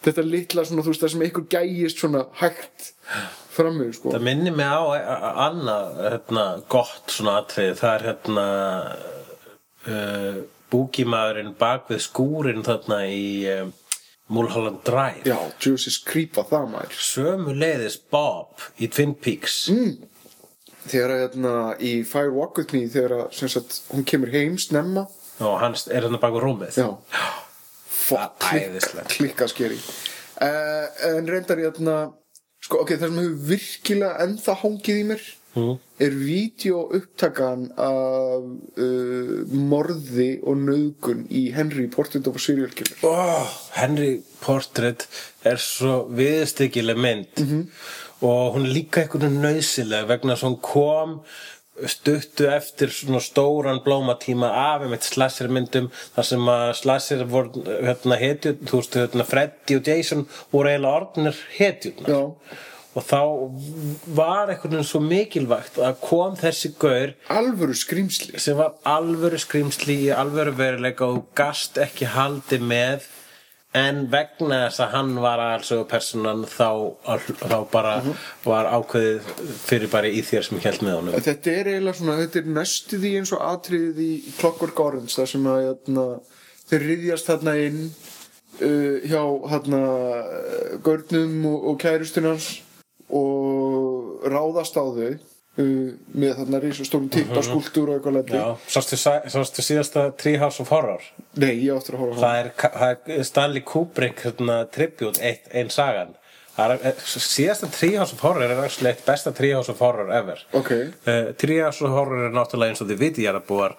þetta 0.06 0.24
litla 0.24 0.64
svona 0.64 0.84
þú 0.86 0.92
veist 0.94 1.02
það 1.04 1.12
sem 1.12 1.24
einhver 1.26 1.48
gæjist 1.52 2.00
svona 2.04 2.22
hægt 2.40 2.92
frammi 3.52 3.88
sko. 3.98 4.14
Það 4.14 4.24
minnir 4.30 4.54
mig 4.56 4.70
á 4.70 4.80
a- 4.80 5.18
a- 5.18 5.34
annað 5.50 5.98
hérna, 6.06 6.46
gott 6.72 7.12
svona 7.12 7.34
atrið 7.42 7.74
það 7.82 7.96
er 7.98 8.06
hérna 8.08 8.46
uh, 9.90 10.38
búkimaðurinn 10.72 11.54
bak 11.60 11.90
við 11.92 12.04
skúrin 12.06 12.64
þarna 12.66 13.02
í 13.12 13.24
um, 13.58 13.74
Mulholland 14.30 14.84
Drive. 14.88 15.26
Já, 15.28 15.38
Jesus 15.64 16.00
creepa 16.06 16.46
það 16.48 16.70
maður. 16.76 17.02
Sömu 17.10 17.56
leiðis 17.58 17.98
Bob 18.12 18.64
í 18.78 18.90
Twin 18.94 19.16
Peaks. 19.18 19.64
Þegar 20.90 21.14
að 21.16 21.24
hérna, 21.26 21.54
í 21.82 21.94
Fire 22.08 22.34
Walk 22.34 22.62
With 22.62 22.74
Me 22.74 22.86
þegar 22.90 23.28
sagt, 23.34 23.82
hún 23.92 24.06
kemur 24.08 24.32
heim 24.34 24.58
snemma. 24.62 25.08
Og 25.40 25.60
hann 25.62 25.78
er 25.90 26.06
hérna 26.06 26.22
bak 26.22 26.36
við 26.36 26.46
rúmið. 26.46 26.80
Já. 26.80 26.90
Er 28.10 28.32
klikka, 28.42 29.04
klikka 29.06 29.46
skeri 29.52 29.76
uh, 30.42 30.86
en 31.18 31.28
reyndar 31.30 31.60
hérna 31.62 31.98
sko, 32.64 32.84
ok, 32.84 32.96
það 32.96 33.06
sem 33.06 33.20
hefur 33.22 33.36
virkilega 33.52 34.26
ennþá 34.26 34.56
hangið 34.64 35.02
í 35.02 35.06
mér 35.12 35.28
mm. 35.56 35.76
er 36.06 36.18
vídeoupptakan 36.20 37.68
af 37.80 38.48
uh, 38.86 39.36
morði 39.72 40.30
og 40.44 40.64
nöðgun 40.66 41.26
í 41.30 41.48
Henry 41.56 41.88
Portrait 41.92 42.28
of 42.30 42.40
a 42.40 42.44
Serial 42.44 42.74
Killer 42.76 43.06
oh, 43.10 43.54
Henry 43.78 44.20
Portrait 44.44 45.08
er 45.48 45.62
svo 45.62 46.04
viðstykkileg 46.16 47.00
mynd 47.00 47.46
og 48.26 48.56
hún 48.56 48.68
er 48.68 48.76
líka 48.76 49.06
einhvern 49.06 49.40
nöðsileg 49.44 50.10
vegna 50.10 50.36
að 50.36 50.46
hún 50.48 50.60
kom 50.64 51.22
stuttu 51.88 52.48
eftir 52.52 52.92
svona 52.92 53.22
stóran 53.24 53.80
blómatíma 53.84 54.50
af 54.52 54.84
einmitt 54.84 55.06
slashermyndum 55.08 55.90
þar 56.16 56.28
sem 56.28 56.50
að 56.52 56.72
slasher 56.82 57.24
voru 57.30 57.64
hérna 57.68 58.18
hetjut, 58.20 58.66
þú 58.68 58.82
veist 58.82 58.98
hérna 59.00 59.28
Freddy 59.28 59.78
og 59.80 59.88
Jason 59.88 60.26
voru 60.52 60.74
eiginlega 60.74 60.98
orðnir 61.00 61.40
hetjutnar 61.56 62.12
Já. 62.12 62.20
Og 62.98 63.06
þá 63.06 63.22
var 64.18 64.50
einhvern 64.50 64.74
veginn 64.74 64.88
svo 64.90 65.02
mikilvægt 65.04 65.78
að 65.78 66.00
kom 66.02 66.38
þessi 66.40 66.74
gaur 66.82 67.14
alvöru 67.36 67.78
skrýmsli 67.78 68.42
sem 68.42 68.58
var 68.58 68.80
alvöru 68.90 69.38
skrýmsli 69.42 70.00
í 70.08 70.12
alvöru 70.16 70.56
veruleika 70.58 71.06
og 71.06 71.30
gast 71.38 71.78
ekki 71.82 72.10
haldi 72.16 72.58
með 72.64 73.06
en 73.78 74.08
vegna 74.10 74.64
þess 74.66 74.82
að 74.82 74.94
hann 74.96 75.12
var 75.22 75.42
alveg 75.44 75.84
personan 75.92 76.46
þá, 76.50 76.70
þá 77.38 77.58
bara 77.70 77.92
var 78.42 78.70
ákveðið 78.74 79.28
fyrir 79.62 79.92
bara 79.92 80.10
í 80.10 80.24
þér 80.26 80.48
sem 80.48 80.62
held 80.64 80.86
með 80.86 80.96
honum. 80.98 81.18
Þetta 81.28 81.52
er 81.54 81.70
eiginlega 81.76 82.00
svona, 82.00 82.16
þetta 82.24 82.42
er 82.42 82.48
næstu 82.56 82.98
því 82.98 83.12
eins 83.20 83.34
og 83.38 83.44
atriðið 83.46 84.00
í 84.08 84.14
Clockwork 84.40 84.82
Orange 84.82 85.14
þar 85.14 85.30
sem 85.34 85.46
að 85.52 85.62
hérna, 85.68 86.08
þeir 86.72 86.88
riðjast 86.88 87.30
þarna 87.30 87.54
inn 87.68 87.84
uh, 87.86 88.98
hjá 89.06 89.22
þarna 89.54 89.84
uh, 89.84 90.74
görnum 90.90 91.38
og, 91.52 91.70
og 91.70 91.80
kærustunars 91.86 92.50
og 93.10 94.26
ráðast 94.30 94.78
á 94.78 94.84
þau 94.86 95.10
uh, 95.10 95.90
með 96.14 96.36
þarna 96.42 96.62
risastórum 96.64 97.10
tippaskúltúr 97.14 97.92
og 97.92 97.98
eitthvað 97.98 98.18
lendi. 98.20 98.44
Sástu, 98.70 99.64
síðasta 99.66 100.10
Treehouse 100.20 100.64
of 100.64 100.72
Horror? 100.74 101.04
Nei, 101.40 101.54
ég 101.66 101.76
áttur 101.76 101.98
að 101.98 102.06
horfa 102.06 102.24
það. 102.24 102.40
Er, 102.40 102.54
það 102.78 103.14
er 103.18 103.28
Stanley 103.30 103.66
Kubrick 103.66 104.24
hérna, 104.26 104.62
tribute, 104.74 105.22
eitt, 105.26 105.50
ein 105.56 105.72
sagan. 105.74 106.16
Er, 106.60 106.76
eh, 106.90 107.04
síðasta 107.08 107.70
Treehouse 107.72 108.18
of 108.18 108.24
Horror 108.26 108.52
er 108.52 108.62
actually 108.66 108.92
eitt 108.92 109.06
besta 109.08 109.32
Treehouse 109.36 109.72
of 109.72 109.80
Horror 109.84 110.12
ever. 110.16 110.42
Ok. 110.60 110.74
uh, 111.08 111.32
Treehouse 111.40 111.86
of 111.88 111.96
Horror 111.96 112.28
er 112.28 112.36
náttúrulega 112.36 112.76
eins 112.76 112.84
og 112.84 112.90
þið 112.92 113.04
viti 113.06 113.26
ég 113.26 113.32
er 113.32 113.40
að 113.40 113.48
búa 113.48 113.70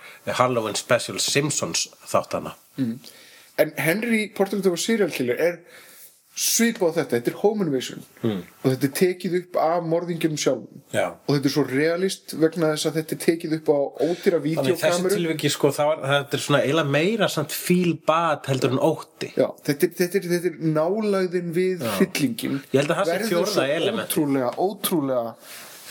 Halloween 0.40 0.78
Special 0.78 1.20
Simpsons 1.20 1.88
þáttana. 2.08 2.54
En 3.60 3.72
Henry 3.76 4.30
Portrait 4.32 4.64
of 4.64 4.72
a 4.72 4.80
Serial 4.80 5.12
Killer 5.12 5.36
er 5.36 5.58
svipað 6.30 6.94
á 6.94 6.96
þetta, 7.00 7.18
þetta 7.18 7.30
er 7.32 7.38
home 7.40 7.64
invasion 7.66 8.02
mm. 8.22 8.42
og 8.62 8.66
þetta 8.68 8.86
er 8.86 8.92
tekið 9.00 9.32
upp 9.40 9.56
af 9.64 9.86
morðingjum 9.90 10.36
sjálfum 10.38 10.82
Já. 10.94 11.06
og 11.26 11.32
þetta 11.34 11.50
er 11.50 11.54
svo 11.56 11.64
realist 11.66 12.34
vegna 12.38 12.70
þess 12.70 12.88
að 12.90 12.98
þetta 13.00 13.16
er 13.16 13.20
tekið 13.24 13.56
upp 13.58 13.72
á 13.74 13.78
ódýra 14.06 14.38
Þannig 14.40 14.52
í 14.52 14.54
þessu 14.54 14.76
videokameru 14.76 15.16
tilviki 15.16 15.50
sko 15.52 15.72
var, 15.74 16.04
þetta 16.06 16.38
er 16.38 16.44
svona 16.44 16.60
eiginlega 16.62 16.94
meira 16.96 17.30
samt 17.34 17.56
feel 17.56 17.96
bad 18.06 18.46
heldur 18.50 18.76
en 18.76 18.84
ótti 18.90 19.32
Já, 19.34 19.48
þetta 19.66 19.90
þetta 19.98 20.20
er, 20.20 20.28
þetta 20.36 20.52
er 20.52 20.60
nálægðin 20.78 21.50
við 21.58 21.84
hryllingin 21.98 22.60
Ég 22.70 22.78
held 22.78 22.94
að 22.94 23.02
það 23.02 23.10
sé 23.10 23.16
verður 23.16 23.32
fjórða 23.34 23.56
svo 23.56 23.66
element. 23.80 24.14
ótrúlega, 24.14 24.54
ótrúlega 24.68 25.26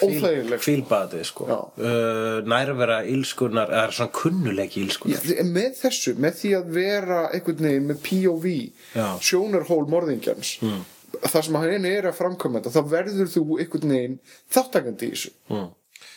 óþægilegt. 0.06 0.64
feel 0.64 0.84
badið 0.90 1.26
sko 1.30 1.48
uh, 1.50 2.40
nærvera 2.48 3.00
ílskunar 3.10 3.74
eða 3.74 3.96
svona 3.96 4.14
kunnulegi 4.20 4.84
ílskunar 4.86 5.26
Já, 5.26 5.44
með 5.48 5.74
þessu, 5.82 6.16
með 6.22 6.38
því 6.42 6.54
að 6.60 6.70
vera 6.78 7.20
einhvern 7.34 7.68
veginn 7.70 7.90
með 7.90 8.00
POV 8.06 8.48
Já. 8.96 9.08
sjónarhól 9.30 9.84
morðingjans 9.92 10.54
mm. 10.66 10.80
það 11.26 11.50
sem 11.50 11.60
hann 11.64 11.90
er 11.90 12.10
að 12.12 12.18
framkvæma 12.22 12.62
þetta 12.62 12.76
þá 12.78 12.94
verður 12.96 13.34
þú 13.36 13.46
einhvern 13.60 13.96
veginn 13.96 14.18
þáttakandi 14.56 15.10
í 15.10 15.14
þessu. 15.18 15.36
Mm. 15.50 15.68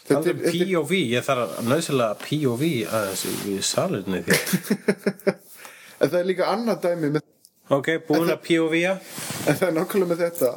Það 0.02 0.28
er 0.32 0.38
POV, 0.42 0.92
ég 1.14 1.22
þarf 1.26 1.42
að 1.44 1.68
nöðsynlega 1.70 2.16
POV 2.24 2.62
aðeins 2.90 3.22
í- 3.52 3.60
salinni 3.66 4.24
þér. 4.26 5.36
En 6.02 6.10
það 6.10 6.18
er 6.18 6.26
líka 6.26 6.48
annað 6.50 6.80
dæmi 6.82 7.08
með, 7.14 7.22
Ok, 7.72 7.88
búin 8.08 8.26
að 8.28 8.40
POV-a 8.42 8.96
en 9.46 9.56
það 9.56 9.66
er 9.68 9.74
nákvæmlega 9.76 10.08
með 10.10 10.22
þetta 10.24 10.48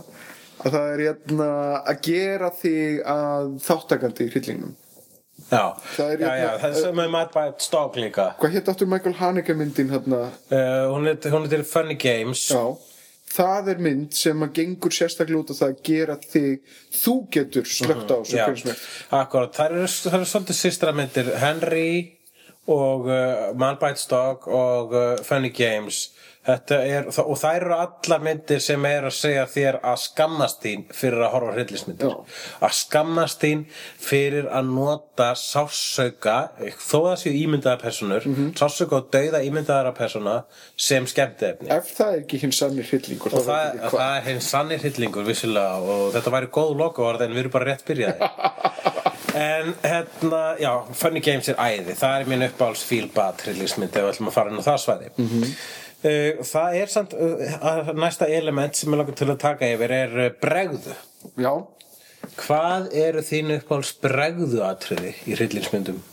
að 0.65 0.75
það 0.77 0.89
er 0.95 1.03
hérna 1.05 1.49
að 1.93 2.01
gera 2.07 2.49
þig 2.61 3.03
að 3.15 3.53
þáttakandi 3.67 4.25
í 4.25 4.33
hryllingnum. 4.33 4.73
Já, 5.51 5.75
Það 5.93 6.11
er 6.15 6.21
já, 6.23 6.25
já, 6.25 6.33
hérna- 6.41 6.59
það 6.63 6.69
er 6.71 6.81
sem 6.81 6.95
með 6.97 7.09
Mad 7.13 7.31
by 7.35 7.45
Dog 7.71 7.97
líka. 8.01 8.25
Hvað 8.39 8.53
hétt 8.55 8.69
áttur 8.71 8.87
Michael 8.89 9.15
Haneke 9.19 9.53
myndin 9.53 9.91
hérna? 9.93 10.21
Uh, 10.49 10.85
hún, 10.95 11.07
er, 11.11 11.19
er 11.21 11.47
til 11.51 11.65
Funny 11.69 11.97
Games. 12.01 12.45
Já, 12.49 12.63
það 13.35 13.69
er 13.75 13.81
mynd 13.83 14.15
sem 14.15 14.45
að 14.45 14.53
gengur 14.61 14.95
sérstaklega 14.95 15.43
út 15.43 15.51
af 15.53 15.59
það 15.59 15.73
að 15.73 15.81
gera 15.89 16.15
þig 16.23 16.75
þú 16.95 17.15
getur 17.35 17.69
slögt 17.69 18.13
á 18.13 18.17
þessu 18.21 18.37
Já, 18.39 18.45
hvernig 18.47 18.63
sem 18.63 18.71
er. 18.73 18.83
akkurat, 19.19 19.55
það 19.57 19.71
eru, 19.75 19.89
það 20.05 20.17
eru 20.19 20.29
svolítið 20.31 20.59
systra 20.61 20.93
myndir 20.95 21.31
Henry 21.43 21.89
og 22.71 23.09
uh, 23.11 23.51
Man 23.59 23.77
Bites 23.81 24.07
Dog 24.09 24.47
og 24.47 24.95
uh, 24.95 25.03
Funny 25.27 25.51
Games 25.53 26.07
er, 26.47 27.07
og 27.09 27.37
það 27.41 27.55
eru 27.59 27.73
allar 27.75 28.21
myndir 28.21 28.59
sem 28.61 28.85
er 28.85 29.07
að 29.09 29.15
segja 29.17 29.45
þér 29.49 29.77
að 29.81 29.95
skammast 30.03 30.59
þín 30.61 30.83
fyrir 30.93 31.23
að 31.25 31.31
horfa 31.33 31.53
hryllismyndir 31.55 32.11
Já. 32.11 32.17
að 32.67 32.75
skammast 32.77 33.41
þín 33.41 33.63
fyrir 34.05 34.49
að 34.53 34.69
nota 34.75 35.31
sásauka 35.39 36.35
þó 36.77 36.97
að 37.01 37.07
það 37.09 37.21
séu 37.23 37.33
ímyndaðar 37.45 37.81
personur 37.81 38.27
Mhm. 38.29 38.51
sásauka 38.59 38.99
og 38.99 39.09
dauða 39.11 39.41
ímyndaðara 39.47 39.93
persona 39.97 40.35
sem 40.77 41.05
skemmtefni 41.07 41.69
Ef 41.71 41.95
það 41.97 42.13
er 42.13 42.19
ekki 42.21 42.41
hinn 42.43 42.51
sannir 42.53 42.83
hryllingur 42.91 43.33
og 43.33 43.45
það, 43.47 43.79
það 43.89 44.17
er 44.17 44.21
hinn 44.29 44.41
sannir 44.41 44.79
hillingur 44.85 45.25
vissilega 45.25 45.79
og 45.81 46.13
þetta 46.13 46.31
væri 46.37 46.51
góð 46.59 46.75
lokaorð 46.77 47.21
en 47.25 47.33
við 47.33 47.39
erum 47.45 47.51
bara 47.57 47.71
rétt 47.71 47.85
byrjaði 47.87 48.29
en 49.35 49.73
hérna, 49.83 50.43
já, 50.61 50.71
Funny 50.95 51.19
Games 51.19 51.49
er 51.51 51.57
æði 51.59 51.95
það 51.99 52.21
er 52.21 52.29
minn 52.31 52.45
uppáhalds 52.47 52.83
feel 52.87 53.09
bad 53.15 53.41
hryllismynd 53.43 53.91
ef 53.97 54.05
við 54.05 54.13
ætlum 54.13 54.29
að 54.31 54.37
fara 54.37 54.53
inn 54.53 54.61
á 54.61 54.67
það 54.69 54.79
svæði 54.85 55.09
Mhm. 55.17 55.43
uh, 55.43 55.84
það 56.45 56.79
er 56.81 56.91
samt 56.91 57.15
uh, 57.17 57.93
næsta 57.97 58.27
element 58.31 58.77
sem 58.77 58.93
er 58.93 59.01
langar 59.01 59.17
til 59.17 59.29
að 59.31 59.41
taka 59.41 59.69
yfir 59.75 59.93
er 59.95 60.17
uh, 60.25 60.27
bregðu. 60.41 60.95
Já, 61.41 61.53
hvað 62.41 62.91
eru 63.05 63.23
þín 63.25 63.55
uppáhalds 63.59 63.95
bregðu 64.03 64.61
atriði 64.65 65.15
í 65.25 65.39
hryllismyndum? 65.39 66.03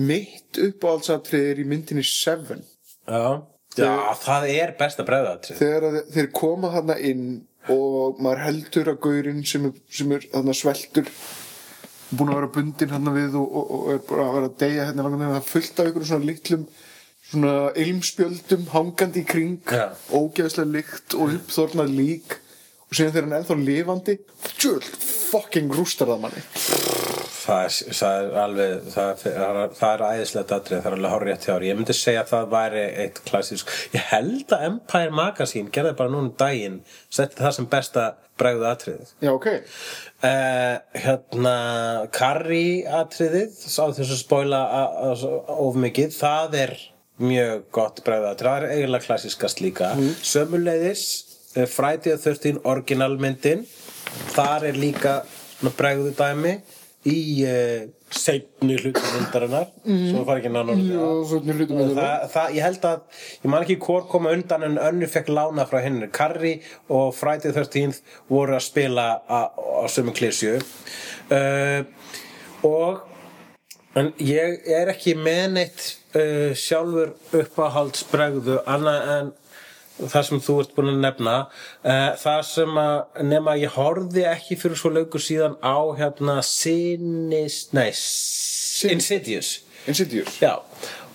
mitt 0.00 0.60
uppáhaldsatrið 0.60 1.50
er 1.50 1.60
í 1.60 1.66
myndinni 1.68 2.04
Seven. 2.06 2.62
Já, 3.06 3.42
já 3.76 3.90
það 4.22 4.48
er 4.52 4.72
besta 4.78 5.04
bregðu 5.06 5.32
atrið 5.32 5.60
þegar 5.60 5.98
þeir 6.14 6.30
koma 6.36 6.72
þarna 6.74 6.96
inn 7.10 7.26
og 7.72 8.20
maður 8.22 8.42
heldur 8.46 8.92
að 8.92 9.00
gaurinn 9.04 9.44
sem 9.46 9.68
sem 9.90 10.14
er 10.16 10.26
þarna 10.32 10.54
sveltur 10.56 11.10
búin 12.12 12.30
að 12.30 12.40
vera 12.40 12.52
bundin 12.54 12.92
þarna 12.92 13.14
við 13.16 13.38
og, 13.40 13.46
og, 13.46 13.70
og 13.76 13.88
er 13.94 14.02
bara 14.08 14.26
að 14.26 14.36
vera 14.36 14.50
að 14.50 14.58
deyja 14.62 14.88
hérna 14.88 15.06
langan 15.06 15.22
þegar 15.24 15.34
það 15.34 15.40
er 15.40 15.48
fullt 15.52 15.80
af 15.80 15.90
ykkur 15.90 16.08
svona 16.10 16.30
litlum 16.30 16.66
svona 17.30 17.54
ilmspjöldum 17.82 18.66
hangandi 18.72 19.22
í 19.24 19.28
kring 19.28 19.56
Já. 19.66 19.88
ógeðslega 20.14 20.72
lykt 20.78 21.16
og 21.18 21.34
uppþornað 21.40 21.94
lík. 21.98 22.36
Og 22.86 22.94
síðan 22.94 23.12
þegar 23.16 23.24
hann 23.26 23.32
er 23.34 23.40
ennþá 23.42 23.56
lifandi 23.66 24.14
tjöld 24.62 24.84
fucking 25.32 25.72
rústar 25.74 26.06
það 26.12 26.20
manni. 26.22 26.42
Það 27.46 27.64
er, 27.64 27.74
það 27.94 28.20
er 28.20 28.36
alveg 28.42 28.86
það 28.90 29.24
er, 29.30 29.74
það 29.78 29.92
er 29.92 30.04
æðislegt 30.06 30.52
atrið, 30.56 30.80
það 30.82 30.86
er 30.92 30.96
alveg 30.98 31.24
rétt 31.28 31.44
hjá 31.46 31.52
þér. 31.52 31.64
ég 31.68 31.76
myndi 31.78 31.94
segja 31.94 32.22
að 32.24 32.30
það 32.32 32.46
væri 32.54 32.80
eitt 33.04 33.20
klassísk 33.28 33.70
ég 33.94 34.06
held 34.10 34.54
að 34.56 34.64
Empire 34.70 35.12
Magazine 35.14 35.70
gerði 35.74 35.92
bara 35.98 36.10
núna 36.14 36.26
um 36.26 36.32
daginn 36.42 36.80
setti 37.10 37.38
það 37.42 37.54
sem 37.58 37.68
besta 37.70 38.06
bregðu 38.38 38.66
atriðið. 38.70 39.12
Já 39.22 39.30
ok, 39.34 39.46
uh, 40.26 40.74
hérna 41.06 41.54
Carrie 42.18 42.82
atriðið 42.98 43.54
sá 43.62 43.82
þess 43.94 44.10
að 44.10 44.20
spoila 44.24 44.62
a- 44.66 44.90
a- 45.12 45.56
of 45.56 45.78
mikið. 45.86 46.14
Það 46.18 46.58
er 46.66 46.74
mjög 47.22 47.66
gott 47.74 48.02
bregðu 48.04 48.30
atrið 48.30 48.50
það 48.50 48.62
er 48.66 48.76
eiginlega 48.76 49.06
klassískast 49.06 49.62
líka. 49.64 49.92
Sömuleiðis 50.26 51.04
uh, 51.56 51.66
Friday 51.70 52.16
the 52.16 52.34
13 52.34 52.62
originalmyndin. 52.68 53.66
Þar 54.34 54.70
er 54.70 54.80
líka 54.80 55.20
bregðu 55.76 56.12
dæmi 56.16 56.58
í 57.06 57.18
uh, 57.46 57.86
seinni 58.12 58.76
hluti 58.78 59.02
myndarinnar. 59.14 59.70
Svo 59.86 60.22
fara 60.28 60.40
ekki 60.40 60.52
það, 62.32 62.54
ég 62.56 62.66
held 62.66 62.86
að 62.90 63.24
ég 63.42 63.50
man 63.50 63.64
ekki 63.64 63.78
hvort 63.82 64.08
koma 64.12 64.32
undan 64.36 64.66
en 64.66 64.78
önnu 64.82 65.08
fekk 65.10 65.32
lána 65.32 65.66
frá 65.70 65.80
henni. 65.84 66.10
Carrie 66.14 66.60
og 66.88 67.12
Friday 67.16 67.52
the 67.52 67.64
13th 67.64 68.02
voru 68.30 68.56
að 68.58 68.64
spila 68.68 69.08
á, 69.26 69.50
á 69.50 69.86
sömu 69.90 70.14
klísju 70.16 70.58
uh, 70.60 71.82
og 72.66 73.06
en 73.96 74.12
ég 74.20 74.66
er 74.76 74.92
ekki 74.92 75.16
með 75.18 75.46
neitt 75.56 75.86
uh, 76.16 76.52
sjálfur 76.56 77.12
uppáhaldsbregðu 77.42 78.58
annað 78.66 79.10
en 79.16 79.32
það 79.96 80.26
sem 80.28 80.42
þú 80.44 80.58
ert 80.60 80.74
búin 80.76 80.90
að 80.92 80.98
nefna. 81.06 81.36
Uh, 81.80 82.10
það 82.20 82.42
sem 82.50 82.80
að 82.82 83.22
nema 83.30 83.54
ég 83.60 83.72
horfði 83.78 84.26
ekki 84.32 84.58
fyrir 84.60 84.80
svo 84.80 84.92
laukur 84.92 85.22
síðan 85.24 85.56
á 85.64 85.76
hérna 86.00 86.38
Sinis, 86.44 87.62
nei 87.76 87.88
S- 87.94 88.84
Insidious. 88.92 89.54
Insidious. 89.88 90.36
Já. 90.42 90.58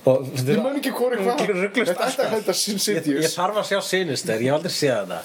Ég 0.01 0.57
man 0.57 0.79
ekki 0.79 0.89
hvori 0.97 1.19
hvað 1.21 1.43
Þetta 1.45 2.07
ætti 2.07 2.23
að 2.23 2.31
heita 2.33 2.53
Ég, 2.55 2.61
ég 2.65 2.71
Insidious 2.73 3.35
þarf 3.37 3.59
að 3.61 3.67
sjá 3.69 3.79
Sinister, 3.85 4.39
ég 4.41 4.49
hef 4.49 4.55
aldrei 4.57 4.73
séð 4.73 4.95
hana. 4.97 5.19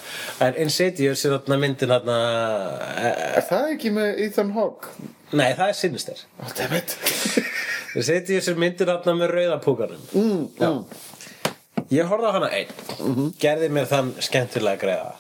En 0.45 0.59
Insidious 0.67 1.23
er 1.25 1.33
þarna 1.39 1.57
myndin 1.63 1.95
þarna 1.95 2.17
uh, 2.21 3.15
Er 3.41 3.47
það 3.49 3.71
ekki 3.73 3.95
með 3.97 4.21
Ethan 4.27 4.53
Hawke? 4.53 4.93
Nei, 5.33 5.49
það 5.57 5.71
er 5.73 5.79
Sinister. 5.81 6.21
Oh, 6.45 6.53
it 7.97 8.03
Insidious 8.05 8.49
er 8.53 8.59
myndin 8.61 8.91
þarna 8.91 9.15
með 9.17 9.33
rauðapúkanum 9.37 10.09
mm, 10.13 10.43
Já. 10.61 10.71
Ég 11.93 12.09
horfði 12.11 12.31
á 12.31 12.37
hana 12.37 12.49
einn. 12.51 13.31
Gerði 13.39 13.69
mér 13.71 13.87
þann 13.87 14.09
skemmtilega 14.25 14.81
greiða. 14.81 15.13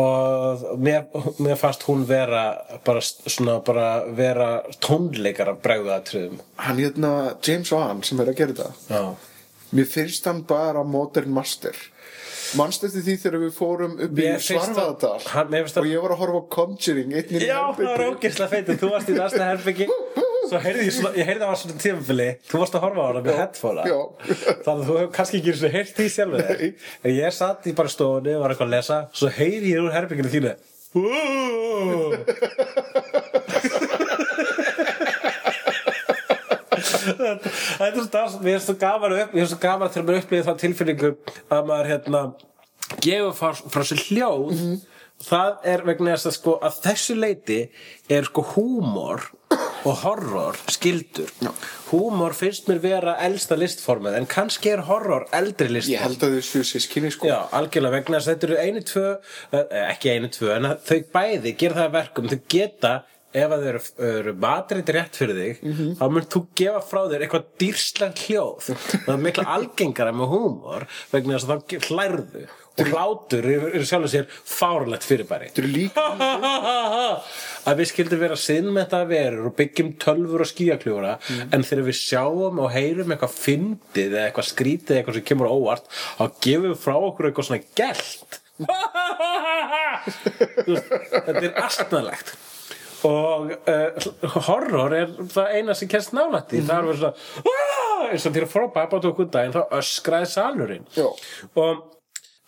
Og 0.00 0.64
mér, 0.78 1.04
mér 1.42 1.58
fannst 1.58 1.82
hún 1.88 2.04
vera 2.06 2.42
bara 2.86 3.02
svona 3.02 3.56
bara 3.66 3.86
vera 4.14 4.48
tónleikar 4.82 5.50
af 5.50 5.58
bregðatriðum 5.64 6.38
Hann 6.62 6.78
hérna 6.78 7.10
James 7.46 7.72
Wan 7.74 8.02
sem 8.06 8.22
er 8.22 8.30
að 8.30 8.38
gera 8.38 8.54
þetta. 8.54 8.68
Já. 8.90 9.30
Mér 9.74 9.88
finnst 9.90 10.26
hann 10.30 10.44
bara 10.50 10.84
Modern 10.86 11.34
Master. 11.34 11.74
Eftir 12.50 12.90
því 12.90 13.14
þegar 13.22 13.42
við 13.44 13.52
fórum 13.54 13.92
upp 14.02 14.10
í 14.10 14.24
það- 14.26 15.76
og 15.78 15.86
ég 15.86 16.02
var 16.02 16.14
að 16.16 16.22
horfa 16.24 16.40
á 16.42 16.50
Conjuring 16.56 17.12
Já, 17.46 17.60
það 17.76 17.84
var 17.86 18.02
ógeðslega 18.08 18.50
feitur, 18.50 18.80
þú 18.80 18.90
varst 18.90 19.12
í 19.12 19.18
næsta 19.18 19.46
herbyggi 19.52 19.86
Svo 20.50 20.58
heyrði 20.64 20.86
ég, 20.88 20.94
svona, 20.96 21.12
ég 21.14 21.28
heyrði 21.28 21.42
það 21.44 21.50
var 21.52 21.58
svona 21.60 21.82
tímafili 21.84 22.28
Þú 22.50 22.60
varst 22.62 22.74
að 22.76 22.84
horfa 22.86 23.00
á 23.00 23.06
hana 23.10 23.20
með 23.26 23.38
headphone. 23.38 23.84
Þannig 23.86 24.70
að 24.72 24.88
þú 24.88 24.96
hefur 24.98 25.12
kannski 25.14 25.38
ekki 25.40 25.54
svona 25.60 25.74
heyrt 25.76 25.94
því 25.96 26.06
sjálfur 26.16 26.42
þér. 26.48 26.58
Nei. 26.64 26.70
En 27.04 27.14
ég 27.14 27.36
satt 27.36 27.70
í 27.70 27.76
bara 27.78 27.92
stofunni 27.94 28.34
og 28.34 28.42
var 28.44 28.54
eitthvað 28.54 28.68
að 28.70 28.74
lesa 28.74 28.98
Svo 29.20 29.28
heyrði 29.38 29.74
ég 29.76 29.86
úr 29.86 29.94
herbygginu 29.94 30.34
þínu. 30.34 30.54
Þetta 36.90 37.86
er 37.86 37.96
svo 37.96 38.06
dans 38.12 38.38
Mér 38.42 38.56
er 38.58 38.62
svo 38.64 38.76
gaman 38.80 39.16
upp 39.18 39.34
svo 39.46 39.58
gaman 39.62 39.92
þegar 39.92 40.06
maður 40.06 40.22
upplýði 40.24 40.46
það 40.48 40.60
tilfinningu 40.64 41.10
að 41.50 41.68
maður 41.70 41.90
hérna 41.90 42.22
gefur 43.04 43.36
frá, 43.38 43.50
frá 43.70 43.84
sér 43.86 44.02
hljóð. 44.08 44.64
Það 45.20 45.66
er 45.68 45.84
vegna 45.84 46.14
þess 46.16 46.30
að 46.30 46.36
sko 46.38 46.56
að 46.64 46.78
þessu 46.86 47.16
leiti 47.18 47.60
er 48.10 48.28
sko 48.28 48.44
húmor 48.54 49.28
og 49.88 49.94
horror 50.02 50.58
skildur 50.70 51.30
Já. 51.40 51.50
húmor 51.90 52.34
finnst 52.36 52.66
mér 52.68 52.80
vera 52.82 53.14
elsta 53.24 53.56
listformið 53.56 54.18
en 54.20 54.26
kannski 54.30 54.72
er 54.74 54.82
horror 54.88 55.24
eldri 55.36 55.68
Ég 55.70 55.76
listform. 55.78 56.02
held 56.04 56.26
að 56.26 56.34
þau 56.36 56.42
séu 56.50 56.66
sískinni 56.68 57.10
sko. 57.14 57.30
Já, 57.30 57.38
algjörlega 57.56 57.96
vegna 57.98 58.18
þess 58.20 58.28
að 58.28 58.34
þetta 58.34 58.50
eru 58.50 58.58
einu 58.66 58.82
tvö 58.90 59.06
eh, 59.52 59.88
ekki 59.94 60.12
einu 60.16 60.28
tvö, 60.36 60.50
en 60.56 60.68
að 60.72 60.84
þau 60.90 60.98
bæði 61.16 61.56
gera 61.64 61.74
það 61.80 61.88
að 61.88 61.96
verkum, 62.00 62.28
þau 62.28 62.40
geta 62.56 62.92
ef 63.30 63.52
að 63.54 63.60
þau 63.62 63.68
eru, 63.70 63.80
eru 64.10 64.32
matrið 64.42 64.88
rétt 64.96 65.14
fyrir 65.20 65.36
þig 65.38 65.58
Mhm. 65.62 65.90
þá 66.00 66.04
mun 66.10 66.24
þú 66.34 66.40
gefa 66.58 66.80
frá 66.82 67.00
þér 67.12 67.22
eitthvað 67.26 67.44
dýrslegt 67.62 68.22
hljóð. 68.26 68.70
Það 69.06 69.12
er 69.14 69.20
mikla 69.22 69.44
algengara 69.54 70.12
með 70.12 70.32
húmor 70.34 70.86
vegna 71.12 71.38
þess 71.38 71.46
að 71.46 71.62
þá 71.62 71.86
hlærðu 71.92 72.42
og 72.78 72.90
hlátur 72.90 73.46
er, 73.50 73.64
er 73.76 73.84
sjálfur 73.86 74.10
sér 74.12 74.26
fárlegt 74.30 75.04
fyrirbæri. 75.06 75.50
Þetta 75.50 75.62
eru 75.66 75.70
að 77.70 77.80
við 77.80 77.90
skildum 77.90 78.22
vera 78.22 78.36
sinnmetta 78.40 79.02
verur 79.08 79.50
og 79.50 79.56
byggjum 79.58 79.94
tölfur 80.00 80.44
og 80.44 80.50
skíakljúra 80.50 81.16
en 81.52 81.66
þegar 81.66 81.88
við 81.90 81.98
sjáum 82.00 82.60
og 82.62 82.70
heyrum 82.74 83.12
eitthvað 83.12 83.36
fyndið 83.36 84.14
eða 84.14 84.26
eitthvað 84.28 84.50
skrítið 84.50 84.94
eða 84.94 85.00
eitthvað 85.00 85.18
sem 85.18 85.26
kemur 85.30 85.50
á 85.50 85.54
óvart 85.56 85.90
þá 85.90 86.24
gefum 86.46 86.68
við 86.70 86.78
frá 86.84 86.96
okkur 86.98 87.30
eitthvað 87.30 87.48
svona 87.50 87.66
gælt 87.80 88.30
þetta 91.10 91.40
er 91.40 91.54
astnalegt 91.64 92.34
og 93.08 93.54
uh, 93.56 94.08
horror 94.44 94.92
er 94.92 95.12
það 95.32 95.54
eina 95.56 95.76
sem 95.76 95.88
kennst 95.88 96.12
nálætti 96.16 96.60
mm. 96.60 96.66
-hmm. 96.66 96.68
það 96.68 96.76
er 96.76 96.84
verið 96.88 97.00
svona 97.00 97.14
eins 98.10 98.26
og 98.26 98.34
til 98.34 98.44
að 98.44 98.52
fóra 98.52 98.72
pappa 98.74 99.00
tók 99.00 99.22
út 99.24 99.32
daginn 99.32 99.54
þá 99.54 99.62
öskraði 99.78 100.28
salurinn. 100.30 100.86
Já. 100.96 101.06
og 101.54 101.99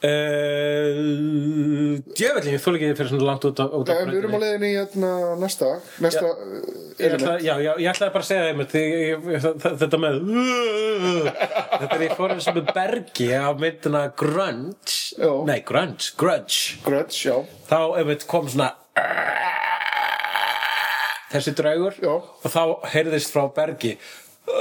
Uh, 0.03 2.01
djöfellin, 2.19 2.57
ég 2.57 2.63
þóla 2.65 2.79
ekki 2.81 2.95
fyrir 2.99 3.11
svona 3.13 3.27
langt 3.29 3.45
út 3.47 3.61
á, 3.63 3.67
Nei, 3.71 4.01
Við 4.09 4.17
erum 4.19 4.35
á 4.35 4.39
leiðinni 4.43 4.71
í 4.73 4.75
hérna 4.81 5.11
næsta 5.39 5.69
Næsta 6.03 6.25
Já. 6.27 6.33
uh, 6.33 6.83
Ég 6.99 7.15
ætla, 7.17 7.35
já, 7.39 7.53
já, 7.63 7.71
ég 7.79 7.89
ætlaði 7.93 8.13
bara 8.17 8.25
að 8.25 8.29
segja 8.29 8.49
þeim 8.49 8.61
þetta 9.83 9.99
með 10.03 10.19
þetta 11.83 11.95
er 11.97 12.05
ég 12.09 12.17
fór 12.19 12.35
eins 12.35 12.49
og 12.51 12.59
með 12.59 12.67
bergi 12.77 13.29
á 13.31 13.49
myndina 13.59 14.03
Grunge. 14.19 14.99
Nei, 15.49 15.61
Grunge, 15.67 16.11
Grudge. 16.21 16.59
Grudge, 16.85 17.17
já. 17.31 17.37
Þá 17.71 17.79
einmitt 18.03 18.27
kom 18.31 18.51
svona 18.51 18.69
þessi 21.33 21.55
draugur. 21.63 21.95
Og 22.05 22.51
þá 22.53 22.63
heyrðist 22.93 23.33
frá 23.33 23.47
bergi 23.57 23.95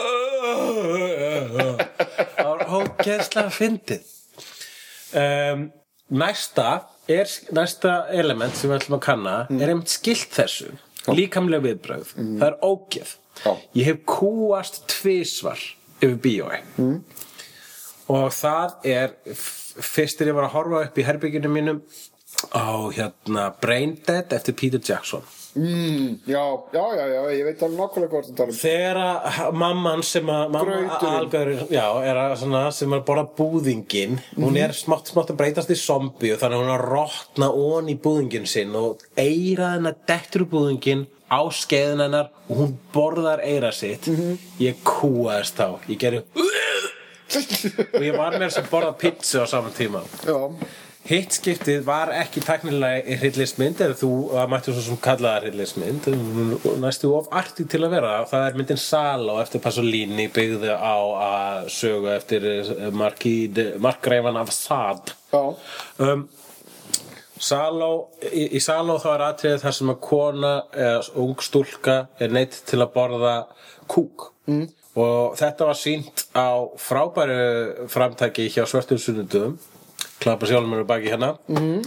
það 2.38 2.46
var 2.46 2.62
ógeðslega 2.70 3.50
fyndið 3.54 4.04
um, 5.18 5.66
næsta 6.12 6.68
er, 7.12 7.28
næsta 7.56 7.94
element 8.12 8.56
sem 8.56 8.70
við 8.72 8.78
ætlum 8.82 8.98
að 9.00 9.04
kanna 9.06 9.36
er 9.50 9.72
einmitt 9.74 9.92
skilt 9.94 10.32
þessu 10.36 10.72
líkamlega 11.12 11.64
viðbröð, 11.66 12.12
það 12.16 12.48
er 12.48 12.58
ógeð. 12.68 13.16
Já. 13.42 13.52
ég 13.80 13.88
hef 13.88 14.02
kúast 14.06 14.82
tvisvar 14.92 15.62
yfir 16.02 16.18
bíói. 16.22 16.60
Mm. 16.78 17.00
og 18.12 18.28
það 18.36 18.74
er 18.92 19.14
f- 19.32 19.80
fyrst 19.82 20.22
er 20.22 20.30
ég 20.30 20.36
var 20.38 20.46
að 20.50 20.56
horfa 20.58 20.82
upp 20.90 20.98
í 21.00 21.06
herbygginu 21.08 21.50
mínum 21.50 21.80
á 22.54 22.70
hérna 22.94 23.48
Brain 23.62 23.96
Dead 24.08 24.34
eftir 24.36 24.54
Peter 24.60 24.82
Jackson 24.84 25.24
mm, 25.56 26.08
Já, 26.32 26.44
já, 26.74 26.84
já, 26.98 27.06
já, 27.14 27.22
ég 27.36 27.46
veit 27.48 27.64
alveg 27.66 27.80
nákvæmlega 27.80 28.12
hvað 28.12 28.28
það 28.28 28.36
tala 28.40 28.54
um. 28.54 28.58
Þegar 28.62 29.00
að 29.04 29.58
mamman 29.62 30.04
sem 30.08 30.32
að 30.32 30.58
Grauturinn. 30.62 31.64
já, 31.74 31.86
er 32.12 32.20
að 32.24 32.36
svona, 32.44 32.62
sem 32.76 32.94
er 32.94 33.02
að 33.02 33.08
borða 33.12 33.26
búðingin 33.40 34.20
hún 34.38 34.60
er 34.62 34.76
smátt 34.78 35.12
smátt 35.12 35.34
að 35.34 35.40
breytast 35.42 35.74
í 35.74 35.80
zombi 35.80 36.32
og 36.36 36.40
þannig 36.42 36.60
að 36.60 36.64
hún 36.64 36.74
er 36.76 36.78
að 36.78 36.92
rotna 36.94 37.50
ón 37.52 37.90
í 37.92 37.98
búðingin 38.06 38.48
sinn 38.48 38.76
og 38.80 39.04
eira 39.20 39.74
hennar 39.76 39.98
dettur 40.08 40.46
úr 40.46 40.52
búðingin 40.56 41.08
á 41.32 41.42
skeiðin 41.56 42.04
hennar 42.04 42.32
og 42.50 42.58
hún 42.60 42.72
borðar 42.92 43.40
eira 43.48 43.70
sitt. 43.72 44.10
Ég 44.60 44.80
kúaðist 44.84 45.56
þá. 45.60 45.80
Ég 45.88 46.00
gerði 46.02 46.24
og 47.96 48.04
ég 48.04 48.18
var 48.18 48.34
með 48.36 48.50
þess 48.50 48.60
að 48.60 48.72
borða 48.74 48.96
pizza 49.00 49.44
á 49.44 49.48
saman 49.48 49.72
tíma. 49.76 50.02
Já, 50.28 50.36
Hitt 51.10 51.34
skiptið 51.34 51.82
var 51.88 52.12
ekki 52.14 52.44
teknilega 52.46 53.16
hryllismynd 53.18 53.80
eða 53.82 53.96
þú 53.98 54.10
mættu 54.52 54.74
svo 54.76 54.84
sem 54.86 55.00
kallaða 55.02 55.48
hryllismynd 55.48 56.10
næstu 56.84 57.10
of 57.18 57.32
arti 57.34 57.66
til 57.66 57.82
að 57.88 57.96
vera. 57.96 58.12
Það 58.30 58.46
er 58.46 58.60
myndin 58.60 58.82
Salo 58.82 59.40
eftir 59.42 59.64
Pasolini 59.64 60.28
byggði 60.32 60.76
á 60.78 60.98
að 61.26 61.72
sögu 61.74 62.12
eftir 62.14 62.46
markgreifan 63.82 64.38
af 64.44 64.54
Sad 64.54 65.16
um, 65.34 66.28
Saló, 67.42 68.12
í, 68.30 68.46
í 68.54 68.62
Saló 68.62 69.00
þá 69.02 69.10
er 69.16 69.26
atriðið 69.32 69.64
þar 69.64 69.76
sem 69.80 69.92
að 69.96 70.00
kona 70.06 70.54
eða 70.78 71.02
ung 71.24 71.42
stúlka 71.42 71.98
er 72.22 72.36
neitt 72.36 72.60
til 72.70 72.78
að 72.84 72.94
borða 72.94 73.36
kúk. 73.90 74.30
Mm. 74.50 74.70
og 74.98 75.36
þetta 75.40 75.66
var 75.70 75.78
sínt 75.78 76.24
á 76.34 76.66
frábæru 76.82 77.86
framtæki 77.94 78.48
hjá 78.52 78.66
Svörtum 78.68 78.98
sunnundum 79.00 79.54
klappa 80.24 80.50
sjálfum 80.50 80.76
mér 80.78 80.88
baki 80.90 81.12
hérna. 81.14 81.36
Mm. 81.52 81.82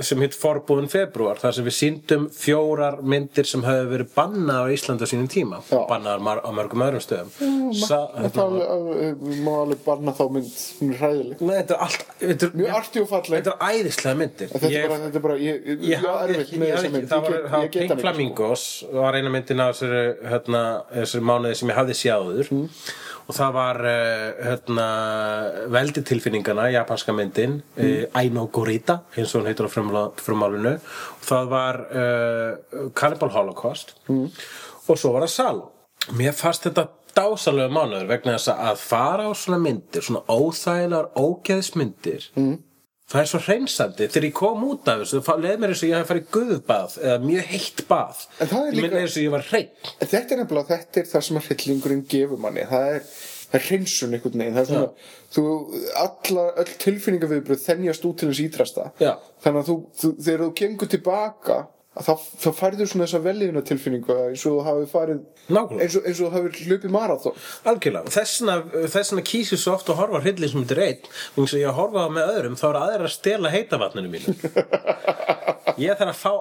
sem 0.00 0.16
hitt 0.24 0.32
Forbúðin 0.40 0.86
februar 0.88 1.36
þar 1.36 1.52
sem 1.52 1.66
við 1.66 1.74
síndum 1.76 2.22
fjórar 2.32 2.94
myndir 3.04 3.44
sem 3.44 3.60
hefur 3.66 3.90
verið 3.90 4.14
bannað 4.16 4.62
á 4.64 4.72
Íslandi 4.72 5.04
á 5.04 5.08
sínum 5.10 5.26
tíma. 5.28 5.58
Bannaðar 5.68 6.22
mar- 6.24 6.40
á 6.40 6.48
mörgum 6.56 6.84
öðrum 6.86 7.02
stöðum. 7.04 7.28
Alveg, 7.84 8.64
alveg, 8.64 9.26
má 9.44 9.52
alveg 9.60 9.82
barna 9.84 10.14
þá 10.16 10.24
mynd 10.32 10.48
Hún 10.80 10.94
er 10.94 10.98
hræðileg. 11.02 11.44
Nei, 11.44 11.52
þetta 11.58 11.76
er 11.76 11.84
allt 11.84 12.06
þetta 12.22 12.48
er, 12.48 12.56
Mjög 12.62 12.78
arti 12.80 13.02
og 13.04 13.08
falleg 13.12 13.44
Þetta 13.44 13.52
er 13.52 13.76
æðislega 13.76 14.20
myndir. 14.22 14.52
Þetta 14.54 14.72
er 14.72 14.88
bara, 14.88 15.36
er 15.36 16.00
það 16.00 16.16
var, 16.16 16.34
ekki, 17.68 17.84
sko. 17.84 18.00
Flamingos 18.06 18.66
var 18.96 19.20
eina 19.20 19.36
myndin 19.36 19.60
af 19.66 19.76
þessari, 19.76 20.04
hérna, 20.32 20.64
þessari 20.96 21.28
mánuði 21.28 21.60
sem 21.60 21.68
ég 21.74 21.82
hafði 21.82 22.00
sjáður. 22.00 22.54
Og 23.24 23.36
það 23.36 23.54
var 23.56 23.80
uh, 23.88 24.24
hérna, 24.48 24.88
veldi 25.72 26.04
tilfinningana 26.04 26.68
japanska 26.74 27.14
myndin 27.16 27.62
Mm. 27.76 27.84
mm. 27.84 28.10
Aino 28.14 28.46
Gorita 28.52 29.00
eins 29.16 29.34
og 29.34 29.42
hún 29.42 29.48
heitur 29.48 29.68
á 29.68 29.72
frumálinu 30.20 30.74
og 30.74 31.24
það 31.24 31.48
var 31.50 31.80
uh, 31.90 32.90
Cannibal 32.94 33.30
Holocaust 33.30 33.94
mm. 34.08 34.28
og 34.88 34.98
svo 34.98 35.14
var 35.14 35.26
það 35.26 35.34
Salo 35.34 35.70
mér 36.12 36.36
fannst 36.36 36.66
þetta 36.68 36.88
dásalega 37.14 37.70
mánuður 37.72 38.08
vegna 38.10 38.36
þess 38.36 38.52
að 38.52 38.78
fara 38.82 39.28
á 39.30 39.32
svona 39.38 39.60
myndir 39.62 40.04
svona 40.04 40.24
óþægilegar 40.28 41.10
ógeðsmyndir 41.14 42.30
mm. 42.36 42.56
Það 43.12 43.20
er 43.20 43.28
svo 43.28 43.38
hreinsandi, 43.44 44.06
þegar 44.08 44.24
ég 44.30 44.32
kom 44.38 44.62
út 44.64 44.88
af 44.88 45.02
þessu, 45.02 45.18
þá 45.26 45.32
leið 45.44 45.58
mér 45.60 45.72
eins 45.74 45.82
og 45.84 45.90
ég 45.90 45.98
hef 46.00 46.08
farið 46.08 46.28
guðbað 46.32 46.94
eða 47.04 47.16
mjög 47.20 47.50
heitt 47.50 47.82
bað. 47.90 48.22
Ég 48.40 48.54
líka- 48.54 48.80
meina 48.80 49.02
eins 49.02 49.16
og 49.18 49.22
ég 49.26 49.30
var 49.34 49.44
hreinn. 49.50 49.68
En 50.00 50.08
Þetta 50.08 50.32
er 50.32 50.40
nefnilega, 50.40 50.68
þetta 50.78 51.00
er 51.02 51.08
það 51.12 51.24
sem 51.26 51.36
að 51.40 51.48
hryllingurinn 51.50 52.04
gefur 52.08 52.40
manni 52.40 52.64
Það 52.70 52.86
er, 52.94 53.02
er 53.52 53.60
hreinsun 53.68 54.16
einhvern 54.16 54.40
veginn 54.40 54.56
Það 54.56 54.64
er 54.64 54.70
svona, 54.72 54.90
þú, 55.36 55.44
alla, 56.06 56.46
öll 56.64 56.72
tilfinningaviðbröð 56.86 57.62
þennjast 57.68 58.08
út 58.08 58.18
til 58.22 58.28
þess 58.32 58.42
ítrasta 58.48 58.86
Já. 59.04 59.12
Þannig 59.44 59.60
að 59.60 59.68
þú, 59.68 59.76
þú, 60.00 60.12
þegar 60.24 60.44
þú 60.46 60.50
gengur 60.62 60.92
tilbaka 60.96 61.58
þá, 61.94 62.12
þá 62.42 62.48
færðu 62.58 62.86
svona 62.88 63.06
þessa 63.06 63.20
velíðuna 63.24 63.62
tilfinningu 63.68 64.16
eins 64.28 64.44
og 64.48 64.56
þú 64.56 64.64
hafi 64.68 64.88
farið 64.90 65.20
eins 65.54 65.96
og, 65.98 66.06
eins 66.08 66.20
og 66.20 66.26
þú 66.26 66.30
hafi 66.34 66.64
hlupið 66.68 66.94
marathon 66.94 67.36
Algjörlega. 67.70 68.14
Þessna, 68.94 69.24
kýsir 69.26 69.60
svo 69.60 69.76
oft 69.76 69.90
að 69.92 70.00
horfa 70.00 70.20
á 70.20 70.24
hryllismyndir 70.24 70.82
einn 70.88 71.10
og 71.34 71.44
eins 71.44 71.54
og 71.54 71.62
ég 71.62 71.78
horfa 71.78 72.06
á 72.06 72.14
með 72.16 72.32
öðrum 72.34 72.58
þá 72.58 72.66
er 72.70 72.80
aðeir 72.80 73.06
að 73.06 73.14
stela 73.14 73.52
heitavatninu 73.54 74.10
mínu. 74.14 74.34
ég 75.84 76.00
þarf 76.00 76.10
að 76.10 76.20
fá 76.24 76.32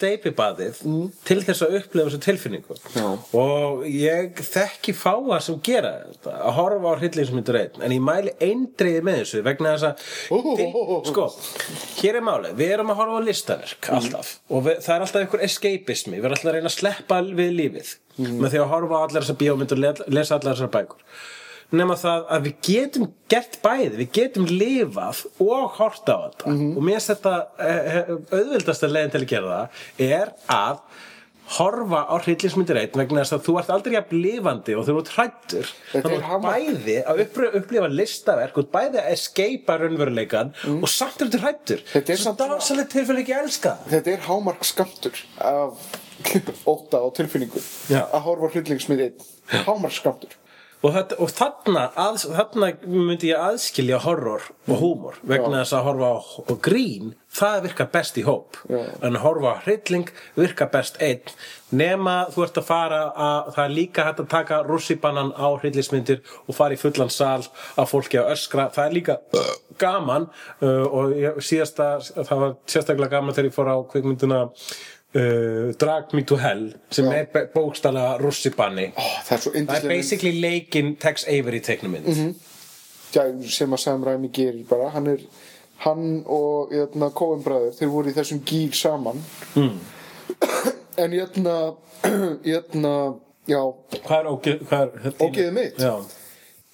allt 0.00 0.22
steipibaðið 0.24 0.78
til 1.28 1.36
þess 1.44 1.62
að 1.66 1.74
upplifa 1.80 2.06
þessu 2.08 2.20
tilfinningu. 2.24 2.76
Já. 2.96 3.06
Og 3.36 3.82
ég 3.86 4.40
þekki 4.46 4.94
fáa 4.96 5.40
sem 5.44 5.58
gera 5.66 5.90
þetta, 6.08 6.34
að 6.48 6.54
horfa 6.56 6.92
á 6.92 6.98
hryllismyndir 7.00 7.58
einn 7.60 7.84
en 7.84 7.94
ég 7.96 8.04
mæli 8.04 8.32
eindriði 8.40 9.02
með 9.06 9.18
þessu 9.20 9.42
vegna 9.44 9.74
þess 9.74 9.88
að 9.90 10.56
til, 10.56 10.68
sko, 11.10 11.26
hér 12.00 12.20
er 12.20 12.24
málið, 12.30 12.54
við 12.60 12.72
erum 12.78 12.92
að 12.94 13.00
horfa 13.02 13.20
á 13.20 13.26
listaverk 13.28 13.90
alltaf. 13.98 14.32
Og 14.48 14.64
við, 14.68 14.80
það 14.86 14.94
er 14.96 15.04
alltaf 15.06 15.20
einhver 15.26 15.44
escapismi, 15.48 16.16
við 16.16 16.24
erum 16.30 16.36
alltaf 16.38 16.50
að 16.52 16.56
reyna 16.58 16.72
að 16.72 16.78
sleppa 16.78 17.20
við 17.28 17.52
lífið 17.60 17.92
með 18.20 18.48
því 18.54 18.62
að 18.64 18.72
horfa 18.72 18.96
á 18.96 19.00
allar 19.04 19.22
þessar 19.24 19.38
bíómyndur 19.40 19.78
og 19.78 19.84
le- 19.84 20.10
lesa 20.16 20.36
allar 20.40 20.56
þessar 20.56 20.72
bækur 20.74 21.04
nema 21.76 21.94
það 22.00 22.24
að 22.34 22.46
við 22.48 22.54
getum 22.66 23.04
gert 23.30 23.60
bæði, 23.62 23.92
við 24.00 24.10
getum 24.16 24.48
lifað 24.50 25.24
og 25.44 25.68
horta 25.78 26.16
á 26.16 26.20
þetta. 26.30 26.56
Og 26.74 26.82
mér 26.82 26.98
finnst 26.98 27.12
þetta 27.14 27.34
eh, 27.62 28.00
auðvildasta 28.34 28.90
leiðin 28.90 29.14
til 29.14 29.22
að 29.24 29.30
gera 29.34 29.60
það 29.60 30.10
er 30.10 30.34
að 30.56 30.82
horfa 31.50 32.04
á 32.06 32.14
hryllingsmyndir 32.22 32.78
einn 32.78 32.92
vegna 32.94 33.24
þess 33.24 33.34
að 33.34 33.40
þú 33.48 33.54
ert 33.58 33.70
aldrei 33.74 33.94
jafn 33.96 34.20
lifandi 34.22 34.74
og 34.78 34.84
þú 34.86 34.94
ert 35.00 35.08
hrættur 35.16 35.70
þannig 35.90 36.28
að 36.30 36.44
bæði 36.44 36.94
að 37.10 37.22
upplifa, 37.58 37.88
listaverk 37.90 38.60
og 38.62 38.68
bæði 38.70 39.00
að 39.02 39.08
escapea 39.16 39.80
raunveruleikan 39.82 40.52
og 40.76 40.86
samt 40.92 41.18
er 41.24 41.26
þetta 41.32 41.40
hrættur 41.42 41.80
Mm. 41.80 41.88
Þetta 41.96 42.12
er 42.14 42.20
svo 42.20 42.28
samt 42.28 42.38
svona- 42.44 42.60
dásalegt 42.60 42.92
tilfell 42.94 43.18
ekki 43.24 43.34
elska. 43.34 43.72
Það. 43.80 43.90
Þetta 43.96 44.12
er 44.14 44.22
hámark 44.28 44.64
skamtur 44.70 45.18
af 45.42 45.90
óta 46.70 47.00
og 47.02 47.14
tilfinningu 47.18 47.62
Já. 47.90 48.04
að 48.06 48.22
horfa 48.28 48.46
á 48.46 48.52
hryllingsmið 48.54 49.02
einn. 49.08 49.26
Hámark 49.66 49.96
skamtur 49.98 50.38
og, 50.80 50.92
þetta, 50.94 51.16
og 51.20 51.32
þarna, 51.36 51.86
að, 52.00 52.20
þarna 52.36 52.70
myndi 52.88 53.30
ég 53.32 53.40
aðskilja 53.50 54.00
horror 54.04 54.46
og 54.66 54.76
húmor 54.80 55.18
vegna 55.26 55.62
þess 55.62 55.76
að 55.76 55.88
horfa 55.88 56.12
á, 56.12 56.18
grín 56.64 57.14
það 57.30 57.56
virkar 57.68 57.88
best 57.94 58.18
í 58.18 58.24
hóp. 58.26 58.58
Já. 58.66 58.80
en 59.06 59.16
að 59.16 59.24
horfa 59.24 59.52
á 59.54 59.62
hrylling 59.64 60.12
virkar 60.38 60.70
best 60.72 60.98
einn. 61.02 61.34
Nema 61.70 62.14
þú 62.34 62.44
ert 62.46 62.58
að 62.58 62.66
fara 62.66 63.00
að 63.14 63.50
það 63.54 63.64
er 63.64 63.74
líka 63.76 64.06
hægt 64.08 64.22
að 64.24 64.30
taka 64.32 64.62
rússibannan 64.66 65.34
á 65.38 65.48
hryllismyndir 65.60 66.22
og 66.46 66.56
fara 66.58 66.74
í 66.74 66.80
fullan 66.80 67.12
sal 67.12 67.44
af 67.78 67.92
fólki 67.92 68.18
að 68.18 68.32
öskra, 68.34 68.70
það 68.74 68.86
er 68.86 68.96
líka 68.96 69.18
gaman 69.80 70.26
uh, 70.64 70.86
og 70.90 71.44
síðasta 71.44 71.92
það 72.16 72.42
var 72.42 72.56
sérstaklega 72.66 73.14
gaman 73.18 73.36
þegar 73.36 73.50
ég 73.52 73.58
fór 73.58 73.70
á 73.70 73.76
kvikmynduna 73.92 74.42
uh, 75.14 75.72
Drag 75.80 76.14
Me 76.14 76.22
to 76.22 76.36
Hell 76.40 76.72
sem 76.90 77.04
Já. 77.10 77.12
er 77.22 77.48
bókstala 77.54 78.04
rússibanni 78.22 78.90
Ó, 78.96 79.04
það 79.26 79.36
er 79.36 79.66
Það 79.66 79.76
er 79.84 79.88
basically 79.88 80.40
leikinn 80.40 80.96
Tex 81.02 81.24
Avery 81.28 81.60
teiknumynd 81.60 82.06
Mhm. 82.06 82.34
Já, 83.10 83.24
sem 83.50 83.72
að 83.74 83.80
Sam 83.82 84.04
Raimi 84.06 84.28
gerir 84.30 84.64
bara 84.68 84.90
hann 84.94 85.06
er, 85.10 85.18
hann 85.82 86.22
og 86.30 86.70
jötna, 86.70 87.08
Coen 87.10 87.42
bræður, 87.42 87.72
þeir 87.74 87.88
voru 87.90 88.12
í 88.12 88.14
þessum 88.14 88.42
gíl 88.46 88.70
saman 88.78 89.18
mm. 89.56 89.80
en 90.96 91.12
já 93.50 93.60
Hvað 94.06 94.16
er 94.20 94.28
ógeð, 94.30 94.62
hvað 94.68 94.82
er 94.84 95.02
hérna- 95.04 95.26
Ógeðið 95.26 95.52
mitt? 95.56 95.82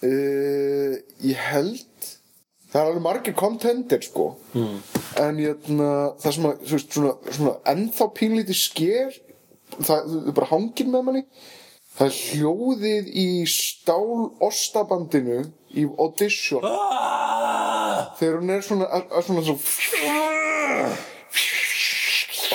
Uh, 0.04 0.98
ég 1.24 1.40
held 1.40 2.10
það 2.76 2.82
er 2.82 2.90
alveg 2.90 3.04
margir 3.04 3.36
kontender 3.36 4.02
sko 4.04 4.30
mm. 4.52 4.78
en 5.22 5.38
jötna, 5.40 5.90
það 6.20 6.34
sem 6.36 6.48
að 6.48 6.56
þú 6.62 6.74
veist, 6.74 6.96
svona, 6.96 7.12
svona 7.32 7.54
ennþá 7.72 8.08
pínlítið 8.18 8.58
sker 8.60 9.14
það, 9.78 10.02
það 10.02 10.34
bara 10.36 10.50
hangir 10.50 10.90
með 10.92 11.06
manni 11.06 11.22
það 11.96 12.10
er 12.10 12.18
hljóðið 12.20 13.08
í 13.16 13.28
stál 13.48 14.26
ostabandinu 14.44 15.38
í 15.76 15.86
audition 15.96 16.66
ah! 16.68 18.12
þegar 18.18 18.42
hún 18.42 18.52
er 18.58 18.66
svona, 18.66 18.90
að, 18.90 19.08
að 19.08 19.30
svona, 19.30 19.46
svona 19.46 19.62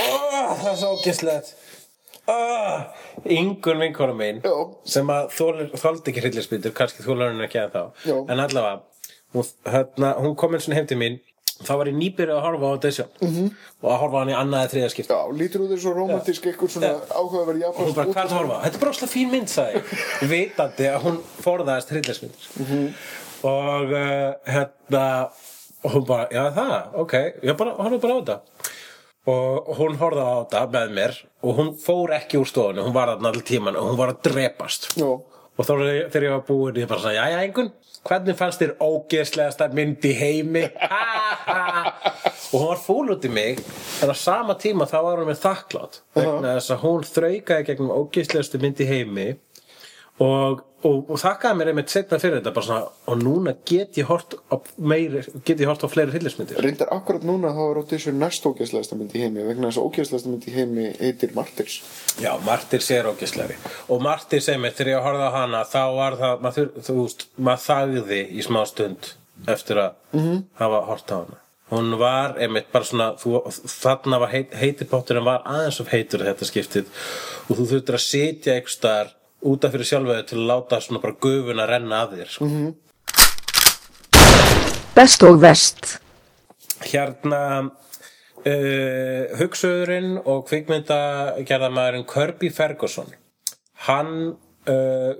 ah, 0.02 0.54
Það 0.62 0.70
er 0.70 0.80
svo 0.84 0.94
ógeðslegt 1.00 1.52
ah! 2.30 2.92
Ingun 3.26 3.82
vinkona 3.82 4.14
mín 4.18 4.46
Já. 4.46 4.54
sem 4.86 5.10
að 5.14 5.34
þóldi 5.34 6.14
ekki 6.14 6.22
hryllisbyttur 6.28 6.78
kannski 6.78 7.06
þólar 7.06 7.34
hann 7.34 7.46
ekki 7.48 7.62
að 7.66 7.74
þá 7.74 7.84
Já. 8.06 8.16
en 8.22 8.38
allavega 8.38 8.91
hún, 9.34 9.52
hérna, 9.66 10.16
hún 10.22 10.36
kom 10.40 10.56
eins 10.56 10.68
og 10.70 10.76
heim 10.78 10.88
til 10.90 11.00
mín. 11.00 11.20
Þá 11.62 11.74
var 11.78 11.90
ég 11.92 11.98
nýbyrjuð 11.98 12.38
að 12.38 12.46
horfa 12.46 12.66
á 12.66 12.72
audition 12.74 13.10
-hmm. 13.20 13.50
og 13.82 13.90
að 13.92 14.00
horfa 14.02 14.20
hann 14.20 14.32
í 14.32 14.38
annaði 14.38 14.70
þriða 14.72 14.90
skipti. 14.90 15.14
Já, 15.14 15.22
lítur 15.42 15.62
út 15.62 15.74
þessu 15.76 15.94
romantísk 15.94 16.46
eitthvað 16.50 16.72
svona 16.74 16.92
áhugaverð 17.14 17.66
og 17.68 17.82
hún 17.82 17.96
bara, 17.96 18.08
hvað 18.08 18.24
er 18.24 18.30
það 18.30 18.34
að 18.34 18.40
horfa? 18.40 18.62
Þetta 18.64 18.76
er 18.76 18.82
bara 18.82 18.92
óslega 18.92 19.12
fín 19.12 19.30
mynd, 19.32 19.50
sagði 19.50 19.74
ég. 19.78 19.84
Vitandi 20.32 20.88
að 20.90 21.02
hún 21.06 21.20
forðaðist 21.46 21.92
hryllismyndir 21.94 22.96
og 23.44 23.94
uh, 23.94 24.34
hérna 24.46 25.06
og 25.84 25.92
hún 25.92 26.06
bara, 26.06 26.28
já 26.32 26.44
það, 26.54 26.78
ok 27.04 27.14
ég 27.42 27.58
bara, 27.58 27.76
horfðu 27.78 28.02
bara 28.02 28.14
á 28.14 28.20
þetta. 28.22 28.40
Og 29.32 29.76
hún 29.78 29.98
horfði 30.02 30.24
á 30.26 30.34
þetta 30.42 30.62
með 30.74 30.94
mér. 30.98 31.18
Og 31.46 31.58
hún 31.58 31.76
fór 31.78 32.14
ekki 32.18 32.40
úr 32.42 32.50
stofunni, 32.50 32.82
hún 32.86 32.94
var 32.94 33.12
þarna 33.14 33.30
all 33.34 33.44
tíman 33.46 33.78
og 33.78 33.92
hún 33.92 34.00
var 34.00 34.14
að 34.14 34.22
drepast. 34.30 34.92
Já, 34.98 35.10
og 35.62 35.68
þá 35.68 35.74
þegar 36.10 36.26
ég 36.26 36.34
var 36.34 36.44
búin 36.48 36.82
ég 36.82 36.90
bara 36.90 37.04
sagði, 37.04 37.22
jæja 37.22 37.42
einhvern 37.46 37.72
hvernig 38.08 38.38
fannst 38.40 38.62
þér 38.64 38.72
ógeðslegasta 38.82 39.68
mynd 39.78 40.06
í 40.10 40.14
heimi? 40.18 40.64
Og 42.52 42.60
hún 42.60 42.68
var 42.68 42.80
fúl 42.84 43.12
út 43.14 43.24
í 43.24 43.30
mig 43.32 43.62
en 44.02 44.12
á 44.12 44.16
sama 44.18 44.58
tíma 44.60 44.88
þá 44.90 44.98
var 45.06 45.22
hún 45.22 45.30
með 45.30 45.44
þakklátt 45.44 46.02
vegna 46.18 46.56
þess 46.58 46.74
að 46.74 46.82
hún 46.82 47.06
þraukaði 47.08 47.68
gegnum 47.70 47.94
ógeðslegastu 47.96 48.60
mynd 48.64 48.82
í 48.82 48.88
heimi 48.90 49.28
og, 50.20 50.62
og, 50.84 50.98
og 51.10 51.20
þakkaði 51.22 51.58
mér 51.58 51.72
einmitt 51.72 51.94
setna 51.94 52.20
fyrir 52.22 52.40
þetta 52.40 52.54
bara 52.56 52.68
svona, 52.68 52.90
og 53.10 53.22
núna 53.22 53.54
get 53.68 53.98
ég 54.02 54.10
hort 54.10 54.36
á 54.52 54.56
meiri, 54.78 55.24
get 55.48 55.62
ég 55.62 55.70
hort 55.70 55.86
á 55.86 55.90
fleiri 55.92 56.16
hillismyndir 56.16 56.60
reyndar 56.62 56.92
akkurat 56.94 57.26
núna 57.28 57.54
þá 57.56 57.62
er 57.68 57.82
audition 57.82 58.20
næst 58.22 58.46
ógeðslegasta 58.46 58.98
mynd 59.00 59.16
í 59.16 59.24
heimi 59.24 59.46
vegna 59.48 59.70
þess 59.70 59.82
að 59.82 59.88
ógeðslegasta 59.90 60.34
mynd 60.34 60.48
í 60.50 60.56
heimi 60.56 60.88
heitir 61.00 61.36
Martyrs. 61.38 61.80
Já, 62.22 62.34
Martyrs 62.46 62.92
er 62.94 63.10
ógislegri 63.12 63.58
og 63.88 64.04
Martyrs 64.04 64.50
einmitt 64.52 64.78
þegar 64.80 64.98
ég 64.98 65.08
horfði 65.08 65.30
á 65.32 65.38
hana 65.40 65.64
þá 65.70 65.84
var 65.98 66.20
það, 66.20 66.44
maður, 66.48 66.74
þú 66.90 66.98
veist 67.02 67.28
maður 67.38 67.66
þagði 67.70 68.26
í 68.32 68.50
smá 68.50 68.62
stund 68.70 69.14
eftir 69.50 69.80
að 69.82 69.96
-hmm. 70.12 70.44
hafa 70.60 70.84
hort 70.90 71.12
á 71.12 71.16
hana. 71.22 71.42
Hún 71.72 71.96
var 72.00 72.36
einmitt 72.36 72.68
bara 72.72 72.84
svona 72.84 73.14
þú, 73.16 73.40
þarna 73.48 74.20
var 74.20 74.30
heit, 74.34 74.52
heitipotturinn 74.60 75.24
var 75.24 75.46
aðeins 75.48 75.80
of 75.80 75.88
heitur 75.88 76.26
þetta 76.28 76.46
skiptið. 76.46 76.90
Og 77.48 77.58
þú 77.58 77.68
þurftir 77.70 77.96
að 77.96 78.04
sitja 78.06 78.56
einhvers 78.58 78.76
staðar 78.76 79.14
út 79.42 79.66
af 79.66 79.74
fyrir 79.74 79.90
sjálföðu 79.90 80.28
til 80.30 80.40
að 80.40 80.48
láta 80.52 80.82
svona 80.82 81.02
bara 81.04 81.18
gufuna 81.22 81.68
renna 81.70 82.04
af 82.06 82.14
þér 82.16 82.32
sko. 82.36 82.50
Best 84.96 85.24
og 85.24 85.42
vest. 85.42 85.98
hérna 86.82 87.42
uh, 87.62 89.26
hugsuðurinn 89.38 90.16
og 90.26 90.48
kvikmyndagerðamæðurinn 90.50 92.08
Kirby 92.10 92.50
Ferguson 92.54 93.12
hann 93.86 94.16
uh, 94.70 95.12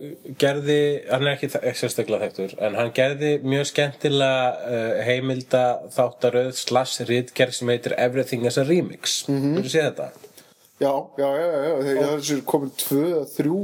gerði 0.42 0.80
hann 1.06 1.28
er 1.28 1.36
ekki 1.36 1.52
sérstaklega 1.78 2.26
þekktur 2.26 2.56
en 2.66 2.80
hann 2.80 2.90
gerði 2.98 3.36
mjög 3.46 3.70
skemmtilega 3.72 4.50
uh, 4.66 5.04
heimilda 5.06 5.64
þáttaröð 5.94 6.52
slash 6.58 7.06
ritgerð 7.10 7.60
sem 7.60 7.72
heitir 7.74 7.98
Everything 7.98 8.50
is 8.50 8.58
a 8.58 8.66
Remix 8.66 9.22
mm 9.30 9.38
-hmm. 9.38 9.62
Þú 9.62 9.70
séð 9.70 9.88
þetta? 9.92 10.10
já, 10.82 10.94
já, 11.18 11.30
já, 11.38 11.48
já, 11.54 12.08
þessu 12.18 12.38
er 12.38 12.46
komin 12.46 12.72
tvö 12.78 13.06
eða 13.12 13.26
þrjú 13.38 13.62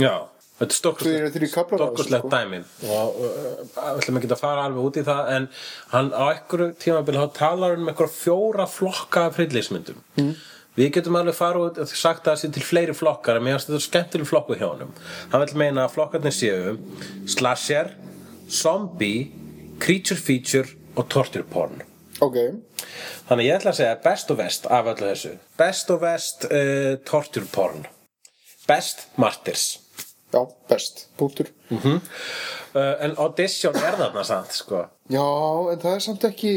Já 0.00 0.14
Þetta 0.54 0.70
er 0.70 0.78
stokkuslegt 0.78 2.22
sko. 2.22 2.28
dæmi 2.30 2.60
og 2.86 3.16
uh, 3.18 3.62
við 3.66 4.02
ætlum 4.04 4.18
ekki 4.20 4.28
að 4.30 4.38
fara 4.38 4.66
alveg 4.68 4.84
út 4.86 4.98
í 5.00 5.02
það 5.08 5.30
en 5.34 5.48
hann 5.90 6.10
á 6.14 6.24
einhverju 6.30 6.68
tímabil 6.84 7.18
þá 7.18 7.24
talar 7.34 7.74
hann 7.74 7.82
um 7.82 7.90
einhverja 7.90 8.14
fjóra 8.14 8.66
flokka 8.70 9.24
af 9.26 9.40
hryllismyndum 9.40 9.98
mm. 10.20 10.30
við 10.78 10.92
getum 10.94 11.18
alveg 11.18 11.34
fara 11.34 11.64
út 11.66 11.80
og 11.82 11.90
sagt 11.90 12.22
að 12.22 12.30
það 12.30 12.40
sé 12.44 12.52
til 12.54 12.66
fleiri 12.68 12.94
flokkar 12.94 13.40
en 13.40 13.46
mér 13.48 13.58
finnst 13.58 13.72
þetta 13.72 13.86
skemmtileg 13.88 14.30
flokku 14.30 14.60
hjá 14.60 14.68
honum 14.68 14.94
hann 15.32 15.42
vil 15.42 15.58
meina 15.64 15.88
að 15.88 15.96
flokkarnir 15.96 16.38
séu 16.38 16.78
slasher, 17.34 17.90
zombie 18.46 19.32
creature 19.82 20.22
feature 20.22 20.70
og 20.94 21.10
torture 21.10 21.50
porn 21.50 21.82
ok, 22.22 22.38
Þannig 23.24 23.48
ég 23.48 23.58
ætla 23.58 23.72
að 23.72 23.78
segja 23.80 24.00
best 24.04 24.30
og 24.30 24.38
vest 24.38 24.66
af 24.68 24.88
öllu 24.92 25.08
þessu. 25.08 25.30
Best 25.58 25.90
og 25.94 26.02
vest 26.04 26.44
uh, 26.50 26.92
torture 27.08 27.48
porn. 27.50 27.86
Best 28.68 29.08
martyrs. 29.20 29.83
Já, 30.34 30.40
best, 30.70 31.04
punktur. 31.20 31.48
Uh, 32.74 32.96
en 33.06 33.14
audition 33.22 33.76
er 33.78 33.94
þarna 34.00 34.24
samt, 34.26 34.50
sko. 34.56 34.80
já, 35.12 35.22
en 35.72 35.78
það 35.84 35.94
er 35.94 36.04
samt 36.08 36.26
ekki 36.30 36.54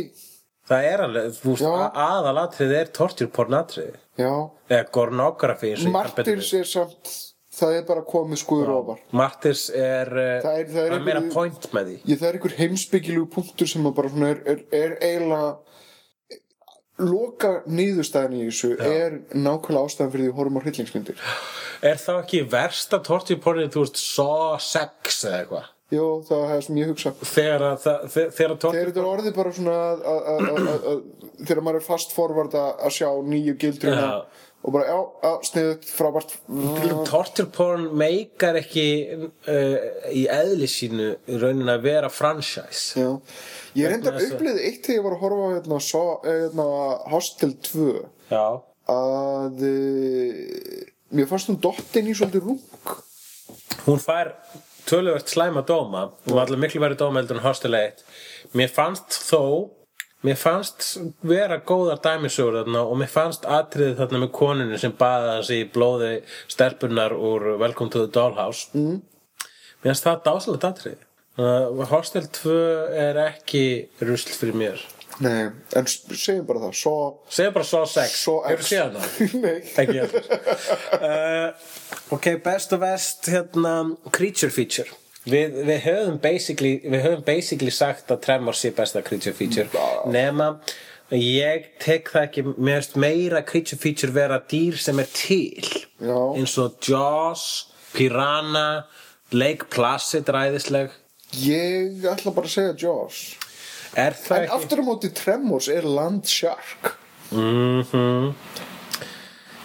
Það 0.67 0.84
er 0.89 1.01
alveg, 1.05 1.28
þú 1.39 1.53
veist, 1.53 1.67
aðalatrið 2.03 2.71
er 2.75 2.89
torture 2.97 3.30
porn 3.32 3.53
atrið. 3.55 3.93
já, 4.19 4.32
Eða 4.67 4.89
gornografi 4.97 5.69
Martyrs 5.93 6.49
er 6.57 6.65
samt 6.67 7.13
það 7.57 7.78
er 7.78 7.86
bara 7.88 8.01
komið 8.05 8.41
skuður 8.41 8.73
ofar. 8.75 8.97
Martyrs 9.15 9.69
er, 9.71 10.11
uh, 10.11 10.41
Það 10.43 10.57
er- 10.59 10.67
það 10.73 10.82
er 10.82 10.91
það 10.91 10.97
er 10.97 11.05
meira 11.07 11.21
point 11.34 11.69
með 11.73 11.88
því. 11.88 11.95
ég 12.11 12.19
það 12.19 12.28
er 12.28 12.38
einhver 12.41 12.57
heimsbyggilegu 12.59 13.30
punktur 13.38 13.67
sem 13.71 13.88
bara 13.93 14.11
er, 14.34 14.41
er, 14.45 14.59
er 14.82 14.97
eiginlega 14.99 15.55
loka 16.97 17.51
niðurstæðan 17.69 18.35
í 18.39 18.43
þessu 18.47 18.71
er 18.81 19.17
nákvæmlega 19.37 19.85
ástæðan 19.85 20.11
fyrir 20.13 20.25
því 20.27 20.31
að 20.31 20.37
horfum 20.39 20.57
á 20.57 20.61
hryllingsmyndir 20.65 21.23
Er 21.87 21.99
það 22.01 22.19
ekki 22.23 22.39
versta 22.49 22.97
torture 23.05 23.37
pornið, 23.43 23.67
þú 23.75 23.83
veist, 23.83 23.99
saw 24.01 24.55
sex 24.65 25.19
eða 25.27 25.41
eitthvað? 25.43 25.67
Jó, 25.93 26.05
það 26.27 26.49
er 26.55 26.63
sem 26.65 26.79
ég 26.81 26.89
hugsa 26.91 27.11
Þegar 27.21 27.61
að, 27.63 27.75
það- 27.85 28.07
þegar 28.11 28.31
þegar 28.37 28.51
að 28.55 28.57
torture 28.63 28.79
Þegar 28.81 28.89
þetta 28.91 29.03
er 29.03 29.11
orðið 29.13 29.35
bara 29.37 29.51
svona 29.55 29.75
að, 29.77 30.01
að, 30.11 30.47
að, 30.49 30.67
að, 30.91 30.97
þegar 31.47 31.61
maður 31.67 31.79
er 31.79 31.85
fast 31.85 32.15
forvart 32.17 32.57
að 32.59 32.81
að 32.89 32.95
sjá 32.97 33.09
nýju 33.31 33.53
gildruna 33.61 34.09
Já. 34.09 34.17
Og 34.68 34.74
bara, 34.76 34.86
já, 34.89 34.97
já 35.24 35.47
sniðut, 35.47 35.86
frábært. 35.95 36.34
Torture 37.07 37.47
porn 37.55 37.86
meikar 37.95 38.59
ekki 38.59 38.88
uh, 39.15 39.78
í 40.11 40.26
eðli 40.28 40.68
sínu 40.68 41.09
raunin 41.39 41.72
að 41.72 41.86
vera 41.88 42.11
franchise. 42.11 42.99
Já, 42.99 43.09
ég 43.80 43.93
reyndar 43.93 44.20
upplýði 44.20 44.68
eitt 44.68 44.84
þegar 44.84 44.99
ég 44.99 45.07
var 45.07 45.15
að 45.15 45.24
horfa 45.24 45.47
á 45.47 45.49
hérna, 45.55 45.82
svo, 45.88 46.03
hérna, 46.28 46.68
Hostel 47.13 47.55
2 47.70 47.88
já, 48.34 48.45
að 48.91 49.65
e, 49.68 49.76
mér 51.15 51.32
fannst 51.32 51.53
hún 51.53 51.61
dottin 51.63 52.11
í 52.11 52.15
svolítið 52.18 52.49
rung 52.49 52.95
hún 53.88 54.03
fær 54.03 54.34
töluvert 54.88 55.32
slæma 55.32 55.63
dóma. 55.68 56.09
Og 56.28 56.36
var 56.36 56.47
allir 56.47 56.59
miklu 56.59 56.84
verið 56.84 57.01
dóma 57.05 57.22
heldur 57.22 57.39
en 57.39 57.47
Hostel 57.47 57.80
1 57.80 58.03
mér 58.55 58.72
fannst 58.72 59.15
þó 59.28 59.72
mér 60.26 60.38
fannst 60.39 60.86
vera 61.22 61.59
góðar 61.61 61.99
dæmisögur 62.03 62.61
þarna 62.61 62.82
og 62.88 62.97
mér 63.01 63.11
fannst 63.13 63.45
atriðið 63.45 63.99
þarna 64.01 64.22
með 64.24 64.32
koninu 64.39 64.80
sem 64.82 64.95
baða 64.97 65.36
í 65.53 65.59
blóði 65.74 66.13
stelpunar 66.49 67.13
úr 67.13 67.51
Welcome 67.61 67.93
to 67.93 68.05
the 68.05 68.11
Dollhouse. 68.18 68.70
Mm. 68.74 69.01
mér 69.84 69.91
fannst 69.93 70.07
það 70.09 70.24
dásalegt 70.30 70.72
atriðið 70.72 71.03
Uh, 71.38 71.84
Hostel 71.91 72.26
2 72.34 72.49
er 72.97 73.18
ekki 73.22 73.59
rusl 74.01 74.32
fyrir 74.34 74.55
mér. 74.57 74.80
Nei, 75.22 75.51
en 75.78 75.86
segjum 75.86 76.47
bara 76.49 76.63
það 76.63 76.72
Svo, 76.80 76.93
Segðu 77.30 77.51
bara 77.53 77.68
Saw 77.70 77.84
6 77.91 78.15
Saw 78.24 78.39
Hefur 78.47 78.65
séð 78.65 78.95
það? 78.95 79.20
Nei. 79.43 79.59
Ekki 79.84 79.99
heldur. 79.99 80.26
Uh, 80.97 81.68
Ok, 82.18 82.26
best 82.41 82.74
of 82.74 82.82
best 82.82 83.30
hérna, 83.30 83.76
Creature 84.09 84.49
feature 84.53 84.89
við, 85.32 85.61
við 85.67 85.80
höfum 85.86 86.19
basically 86.23 86.73
við 86.84 87.05
höfum 87.05 87.23
basically 87.28 87.73
sagt 87.73 88.11
að 88.13 88.21
Tremors 88.25 88.61
sé 88.63 88.73
besta 88.75 89.03
creature 89.05 89.36
feature. 89.38 89.67
Nema 90.11 90.53
ég 91.15 91.69
tek 91.80 92.11
það 92.11 92.28
ekki 92.28 92.43
finnst 92.51 92.97
meira 92.99 93.41
creature 93.47 93.80
feature 93.80 94.13
vera 94.15 94.39
dýr 94.51 94.78
sem 94.82 94.99
er 94.99 95.09
til. 95.13 95.65
Já. 95.97 96.19
eins 96.38 96.57
og 96.61 96.78
Jaws, 96.84 97.43
Piranha 97.95 98.86
Lake 99.36 99.67
Placid 99.73 100.30
ræðisleg. 100.32 100.93
Ég 101.43 102.05
ætla 102.07 102.32
bara 102.36 102.47
að 102.47 102.53
segja 102.53 102.75
Jaws. 102.86 103.21
En 103.97 104.13
aftur 104.53 104.84
á 104.84 104.86
móti 104.86 105.09
Tremors 105.15 105.67
er 105.71 105.88
Land 105.88 106.28
Shark. 106.30 106.95
Mhm. 107.32 108.34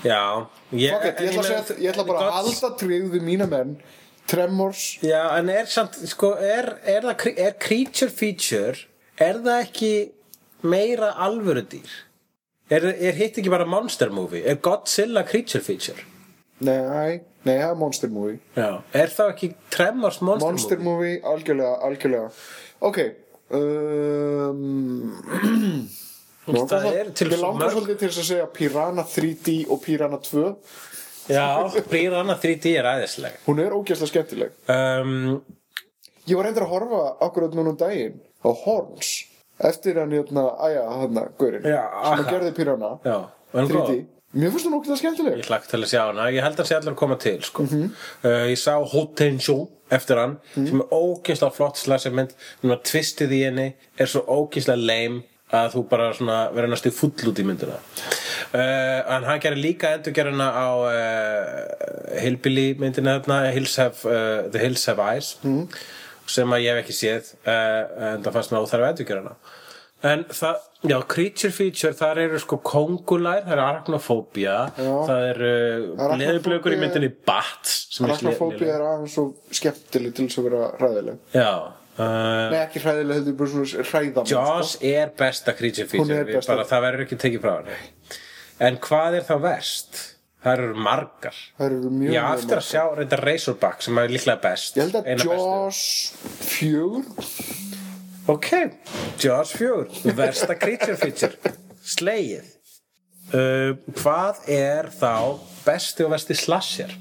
Já. 0.03 0.47
Ég, 0.73 0.91
Fuck 0.91 1.05
it, 1.07 1.21
ég, 1.21 1.31
ætla 1.31 1.43
að 1.43 1.51
segja, 1.51 1.77
ég 1.79 1.93
ætla 1.93 2.07
bara 2.07 2.31
að 2.41 2.79
tryggð 2.81 3.13
við 3.13 3.27
mína 3.27 3.47
menn 3.47 3.77
Tremors 4.33 4.87
Já, 5.05 5.21
en 5.39 5.51
er 5.53 5.69
samt, 5.71 5.99
sko, 6.11 6.33
er, 6.41 6.75
er 6.89 7.05
það 7.11 7.29
er 7.37 7.59
creature 7.61 8.11
feature 8.11 8.89
er 9.21 9.43
það 9.45 9.67
ekki 9.67 9.93
meira 10.65 11.13
alvöru 11.27 11.65
dýr? 11.75 11.93
Er, 12.73 12.89
er 12.89 13.19
hitt 13.19 13.37
ekki 13.39 13.53
bara 13.53 13.69
monster 13.69 14.11
movie? 14.15 14.41
Er 14.49 14.57
Godzilla 14.65 15.27
creature 15.29 15.61
feature? 15.65 16.09
Nei, 16.63 17.19
nei, 17.43 17.57
það 17.59 17.73
er 17.73 17.79
Monster 17.81 18.11
Movie 18.13 18.39
Já. 18.55 18.83
Er 18.95 19.11
það 19.11 19.33
ekki 19.33 19.49
Tremors 19.73 20.21
monster, 20.23 20.47
Monster 20.47 20.79
movie? 20.79 21.17
Movie, 21.17 21.19
algjörlega, 21.33 21.75
algjörlega 21.89 22.31
Ok 22.87 23.01
um, 23.59 24.63
svo 26.43 26.65
langar 26.67 27.71
svolítið 27.71 27.99
til 28.01 28.09
að 28.11 28.27
segja 28.27 28.47
Piranha 28.51 29.05
3D 29.07 29.57
og 29.71 29.83
Piranha 29.85 30.19
2 30.23 30.47
Já, 31.31 31.45
Piranha 31.91 32.37
3D 32.43 32.73
er 32.79 32.89
æðisleg. 32.97 33.37
Hún 33.47 33.61
er 33.63 33.75
ógeðslega 33.77 34.11
skemmtileg 34.11 34.57
Um, 34.73 35.43
Ég 36.27 36.39
var 36.39 36.47
reyndar 36.47 36.67
að 36.69 36.73
horfa 36.77 37.03
akkurat 37.27 37.55
núna 37.59 37.73
um 37.75 37.79
daginn 37.79 38.21
á 38.43 38.51
Horns 38.65 39.13
eftir 39.63 39.99
hann 39.99 40.15
hérna, 40.15 40.49
aðja, 40.63 40.83
hann, 40.89 41.21
gaurinn 41.39 41.67
Já, 41.67 41.81
sem 41.83 42.23
að 42.25 42.29
gerði 42.31 42.51
hann 42.51 42.57
3D 43.71 43.87
góð? 43.91 44.05
Mér 44.33 44.53
finnst 44.55 44.65
hún 44.69 44.77
ógeðslega 44.79 45.01
skemmtileg 45.03 45.41
Ég 45.43 45.49
hlakk 45.51 45.67
til 45.69 45.81
að 45.83 45.91
sjá 45.91 46.01
hana, 46.07 46.29
ég 46.33 46.47
held 46.47 46.63
að 46.63 46.69
sé 46.71 46.77
allir 46.79 46.95
að 46.95 47.01
koma 47.03 47.19
til 47.21 47.43
sko. 47.45 47.67
Mhm. 47.67 47.91
uh, 48.25 48.47
Ég 48.49 48.61
sá 48.63 48.73
Potential 48.93 49.67
eftir 49.93 50.17
hann 50.23 50.39
sem 50.55 50.81
er 50.81 50.95
ógeðslega 50.95 51.53
flott 51.59 51.77
slasher 51.83 52.15
mynd 52.17 52.33
sem 52.63 52.73
að 52.73 52.81
tvistið 52.89 53.35
í 53.37 53.43
henni 53.45 53.67
er 54.01 54.09
svo 54.09 54.23
ógeðslega 54.25 54.81
lame 54.89 55.23
að 55.53 55.75
þú 55.77 55.83
bara 55.91 56.11
svona 56.17 56.37
verður 56.55 56.73
næstu 56.75 56.93
full 56.97 57.13
út 57.31 57.41
í 57.43 57.45
myndina. 57.47 57.79
Uh, 58.53 59.01
en 59.17 59.25
hann 59.29 59.41
gerir 59.41 59.61
líka 59.61 59.91
endurgerina 59.97 60.49
á 60.53 60.69
uh, 60.83 62.21
Hillbilly 62.21 62.75
myndina 62.81 63.19
þarna 63.21 63.53
Hills 63.55 63.77
have, 63.81 64.01
uh, 64.09 64.49
The 64.53 64.61
Hills 64.65 64.87
Have 64.91 65.03
Eyes 65.13 65.35
Mhm. 65.45 65.67
sem 66.27 66.49
að 66.55 66.63
ég 66.65 66.77
hef 66.77 66.85
ekki 66.87 66.95
séð 66.97 67.33
en 67.45 68.23
það 68.23 68.33
fannst 68.33 68.53
mér 68.53 68.65
óþarf 68.65 68.89
endurgerina 68.93 69.35
En 70.03 70.25
það, 70.35 70.57
já, 70.91 70.97
creature 71.07 71.53
feature, 71.55 71.93
þar 71.95 72.19
eru 72.25 72.39
sko 72.43 72.57
kongulær, 72.67 73.45
það 73.45 73.53
eru 73.55 73.63
arachnofóbía, 73.63 74.55
það 74.75 75.27
eru 75.29 75.51
leðublökur 76.19 76.75
í 76.75 76.79
myndinni 76.81 77.11
Bats, 77.25 77.77
sem 77.95 78.09
er 78.11 78.17
aðeins 78.17 79.15
svo 79.15 79.29
skemmtileg 79.55 80.17
til 80.17 80.27
þess 80.27 80.41
að 80.43 80.49
vera 80.49 80.65
hræðileg. 80.81 81.21
Já, 81.37 81.53
uh, 81.99 82.49
Nei, 82.53 82.61
ekki 82.63 82.83
hræðileg, 82.85 83.21
heldur 83.21 83.37
bara 83.41 83.53
svona 83.53 83.87
hræðan 83.91 84.31
Jaws 84.33 84.77
er 84.81 85.13
besta 85.19 85.55
creature 85.59 85.89
feature, 85.91 86.23
er 86.23 86.31
besta. 86.31 86.53
bara, 86.55 86.65
það 86.71 86.85
verður 86.87 87.05
ekki 87.07 87.21
tekið 87.27 87.45
frá 87.45 87.53
henni. 87.59 87.79
En 88.63 88.79
hvað 88.85 89.19
er 89.21 89.27
þá 89.29 89.35
verst? 89.43 90.01
Það 90.43 90.59
eru 90.59 90.81
margar. 90.83 91.37
Það 91.59 91.67
eru 91.69 91.91
mjög 91.95 92.15
Já, 92.17 92.23
mjög 92.23 92.41
eftir 92.41 92.59
að 92.59 92.65
sjá 92.67 92.83
reynda 92.99 93.19
Razorback 93.23 93.85
sem 93.87 93.99
er 94.03 94.09
líklega 94.11 94.41
best. 94.43 94.79
Ég 94.81 94.89
held 94.89 94.97
að. 94.99 95.11
Jaws 95.23 95.83
fjögur 96.51 97.05
Ok, 98.31 98.49
Jaws 99.19 99.51
4 99.59 100.15
Versta 100.15 100.55
creature 100.55 100.95
feature 100.95 101.55
Slegið 101.83 102.45
uh, 103.35 103.73
Hvað 103.99 104.45
er 104.55 104.91
þá 104.95 105.41
besti 105.65 106.05
og 106.07 106.13
versti 106.15 106.37
slasher? 106.39 106.93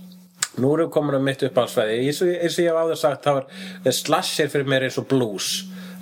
Nú 0.59 0.73
erum 0.73 0.89
við 0.89 0.93
komin 0.95 1.15
að 1.15 1.27
mitt 1.27 1.43
uppáhaldsfæði 1.47 1.99
eins 2.01 2.17
og 2.23 2.31
eins 2.33 2.57
og 2.57 2.65
ég 2.65 2.71
hef 2.71 2.79
áður 2.81 2.99
sagt 2.99 3.27
þá 3.27 3.31
er 3.33 3.45
er 3.87 3.95
slasher 3.95 4.49
fyrir 4.51 4.67
mér 4.67 4.87
eins 4.87 4.99
og 4.99 5.07
blues. 5.11 5.51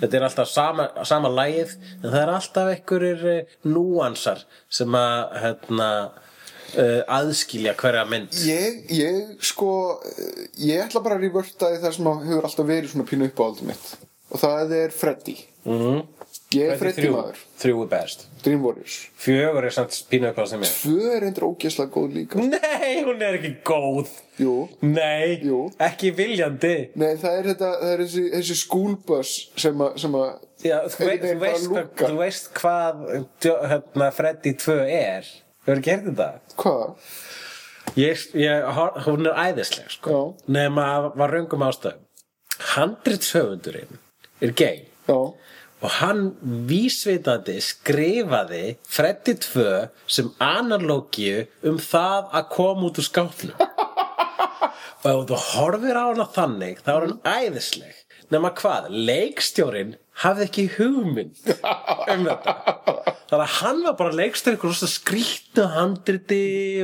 Þetta 0.00 0.16
er 0.16 0.26
alltaf 0.26 0.48
sama, 0.48 0.88
sama 1.06 1.30
lagið 1.30 1.76
en 1.76 2.08
það 2.08 2.20
er 2.22 2.32
alltaf 2.34 2.72
einhverjir 2.72 3.24
eh, 3.30 3.54
núansar 3.68 4.42
sem 4.72 4.96
að 4.96 5.36
hérna, 5.44 5.88
uh, 6.72 7.00
aðskilja 7.18 7.74
hverja 7.78 8.06
mynd. 8.08 8.38
Ég, 8.48 8.80
ég, 8.96 9.34
sko 9.44 9.72
eh, 10.08 10.46
Ég 10.64 10.86
ætla 10.86 11.04
bara 11.04 11.18
að 11.20 11.26
rívörta 11.26 11.70
í 11.74 11.82
það 11.82 11.98
sem 11.98 12.08
hefur 12.30 12.48
alltaf 12.48 12.70
verið 12.72 12.94
svona 12.94 13.10
pínu 13.10 13.28
uppáhaldið 13.28 13.70
mitt. 13.70 13.92
Og 14.30 14.40
það 14.40 14.74
er 14.78 14.94
Freddy. 14.94 15.36
Mm. 15.68 16.02
Ég 16.50 16.66
er 16.66 16.78
Freddy 16.80 17.06
maður. 17.14 17.36
Þrjú 17.62 17.82
er 17.84 17.88
best. 17.92 18.22
Dream 18.42 18.62
Warriors. 18.64 18.94
Fjögur 19.22 19.66
er 19.68 19.74
samt 19.74 19.94
pínu 20.10 20.26
upp 20.32 20.38
á 20.42 20.44
sem 20.50 20.62
ég 20.64 20.70
Tvö 20.80 21.10
er 21.14 21.26
endur 21.28 21.44
ógeðslega 21.46 21.92
góð 21.94 22.14
líka. 22.16 22.40
Nei, 22.42 23.04
hún 23.06 23.20
er 23.22 23.36
ekki 23.38 23.50
góð. 23.68 24.10
Jú. 24.40 24.54
Nei, 24.82 25.36
Jú. 25.46 25.60
ekki 25.86 26.10
viljandi. 26.18 26.72
Nei, 26.98 27.12
það 27.22 27.36
er 27.36 27.46
þetta, 27.52 27.68
það 27.82 27.92
er 27.92 28.02
þessi, 28.02 28.22
þessi 28.32 28.56
schoolbus 28.64 29.34
sem 29.62 29.84
að, 29.86 30.32
Já, 30.66 30.74
þú, 30.90 31.06
vei, 31.06 31.12
einhvern 31.14 31.38
þú, 31.38 31.44
veist 31.44 31.70
hvað, 31.70 31.94
þú 32.02 32.18
veist 32.18 32.50
hvað 32.58 33.06
hérna, 33.70 34.10
Freddy 34.18 34.54
2 34.64 34.76
er. 34.96 35.30
Þú 35.60 35.70
hefur 35.70 35.84
gert 35.86 36.08
þetta? 36.08 36.28
Hvað? 36.64 37.14
ég, 38.00 38.26
ég, 38.42 38.82
Hún 39.06 39.30
er 39.30 39.38
æðisleg 39.46 39.94
sko. 39.94 40.18
Já. 40.18 40.50
Nefn 40.58 40.82
að 40.82 41.08
var 41.22 41.36
röngum 41.36 41.62
ástæðum. 41.68 42.02
Handritshöfundurinn 42.74 44.02
er 44.42 44.56
gay. 44.58 44.82
Já 45.06 45.20
og 45.80 45.92
hann 45.96 46.22
vísvitandi 46.68 47.56
skrifaði 47.64 48.64
Freddy 48.88 49.34
2 49.40 49.66
sem 50.10 50.28
analógíu 50.44 51.46
um 51.66 51.80
það 51.80 52.28
að 52.36 52.50
koma 52.52 52.90
út 52.90 53.00
úr 53.00 53.08
skápnum. 53.08 53.56
Og 55.00 55.08
ef 55.08 55.22
þú 55.30 55.40
horfir 55.46 55.96
á 55.96 56.04
hana 56.10 56.28
þannig 56.28 56.82
þá 56.84 56.90
er 56.92 57.06
hann 57.06 57.20
æðisleg. 57.24 57.96
Nema 58.30 58.52
hvað, 58.54 58.90
leikstjórin 59.08 59.96
hafði 60.20 60.46
ekki 60.48 60.64
hugmynd 60.76 61.40
um 61.50 62.26
þetta. 62.28 62.54
Þannig 63.30 63.44
að 63.46 63.52
hann 63.60 63.80
var 63.86 63.94
bara 63.94 64.14
leikstjóri 64.18 64.56
ykkur 64.58 64.72
rosa 64.72 64.88
skrýtnu 64.90 65.64
handriti 65.70 66.40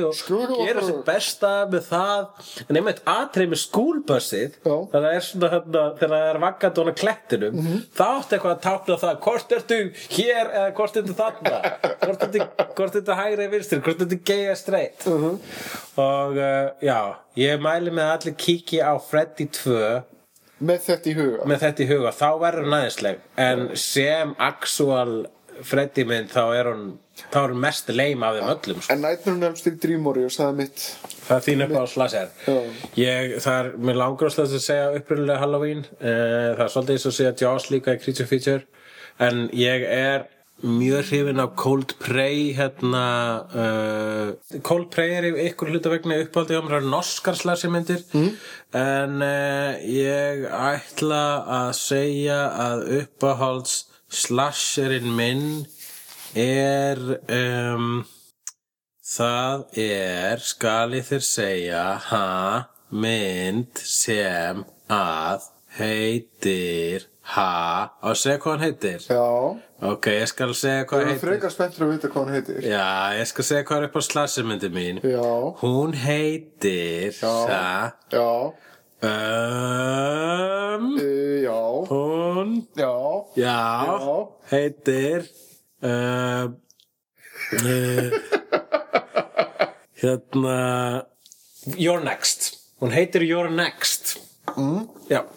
og 0.07 0.15
gera 0.63 0.83
sitt 0.87 1.01
besta 1.07 1.49
með 1.67 1.89
það. 1.89 2.45
En 2.69 2.79
einmitt 2.79 3.01
atrið 3.11 3.49
með 3.51 3.61
skúlbössið 3.65 4.55
þannig 4.63 4.95
að 4.95 5.07
það 5.07 5.17
er 5.17 5.25
svona 5.27 5.49
hérna, 5.53 5.83
þegar 5.99 6.13
það 6.15 6.29
er 6.31 6.39
vaggandi 6.45 6.85
á 6.87 6.99
klettinum 7.01 7.57
Mhm. 7.57 7.81
þá 7.99 8.03
áttu 8.07 8.37
eitthvað 8.37 8.55
að 8.55 8.63
tákna 8.67 8.97
það 9.03 9.19
hvort 9.27 9.55
ertu 9.57 9.79
hér 10.15 10.51
eða 10.61 10.71
hvort 10.79 10.97
ertu 11.01 11.17
þarna? 11.19 11.55
Hvort 12.05 12.25
ertu, 12.27 12.47
ertu 13.01 13.17
hægri 13.19 13.43
eða 13.43 13.51
vinstri? 13.57 13.81
Hvort 13.83 14.01
ertu 14.07 14.19
gay 14.23 14.43
eða 14.47 14.57
straight? 14.63 15.05
Mhm. 15.05 15.39
og 15.97 16.37
uh, 16.37 16.69
já, 16.81 16.99
ég 17.35 17.59
mæli 17.59 17.91
með 17.91 18.05
að 18.07 18.15
allir 18.21 18.35
kíki 18.39 18.79
á 18.79 18.93
Freddy 19.01 19.47
2 19.51 20.03
Með 20.59 20.85
þetta 20.87 21.11
í 21.11 21.17
huga. 21.17 21.47
Með 21.49 21.65
þetta 21.65 21.83
í 21.83 21.89
huga, 21.91 22.13
þá 22.17 22.29
verður 22.41 22.65
hún 22.65 22.77
aðeinsleg. 22.77 23.25
En 23.37 23.67
sem 23.77 24.31
actual 24.41 25.11
Freddy 25.65 26.05
mynd 26.05 26.29
þá 26.29 26.43
er 26.53 26.69
hún 26.69 26.87
þá 27.17 27.37
er 27.39 27.53
hún 27.53 27.61
mest 27.63 27.89
leim 27.89 28.23
af 28.25 28.35
þeim 28.37 28.49
öllum 28.51 28.81
sko. 28.81 28.93
En 28.93 29.03
Nightmare 29.03 29.37
on 29.37 29.47
Elm 29.47 29.57
Street 29.57 29.79
Dream 29.81 30.05
Warriors, 30.05 30.37
það 30.37 30.51
er 30.51 30.57
mitt 30.59 30.83
það 31.27 31.35
er 31.37 31.45
þín 31.47 31.65
upp 31.65 31.73
á 31.73 31.83
slasher 31.89 32.33
ég, 32.99 33.35
það 33.43 33.59
er, 33.59 33.69
mér 33.89 33.99
langur 34.01 34.29
að 34.29 34.41
að 34.45 34.65
segja 34.67 34.87
upprunalega 34.99 35.41
Halloween. 35.41 35.85
Uh, 35.97 36.53
það 36.59 36.63
er 36.67 36.73
svolítið 36.75 36.97
eins 36.97 37.07
og 37.09 37.15
segja 37.17 37.35
Jaws 37.41 37.69
líka 37.73 37.95
í 37.97 38.01
Creature 38.03 38.29
Feature. 38.29 38.65
En 39.27 39.47
ég 39.57 39.85
er 39.89 40.27
mjög 40.63 41.11
hrifin 41.11 41.41
af 41.43 41.53
Coldplay 41.59 42.51
hérna 42.57 43.05
uh, 43.53 44.59
Coldplay 44.65 45.13
er 45.17 45.29
ykkur 45.47 45.71
hluta 45.71 45.91
vegna 45.93 46.17
uppáldi 46.23 46.57
á 46.57 46.61
mér 46.65 46.79
er 46.79 46.89
norskar 46.89 47.37
slashermyndir 47.37 48.01
mm. 48.13 48.29
en 48.81 49.21
uh, 49.21 49.77
ég 49.85 50.45
ætla 50.49 51.23
að 51.61 51.71
segja 51.77 52.41
að 52.67 52.85
uppáhalds 53.03 53.79
slasherinn 54.09 55.13
minn 55.13 55.49
er 56.37 57.01
um, 57.27 58.05
Það 59.07 59.61
er, 59.79 60.41
skal 60.43 60.91
ég 60.97 61.05
þér 61.07 61.21
segja, 61.23 61.83
ha, 62.09 62.25
mynd 62.91 63.79
sem 63.79 64.65
að 64.91 65.45
heitir, 65.77 67.05
ha, 67.35 67.51
á 67.99 68.07
að 68.11 68.15
segja 68.21 68.39
hvað 68.43 68.53
hann 68.55 68.65
heitir? 68.67 68.99
Já 69.09 69.25
Ok, 69.91 70.05
ég 70.09 70.27
skal 70.31 70.53
segja 70.57 70.85
hvað 70.89 70.97
hann 70.97 71.07
er 71.07 71.11
heitir. 71.13 71.27
frekar 71.27 71.51
spenntur 71.53 71.83
að 71.85 71.91
vita 71.95 72.07
hvað 72.13 72.23
hann 72.25 72.35
heitir 72.37 72.59
Já, 72.65 72.85
ég 73.19 73.27
skal 73.29 73.45
segja 73.49 73.65
hvað 73.67 73.77
er 73.83 73.87
upp 73.89 73.97
á 73.99 74.01
slashermyndi 74.07 74.69
mín. 74.73 74.97
Já 75.03 75.27
Hún 75.61 75.91
heitir, 76.05 77.11
Já. 77.19 77.33
ha, 77.51 77.91
Já 78.11 78.29
um, 79.07 80.85
uh, 80.97 81.07
Já 81.43 81.59
hún, 81.91 82.49
Já 82.75 82.93
já, 83.35 83.59
Já. 83.85 84.27
heitir, 84.51 85.19
um, 85.83 86.57
hérna, 90.01 91.05
You're 91.77 92.03
Next. 92.03 92.57
Hún 92.81 92.91
heitir 92.91 93.21
You're 93.23 93.49
Next. 93.49 94.17
Mm. 94.55 94.87
Já. 95.09 95.21
Uh, 95.21 95.27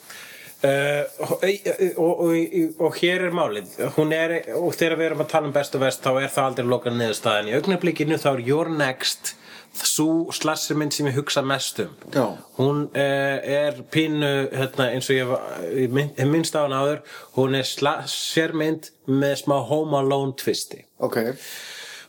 og, 0.61 1.35
og, 1.41 2.23
og, 2.25 2.81
og 2.87 2.97
hér 3.01 3.27
er 3.29 3.37
málið. 3.37 3.77
Er, 3.81 4.35
og 4.59 4.75
þegar 4.77 4.99
við 5.01 5.11
erum 5.11 5.25
að 5.25 5.31
tala 5.35 5.51
um 5.51 5.55
best 5.57 5.77
og 5.79 5.85
vest 5.87 6.05
þá 6.05 6.11
er 6.21 6.33
það 6.35 6.49
aldrei 6.51 6.71
lokað 6.73 6.99
niðurstaðan. 7.01 7.51
Í 7.51 7.59
augnablikinu 7.61 8.21
þá 8.21 8.33
er 8.35 8.43
Your 8.49 8.73
Next 8.73 9.35
svo 9.71 10.31
slassirmynd 10.35 10.95
sem 10.95 11.09
ég 11.09 11.17
hugsa 11.19 11.43
mest 11.47 11.79
um. 11.85 11.93
Já. 12.13 12.25
hún 12.59 12.89
uh, 12.91 13.39
er 13.43 13.83
pínu 13.93 14.31
hérna, 14.51 14.91
eins 14.91 15.11
og 15.11 15.17
ég 15.17 16.27
minnst 16.27 16.57
á 16.59 16.67
hann 16.67 16.75
áður 16.75 17.03
hún 17.37 17.55
er 17.59 17.69
slassirmynd 17.69 18.91
með 19.07 19.37
smá 19.45 19.61
home 19.71 19.97
alone 19.99 20.35
twisti. 20.39 20.85
Ok, 20.99 21.23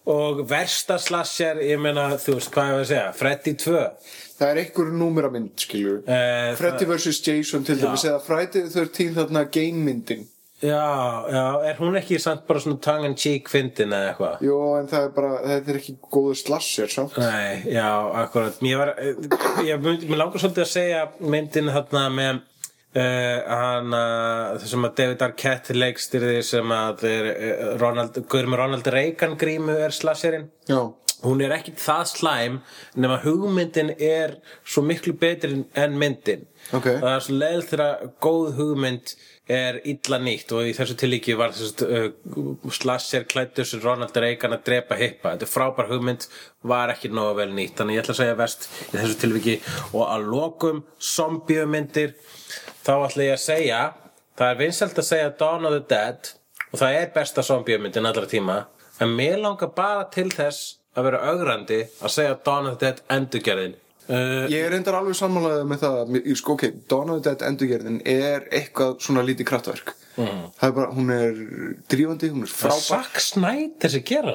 og 0.10 0.42
versta 0.50 0.98
slasser 0.98 1.60
ég 1.62 1.80
meina 1.82 2.08
þú 2.18 2.40
veist 2.40 2.52
hvað 2.54 2.68
ég 2.72 2.76
var 2.78 2.84
að 2.86 2.90
segja? 2.90 3.14
Freddy 3.20 3.54
2 3.54 3.78
það 4.42 4.50
er 4.52 4.60
einhver 4.64 4.92
númeramynd 4.98 5.52
skilur 5.62 6.02
Eh, 6.10 6.52
Freddy 6.58 6.86
vs. 6.90 7.22
Jason 7.28 7.64
til 7.68 7.78
dæmis 7.82 8.06
eða 8.10 8.22
Friday 8.26 8.66
the 8.68 8.86
13 8.88 9.14
þarna 9.20 9.44
game 9.52 9.84
myndin. 9.86 10.28
Já, 10.62 10.78
já, 11.34 11.46
er 11.72 11.78
hún 11.82 11.96
ekki 11.98 12.20
samt 12.22 12.44
bara 12.46 12.60
svona 12.62 12.78
tongue 12.86 13.08
in 13.10 13.16
cheek 13.18 13.48
fyndin 13.50 13.90
eða 13.98 14.12
eitthvað? 14.12 14.42
Jó, 14.46 14.58
en 14.78 14.90
það 14.92 15.06
er 15.08 15.14
bara, 15.16 15.32
þetta 15.48 15.72
er 15.74 15.80
ekki 15.80 15.96
góður 16.14 16.38
slasher 16.38 16.92
samt. 16.94 17.16
Nei, 17.18 17.64
já, 17.74 17.88
akkurat. 18.22 18.60
Mér 18.62 18.78
var, 18.78 18.92
eh, 19.02 19.16
ég, 19.66 19.82
mér 19.82 20.20
langar 20.22 20.38
svolítið 20.44 20.62
að 20.68 20.70
segja 20.70 21.00
myndin 21.20 21.72
þarna 21.74 22.04
með 22.14 22.42
uh, 22.96 23.38
hann 23.48 23.96
uh, 23.96 24.62
sem 24.64 24.88
að 24.88 24.96
David 25.02 25.26
Arquette 25.28 25.76
leikstyrði 25.78 26.42
sem 26.46 26.74
að 26.76 27.06
uh, 27.10 27.30
Ronald, 27.82 28.22
Guður 28.26 28.52
með 28.52 28.64
Ronald 28.64 28.92
Reagan 28.96 29.38
grímu 29.40 29.78
er 29.86 29.96
slasserinn 29.96 30.50
Já, 30.70 30.82
hún 31.26 31.44
er 31.46 31.54
ekkit 31.56 31.82
það 31.82 32.06
slæm 32.16 32.62
nema 33.00 33.20
hugmyndin 33.26 33.94
er 33.98 34.38
svo 34.64 34.84
miklu 34.86 35.14
betri 35.20 35.64
en 35.78 36.00
myndin. 36.00 36.48
Ok. 36.72 36.88
það 36.88 37.14
er 37.14 37.24
svo 37.26 37.38
leið 37.42 37.68
þegar 37.72 38.10
góð 38.24 38.50
hugmynd 38.60 39.16
er 39.52 39.80
illa 39.90 40.20
nýtt 40.22 40.52
og 40.56 40.68
í 40.70 40.74
þessu 40.76 40.96
tilíki 41.00 41.36
var 41.38 41.54
þessu 41.56 41.88
uh, 41.88 42.70
slasser 42.72 43.26
klættur 43.30 43.68
sem 43.68 43.82
Ronald 43.84 44.16
Reagan 44.16 44.56
að 44.56 44.64
drepa 44.70 44.98
hippa. 45.00 45.34
Þetta 45.36 45.50
frábær 45.50 45.90
hugmynd 45.92 46.28
var 46.68 46.94
ekki 46.94 47.12
nógu 47.12 47.40
vel 47.42 47.50
nýtt. 47.58 47.76
Þannig 47.80 47.98
ég 47.98 48.06
ætla 48.06 48.16
að 48.16 48.22
segja 48.22 48.38
vest 48.40 48.70
í 48.70 48.94
þessu 48.96 49.18
tilviki. 49.26 49.58
Og 49.92 50.06
að 50.06 50.30
lokum 50.32 50.84
zombiumyndir 51.12 52.16
þá 52.82 52.94
ætla 52.98 53.28
ég 53.30 53.38
að 53.38 53.44
segja 53.46 53.82
það 54.40 54.52
er 54.52 54.62
vinsælt 54.62 55.02
að 55.02 55.10
segja 55.12 55.34
Dawn 55.40 55.68
of 55.70 55.76
the 55.78 55.84
Dead 55.92 56.32
og 56.72 56.82
það 56.82 57.00
er 57.00 57.10
besta 57.16 57.46
zombiumyndin 57.46 58.10
allra 58.10 58.30
tíma 58.30 58.60
en 59.02 59.16
mér 59.18 59.40
langar 59.42 59.74
bara 59.76 60.06
til 60.14 60.30
þess 60.34 60.78
að 60.98 61.08
vera 61.08 61.22
augrandi 61.32 61.80
að 62.02 62.14
segja 62.16 62.38
Dawn 62.46 62.70
of 62.70 62.78
the 62.78 62.90
Dead 62.90 63.02
endurgerðin. 63.16 63.78
Uh, 64.12 64.48
ég 64.52 64.66
er 64.66 64.74
reyndar 64.74 64.98
alveg 64.98 65.16
sammálaðið 65.16 65.68
með 65.70 65.84
það 65.86 66.16
sko, 66.40 66.56
ok, 66.58 66.66
Dawn 66.92 67.14
of 67.14 67.22
the 67.22 67.30
Dead 67.30 67.46
endurgerðin 67.48 68.02
er 68.10 68.48
eitthvað 68.52 68.98
svona 69.06 69.24
lítið 69.26 69.48
kraftverk. 69.52 69.94
Mm. 70.12 70.42
það 70.60 70.66
er 70.68 70.74
bara, 70.76 70.90
hún 70.92 71.12
er 71.16 71.38
drífandi, 71.90 72.30
hún 72.34 72.44
er 72.44 72.52
það 72.52 72.66
frábær. 72.66 72.82
Zack 72.90 73.22
Snyder 73.24 73.94
sem 73.94 74.04
gera 74.10 74.34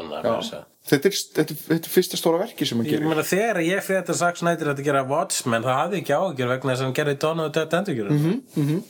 þetta 0.87 1.11
er, 1.11 1.17
þetta, 1.37 1.55
er, 1.57 1.61
þetta 1.73 1.89
er 1.91 1.95
fyrsta 1.97 2.21
stóra 2.21 2.39
verki 2.45 2.67
sem 2.69 2.79
hann 2.79 2.87
Ég 2.87 2.97
gerir. 2.99 3.09
meina 3.11 3.25
þegar 3.27 3.61
ég 3.67 3.83
fyrir 3.87 4.01
þetta 4.05 4.17
Zack 4.21 4.41
Snyder 4.41 4.73
að 4.75 4.85
gera 4.87 5.03
Watchmen 5.11 5.67
það 5.67 5.81
hafði 5.81 5.99
ég 5.99 6.05
ekki 6.07 6.17
áhugjur 6.21 6.53
vegna 6.55 6.73
þess 6.73 6.81
að 6.85 6.89
hann 6.91 6.97
gerði 7.01 7.19
Dawn 7.27 7.41
of 7.47 7.53
the 7.53 7.65
Dead 7.65 7.79
endurgerðin 7.81 8.41
Mhm. 8.57 8.83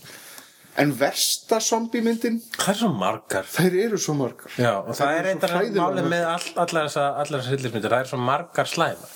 en 0.77 0.93
versta 1.01 1.59
zombie 1.65 2.03
myndin 2.05 2.37
Það 2.59 2.69
er 2.75 2.79
svo 2.83 2.93
margar? 2.93 3.47
Þær 3.49 3.77
eru 3.87 3.97
svo 4.03 4.15
margar. 4.19 4.53
Já, 4.61 4.75
og 4.85 4.93
það, 4.93 5.13
eru 5.17 5.29
er 5.31 5.35
eitthvað 5.35 5.81
málið 5.81 6.09
með 6.13 6.25
all, 6.35 6.49
allar 6.67 6.89
þessar 6.91 7.49
hryllismyndir, 7.49 7.91
það 7.95 8.01
er 8.05 8.11
svo 8.13 8.19
margar 8.21 8.69
slæmar. 8.69 9.15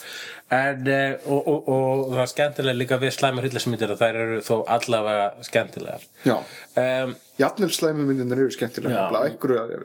En, 0.51 0.89
uh, 0.89 1.29
og, 1.31 1.47
og, 1.53 1.69
og 1.71 2.15
það 2.17 2.23
er 2.25 2.31
skemmtilega 2.33 2.79
líka 2.81 2.97
við 2.99 3.13
slæmar 3.15 3.45
hryllismyndir 3.45 3.93
að 3.93 4.01
þær 4.01 4.17
eru 4.25 4.39
þó 4.43 4.55
allavega 4.67 5.27
skemmtilegar. 5.47 6.07
Já, 6.27 6.39
um, 6.81 7.13
jafnvel 7.39 7.71
slæmi 7.77 8.09
myndinar 8.09 8.41
eru 8.41 8.51
skemmtilega 8.57 8.97
Já. 8.97 9.05
nefnilega, 9.05 9.29
einhverju 9.31 9.61
að 9.61 9.77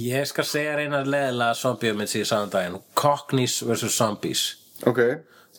ég 0.00 0.26
skal 0.26 0.44
segja 0.48 0.76
reyna 0.78 1.04
leðilega 1.06 1.54
zombiumynd 1.58 2.08
sem 2.10 2.20
ég 2.24 2.28
sagði 2.30 2.48
um 2.48 2.50
daginn 2.56 2.80
Cockneys 2.98 3.60
vs. 3.62 3.92
Zombies 3.94 4.42
Ok, 4.90 4.98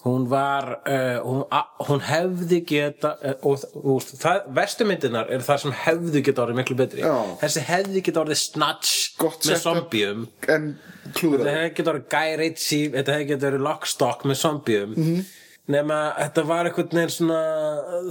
hún 0.06 0.26
var 0.30 0.68
uh, 0.86 1.22
hún, 1.26 1.46
hún 1.88 2.02
hefði 2.06 2.60
geta 2.68 3.14
uh, 3.26 3.38
og, 3.48 3.64
og 3.80 4.04
það, 4.06 4.42
vestumyndinar 4.60 5.32
er 5.34 5.46
það 5.48 5.62
sem 5.64 5.78
hefði 5.86 6.22
geta 6.28 6.44
orðið 6.44 6.60
miklu 6.60 6.78
betri 6.82 7.02
Já. 7.06 7.16
þessi 7.42 7.64
hefði 7.70 8.04
geta 8.10 8.22
orðið 8.26 8.42
snatch 8.44 9.16
Gott 9.22 9.48
með 9.48 9.62
zombium 9.64 10.28
þetta 10.44 11.56
hefði 11.56 11.72
geta 11.80 11.94
orðið 11.96 12.06
Guy 12.18 12.36
Ritchie 12.44 12.92
þetta 12.98 13.16
hefði 13.16 13.30
geta 13.32 13.50
orðið 13.52 13.66
Lockstock 13.70 14.28
með 14.30 14.42
zombium 14.44 14.94
Mhm. 14.96 15.08
-hmm. 15.16 15.26
nema 15.74 16.00
þetta 16.20 16.44
var 16.52 16.68
einhvern 16.70 16.92
veginn 17.00 17.16
svona 17.16 17.40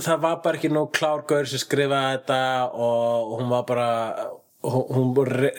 það 0.02 0.20
var 0.24 0.40
bara 0.42 0.58
ekki 0.58 0.72
nóg 0.74 0.88
klár 0.96 1.22
gaur 1.28 1.46
sem 1.46 1.58
skrifaði 1.62 2.16
þetta 2.16 2.40
og 2.74 3.36
hún 3.38 3.48
var 3.52 3.62
bara 3.68 3.90
hún, 4.64 4.84
hún 4.96 5.26
re, 5.28 5.50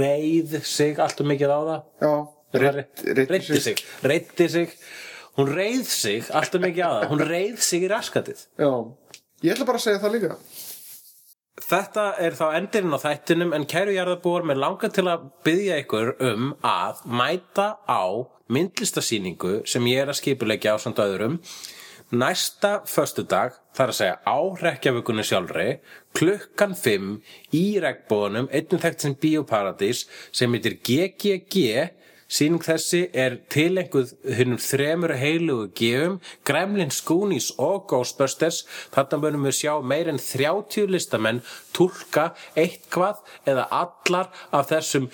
reið 0.00 0.58
sig 0.68 0.98
allt 1.02 1.20
um 1.24 1.30
mikið 1.32 1.52
á 1.52 1.60
það. 1.68 1.82
Já, 2.04 2.12
Reitt- 2.52 3.04
reitt- 3.16 3.30
reiddi 3.32 3.60
sig. 3.64 3.78
reiddi 4.04 4.48
sig. 4.52 4.74
Hún 5.38 5.48
reið 5.56 5.86
sig 5.88 6.26
alltaf 6.30 6.60
mikið 6.60 6.84
á 6.84 6.90
það. 6.98 7.06
Hún 7.12 7.22
reið 7.30 7.62
sig 7.64 7.86
í 7.86 7.88
raskatið. 7.88 8.42
Já, 8.60 8.70
ég 9.42 9.54
ætla 9.56 9.64
bara 9.70 9.80
að 9.80 9.86
segja 9.86 10.02
það 10.02 10.14
líka. 10.18 10.36
Þetta 11.62 12.04
er 12.20 12.34
þá 12.36 12.44
endirinn 12.58 12.96
á 12.96 13.00
þættinum 13.00 13.52
en 13.56 13.64
kæru 13.68 13.92
jarðabúar 13.94 14.44
með 14.48 14.60
langa 14.60 14.88
til 14.92 15.04
að 15.08 15.26
byggja 15.46 15.76
ykkur 15.84 16.10
um 16.28 16.46
að 16.64 17.02
mæta 17.06 17.66
á 17.88 18.02
myndlistasýningu 18.52 19.62
sem 19.68 19.84
ég 19.88 20.02
er 20.02 20.10
að 20.12 20.18
skipulegja 20.20 20.74
á 20.74 20.78
samt 20.82 21.00
öðrum 21.00 21.38
næsta 22.12 22.82
föstudag 22.88 23.56
þar 23.76 23.92
að 23.92 23.98
segja 23.98 24.16
á 24.28 24.38
rekjavíkunni 24.60 25.24
sjálfri 25.24 25.66
klukkan 26.16 26.76
5 26.76 27.08
í 27.56 27.64
regnbóðunum 27.82 28.50
einnum 28.52 28.82
þekkt 28.84 29.06
sem 29.06 29.16
Bíóparadís 29.22 30.04
sem 30.30 30.52
heitir 30.52 30.76
GGG 30.84 31.64
Sýning 32.32 32.62
þessi 32.64 33.00
er 33.12 33.34
tilenguð 33.52 34.14
hinnum 34.24 34.56
þremur 34.62 35.12
heilugu 35.20 35.66
gefum, 35.76 36.14
Gremlins, 36.48 37.02
Goonies 37.04 37.50
og 37.60 37.82
Ghostbusters. 37.90 38.62
Þarna 38.94 39.18
munum 39.20 39.44
við 39.44 39.58
sjá 39.58 39.74
meir 39.84 40.08
en 40.08 40.20
30 40.22 40.88
listamenn 40.88 41.42
tólka 41.76 42.30
eitthvað 42.56 43.20
eða 43.44 43.66
allar 43.82 44.32
af 44.48 44.70
þessum 44.72 45.10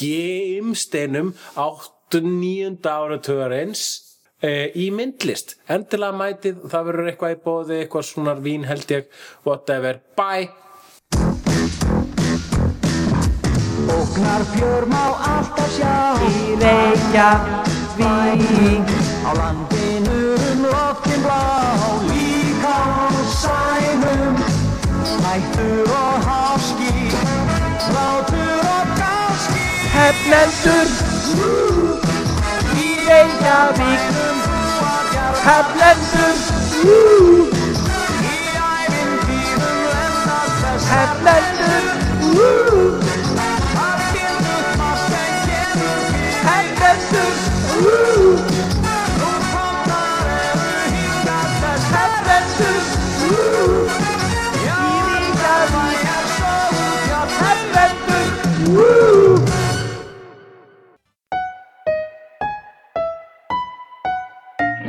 gemsteinum 0.00 1.34
8-9 1.60 2.80
áratögarins 2.88 3.84
e, 3.92 4.11
í 4.42 4.88
myndlist. 4.94 5.56
Endilega 5.70 6.18
mætið, 6.18 6.64
það 6.72 6.90
verður 6.90 7.12
eitthvað 7.12 7.36
í 7.36 7.40
bóði, 7.46 7.78
eitthvað 7.82 8.08
svona 8.08 8.34
vín 8.42 8.66
held 8.66 8.88
ég, 8.96 9.08
whatever. 9.46 10.02
Bye! 10.18 10.50
Ógnar 13.92 14.42
fjör 14.54 14.84
má 14.86 15.04
alltaf 15.32 15.70
sjá. 15.76 16.14
Í 16.22 16.54
Reykjavík. 16.62 18.02
Á 19.26 19.30
landinu 19.38 20.34
um 20.34 20.60
loftin 20.70 21.20
blá. 21.22 21.42
Líka 22.08 22.76
á 23.06 23.08
sænum. 23.42 24.36
Hættur 25.24 25.90
og 26.02 26.16
háski. 26.26 26.94
Látur 27.94 28.62
og 28.76 28.86
gáski. 29.00 29.64
Hefnendur 29.94 30.88
Í 32.82 32.88
Reykjavík 33.08 34.31
Hefnendur 35.42 36.36
Í 36.86 38.36
ævintýrum 38.62 39.80
lendast 39.90 40.60
þess 40.62 40.86
Hefnendur 40.92 41.84